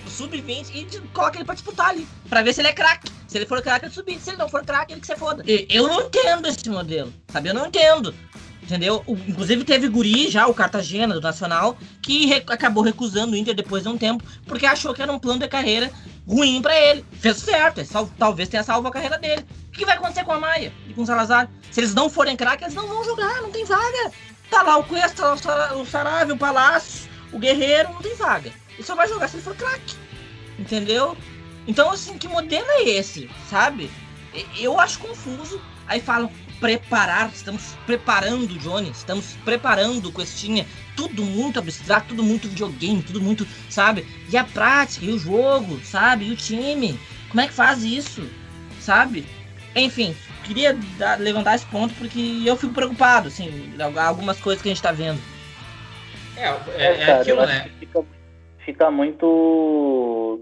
sub-20 0.05 0.69
e 0.75 0.99
coloca 1.13 1.37
ele 1.37 1.45
pra 1.45 1.55
disputar 1.55 1.91
ali, 1.91 2.05
pra 2.27 2.41
ver 2.41 2.51
se 2.51 2.59
ele 2.59 2.67
é 2.67 2.73
craque. 2.73 3.09
Se 3.25 3.37
ele 3.37 3.45
for 3.45 3.61
craque, 3.61 3.85
ele 3.85 3.93
subir. 3.93 4.19
Se 4.19 4.31
ele 4.31 4.37
não 4.37 4.49
for 4.49 4.65
craque, 4.65 4.91
ele 4.91 4.99
que 4.99 5.07
se 5.07 5.15
foda. 5.15 5.45
Eu 5.47 5.87
não 5.87 6.01
entendo 6.01 6.45
esse 6.45 6.69
modelo, 6.69 7.13
sabe? 7.29 7.47
Eu 7.47 7.53
não 7.53 7.67
entendo. 7.67 8.13
Entendeu? 8.61 9.01
Inclusive 9.07 9.63
teve 9.63 9.87
Guri 9.87 10.29
já, 10.29 10.45
o 10.45 10.53
Cartagena 10.53 11.13
do 11.13 11.21
Nacional, 11.21 11.77
que 12.01 12.33
acabou 12.47 12.83
recusando 12.83 13.31
o 13.31 13.35
Inter 13.37 13.55
depois 13.55 13.83
de 13.83 13.89
um 13.89 13.97
tempo, 13.97 14.25
porque 14.45 14.65
achou 14.65 14.93
que 14.93 15.01
era 15.01 15.09
um 15.09 15.19
plano 15.19 15.39
de 15.39 15.47
carreira 15.47 15.89
ruim 16.27 16.61
para 16.61 16.77
ele. 16.77 17.05
Fez 17.13 17.37
certo, 17.37 17.79
é 17.79 17.87
talvez 18.17 18.49
tenha 18.49 18.63
salvo 18.63 18.89
a 18.89 18.91
carreira 18.91 19.17
dele. 19.17 19.45
O 19.77 19.79
que 19.79 19.85
vai 19.85 19.95
acontecer 19.95 20.23
com 20.23 20.31
a 20.31 20.39
Maia 20.39 20.73
e 20.87 20.93
com 20.95 21.03
o 21.03 21.05
Salazar? 21.05 21.47
Se 21.69 21.79
eles 21.79 21.93
não 21.93 22.09
forem 22.09 22.35
craques, 22.35 22.63
eles 22.63 22.73
não 22.73 22.87
vão 22.87 23.03
jogar, 23.03 23.43
não 23.43 23.51
tem 23.51 23.63
vaga. 23.63 24.11
Tá 24.49 24.63
lá 24.63 24.77
o 24.77 24.83
Cuesta, 24.83 25.33
o 25.75 25.85
Sarave, 25.85 26.31
o 26.31 26.37
Palácio, 26.37 27.07
o 27.31 27.37
Guerreiro, 27.37 27.93
não 27.93 28.01
tem 28.01 28.15
vaga. 28.15 28.51
Ele 28.73 28.81
só 28.81 28.95
vai 28.95 29.07
jogar 29.07 29.27
se 29.27 29.35
ele 29.35 29.43
for 29.43 29.55
craque. 29.55 29.95
Entendeu? 30.57 31.15
Então, 31.67 31.91
assim, 31.91 32.17
que 32.17 32.27
modelo 32.27 32.65
é 32.67 32.89
esse, 32.89 33.29
sabe? 33.47 33.91
Eu 34.57 34.79
acho 34.79 34.97
confuso. 34.97 35.61
Aí 35.85 36.01
falam, 36.01 36.31
preparar, 36.59 37.29
estamos 37.31 37.75
preparando 37.85 38.55
o 38.55 38.57
Johnny, 38.57 38.89
estamos 38.89 39.33
preparando 39.45 40.09
o 40.09 40.11
Questinha, 40.11 40.65
tudo 40.95 41.23
muito 41.23 41.59
abstrato, 41.59 42.07
tudo 42.07 42.23
muito 42.23 42.49
videogame, 42.49 43.03
tudo 43.03 43.21
muito, 43.21 43.47
sabe? 43.69 44.07
E 44.27 44.35
a 44.35 44.43
prática, 44.43 45.05
e 45.05 45.11
o 45.11 45.19
jogo, 45.19 45.79
sabe? 45.85 46.25
E 46.25 46.31
o 46.31 46.35
time, 46.35 46.99
como 47.29 47.41
é 47.41 47.47
que 47.47 47.53
faz 47.53 47.83
isso, 47.83 48.27
sabe? 48.81 49.23
Enfim, 49.77 50.15
queria 50.43 50.75
dar, 50.97 51.19
levantar 51.19 51.55
esse 51.55 51.65
ponto 51.67 51.93
porque 51.95 52.41
eu 52.45 52.55
fico 52.55 52.73
preocupado, 52.73 53.27
assim, 53.27 53.73
algumas 53.97 54.39
coisas 54.39 54.61
que 54.61 54.69
a 54.69 54.73
gente 54.73 54.81
tá 54.81 54.91
vendo. 54.91 55.19
É, 56.35 56.47
é, 56.47 56.55
é, 56.77 57.01
é 57.01 57.11
aquilo, 57.13 57.45
né? 57.45 57.69
Fica, 57.79 58.05
fica 58.65 58.91
muito 58.91 60.41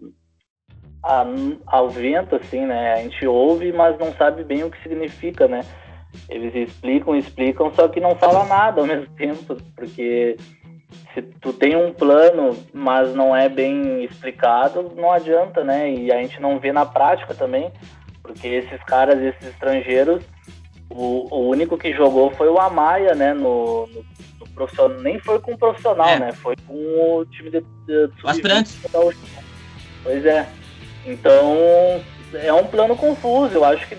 ao 1.68 1.90
vento, 1.90 2.36
assim, 2.36 2.66
né? 2.66 2.94
A 2.94 2.98
gente 2.98 3.26
ouve, 3.28 3.72
mas 3.72 3.98
não 4.00 4.14
sabe 4.14 4.44
bem 4.44 4.64
o 4.64 4.72
que 4.72 4.82
significa, 4.82 5.48
né? 5.48 5.62
Eles 6.30 6.56
explicam, 6.56 7.16
explicam, 7.16 7.72
só 7.74 7.88
que 7.88 8.00
não 8.00 8.16
fala 8.16 8.46
nada 8.46 8.82
ao 8.82 8.88
mesmo 8.88 9.14
tempo, 9.16 9.58
porque 9.76 10.38
se 11.14 11.22
tu 11.22 11.54
tem 11.54 11.76
um 11.76 11.94
plano, 11.94 12.58
mas 12.74 13.14
não 13.14 13.36
é 13.36 13.48
bem 13.48 14.04
explicado, 14.04 14.92
não 14.96 15.12
adianta, 15.12 15.64
né? 15.64 15.92
E 15.92 16.12
a 16.12 16.22
gente 16.22 16.42
não 16.42 16.60
vê 16.60 16.72
na 16.72 16.86
prática 16.86 17.34
também, 17.34 17.72
porque 18.26 18.48
esses 18.48 18.84
caras, 18.84 19.20
esses 19.22 19.48
estrangeiros, 19.50 20.24
o, 20.90 21.28
o 21.34 21.50
único 21.50 21.78
que 21.78 21.94
jogou 21.94 22.32
foi 22.32 22.50
o 22.50 22.60
Amaya, 22.60 23.14
né? 23.14 23.34
No, 23.34 23.88
no, 23.88 24.06
no 24.40 24.50
profissional, 24.54 25.00
nem 25.00 25.20
foi 25.20 25.40
com 25.40 25.54
o 25.54 25.58
profissional, 25.58 26.10
é. 26.10 26.20
né? 26.20 26.32
Foi 26.32 26.56
com 26.68 26.74
o 26.74 27.26
time 27.26 27.50
de, 27.50 27.62
de, 27.62 28.08
de 28.08 28.14
aspirantes. 28.24 28.80
Pois 30.04 30.26
é. 30.26 30.48
Então 31.06 31.56
é 32.34 32.54
um 32.54 32.68
plano 32.68 32.96
confuso. 32.96 33.56
Eu 33.56 33.66
acho 33.66 33.88
que 33.88 33.98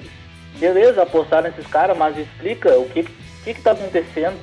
beleza, 0.59 1.03
apostar 1.03 1.43
nesses 1.43 1.67
caras, 1.67 1.97
mas 1.97 2.17
explica 2.19 2.79
o 2.79 2.89
que 2.89 3.05
que, 3.47 3.55
que 3.55 3.63
tá 3.63 3.73
acontecendo. 3.73 4.37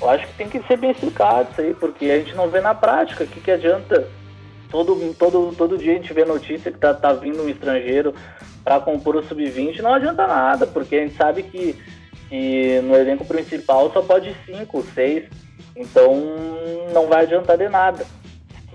Eu 0.00 0.10
acho 0.10 0.26
que 0.26 0.34
tem 0.34 0.48
que 0.48 0.60
ser 0.64 0.76
bem 0.76 0.90
explicado 0.90 1.48
isso 1.52 1.60
aí, 1.60 1.74
porque 1.74 2.06
a 2.06 2.18
gente 2.18 2.34
não 2.34 2.48
vê 2.48 2.60
na 2.60 2.74
prática. 2.74 3.24
O 3.24 3.26
que, 3.26 3.40
que 3.40 3.50
adianta? 3.50 4.08
Todo, 4.70 5.14
todo, 5.14 5.54
todo 5.56 5.78
dia 5.78 5.92
a 5.92 5.94
gente 5.94 6.12
vê 6.12 6.24
notícia 6.24 6.70
que 6.70 6.78
tá, 6.78 6.92
tá 6.92 7.12
vindo 7.12 7.42
um 7.42 7.48
estrangeiro 7.48 8.14
para 8.64 8.80
compor 8.80 9.16
o 9.16 9.22
sub-20, 9.22 9.80
não 9.80 9.94
adianta 9.94 10.26
nada, 10.26 10.66
porque 10.66 10.96
a 10.96 11.00
gente 11.00 11.16
sabe 11.16 11.42
que, 11.42 11.76
que 12.28 12.80
no 12.82 12.94
elenco 12.94 13.24
principal 13.24 13.90
só 13.92 14.02
pode 14.02 14.34
cinco, 14.44 14.84
seis, 14.94 15.24
então 15.76 16.14
não 16.92 17.06
vai 17.06 17.22
adiantar 17.22 17.56
de 17.56 17.68
nada. 17.68 18.04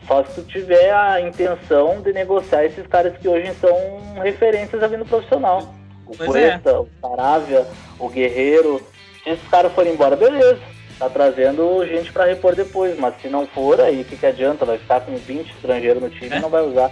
Só 0.08 0.24
se 0.24 0.42
tu 0.42 0.44
tiver 0.44 0.94
a 0.94 1.22
intenção 1.22 2.02
de 2.02 2.12
negociar 2.12 2.66
esses 2.66 2.86
caras 2.88 3.18
que 3.18 3.28
hoje 3.28 3.54
são 3.62 3.76
referências 4.22 4.84
a 4.84 4.88
vindo 4.88 5.06
profissional 5.06 5.74
o 6.06 6.18
pois 6.18 6.30
Cuesta, 6.30 6.70
é. 6.70 6.74
o 6.74 6.88
Saravia, 7.02 7.68
o 8.00 8.10
Guerreiro. 8.10 8.82
Se 9.24 9.30
esses 9.30 9.48
caras 9.48 9.72
forem 9.74 9.94
embora, 9.94 10.16
beleza. 10.16 10.60
Tá 11.00 11.10
trazendo 11.10 11.86
gente 11.88 12.12
para 12.12 12.26
repor 12.26 12.56
depois, 12.56 12.98
mas 13.00 13.20
se 13.20 13.28
não 13.28 13.48
for, 13.48 13.82
aí 13.82 14.02
o 14.02 14.06
que, 14.06 14.16
que 14.16 14.26
adianta? 14.26 14.64
Vai 14.64 14.78
ficar 14.78 15.02
com 15.02 15.16
20 15.16 15.50
estrangeiros 15.50 16.02
no 16.02 16.10
time 16.10 16.30
e 16.30 16.38
é. 16.38 16.40
não 16.40 16.50
vai 16.50 16.62
usar. 16.62 16.92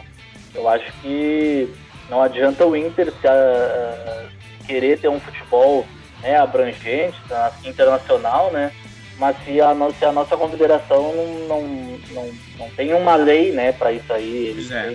Eu 0.56 0.68
acho 0.68 0.92
que 1.02 1.72
não 2.12 2.22
adianta 2.22 2.66
o 2.66 2.76
Inter 2.76 3.06
se, 3.06 3.26
uh, 3.26 4.30
querer 4.68 5.00
ter 5.00 5.08
um 5.08 5.20
futebol 5.20 5.86
né, 6.22 6.38
abrangente, 6.38 7.18
internacional, 7.64 8.52
né? 8.52 8.74
Mas 9.18 9.38
se 9.46 9.62
a, 9.62 9.74
se 9.98 10.04
a 10.04 10.12
nossa 10.12 10.36
confederação 10.36 11.14
não, 11.48 11.62
não, 12.12 12.32
não, 12.58 12.70
tem 12.72 12.94
uma 12.94 13.16
lei 13.16 13.54
né, 13.54 13.72
para 13.72 13.94
isso 13.94 14.12
aí, 14.12 14.48
eles 14.48 14.72
é. 14.72 14.94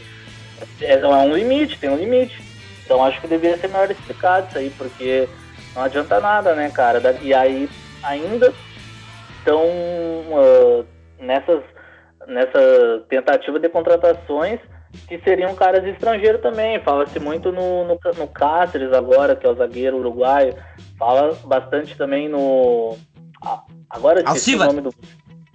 é. 0.83 0.93
é 0.93 1.07
um 1.07 1.35
limite, 1.35 1.79
tem 1.79 1.89
um 1.89 1.97
limite. 1.97 2.39
Então 2.85 3.03
acho 3.03 3.19
que 3.19 3.27
deveria 3.27 3.57
ser 3.57 3.69
melhor 3.69 3.91
explicado 3.91 4.49
isso 4.49 4.59
aí, 4.59 4.71
porque 4.77 5.27
não 5.75 5.85
adianta 5.85 6.21
nada, 6.21 6.55
né, 6.55 6.71
cara? 6.71 7.01
E 7.23 7.33
aí 7.33 7.69
ainda 8.03 8.53
estão 9.39 9.65
uh, 9.65 10.85
nessas 11.19 11.63
nessa 12.27 13.05
tentativa 13.09 13.59
de 13.59 13.69
contratações 13.69 14.61
que 15.09 15.19
seriam 15.19 15.55
caras 15.55 15.85
estrangeiros 15.85 16.41
também. 16.41 16.81
Fala-se 16.81 17.19
muito 17.19 17.53
no, 17.53 17.85
no, 17.85 17.99
no 18.17 18.29
Cáceres 18.29 18.93
agora, 18.93 19.37
que 19.37 19.47
é 19.47 19.51
o 19.51 19.55
zagueiro 19.55 19.99
uruguaio. 19.99 20.55
Fala 20.99 21.37
bastante 21.45 21.97
também 21.97 22.29
no. 22.29 22.97
Agora 23.91 24.23
Alciva. 24.25 24.65
o 24.65 24.67
nome 24.69 24.81
do. 24.83 24.95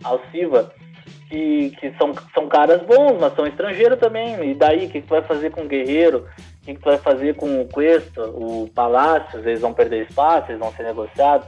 Alciva. 0.04 0.72
Que, 1.30 1.70
que 1.80 1.94
são, 1.98 2.14
são 2.34 2.48
caras 2.50 2.82
bons, 2.82 3.18
mas 3.20 3.34
são 3.36 3.48
estrangeiros 3.48 3.98
também. 4.00 4.52
E 4.52 4.54
daí, 4.54 4.86
o 4.86 4.90
que, 4.90 5.02
que 5.02 5.08
tu 5.08 5.12
vai 5.12 5.22
fazer 5.22 5.50
com 5.52 5.62
o 5.62 5.68
Guerreiro? 5.68 6.28
O 6.62 6.66
que, 6.66 6.74
que 6.74 6.82
tu 6.82 6.90
vai 6.90 6.98
fazer 6.98 7.36
com 7.36 7.62
o 7.62 7.68
Cuesta, 7.70 8.22
o 8.26 8.70
Palácios? 8.76 9.46
Eles 9.46 9.62
vão 9.62 9.74
perder 9.74 10.08
espaço, 10.08 10.52
eles 10.52 10.60
vão 10.60 10.74
ser 10.74 10.84
negociados. 10.84 11.48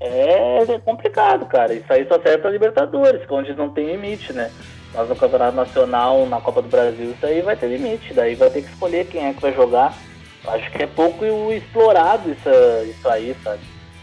É, 0.00 0.58
é 0.62 0.78
complicado, 0.78 1.46
cara. 1.46 1.74
Isso 1.74 1.92
aí 1.92 2.06
só 2.06 2.20
serve 2.20 2.38
pra 2.38 2.50
Libertadores, 2.50 3.20
onde 3.28 3.52
não 3.54 3.70
tem 3.70 3.86
limite, 3.86 4.32
né? 4.32 4.52
Mas 4.98 5.08
no 5.08 5.14
Campeonato 5.14 5.54
Nacional, 5.54 6.26
na 6.26 6.40
Copa 6.40 6.60
do 6.60 6.68
Brasil, 6.68 7.12
isso 7.12 7.24
aí 7.24 7.40
vai 7.40 7.54
ter 7.54 7.68
limite. 7.68 8.12
Daí 8.12 8.34
vai 8.34 8.50
ter 8.50 8.62
que 8.62 8.68
escolher 8.68 9.06
quem 9.06 9.26
é 9.26 9.32
que 9.32 9.40
vai 9.40 9.54
jogar. 9.54 9.96
Acho 10.44 10.68
que 10.72 10.82
é 10.82 10.88
pouco 10.88 11.24
explorado 11.52 12.28
isso, 12.28 12.50
isso 12.84 13.08
aí, 13.08 13.36
sabe? 13.44 13.60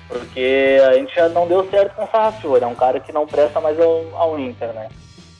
Porque 0.07 0.79
a 0.87 0.93
gente 0.93 1.13
já 1.13 1.27
não 1.27 1.49
deu 1.49 1.69
certo 1.69 1.95
com 1.95 2.05
o 2.05 2.07
Sarrafiori. 2.07 2.63
É 2.63 2.67
um 2.67 2.75
cara 2.75 3.01
que 3.01 3.11
não 3.11 3.27
presta 3.27 3.59
mais 3.59 3.77
ao, 3.77 4.15
ao 4.15 4.39
Inter, 4.39 4.71
né? 4.71 4.87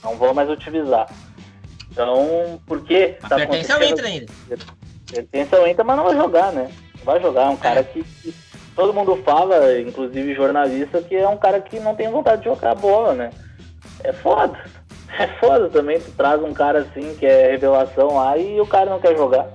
Não 0.04 0.14
vou 0.16 0.34
mais 0.34 0.50
utilizar. 0.50 1.08
Então, 1.90 2.60
por 2.66 2.82
que 2.82 3.16
tá 3.26 3.36
Pertence 3.36 3.72
ao 3.72 3.82
Inter 3.82 4.04
ainda. 4.04 4.32
Pertence 5.10 5.54
ao 5.54 5.66
Inter, 5.66 5.84
mas 5.86 5.96
não 5.96 6.04
vai 6.04 6.16
jogar, 6.16 6.52
né? 6.52 6.70
Não 6.98 7.04
vai 7.06 7.18
jogar. 7.18 7.46
É 7.46 7.48
um 7.48 7.56
cara 7.56 7.80
é. 7.80 7.82
que, 7.82 8.02
que 8.02 8.34
todo 8.74 8.92
mundo 8.92 9.16
fala, 9.24 9.80
inclusive 9.80 10.34
jornalista, 10.34 11.00
que 11.00 11.16
é 11.16 11.26
um 11.26 11.38
cara 11.38 11.62
que 11.62 11.80
não 11.80 11.94
tem 11.94 12.10
vontade 12.10 12.42
de 12.42 12.48
jogar 12.48 12.74
bola, 12.74 13.14
né? 13.14 13.30
É 14.04 14.12
foda. 14.12 14.75
É 15.18 15.26
foda 15.38 15.68
também, 15.68 16.00
tu 16.00 16.10
traz 16.12 16.42
um 16.42 16.52
cara 16.52 16.80
assim 16.80 17.14
que 17.18 17.24
é 17.24 17.52
revelação 17.52 18.16
lá 18.16 18.36
e 18.36 18.60
o 18.60 18.66
cara 18.66 18.90
não 18.90 19.00
quer 19.00 19.16
jogar. 19.16 19.48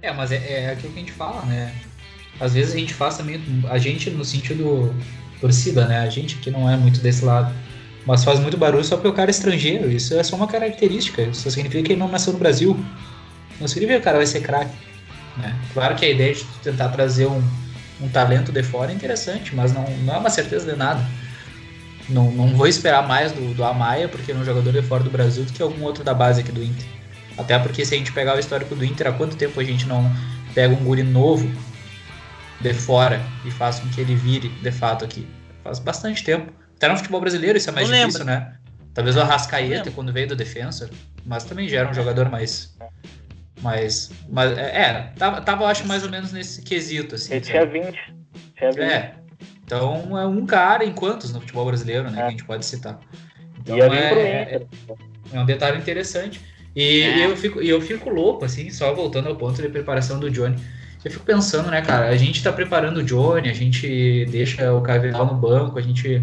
É, 0.00 0.12
mas 0.12 0.32
é, 0.32 0.64
é 0.64 0.70
aquilo 0.70 0.92
que 0.92 0.98
a 0.98 1.02
gente 1.02 1.12
fala, 1.12 1.42
né? 1.42 1.74
Às 2.40 2.54
vezes 2.54 2.74
a 2.74 2.78
gente 2.78 2.94
faz 2.94 3.16
também, 3.16 3.40
a 3.68 3.78
gente 3.78 4.10
no 4.10 4.24
sentido 4.24 4.94
torcida, 5.40 5.86
né? 5.86 6.00
A 6.00 6.08
gente 6.08 6.36
que 6.36 6.50
não 6.50 6.68
é 6.68 6.76
muito 6.76 7.00
desse 7.00 7.24
lado, 7.24 7.54
mas 8.06 8.24
faz 8.24 8.38
muito 8.38 8.56
barulho 8.56 8.84
só 8.84 8.96
porque 8.96 9.08
o 9.08 9.12
cara 9.12 9.30
é 9.30 9.32
estrangeiro. 9.32 9.90
Isso 9.90 10.14
é 10.18 10.22
só 10.22 10.36
uma 10.36 10.46
característica. 10.46 11.22
Isso 11.22 11.50
significa 11.50 11.82
que 11.82 11.92
ele 11.92 12.00
não 12.00 12.08
nasceu 12.08 12.32
no 12.32 12.38
Brasil. 12.38 12.78
Não 13.60 13.68
significa 13.68 13.98
que 13.98 14.02
o 14.02 14.04
cara 14.04 14.18
vai 14.18 14.26
ser 14.26 14.40
craque. 14.40 14.74
Né? 15.36 15.54
Claro 15.72 15.94
que 15.94 16.04
a 16.04 16.08
ideia 16.08 16.34
de 16.34 16.44
tentar 16.62 16.88
trazer 16.90 17.26
um, 17.26 17.42
um 18.00 18.08
talento 18.08 18.52
de 18.52 18.62
fora 18.62 18.90
é 18.90 18.94
interessante, 18.94 19.54
mas 19.54 19.72
não, 19.72 19.84
não 20.04 20.14
é 20.14 20.18
uma 20.18 20.30
certeza 20.30 20.70
de 20.70 20.76
nada. 20.76 21.04
Não, 22.08 22.30
não 22.30 22.48
vou 22.48 22.66
esperar 22.66 23.06
mais 23.06 23.32
do, 23.32 23.54
do 23.54 23.64
Amaya, 23.64 24.08
porque 24.08 24.32
é 24.32 24.34
um 24.34 24.44
jogador 24.44 24.72
de 24.72 24.82
fora 24.82 25.02
do 25.02 25.10
Brasil, 25.10 25.44
do 25.44 25.52
que 25.52 25.62
algum 25.62 25.82
outro 25.82 26.04
da 26.04 26.12
base 26.12 26.40
aqui 26.40 26.52
do 26.52 26.62
Inter. 26.62 26.86
Até 27.36 27.58
porque 27.58 27.84
se 27.84 27.94
a 27.94 27.98
gente 27.98 28.12
pegar 28.12 28.36
o 28.36 28.38
histórico 28.38 28.74
do 28.74 28.84
Inter, 28.84 29.08
há 29.08 29.12
quanto 29.12 29.36
tempo 29.36 29.58
a 29.58 29.64
gente 29.64 29.86
não 29.86 30.10
pega 30.54 30.74
um 30.74 30.84
guri 30.84 31.02
novo 31.02 31.50
de 32.60 32.72
fora 32.74 33.20
e 33.44 33.50
faz 33.50 33.80
com 33.80 33.88
que 33.88 34.00
ele 34.00 34.14
vire 34.14 34.48
de 34.48 34.70
fato 34.70 35.04
aqui? 35.04 35.26
Faz 35.62 35.78
bastante 35.78 36.22
tempo. 36.22 36.52
Até 36.76 36.88
no 36.88 36.96
futebol 36.96 37.20
brasileiro 37.20 37.58
isso 37.58 37.70
é 37.70 37.72
mais 37.72 37.88
não 37.88 37.96
difícil, 37.96 38.24
lembro. 38.24 38.34
né? 38.34 38.54
Talvez 38.92 39.16
o 39.16 39.20
Arrascaeta 39.20 39.90
quando 39.90 40.12
veio 40.12 40.28
do 40.28 40.36
defensa, 40.36 40.88
mas 41.26 41.44
também 41.44 41.68
já 41.68 41.80
era 41.80 41.90
um 41.90 41.94
jogador 41.94 42.28
mais. 42.28 42.76
mais 43.60 44.10
mas, 44.28 44.56
é, 44.56 45.12
tava, 45.18 45.40
tava, 45.40 45.64
eu 45.64 45.66
acho, 45.66 45.86
mais 45.86 46.04
ou 46.04 46.10
menos 46.10 46.32
nesse 46.32 46.62
quesito. 46.62 47.16
Assim, 47.16 47.34
ele 47.34 47.40
tinha 47.40 47.66
20. 47.66 48.14
Tinha 48.56 48.70
20. 48.70 48.80
É. 48.80 49.14
Então 49.64 50.18
é 50.18 50.26
um 50.26 50.44
cara 50.44 50.84
em 50.84 50.92
quantos 50.92 51.32
no 51.32 51.40
futebol 51.40 51.66
brasileiro, 51.66 52.10
né? 52.10 52.12
É. 52.12 52.14
Que 52.14 52.22
a 52.22 52.30
gente 52.30 52.44
pode 52.44 52.66
citar. 52.66 52.98
Então 53.60 53.76
é, 53.76 53.98
é, 53.98 54.62
é, 55.32 55.40
um 55.40 55.46
detalhe 55.46 55.78
interessante. 55.78 56.40
E, 56.76 57.02
é. 57.02 57.26
eu, 57.26 57.36
fico, 57.36 57.60
eu 57.60 57.80
fico 57.80 58.10
louco, 58.10 58.44
assim, 58.44 58.70
só 58.70 58.92
voltando 58.92 59.28
ao 59.28 59.36
ponto 59.36 59.60
de 59.60 59.68
preparação 59.68 60.18
do 60.18 60.30
Johnny. 60.30 60.56
Eu 61.04 61.10
fico 61.10 61.24
pensando, 61.24 61.70
né, 61.70 61.82
cara? 61.82 62.08
A 62.08 62.16
gente 62.16 62.42
tá 62.42 62.52
preparando 62.52 62.98
o 62.98 63.02
Johnny, 63.02 63.48
a 63.48 63.54
gente 63.54 64.26
deixa 64.30 64.72
o 64.72 64.80
Cavial 64.80 65.26
no 65.26 65.34
banco, 65.34 65.78
a 65.78 65.82
gente. 65.82 66.22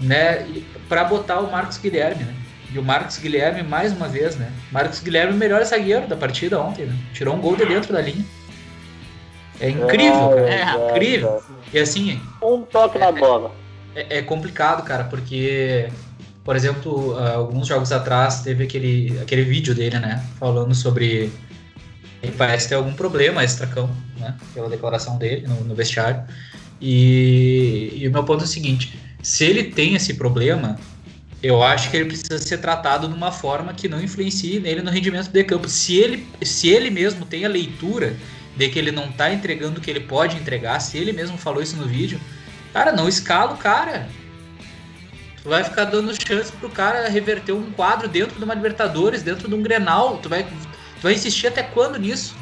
né? 0.00 0.46
para 0.88 1.04
botar 1.04 1.40
o 1.40 1.50
Marcos 1.50 1.78
Guilherme, 1.78 2.24
né? 2.24 2.34
E 2.72 2.78
o 2.78 2.82
Marcos 2.82 3.18
Guilherme, 3.18 3.62
mais 3.62 3.92
uma 3.92 4.08
vez, 4.08 4.36
né? 4.36 4.50
Marcos 4.72 5.00
Guilherme, 5.00 5.32
o 5.32 5.36
melhor 5.36 5.62
zagueiro 5.64 6.06
da 6.08 6.16
partida 6.16 6.60
ontem, 6.60 6.86
né? 6.86 6.96
Tirou 7.12 7.34
um 7.34 7.40
gol 7.40 7.56
de 7.56 7.64
dentro 7.64 7.92
da 7.92 8.00
linha. 8.00 8.24
É 9.60 9.70
incrível, 9.70 10.28
cara. 10.30 10.50
É, 10.50 10.90
incrível. 10.90 11.42
E 11.72 11.78
assim. 11.78 12.20
Um 12.42 12.62
toque 12.62 12.98
na 12.98 13.12
bola. 13.12 13.52
É, 13.94 14.18
é, 14.18 14.22
complicado, 14.22 14.82
cara, 14.84 15.04
porque, 15.04 15.88
por 16.44 16.56
exemplo, 16.56 17.16
alguns 17.16 17.68
jogos 17.68 17.92
atrás 17.92 18.40
teve 18.42 18.64
aquele, 18.64 19.18
aquele 19.20 19.44
vídeo 19.44 19.74
dele, 19.74 19.98
né? 19.98 20.24
Falando 20.38 20.74
sobre. 20.74 21.32
Ele 22.22 22.32
parece 22.32 22.68
ter 22.68 22.74
algum 22.74 22.94
problema 22.94 23.44
extracão, 23.44 23.90
né? 24.18 24.34
Pela 24.54 24.68
declaração 24.68 25.18
dele 25.18 25.46
no, 25.46 25.64
no 25.64 25.74
vestiário. 25.74 26.22
E, 26.80 27.92
e 27.96 28.08
o 28.08 28.10
meu 28.10 28.24
ponto 28.24 28.42
é 28.42 28.44
o 28.44 28.48
seguinte: 28.48 28.98
se 29.22 29.44
ele 29.44 29.64
tem 29.64 29.94
esse 29.94 30.14
problema, 30.14 30.78
eu 31.42 31.62
acho 31.62 31.90
que 31.90 31.96
ele 31.96 32.06
precisa 32.06 32.38
ser 32.38 32.58
tratado 32.58 33.06
de 33.06 33.14
uma 33.14 33.30
forma 33.30 33.72
que 33.74 33.88
não 33.88 34.02
influencie 34.02 34.58
nele 34.58 34.82
no 34.82 34.90
rendimento 34.90 35.28
de 35.30 35.44
campo. 35.44 35.68
Se 35.68 35.96
ele, 35.96 36.26
se 36.42 36.68
ele 36.68 36.90
mesmo 36.90 37.24
tem 37.24 37.44
a 37.44 37.48
leitura 37.48 38.16
de 38.56 38.68
que 38.68 38.78
ele 38.78 38.92
não 38.92 39.10
tá 39.10 39.32
entregando 39.32 39.78
o 39.78 39.82
que 39.82 39.90
ele 39.90 40.00
pode 40.00 40.36
entregar, 40.36 40.80
se 40.80 40.96
ele 40.98 41.12
mesmo 41.12 41.36
falou 41.36 41.62
isso 41.62 41.76
no 41.76 41.86
vídeo, 41.86 42.20
cara, 42.72 42.92
não 42.92 43.08
escala 43.08 43.54
o 43.54 43.56
cara. 43.56 44.08
Tu 45.42 45.48
vai 45.48 45.62
ficar 45.62 45.84
dando 45.84 46.14
chance 46.14 46.50
pro 46.52 46.70
cara 46.70 47.08
reverter 47.08 47.52
um 47.52 47.70
quadro 47.72 48.08
dentro 48.08 48.38
de 48.38 48.44
uma 48.44 48.54
Libertadores, 48.54 49.22
dentro 49.22 49.46
de 49.46 49.54
um 49.54 49.62
Grenal. 49.62 50.16
Tu 50.18 50.28
vai, 50.28 50.44
tu 50.44 51.02
vai 51.02 51.12
insistir 51.12 51.48
até 51.48 51.62
quando 51.62 51.98
nisso? 51.98 52.34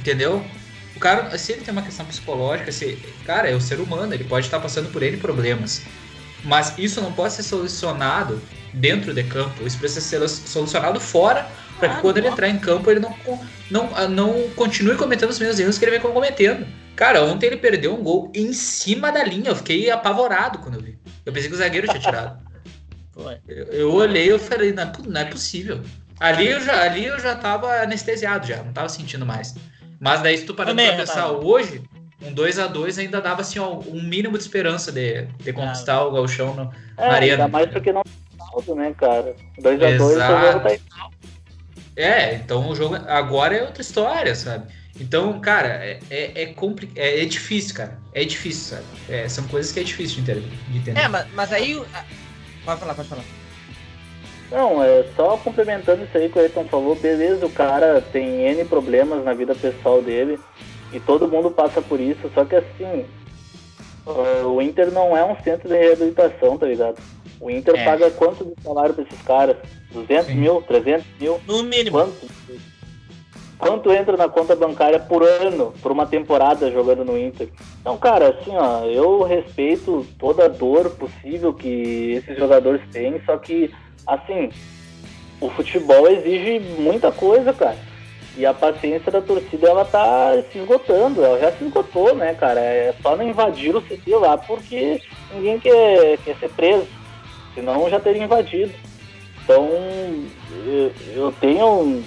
Entendeu? 0.00 0.44
O 0.96 1.00
cara, 1.00 1.36
se 1.36 1.52
ele 1.52 1.62
tem 1.62 1.72
uma 1.72 1.82
questão 1.82 2.06
psicológica, 2.06 2.72
se, 2.72 2.96
cara, 3.26 3.50
é 3.50 3.54
o 3.54 3.60
ser 3.60 3.80
humano, 3.80 4.14
ele 4.14 4.24
pode 4.24 4.46
estar 4.46 4.60
passando 4.60 4.90
por 4.90 5.02
N 5.02 5.16
problemas. 5.18 5.82
Mas 6.42 6.72
isso 6.78 7.00
não 7.00 7.12
pode 7.12 7.34
ser 7.34 7.42
solucionado 7.42 8.40
dentro 8.72 9.12
de 9.12 9.24
campo. 9.24 9.66
Isso 9.66 9.78
precisa 9.78 10.00
ser 10.00 10.26
solucionado 10.28 11.00
fora 11.00 11.46
para 11.78 11.94
que 11.94 12.00
quando 12.00 12.18
ele 12.18 12.28
entrar 12.28 12.48
em 12.48 12.58
campo 12.58 12.90
ele 12.90 13.00
não, 13.00 13.14
não, 13.70 13.90
ah, 13.94 14.08
não 14.08 14.48
continue 14.50 14.96
cometendo 14.96 15.30
os 15.30 15.38
mesmos 15.38 15.58
erros 15.58 15.78
que 15.78 15.84
ele 15.84 15.98
vem 15.98 16.00
cometendo. 16.00 16.66
Cara, 16.96 17.24
ontem 17.24 17.46
ele 17.46 17.56
perdeu 17.56 17.94
um 17.94 18.02
gol 18.02 18.30
em 18.34 18.52
cima 18.52 19.10
da 19.10 19.24
linha. 19.24 19.50
Eu 19.50 19.56
fiquei 19.56 19.90
apavorado 19.90 20.58
quando 20.58 20.74
eu 20.74 20.80
vi. 20.80 20.98
Eu 21.26 21.32
pensei 21.32 21.48
que 21.48 21.54
o 21.54 21.58
zagueiro 21.58 21.88
tinha 21.88 22.00
tirado. 22.00 22.38
Eu, 23.46 23.64
eu 23.66 23.92
olhei 23.92 24.32
e 24.32 24.38
falei, 24.38 24.72
não, 24.72 24.84
é 24.84 24.92
não 25.06 25.20
é 25.20 25.24
possível. 25.24 25.80
Ali 26.20 26.48
eu, 26.48 26.60
já, 26.60 26.82
ali 26.82 27.04
eu 27.04 27.18
já 27.18 27.34
tava 27.34 27.82
anestesiado 27.82 28.46
já, 28.46 28.62
não 28.62 28.72
tava 28.72 28.88
sentindo 28.88 29.26
mais. 29.26 29.54
Mas 30.00 30.22
daí 30.22 30.38
se 30.38 30.44
tu 30.44 30.54
parar 30.54 30.74
pra 30.74 30.96
pensar 30.96 31.30
hoje, 31.32 31.82
um 32.22 32.32
2 32.32 32.58
a 32.58 32.66
2 32.66 32.98
ainda 32.98 33.20
dava 33.20 33.40
assim 33.40 33.58
ó, 33.58 33.78
um 33.80 34.02
mínimo 34.02 34.36
de 34.38 34.44
esperança 34.44 34.92
de, 34.92 35.22
de 35.22 35.52
conquistar 35.52 35.94
ah, 35.94 36.06
o 36.06 36.12
galchão 36.12 36.54
no, 36.54 36.72
é, 36.96 37.08
na 37.08 37.14
arena. 37.14 37.44
Ainda 37.44 37.48
mais 37.48 37.70
porque 37.70 37.92
não 37.92 38.02
tem 38.64 38.74
né, 38.74 38.94
cara? 38.96 39.34
2 39.60 39.82
a 39.82 39.96
2 39.96 40.00
o 40.00 40.08
jogo 40.08 40.60
tá 40.60 41.10
é, 41.96 42.34
então 42.34 42.68
o 42.68 42.74
jogo 42.74 42.96
agora 43.06 43.56
é 43.56 43.62
outra 43.62 43.82
história, 43.82 44.34
sabe? 44.34 44.66
Então, 45.00 45.40
cara, 45.40 45.68
é, 45.68 45.98
é, 46.10 46.42
é, 46.42 46.46
compli 46.46 46.88
é, 46.94 47.22
é 47.22 47.24
difícil, 47.24 47.74
cara. 47.74 47.98
É 48.12 48.24
difícil, 48.24 48.76
sabe? 48.76 48.86
É, 49.08 49.28
são 49.28 49.46
coisas 49.48 49.72
que 49.72 49.80
é 49.80 49.82
difícil 49.82 50.22
de 50.22 50.32
entender. 50.76 51.00
É, 51.00 51.08
mas, 51.08 51.26
mas 51.32 51.52
aí. 51.52 51.82
Pode 52.64 52.80
falar, 52.80 52.94
pode 52.94 53.08
falar. 53.08 53.24
Não, 54.50 54.82
é 54.82 55.04
só 55.16 55.36
complementando 55.38 56.04
isso 56.04 56.16
aí 56.16 56.28
que 56.28 56.38
o 56.38 56.40
Ayrton 56.40 56.64
falou, 56.66 56.94
beleza, 56.94 57.44
o 57.44 57.50
cara 57.50 58.00
tem 58.12 58.46
N 58.46 58.64
problemas 58.66 59.24
na 59.24 59.34
vida 59.34 59.54
pessoal 59.54 60.00
dele 60.00 60.38
e 60.92 61.00
todo 61.00 61.26
mundo 61.26 61.50
passa 61.50 61.82
por 61.82 61.98
isso, 61.98 62.30
só 62.32 62.44
que 62.44 62.54
assim, 62.54 63.04
o 64.06 64.62
Inter 64.62 64.92
não 64.92 65.16
é 65.16 65.24
um 65.24 65.34
centro 65.42 65.68
de 65.68 65.76
reabilitação, 65.76 66.56
tá 66.56 66.66
ligado? 66.66 67.02
O 67.40 67.50
Inter 67.50 67.74
é. 67.74 67.84
paga 67.84 68.10
quanto 68.12 68.44
de 68.44 68.62
salário 68.62 68.94
para 68.94 69.02
esses 69.02 69.22
caras? 69.22 69.56
200 69.94 70.26
Sim. 70.26 70.34
mil? 70.34 70.62
300 70.62 71.06
mil? 71.20 71.40
No 71.46 71.62
mínimo. 71.62 71.98
Quanto? 71.98 72.34
Quanto 73.56 73.92
entra 73.92 74.16
na 74.16 74.28
conta 74.28 74.54
bancária 74.54 74.98
por 74.98 75.22
ano, 75.22 75.72
por 75.80 75.90
uma 75.90 76.04
temporada 76.04 76.70
jogando 76.70 77.04
no 77.04 77.18
Inter? 77.18 77.48
Então, 77.80 77.96
cara, 77.96 78.28
assim, 78.28 78.54
ó, 78.54 78.84
eu 78.84 79.22
respeito 79.22 80.04
toda 80.18 80.44
a 80.44 80.48
dor 80.48 80.90
possível 80.90 81.54
que 81.54 82.12
esses 82.12 82.36
jogadores 82.36 82.82
têm, 82.92 83.22
só 83.24 83.38
que, 83.38 83.72
assim, 84.06 84.50
o 85.40 85.48
futebol 85.48 86.08
exige 86.08 86.58
muita 86.78 87.10
coisa, 87.12 87.52
cara. 87.52 87.78
E 88.36 88.44
a 88.44 88.52
paciência 88.52 89.12
da 89.12 89.22
torcida, 89.22 89.68
ela 89.68 89.84
tá 89.84 90.32
se 90.50 90.58
esgotando, 90.58 91.24
ela 91.24 91.38
já 91.38 91.52
se 91.52 91.64
esgotou, 91.64 92.14
né, 92.16 92.34
cara? 92.34 92.60
É 92.60 92.92
só 93.00 93.16
não 93.16 93.26
invadir 93.26 93.74
o 93.74 93.80
CT 93.80 94.10
lá 94.16 94.36
porque 94.36 95.00
ninguém 95.32 95.60
quer, 95.60 96.18
quer 96.18 96.36
ser 96.36 96.50
preso 96.50 96.88
senão 97.54 97.88
já 97.88 98.00
teria 98.00 98.24
invadido. 98.24 98.72
Então, 99.44 99.68
eu 101.14 101.32
tenho 101.40 102.02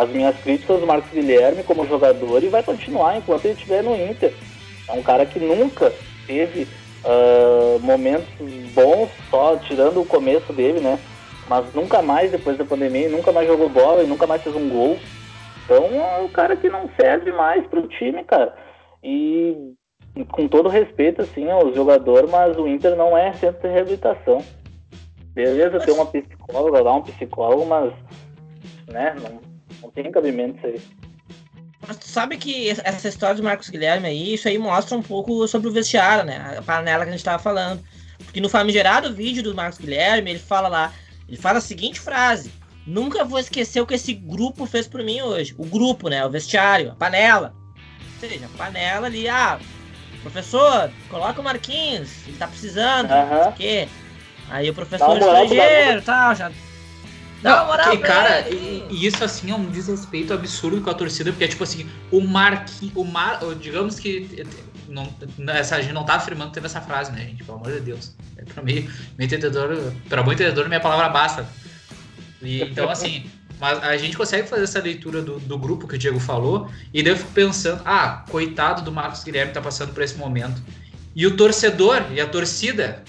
as 0.00 0.08
minhas 0.10 0.36
críticas 0.38 0.80
do 0.80 0.86
Marcos 0.86 1.10
Guilherme 1.10 1.62
como 1.62 1.86
jogador 1.86 2.42
e 2.42 2.48
vai 2.48 2.62
continuar 2.62 3.16
enquanto 3.16 3.46
ele 3.46 3.54
estiver 3.54 3.82
no 3.82 3.96
Inter. 3.96 4.32
É 4.88 4.92
um 4.92 5.02
cara 5.02 5.24
que 5.24 5.38
nunca 5.38 5.92
teve 6.26 6.68
uh, 7.04 7.78
momentos 7.80 8.26
bons, 8.74 9.08
só 9.30 9.56
tirando 9.56 10.00
o 10.00 10.06
começo 10.06 10.52
dele, 10.52 10.80
né? 10.80 10.98
mas 11.48 11.72
nunca 11.74 12.00
mais 12.00 12.30
depois 12.30 12.56
da 12.56 12.64
pandemia, 12.64 13.08
nunca 13.08 13.32
mais 13.32 13.46
jogou 13.46 13.68
bola 13.68 14.02
e 14.02 14.06
nunca 14.06 14.26
mais 14.26 14.42
fez 14.42 14.54
um 14.54 14.68
gol. 14.68 14.98
Então 15.64 15.84
é 15.84 16.18
um 16.22 16.28
cara 16.28 16.56
que 16.56 16.68
não 16.68 16.88
serve 16.98 17.32
mais 17.32 17.66
pro 17.66 17.86
time, 17.88 18.24
cara. 18.24 18.54
E 19.02 19.74
com 20.30 20.46
todo 20.48 20.68
respeito, 20.68 21.22
assim, 21.22 21.50
ao 21.50 21.74
jogador, 21.74 22.28
mas 22.28 22.56
o 22.56 22.66
Inter 22.66 22.96
não 22.96 23.16
é 23.16 23.32
centro 23.34 23.60
de 23.62 23.74
reabilitação. 23.74 24.42
Beleza, 25.34 25.80
tem 25.80 25.94
uma 25.94 26.06
psicóloga 26.06 26.80
lá, 26.82 26.96
um 26.96 27.02
psicólogo, 27.02 27.66
mas 27.66 27.92
né, 28.88 29.14
não, 29.20 29.40
não 29.80 29.90
tem 29.90 30.10
cabimento 30.10 30.58
isso 30.58 30.66
aí. 30.66 30.82
Mas 31.86 31.96
tu 31.96 32.06
sabe 32.06 32.36
que 32.36 32.70
essa 32.70 33.08
história 33.08 33.34
do 33.34 33.42
Marcos 33.42 33.68
Guilherme 33.68 34.06
aí, 34.06 34.34
isso 34.34 34.46
aí 34.46 34.56
mostra 34.56 34.96
um 34.96 35.02
pouco 35.02 35.46
sobre 35.48 35.68
o 35.68 35.72
vestiário, 35.72 36.24
né? 36.24 36.56
A 36.58 36.62
panela 36.62 37.04
que 37.04 37.08
a 37.08 37.12
gente 37.12 37.24
tava 37.24 37.42
falando. 37.42 37.82
Porque 38.18 38.40
no 38.40 38.48
famigerado 38.48 39.12
vídeo 39.12 39.42
do 39.42 39.54
Marcos 39.54 39.78
Guilherme, 39.78 40.30
ele 40.30 40.38
fala 40.38 40.68
lá, 40.68 40.92
ele 41.26 41.36
fala 41.36 41.58
a 41.58 41.60
seguinte 41.60 41.98
frase: 41.98 42.52
Nunca 42.86 43.24
vou 43.24 43.38
esquecer 43.38 43.80
o 43.80 43.86
que 43.86 43.94
esse 43.94 44.12
grupo 44.12 44.66
fez 44.66 44.86
por 44.86 45.02
mim 45.02 45.20
hoje. 45.22 45.54
O 45.58 45.64
grupo, 45.66 46.08
né? 46.08 46.24
O 46.24 46.30
vestiário, 46.30 46.92
a 46.92 46.94
panela. 46.94 47.54
Ou 47.76 48.28
seja, 48.28 48.46
a 48.46 48.58
panela 48.58 49.08
ali, 49.08 49.28
ah, 49.28 49.58
professor, 50.22 50.90
coloca 51.08 51.40
o 51.40 51.44
Marquinhos, 51.44 52.10
ele 52.26 52.36
tá 52.36 52.46
precisando, 52.46 53.10
uhum. 53.10 53.28
não 53.28 53.42
sei 53.42 53.48
o 53.48 53.52
quê. 53.54 53.88
Aí 54.52 54.68
o 54.68 54.74
professor 54.74 55.16
estrangeiro 55.16 55.98
e 55.98 56.02
tal, 56.02 56.34
já 56.34 56.52
não, 57.42 57.66
moral 57.66 57.90
que, 57.90 57.98
cara, 57.98 58.48
e, 58.48 58.86
e, 58.88 59.04
isso 59.04 59.24
assim 59.24 59.50
é 59.50 59.54
um 59.54 59.64
desrespeito 59.64 60.32
absurdo 60.32 60.80
com 60.80 60.90
a 60.90 60.94
torcida, 60.94 61.32
porque 61.32 61.42
é 61.42 61.48
tipo 61.48 61.64
assim, 61.64 61.88
o 62.10 62.20
Marquinhos, 62.20 62.94
o 62.94 63.04
Mar, 63.04 63.40
digamos 63.60 63.98
que 63.98 64.46
não, 64.88 65.12
essa, 65.48 65.76
a 65.76 65.80
gente 65.80 65.92
não 65.92 66.04
tá 66.04 66.14
afirmando 66.14 66.52
tendo 66.52 66.66
essa 66.66 66.80
frase, 66.80 67.10
né, 67.10 67.22
gente? 67.22 67.42
Pelo 67.42 67.58
amor 67.58 67.72
de 67.72 67.80
Deus. 67.80 68.14
É 68.36 68.44
pra 68.44 68.62
mim, 68.62 68.88
meu 69.18 69.26
entendedor, 69.26 69.92
pra 70.08 70.22
bom 70.22 70.32
entendedor, 70.32 70.68
minha 70.68 70.78
palavra 70.78 71.08
basta. 71.08 71.44
E, 72.40 72.62
então, 72.62 72.88
assim, 72.88 73.28
mas 73.58 73.82
a 73.82 73.96
gente 73.96 74.16
consegue 74.16 74.48
fazer 74.48 74.62
essa 74.62 74.80
leitura 74.80 75.20
do, 75.20 75.40
do 75.40 75.58
grupo 75.58 75.88
que 75.88 75.96
o 75.96 75.98
Diego 75.98 76.20
falou, 76.20 76.70
e 76.94 77.02
daí 77.02 77.12
eu 77.12 77.16
fico 77.16 77.32
pensando, 77.32 77.82
ah, 77.84 78.24
coitado 78.30 78.82
do 78.82 78.92
Marcos 78.92 79.24
Guilherme 79.24 79.52
tá 79.52 79.60
passando 79.60 79.92
por 79.92 80.02
esse 80.02 80.14
momento. 80.14 80.62
E 81.14 81.26
o 81.26 81.36
torcedor 81.36 82.04
e 82.12 82.20
a 82.20 82.26
torcida 82.26 83.02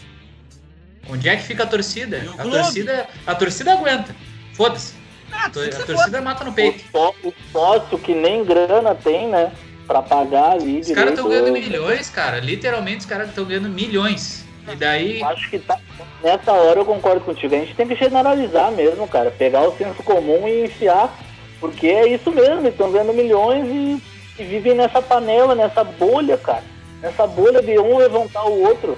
Onde 1.09 1.30
é 1.30 1.35
que 1.35 1.43
fica 1.43 1.63
a 1.63 1.67
torcida? 1.67 2.23
A 2.38 2.43
torcida, 2.43 3.07
a 3.27 3.35
torcida 3.35 3.73
aguenta. 3.73 4.15
Foda-se. 4.53 4.93
Ah, 5.31 5.45
a 5.45 5.49
torcida 5.49 6.21
mata 6.21 6.43
no 6.43 6.53
peito. 6.53 6.84
O 7.23 7.34
sócio 7.51 7.97
que 7.97 8.13
nem 8.13 8.45
grana 8.45 8.95
tem, 8.95 9.27
né? 9.27 9.51
Pra 9.88 10.01
pagar 10.01 10.51
ali. 10.51 10.80
Os 10.80 10.91
caras 10.91 11.13
estão 11.13 11.27
ganhando 11.27 11.51
milhões, 11.51 12.09
cara. 12.09 12.39
Literalmente 12.39 12.99
os 12.99 13.05
caras 13.05 13.30
estão 13.30 13.43
ganhando 13.45 13.69
milhões. 13.69 14.45
E 14.71 14.75
daí. 14.75 15.19
Eu 15.19 15.27
acho 15.27 15.49
que 15.49 15.59
tá. 15.59 15.77
Nessa 16.23 16.53
hora 16.53 16.80
eu 16.80 16.85
concordo 16.85 17.21
contigo. 17.21 17.53
A 17.53 17.59
gente 17.59 17.75
tem 17.75 17.88
que 17.88 17.95
generalizar 17.95 18.71
mesmo, 18.71 19.07
cara. 19.07 19.31
Pegar 19.31 19.67
o 19.67 19.75
senso 19.77 20.01
comum 20.03 20.47
e 20.47 20.65
enfiar. 20.65 21.13
Porque 21.59 21.88
é 21.88 22.09
isso 22.09 22.30
mesmo, 22.31 22.67
estão 22.67 22.91
ganhando 22.91 23.13
milhões 23.13 23.65
e, 23.65 24.01
e 24.41 24.43
vivem 24.43 24.75
nessa 24.75 25.01
panela, 25.01 25.55
nessa 25.55 25.84
bolha, 25.84 26.38
cara. 26.38 26.63
Nessa 27.01 27.25
bolha 27.25 27.61
de 27.61 27.80
um 27.80 27.97
levantar 27.97 28.45
o 28.45 28.61
outro. 28.63 28.97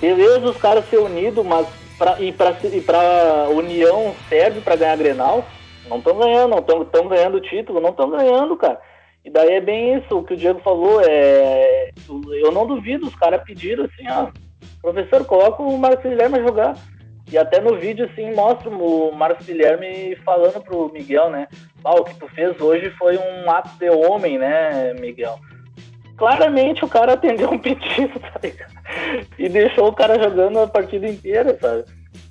Beleza 0.00 0.50
os 0.50 0.56
caras 0.56 0.88
ser 0.88 0.98
unidos, 0.98 1.44
mas 1.44 1.66
pra, 1.98 2.20
e 2.20 2.32
para 2.32 2.56
e 2.64 2.80
pra 2.80 3.48
União 3.50 4.14
serve 4.28 4.60
para 4.60 4.76
ganhar 4.76 4.96
Grenal? 4.96 5.44
Não 5.88 5.98
estão 5.98 6.18
ganhando, 6.18 6.50
não 6.50 6.82
estão 6.82 7.08
ganhando 7.08 7.40
título, 7.40 7.80
não 7.80 7.90
estão 7.90 8.10
ganhando, 8.10 8.56
cara. 8.56 8.80
E 9.24 9.30
daí 9.30 9.54
é 9.54 9.60
bem 9.60 9.96
isso, 9.96 10.16
o 10.16 10.22
que 10.22 10.34
o 10.34 10.36
Diego 10.36 10.60
falou, 10.60 11.00
é. 11.04 11.90
Eu 12.40 12.52
não 12.52 12.66
duvido, 12.66 13.06
os 13.06 13.14
caras 13.16 13.42
pediram 13.42 13.84
assim, 13.84 14.08
ó, 14.08 14.28
professor, 14.80 15.24
coloca 15.24 15.62
o 15.62 15.76
Marcos 15.76 16.04
Guilherme 16.08 16.38
a 16.38 16.42
jogar. 16.42 16.76
E 17.30 17.36
até 17.36 17.60
no 17.60 17.76
vídeo, 17.76 18.06
assim, 18.06 18.32
mostra 18.34 18.70
o 18.70 19.12
Marcos 19.12 19.44
Guilherme 19.44 20.16
falando 20.24 20.62
pro 20.62 20.90
Miguel, 20.90 21.28
né? 21.28 21.46
Ah, 21.84 21.94
o 21.94 22.04
que 22.04 22.14
tu 22.14 22.26
fez 22.28 22.58
hoje 22.58 22.90
foi 22.92 23.18
um 23.18 23.50
ato 23.50 23.70
de 23.78 23.90
homem, 23.90 24.38
né, 24.38 24.94
Miguel? 24.94 25.38
claramente 26.18 26.84
o 26.84 26.88
cara 26.88 27.14
atendeu 27.14 27.50
um 27.50 27.58
pedido, 27.58 28.18
tá 28.20 28.40
ligado? 28.42 28.77
E 29.38 29.48
deixou 29.48 29.88
o 29.88 29.92
cara 29.92 30.20
jogando 30.22 30.58
a 30.58 30.66
partida 30.66 31.08
inteira, 31.08 31.56
sabe? 31.60 31.84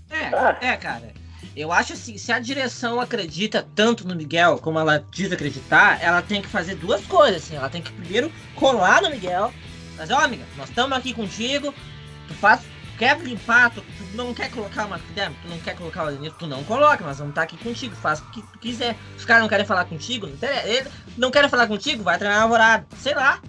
É, 0.10 0.26
ah. 0.34 0.58
é, 0.62 0.76
cara. 0.78 1.18
Eu 1.56 1.72
acho 1.72 1.94
assim, 1.94 2.18
se 2.18 2.32
a 2.32 2.38
direção 2.38 3.02
acredita 3.02 3.66
tanto 3.76 4.08
no 4.08 4.16
Miguel 4.16 4.60
como 4.60 4.78
ela 4.78 5.04
diz 5.12 5.32
acreditar, 5.32 6.00
ela 6.04 6.22
tem 6.22 6.42
que 6.42 6.48
fazer 6.48 6.76
duas 6.76 7.04
coisas, 7.06 7.44
assim. 7.44 7.56
Ela 7.56 7.70
tem 7.70 7.82
que 7.82 7.92
primeiro 7.92 8.32
colar 8.56 9.02
no 9.02 9.10
Miguel, 9.10 9.52
mas 9.98 10.12
ó, 10.12 10.20
amiga, 10.20 10.44
nós 10.56 10.70
estamos 10.70 10.96
aqui 10.96 11.14
contigo, 11.16 11.74
tu 12.28 12.34
faz, 12.36 12.62
quer 13.00 13.18
limpar, 13.20 13.72
tu, 13.72 13.82
tu 13.82 14.16
não 14.16 14.36
quer 14.36 14.52
colocar 14.52 14.86
uma 14.86 15.00
tu 15.00 15.50
não 15.50 15.58
quer 15.58 15.76
colocar 15.76 16.04
o 16.04 16.08
Adenito, 16.10 16.36
tu 16.38 16.46
não 16.46 16.64
coloca, 16.64 17.04
nós 17.04 17.18
vamos 17.18 17.32
estar 17.32 17.42
aqui 17.42 17.58
contigo, 17.58 17.96
faz 17.96 18.20
o 18.20 18.30
que 18.30 18.42
tu 18.44 18.60
quiser. 18.60 18.96
Os 19.18 19.26
caras 19.26 19.42
não 19.42 19.50
querem 19.50 19.66
falar 19.66 19.86
contigo, 19.86 20.28
não, 20.28 20.50
ele 20.64 20.88
não 21.18 21.32
querem 21.32 21.50
falar 21.50 21.66
contigo, 21.66 22.04
vai 22.04 22.20
treinar 22.20 22.40
a 22.40 22.44
alvorada, 22.44 22.86
sei 23.00 23.16
lá. 23.16 23.42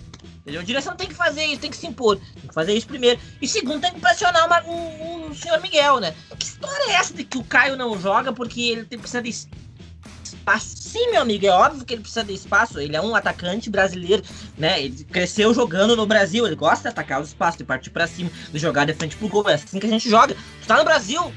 Entendeu? 0.48 0.62
A 0.62 0.64
direção 0.64 0.96
tem 0.96 1.06
que 1.06 1.14
fazer 1.14 1.44
isso, 1.44 1.60
tem 1.60 1.70
que 1.70 1.76
se 1.76 1.86
impor. 1.86 2.16
Tem 2.16 2.48
que 2.48 2.54
fazer 2.54 2.72
isso 2.72 2.86
primeiro. 2.86 3.20
E 3.40 3.46
segundo, 3.46 3.82
tem 3.82 3.92
que 3.92 4.00
pressionar 4.00 4.46
uma, 4.46 4.62
o, 4.62 5.30
o, 5.30 5.34
senhor 5.34 5.60
Miguel, 5.60 6.00
né? 6.00 6.14
Que 6.38 6.46
história 6.46 6.90
é 6.90 6.94
essa 6.94 7.12
de 7.12 7.22
que 7.22 7.36
o 7.36 7.44
Caio 7.44 7.76
não 7.76 8.00
joga 8.00 8.32
porque 8.32 8.62
ele 8.62 8.84
tem, 8.86 8.98
precisa 8.98 9.20
de 9.20 9.28
espaço? 9.28 10.76
Sim, 10.78 11.10
meu 11.10 11.20
amigo, 11.20 11.44
é 11.44 11.50
óbvio 11.50 11.84
que 11.84 11.92
ele 11.92 12.00
precisa 12.00 12.24
de 12.24 12.32
espaço. 12.32 12.80
Ele 12.80 12.96
é 12.96 13.00
um 13.00 13.14
atacante 13.14 13.68
brasileiro, 13.68 14.22
né? 14.56 14.82
Ele 14.82 15.04
cresceu 15.04 15.52
jogando 15.52 15.94
no 15.94 16.06
Brasil. 16.06 16.46
Ele 16.46 16.56
gosta 16.56 16.84
de 16.84 16.88
atacar 16.88 17.20
os 17.20 17.28
espaços, 17.28 17.58
de 17.58 17.64
partir 17.64 17.90
para 17.90 18.06
cima, 18.06 18.30
de 18.50 18.58
jogar 18.58 18.86
de 18.86 18.94
frente 18.94 19.16
pro 19.16 19.28
gol. 19.28 19.46
É 19.50 19.54
assim 19.54 19.78
que 19.78 19.86
a 19.86 19.90
gente 19.90 20.08
joga. 20.08 20.34
Tu 20.62 20.66
tá 20.66 20.78
no 20.78 20.84
Brasil. 20.84 21.30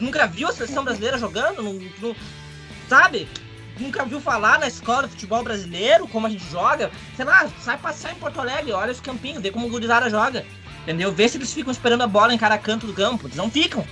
Nunca 0.00 0.26
viu 0.26 0.48
a 0.48 0.52
seleção 0.52 0.82
brasileira 0.82 1.16
jogando? 1.16 1.62
Não, 1.62 1.74
não, 2.02 2.16
sabe? 2.88 3.28
Nunca 3.78 4.04
viu 4.04 4.20
falar 4.20 4.58
na 4.58 4.66
escola 4.66 5.04
de 5.04 5.10
futebol 5.10 5.42
brasileiro, 5.42 6.06
como 6.08 6.26
a 6.26 6.30
gente 6.30 6.44
joga, 6.50 6.90
sei 7.14 7.24
lá, 7.24 7.48
sai 7.60 7.78
passear 7.78 8.12
em 8.12 8.16
Porto 8.16 8.40
Alegre, 8.40 8.72
olha 8.72 8.92
os 8.92 9.00
campinhos, 9.00 9.42
vê 9.42 9.50
como 9.50 9.66
o 9.66 9.70
gurizada 9.70 10.10
joga. 10.10 10.44
Entendeu? 10.82 11.12
Vê 11.12 11.28
se 11.28 11.36
eles 11.36 11.52
ficam 11.52 11.72
esperando 11.72 12.02
a 12.02 12.06
bola 12.06 12.32
em 12.32 12.38
cada 12.38 12.56
canto 12.56 12.86
do 12.86 12.92
campo. 12.92 13.26
Eles 13.26 13.36
não 13.36 13.50
ficam. 13.50 13.84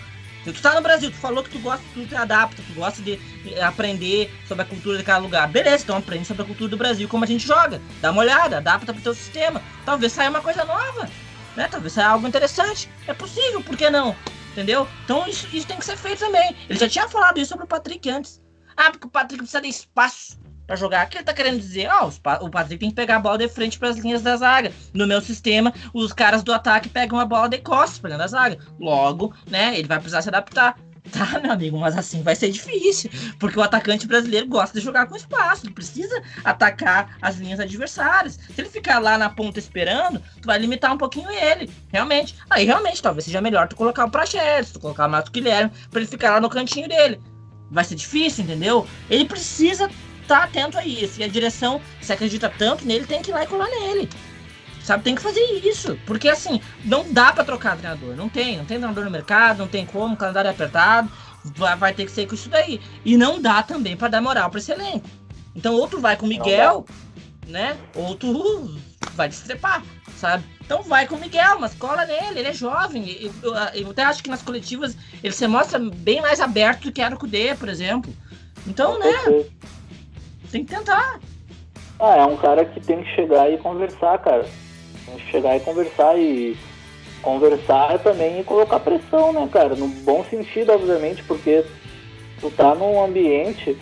Se 0.44 0.52
tu 0.52 0.62
tá 0.62 0.74
no 0.74 0.80
Brasil, 0.82 1.10
tu 1.10 1.16
falou 1.16 1.42
que 1.42 1.50
tu 1.50 1.58
gosta, 1.58 1.82
tu 1.92 2.06
te 2.06 2.14
adapta, 2.14 2.62
tu 2.62 2.74
gosta 2.74 3.02
de 3.02 3.18
aprender 3.60 4.30
sobre 4.46 4.62
a 4.62 4.66
cultura 4.66 4.98
de 4.98 5.02
cada 5.02 5.18
lugar. 5.18 5.48
Beleza, 5.48 5.82
então 5.82 5.96
aprende 5.96 6.26
sobre 6.26 6.42
a 6.42 6.46
cultura 6.46 6.70
do 6.70 6.76
Brasil, 6.76 7.08
como 7.08 7.24
a 7.24 7.26
gente 7.26 7.44
joga. 7.44 7.80
Dá 8.00 8.12
uma 8.12 8.20
olhada, 8.20 8.58
adapta 8.58 8.92
pro 8.92 9.02
teu 9.02 9.14
sistema. 9.14 9.60
Talvez 9.84 10.12
saia 10.12 10.30
uma 10.30 10.40
coisa 10.40 10.64
nova, 10.64 11.08
né? 11.56 11.66
Talvez 11.68 11.94
saia 11.94 12.08
algo 12.08 12.28
interessante. 12.28 12.88
É 13.08 13.14
possível, 13.14 13.62
por 13.62 13.76
que 13.76 13.90
não? 13.90 14.14
Entendeu? 14.52 14.86
Então 15.04 15.26
isso, 15.26 15.48
isso 15.52 15.66
tem 15.66 15.78
que 15.78 15.84
ser 15.84 15.96
feito 15.96 16.20
também. 16.20 16.54
Ele 16.68 16.78
já 16.78 16.88
tinha 16.88 17.08
falado 17.08 17.38
isso 17.38 17.48
sobre 17.48 17.64
o 17.64 17.68
Patrick 17.68 18.08
antes. 18.08 18.43
Ah, 18.76 18.90
porque 18.90 19.06
o 19.06 19.10
Patrick 19.10 19.38
precisa 19.38 19.60
de 19.60 19.68
espaço 19.68 20.38
para 20.66 20.76
jogar. 20.76 21.06
O 21.06 21.08
que 21.08 21.18
ele 21.18 21.24
tá 21.24 21.32
querendo 21.32 21.58
dizer? 21.58 21.88
Ó, 21.90 22.08
oh, 22.08 22.44
o 22.46 22.50
Patrick 22.50 22.78
tem 22.78 22.90
que 22.90 22.96
pegar 22.96 23.16
a 23.16 23.20
bola 23.20 23.38
de 23.38 23.48
frente 23.48 23.78
para 23.78 23.88
as 23.88 23.96
linhas 23.96 24.22
da 24.22 24.36
zaga. 24.36 24.72
No 24.92 25.06
meu 25.06 25.20
sistema, 25.20 25.72
os 25.92 26.12
caras 26.12 26.42
do 26.42 26.52
ataque 26.52 26.88
pegam 26.88 27.18
a 27.18 27.24
bola 27.24 27.48
de 27.48 27.58
costas 27.58 27.98
para 27.98 28.16
da 28.16 28.26
zaga. 28.26 28.58
Logo, 28.78 29.34
né, 29.48 29.78
ele 29.78 29.88
vai 29.88 29.98
precisar 29.98 30.22
se 30.22 30.28
adaptar. 30.28 30.76
Tá, 31.12 31.38
meu 31.38 31.52
amigo, 31.52 31.78
mas 31.78 31.96
assim 31.98 32.22
vai 32.22 32.34
ser 32.34 32.50
difícil, 32.50 33.10
porque 33.38 33.58
o 33.58 33.62
atacante 33.62 34.06
brasileiro 34.06 34.46
gosta 34.46 34.78
de 34.78 34.84
jogar 34.84 35.06
com 35.06 35.14
espaço, 35.14 35.66
ele 35.66 35.74
precisa 35.74 36.22
atacar 36.42 37.18
as 37.20 37.36
linhas 37.36 37.60
adversárias. 37.60 38.38
Se 38.54 38.58
ele 38.58 38.70
ficar 38.70 39.00
lá 39.00 39.18
na 39.18 39.28
ponta 39.28 39.58
esperando, 39.58 40.18
tu 40.40 40.46
vai 40.46 40.58
limitar 40.58 40.94
um 40.94 40.96
pouquinho 40.96 41.30
ele, 41.30 41.70
realmente. 41.92 42.34
Aí 42.48 42.64
realmente, 42.64 43.02
talvez 43.02 43.26
seja 43.26 43.42
melhor 43.42 43.68
tu 43.68 43.76
colocar 43.76 44.06
o 44.06 44.10
Prachedes, 44.10 44.72
tu 44.72 44.80
colocar 44.80 45.06
o 45.06 45.10
Mato 45.10 45.30
Guilherme, 45.30 45.70
para 45.90 46.00
ele 46.00 46.08
ficar 46.08 46.30
lá 46.30 46.40
no 46.40 46.48
cantinho 46.48 46.88
dele 46.88 47.20
vai 47.70 47.84
ser 47.84 47.94
difícil, 47.94 48.44
entendeu? 48.44 48.86
Ele 49.08 49.24
precisa 49.24 49.90
estar 50.22 50.38
tá 50.40 50.44
atento 50.44 50.78
a 50.78 50.84
isso. 50.84 51.20
E 51.20 51.24
a 51.24 51.28
direção, 51.28 51.80
se 52.00 52.12
acredita 52.12 52.48
tanto 52.48 52.86
nele, 52.86 53.06
tem 53.06 53.22
que 53.22 53.30
ir 53.30 53.34
lá 53.34 53.44
e 53.44 53.46
colar 53.46 53.68
nele. 53.68 54.08
Sabe, 54.82 55.02
tem 55.02 55.14
que 55.14 55.22
fazer 55.22 55.40
isso. 55.64 55.98
Porque 56.04 56.28
assim, 56.28 56.60
não 56.84 57.10
dá 57.10 57.32
para 57.32 57.44
trocar 57.44 57.76
treinador. 57.76 58.14
Não 58.14 58.28
tem, 58.28 58.58
não 58.58 58.66
tem 58.66 58.78
treinador 58.78 59.04
no 59.04 59.10
mercado, 59.10 59.58
não 59.58 59.68
tem 59.68 59.86
como, 59.86 60.14
o 60.14 60.16
calendário 60.16 60.48
é 60.48 60.50
apertado. 60.50 61.10
Vai, 61.56 61.76
vai 61.76 61.94
ter 61.94 62.04
que 62.04 62.10
ser 62.10 62.26
com 62.26 62.34
isso 62.34 62.48
daí. 62.48 62.80
E 63.04 63.16
não 63.16 63.40
dá 63.40 63.62
também 63.62 63.96
para 63.96 64.08
dar 64.08 64.20
moral 64.20 64.50
para 64.50 64.60
esse 64.60 64.72
elenco. 64.72 65.08
Então, 65.54 65.74
ou 65.74 65.88
tu 65.88 66.00
vai 66.00 66.16
com 66.16 66.26
o 66.26 66.28
Miguel, 66.28 66.84
né? 67.46 67.76
Ou 67.94 68.14
tu 68.14 68.76
vai 69.14 69.28
destrepar, 69.28 69.82
sabe? 70.18 70.44
Então 70.64 70.82
vai 70.82 71.06
com 71.06 71.16
o 71.16 71.20
Miguel, 71.20 71.60
mas 71.60 71.74
cola 71.74 72.06
nele, 72.06 72.40
ele 72.40 72.48
é 72.48 72.52
jovem. 72.52 73.30
Eu, 73.42 73.54
eu, 73.74 73.90
até 73.90 74.02
acho 74.02 74.22
que 74.22 74.30
nas 74.30 74.42
coletivas 74.42 74.96
ele 75.22 75.34
se 75.34 75.46
mostra 75.46 75.78
bem 75.78 76.22
mais 76.22 76.40
aberto 76.40 76.84
do 76.84 76.92
que 76.92 77.02
era 77.02 77.14
o 77.14 77.18
Kudê, 77.18 77.54
por 77.54 77.68
exemplo. 77.68 78.12
Então, 78.66 78.98
né? 78.98 79.44
Tem 80.50 80.64
que 80.64 80.74
tentar. 80.74 81.20
Ah, 82.00 82.16
é 82.16 82.24
um 82.24 82.36
cara 82.36 82.64
que 82.64 82.80
tem 82.80 83.02
que 83.02 83.14
chegar 83.14 83.52
e 83.52 83.58
conversar, 83.58 84.18
cara. 84.18 84.46
Tem 85.04 85.16
que 85.16 85.30
chegar 85.30 85.56
e 85.56 85.60
conversar 85.60 86.18
e 86.18 86.56
conversar 87.20 87.98
também 87.98 88.40
e 88.40 88.44
colocar 88.44 88.80
pressão, 88.80 89.32
né, 89.32 89.46
cara? 89.52 89.74
No 89.74 89.88
bom 89.88 90.24
sentido, 90.24 90.72
obviamente, 90.72 91.22
porque 91.24 91.64
tu 92.40 92.50
tá 92.50 92.74
num 92.74 93.02
ambiente 93.02 93.76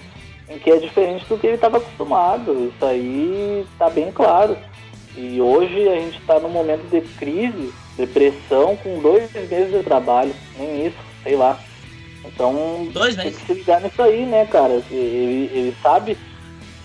em 0.48 0.58
que 0.58 0.70
é 0.70 0.78
diferente 0.78 1.24
do 1.26 1.38
que 1.38 1.46
ele 1.46 1.56
estava 1.56 1.78
acostumado. 1.78 2.72
Isso 2.74 2.84
aí 2.84 3.66
tá 3.78 3.88
bem 3.88 4.10
claro. 4.10 4.56
E 5.14 5.40
hoje 5.40 5.88
a 5.88 5.94
gente 5.96 6.18
está 6.18 6.40
num 6.40 6.48
momento 6.48 6.88
de 6.88 7.00
crise, 7.16 7.74
depressão, 7.96 8.76
com 8.76 9.00
dois 9.00 9.30
meses 9.50 9.72
de 9.72 9.82
trabalho, 9.82 10.34
nem 10.56 10.86
isso, 10.86 10.96
sei 11.22 11.36
lá. 11.36 11.62
Então, 12.24 12.86
Dois 12.92 13.16
tem 13.16 13.26
meses. 13.26 13.40
que 13.40 13.46
se 13.46 13.54
ligar 13.54 13.80
nisso 13.82 14.00
aí, 14.00 14.24
né, 14.24 14.46
cara? 14.46 14.82
Ele, 14.90 15.50
ele 15.52 15.76
sabe 15.82 16.16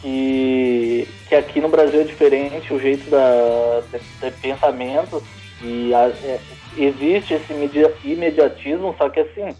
que, 0.01 1.07
que 1.27 1.35
aqui 1.35 1.61
no 1.61 1.69
Brasil 1.69 2.01
é 2.01 2.03
diferente 2.03 2.73
o 2.73 2.79
jeito 2.79 3.09
da, 3.09 3.81
de, 3.91 3.99
de 4.21 4.31
pensamento 4.37 5.21
e 5.61 5.93
a- 5.93 6.07
é, 6.23 6.39
existe 6.75 7.33
esse 7.33 7.53
imedi- 7.53 7.93
imediatismo, 8.03 8.95
só 8.97 9.09
que 9.09 9.19
assim, 9.21 9.55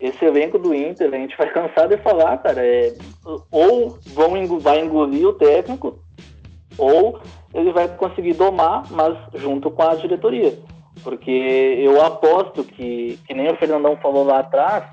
esse 0.00 0.24
elenco 0.24 0.58
do 0.58 0.74
Inter, 0.74 1.12
a 1.12 1.16
gente 1.16 1.36
vai 1.36 1.50
cansar 1.52 1.88
de 1.88 1.96
falar, 1.98 2.38
cara, 2.38 2.64
é, 2.64 2.92
ou 3.50 3.98
vão 4.06 4.58
vai 4.60 4.80
engolir 4.80 5.26
o 5.26 5.32
técnico, 5.34 5.98
ou 6.78 7.20
ele 7.52 7.72
vai 7.72 7.88
conseguir 7.88 8.34
domar, 8.34 8.84
mas 8.90 9.16
junto 9.34 9.70
com 9.70 9.82
a 9.82 9.94
diretoria. 9.94 10.58
Porque 11.02 11.30
eu 11.30 12.00
aposto 12.04 12.64
que, 12.64 13.18
que 13.26 13.34
nem 13.34 13.50
o 13.50 13.56
Fernandão 13.56 13.96
falou 13.96 14.24
lá 14.24 14.40
atrás, 14.40 14.84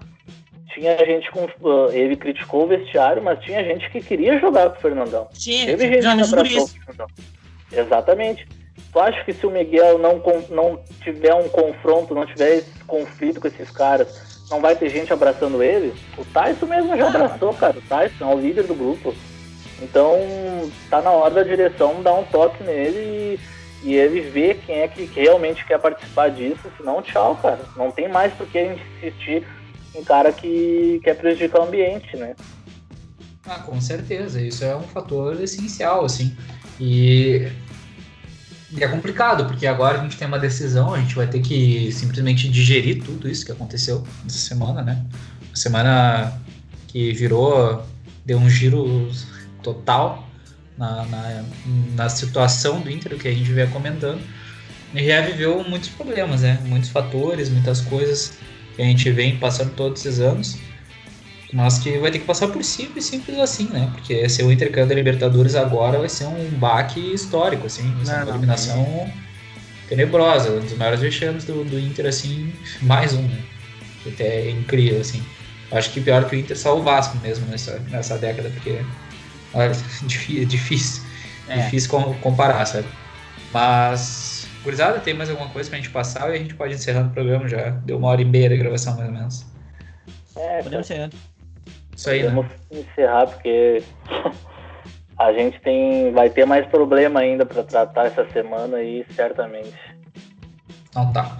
tinha 0.74 0.98
gente 1.06 1.30
com. 1.32 1.46
uh, 1.46 1.92
Ele 1.92 2.16
criticou 2.16 2.64
o 2.64 2.68
vestiário, 2.68 3.22
mas 3.22 3.40
tinha 3.40 3.64
gente 3.64 3.90
que 3.90 4.02
queria 4.02 4.40
jogar 4.40 4.70
com 4.70 4.78
o 4.78 4.82
Fernandão. 4.82 5.28
Tinha, 5.34 5.66
Teve 5.66 5.88
gente 5.88 6.02
que 6.02 6.08
abraçou 6.08 6.64
o 6.64 6.68
Fernandão. 6.68 7.08
Exatamente. 7.72 8.48
Tu 8.92 9.00
acha 9.00 9.24
que 9.24 9.34
se 9.34 9.46
o 9.46 9.52
Miguel 9.52 9.98
não, 9.98 10.22
não 10.50 10.80
tiver 11.04 11.34
um 11.34 11.50
confronto, 11.50 12.16
não 12.16 12.26
tiver 12.26 12.58
esse 12.58 12.84
conflito 12.86 13.42
com 13.42 13.48
esses 13.48 13.70
caras, 13.70 14.46
não 14.50 14.62
vai 14.62 14.76
ter 14.76 14.90
gente 14.90 15.12
abraçando 15.12 15.62
ele? 15.62 15.94
O 16.18 16.24
Tyson 16.26 16.66
mesmo 16.68 16.96
já 16.96 17.08
abraçou, 17.08 17.54
cara. 17.54 17.78
O 17.78 17.82
Tyson 17.82 18.32
é 18.32 18.36
o 18.36 18.40
líder 18.40 18.64
do 18.64 18.76
grupo. 18.76 19.14
Então, 19.82 20.18
tá 20.90 21.02
na 21.02 21.12
hora 21.12 21.36
da 21.36 21.44
direção 21.44 22.02
dar 22.02 22.14
um 22.14 22.24
toque 22.24 22.64
nele 22.64 23.40
e, 23.84 23.90
e 23.90 23.95
ele 23.95 24.22
ver 24.22 24.60
quem 24.66 24.80
é 24.80 24.88
que 24.88 25.06
realmente 25.06 25.66
quer 25.66 25.80
participar 25.80 26.30
disso. 26.30 26.72
Senão, 26.78 27.02
tchau, 27.02 27.36
cara. 27.41 27.60
Não 27.76 27.91
tem 27.91 28.10
mais 28.10 28.34
por 28.34 28.48
que 28.48 28.60
insistir 28.60 29.45
em 29.94 30.04
cara 30.04 30.32
que 30.32 30.99
quer 31.04 31.16
prejudicar 31.16 31.62
o 31.62 31.66
ambiente, 31.66 32.16
né? 32.18 32.36
Ah, 33.45 33.60
com 33.60 33.80
certeza, 33.80 34.41
isso 34.41 34.64
é 34.64 34.76
um 34.76 34.84
fator 34.84 35.41
essencial, 35.41 36.04
assim. 36.04 36.36
E, 36.80 37.49
e 38.72 38.84
é 38.84 38.88
complicado, 38.88 39.45
porque 39.45 39.66
agora 39.66 39.99
a 39.99 40.04
gente 40.04 40.18
tem 40.18 40.28
uma 40.28 40.40
decisão, 40.40 40.94
a 40.94 40.99
gente 40.99 41.16
vai 41.16 41.28
ter 41.28 41.40
que 41.40 41.91
simplesmente 41.91 42.49
digerir 42.49 43.04
tudo 43.04 43.30
isso 43.30 43.45
que 43.45 43.52
aconteceu 43.52 44.04
essa 44.26 44.38
semana, 44.38 44.82
né? 44.82 45.06
Semana 45.54 46.34
que 46.88 47.14
virou, 47.14 47.84
deu 48.26 48.38
um 48.38 48.49
giro 48.49 49.10
total 49.73 50.27
na, 50.77 51.06
na, 51.06 51.44
na 51.95 52.10
situação 52.10 52.80
do 52.81 52.89
Inter, 52.89 53.18
que 53.18 53.27
a 53.27 53.34
gente 53.34 53.52
veio 53.52 53.69
comentando. 53.69 54.22
E 54.94 55.06
já 55.06 55.22
viveu 55.22 55.64
muitos 55.64 55.89
problemas, 55.89 56.41
né? 56.41 56.60
Muitos 56.65 56.89
fatores, 56.89 57.49
muitas 57.49 57.81
coisas 57.81 58.38
que 58.76 58.81
a 58.81 58.85
gente 58.85 59.10
vem 59.11 59.38
passando 59.38 59.73
todos 59.73 60.06
esses 60.06 60.19
anos 60.19 60.57
mas 61.53 61.80
que 61.80 61.98
vai 61.98 62.11
ter 62.11 62.19
que 62.19 62.26
passar 62.26 62.49
por 62.49 62.64
simples, 62.64 63.06
simples 63.06 63.39
assim, 63.39 63.69
né? 63.69 63.89
Porque 63.94 64.27
ser 64.27 64.44
o 64.44 64.52
intercâmbio 64.52 64.89
da 64.89 64.95
Libertadores 64.95 65.56
agora 65.56 65.98
vai 65.98 66.10
ser 66.10 66.26
um 66.26 66.49
baque 66.52 66.99
histórico, 67.14 67.68
assim, 67.68 67.84
Não, 67.84 68.03
uma 68.03 68.26
não. 68.26 68.30
eliminação 68.30 69.11
tenebrosa, 69.88 70.52
um 70.52 70.60
dos 70.60 70.73
maiores 70.73 70.99
vexames 70.99 71.45
do, 71.45 71.64
do 71.64 71.80
Inter, 71.80 72.07
assim, 72.07 72.53
mais 72.81 73.14
um, 73.14 73.22
né? 73.22 73.41
Até 74.06 74.48
é 74.48 74.52
incrível, 74.52 74.99
assim. 74.99 75.23
Acho 75.72 75.91
que 75.91 76.02
pior 76.02 76.26
que 76.26 76.35
o 76.35 76.39
Inter, 76.39 76.57
só 76.57 76.77
o 76.77 76.84
Vasco 76.84 77.18
mesmo 77.23 77.45
nessa, 77.48 77.80
nessa 77.89 78.18
década, 78.18 78.49
porque 78.49 78.81
é 80.42 80.46
difícil, 80.46 81.04
É. 81.48 81.58
difícil 81.58 81.90
com- 81.90 82.14
comparar, 82.20 82.66
sabe? 82.66 82.88
Mas, 83.54 84.48
gurizada, 84.64 85.00
tem 85.00 85.14
mais 85.14 85.30
alguma 85.30 85.50
coisa 85.50 85.70
pra 85.70 85.78
gente 85.78 85.90
passar 85.90 86.30
e 86.30 86.36
a 86.36 86.38
gente 86.38 86.54
pode 86.56 86.74
encerrar 86.74 87.08
o 87.08 87.10
programa 87.10 87.48
já. 87.48 87.70
Deu 87.70 87.98
uma 87.98 88.10
hora 88.10 88.22
e 88.22 88.26
meia 88.26 88.50
de 88.50 88.58
gravação, 88.58 88.96
mais 88.96 89.08
ou 89.08 89.14
menos. 89.16 89.46
É, 90.36 90.62
Podemos 90.62 90.86
ser. 90.88 91.10
Isso 91.96 92.10
aí, 92.10 92.24
né? 92.24 92.30
Vamos 92.30 92.52
encerrar 92.72 93.26
porque 93.28 93.82
a 95.18 95.34
gente 95.34 95.60
tem 95.62 96.12
vai 96.12 96.30
ter 96.30 96.46
mais 96.46 96.66
problema 96.68 97.20
ainda 97.22 97.46
para 97.46 97.64
tratar 97.64 98.06
essa 98.08 98.28
semana 98.32 98.78
aí, 98.78 99.06
certamente. 99.16 99.74
Então 100.90 101.12
tá. 101.12 101.38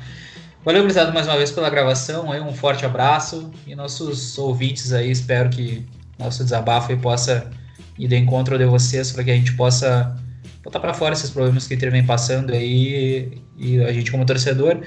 Valeu, 0.65 0.81
gurizada, 0.81 1.11
mais 1.11 1.27
uma 1.27 1.38
vez 1.38 1.52
pela 1.52 1.69
gravação. 1.69 2.31
Aí, 2.31 2.41
um 2.41 2.53
forte 2.53 2.85
abraço. 2.85 3.52
E 3.65 3.76
nossos 3.76 4.38
ouvintes 4.38 4.91
aí, 4.91 5.10
espero 5.11 5.49
que 5.49 5.85
nosso 6.18 6.44
desabafo 6.44 6.91
aí 6.91 6.98
possa 6.98 7.49
ir 7.97 8.07
de 8.07 8.15
encontro 8.15 8.57
de 8.57 8.65
vocês 8.65 9.11
para 9.11 9.23
que 9.23 9.31
a 9.31 9.35
gente 9.35 9.53
possa 9.53 10.15
botar 10.63 10.79
para 10.79 10.93
fora 10.93 11.13
esses 11.13 11.29
problemas 11.29 11.67
que 11.67 11.73
Inter 11.73 11.91
vem 11.91 12.05
passando 12.05 12.53
aí. 12.53 13.41
E 13.57 13.81
a 13.81 13.91
gente, 13.91 14.11
como 14.11 14.25
torcedor, 14.25 14.81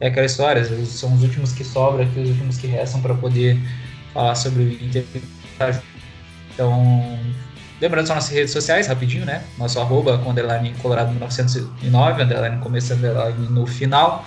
é 0.00 0.08
aquela 0.08 0.26
história. 0.26 0.64
São 0.84 1.12
os 1.14 1.22
últimos 1.22 1.52
que 1.52 1.64
sobram 1.64 2.04
aqui, 2.04 2.20
os 2.20 2.30
últimos 2.30 2.58
que 2.58 2.66
restam 2.66 3.00
para 3.00 3.14
poder 3.14 3.58
falar 4.12 4.34
sobre 4.34 4.62
o 4.62 4.84
Inter. 4.84 5.04
Então, 6.52 7.18
lembrando 7.80 8.06
só 8.06 8.14
nossas 8.14 8.30
redes 8.30 8.52
sociais, 8.52 8.86
rapidinho, 8.86 9.24
né? 9.24 9.42
Nosso 9.58 9.80
arroba 9.80 10.16
underline 10.28 10.74
colorado 10.82 11.10
1909, 11.10 12.22
underline 12.22 12.58
começo, 12.58 12.92
underline 12.92 13.48
no 13.48 13.66
final. 13.66 14.26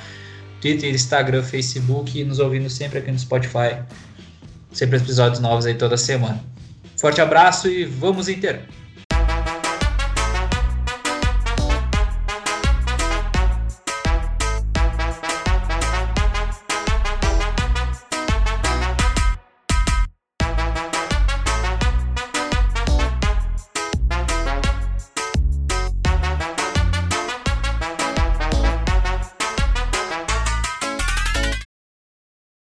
Twitter, 0.59 0.89
Instagram, 0.89 1.43
Facebook 1.43 2.19
e 2.19 2.23
nos 2.23 2.39
ouvindo 2.39 2.69
sempre 2.69 2.97
aqui 2.97 3.11
no 3.11 3.19
Spotify. 3.19 3.77
Sempre 4.71 4.97
episódios 4.97 5.39
novos 5.39 5.65
aí 5.65 5.75
toda 5.75 5.95
semana. 5.95 6.54
Forte 7.05 7.21
abraço 7.21 7.67
e 7.67 7.85
vamos 7.85 8.27
Inter! 8.27 8.63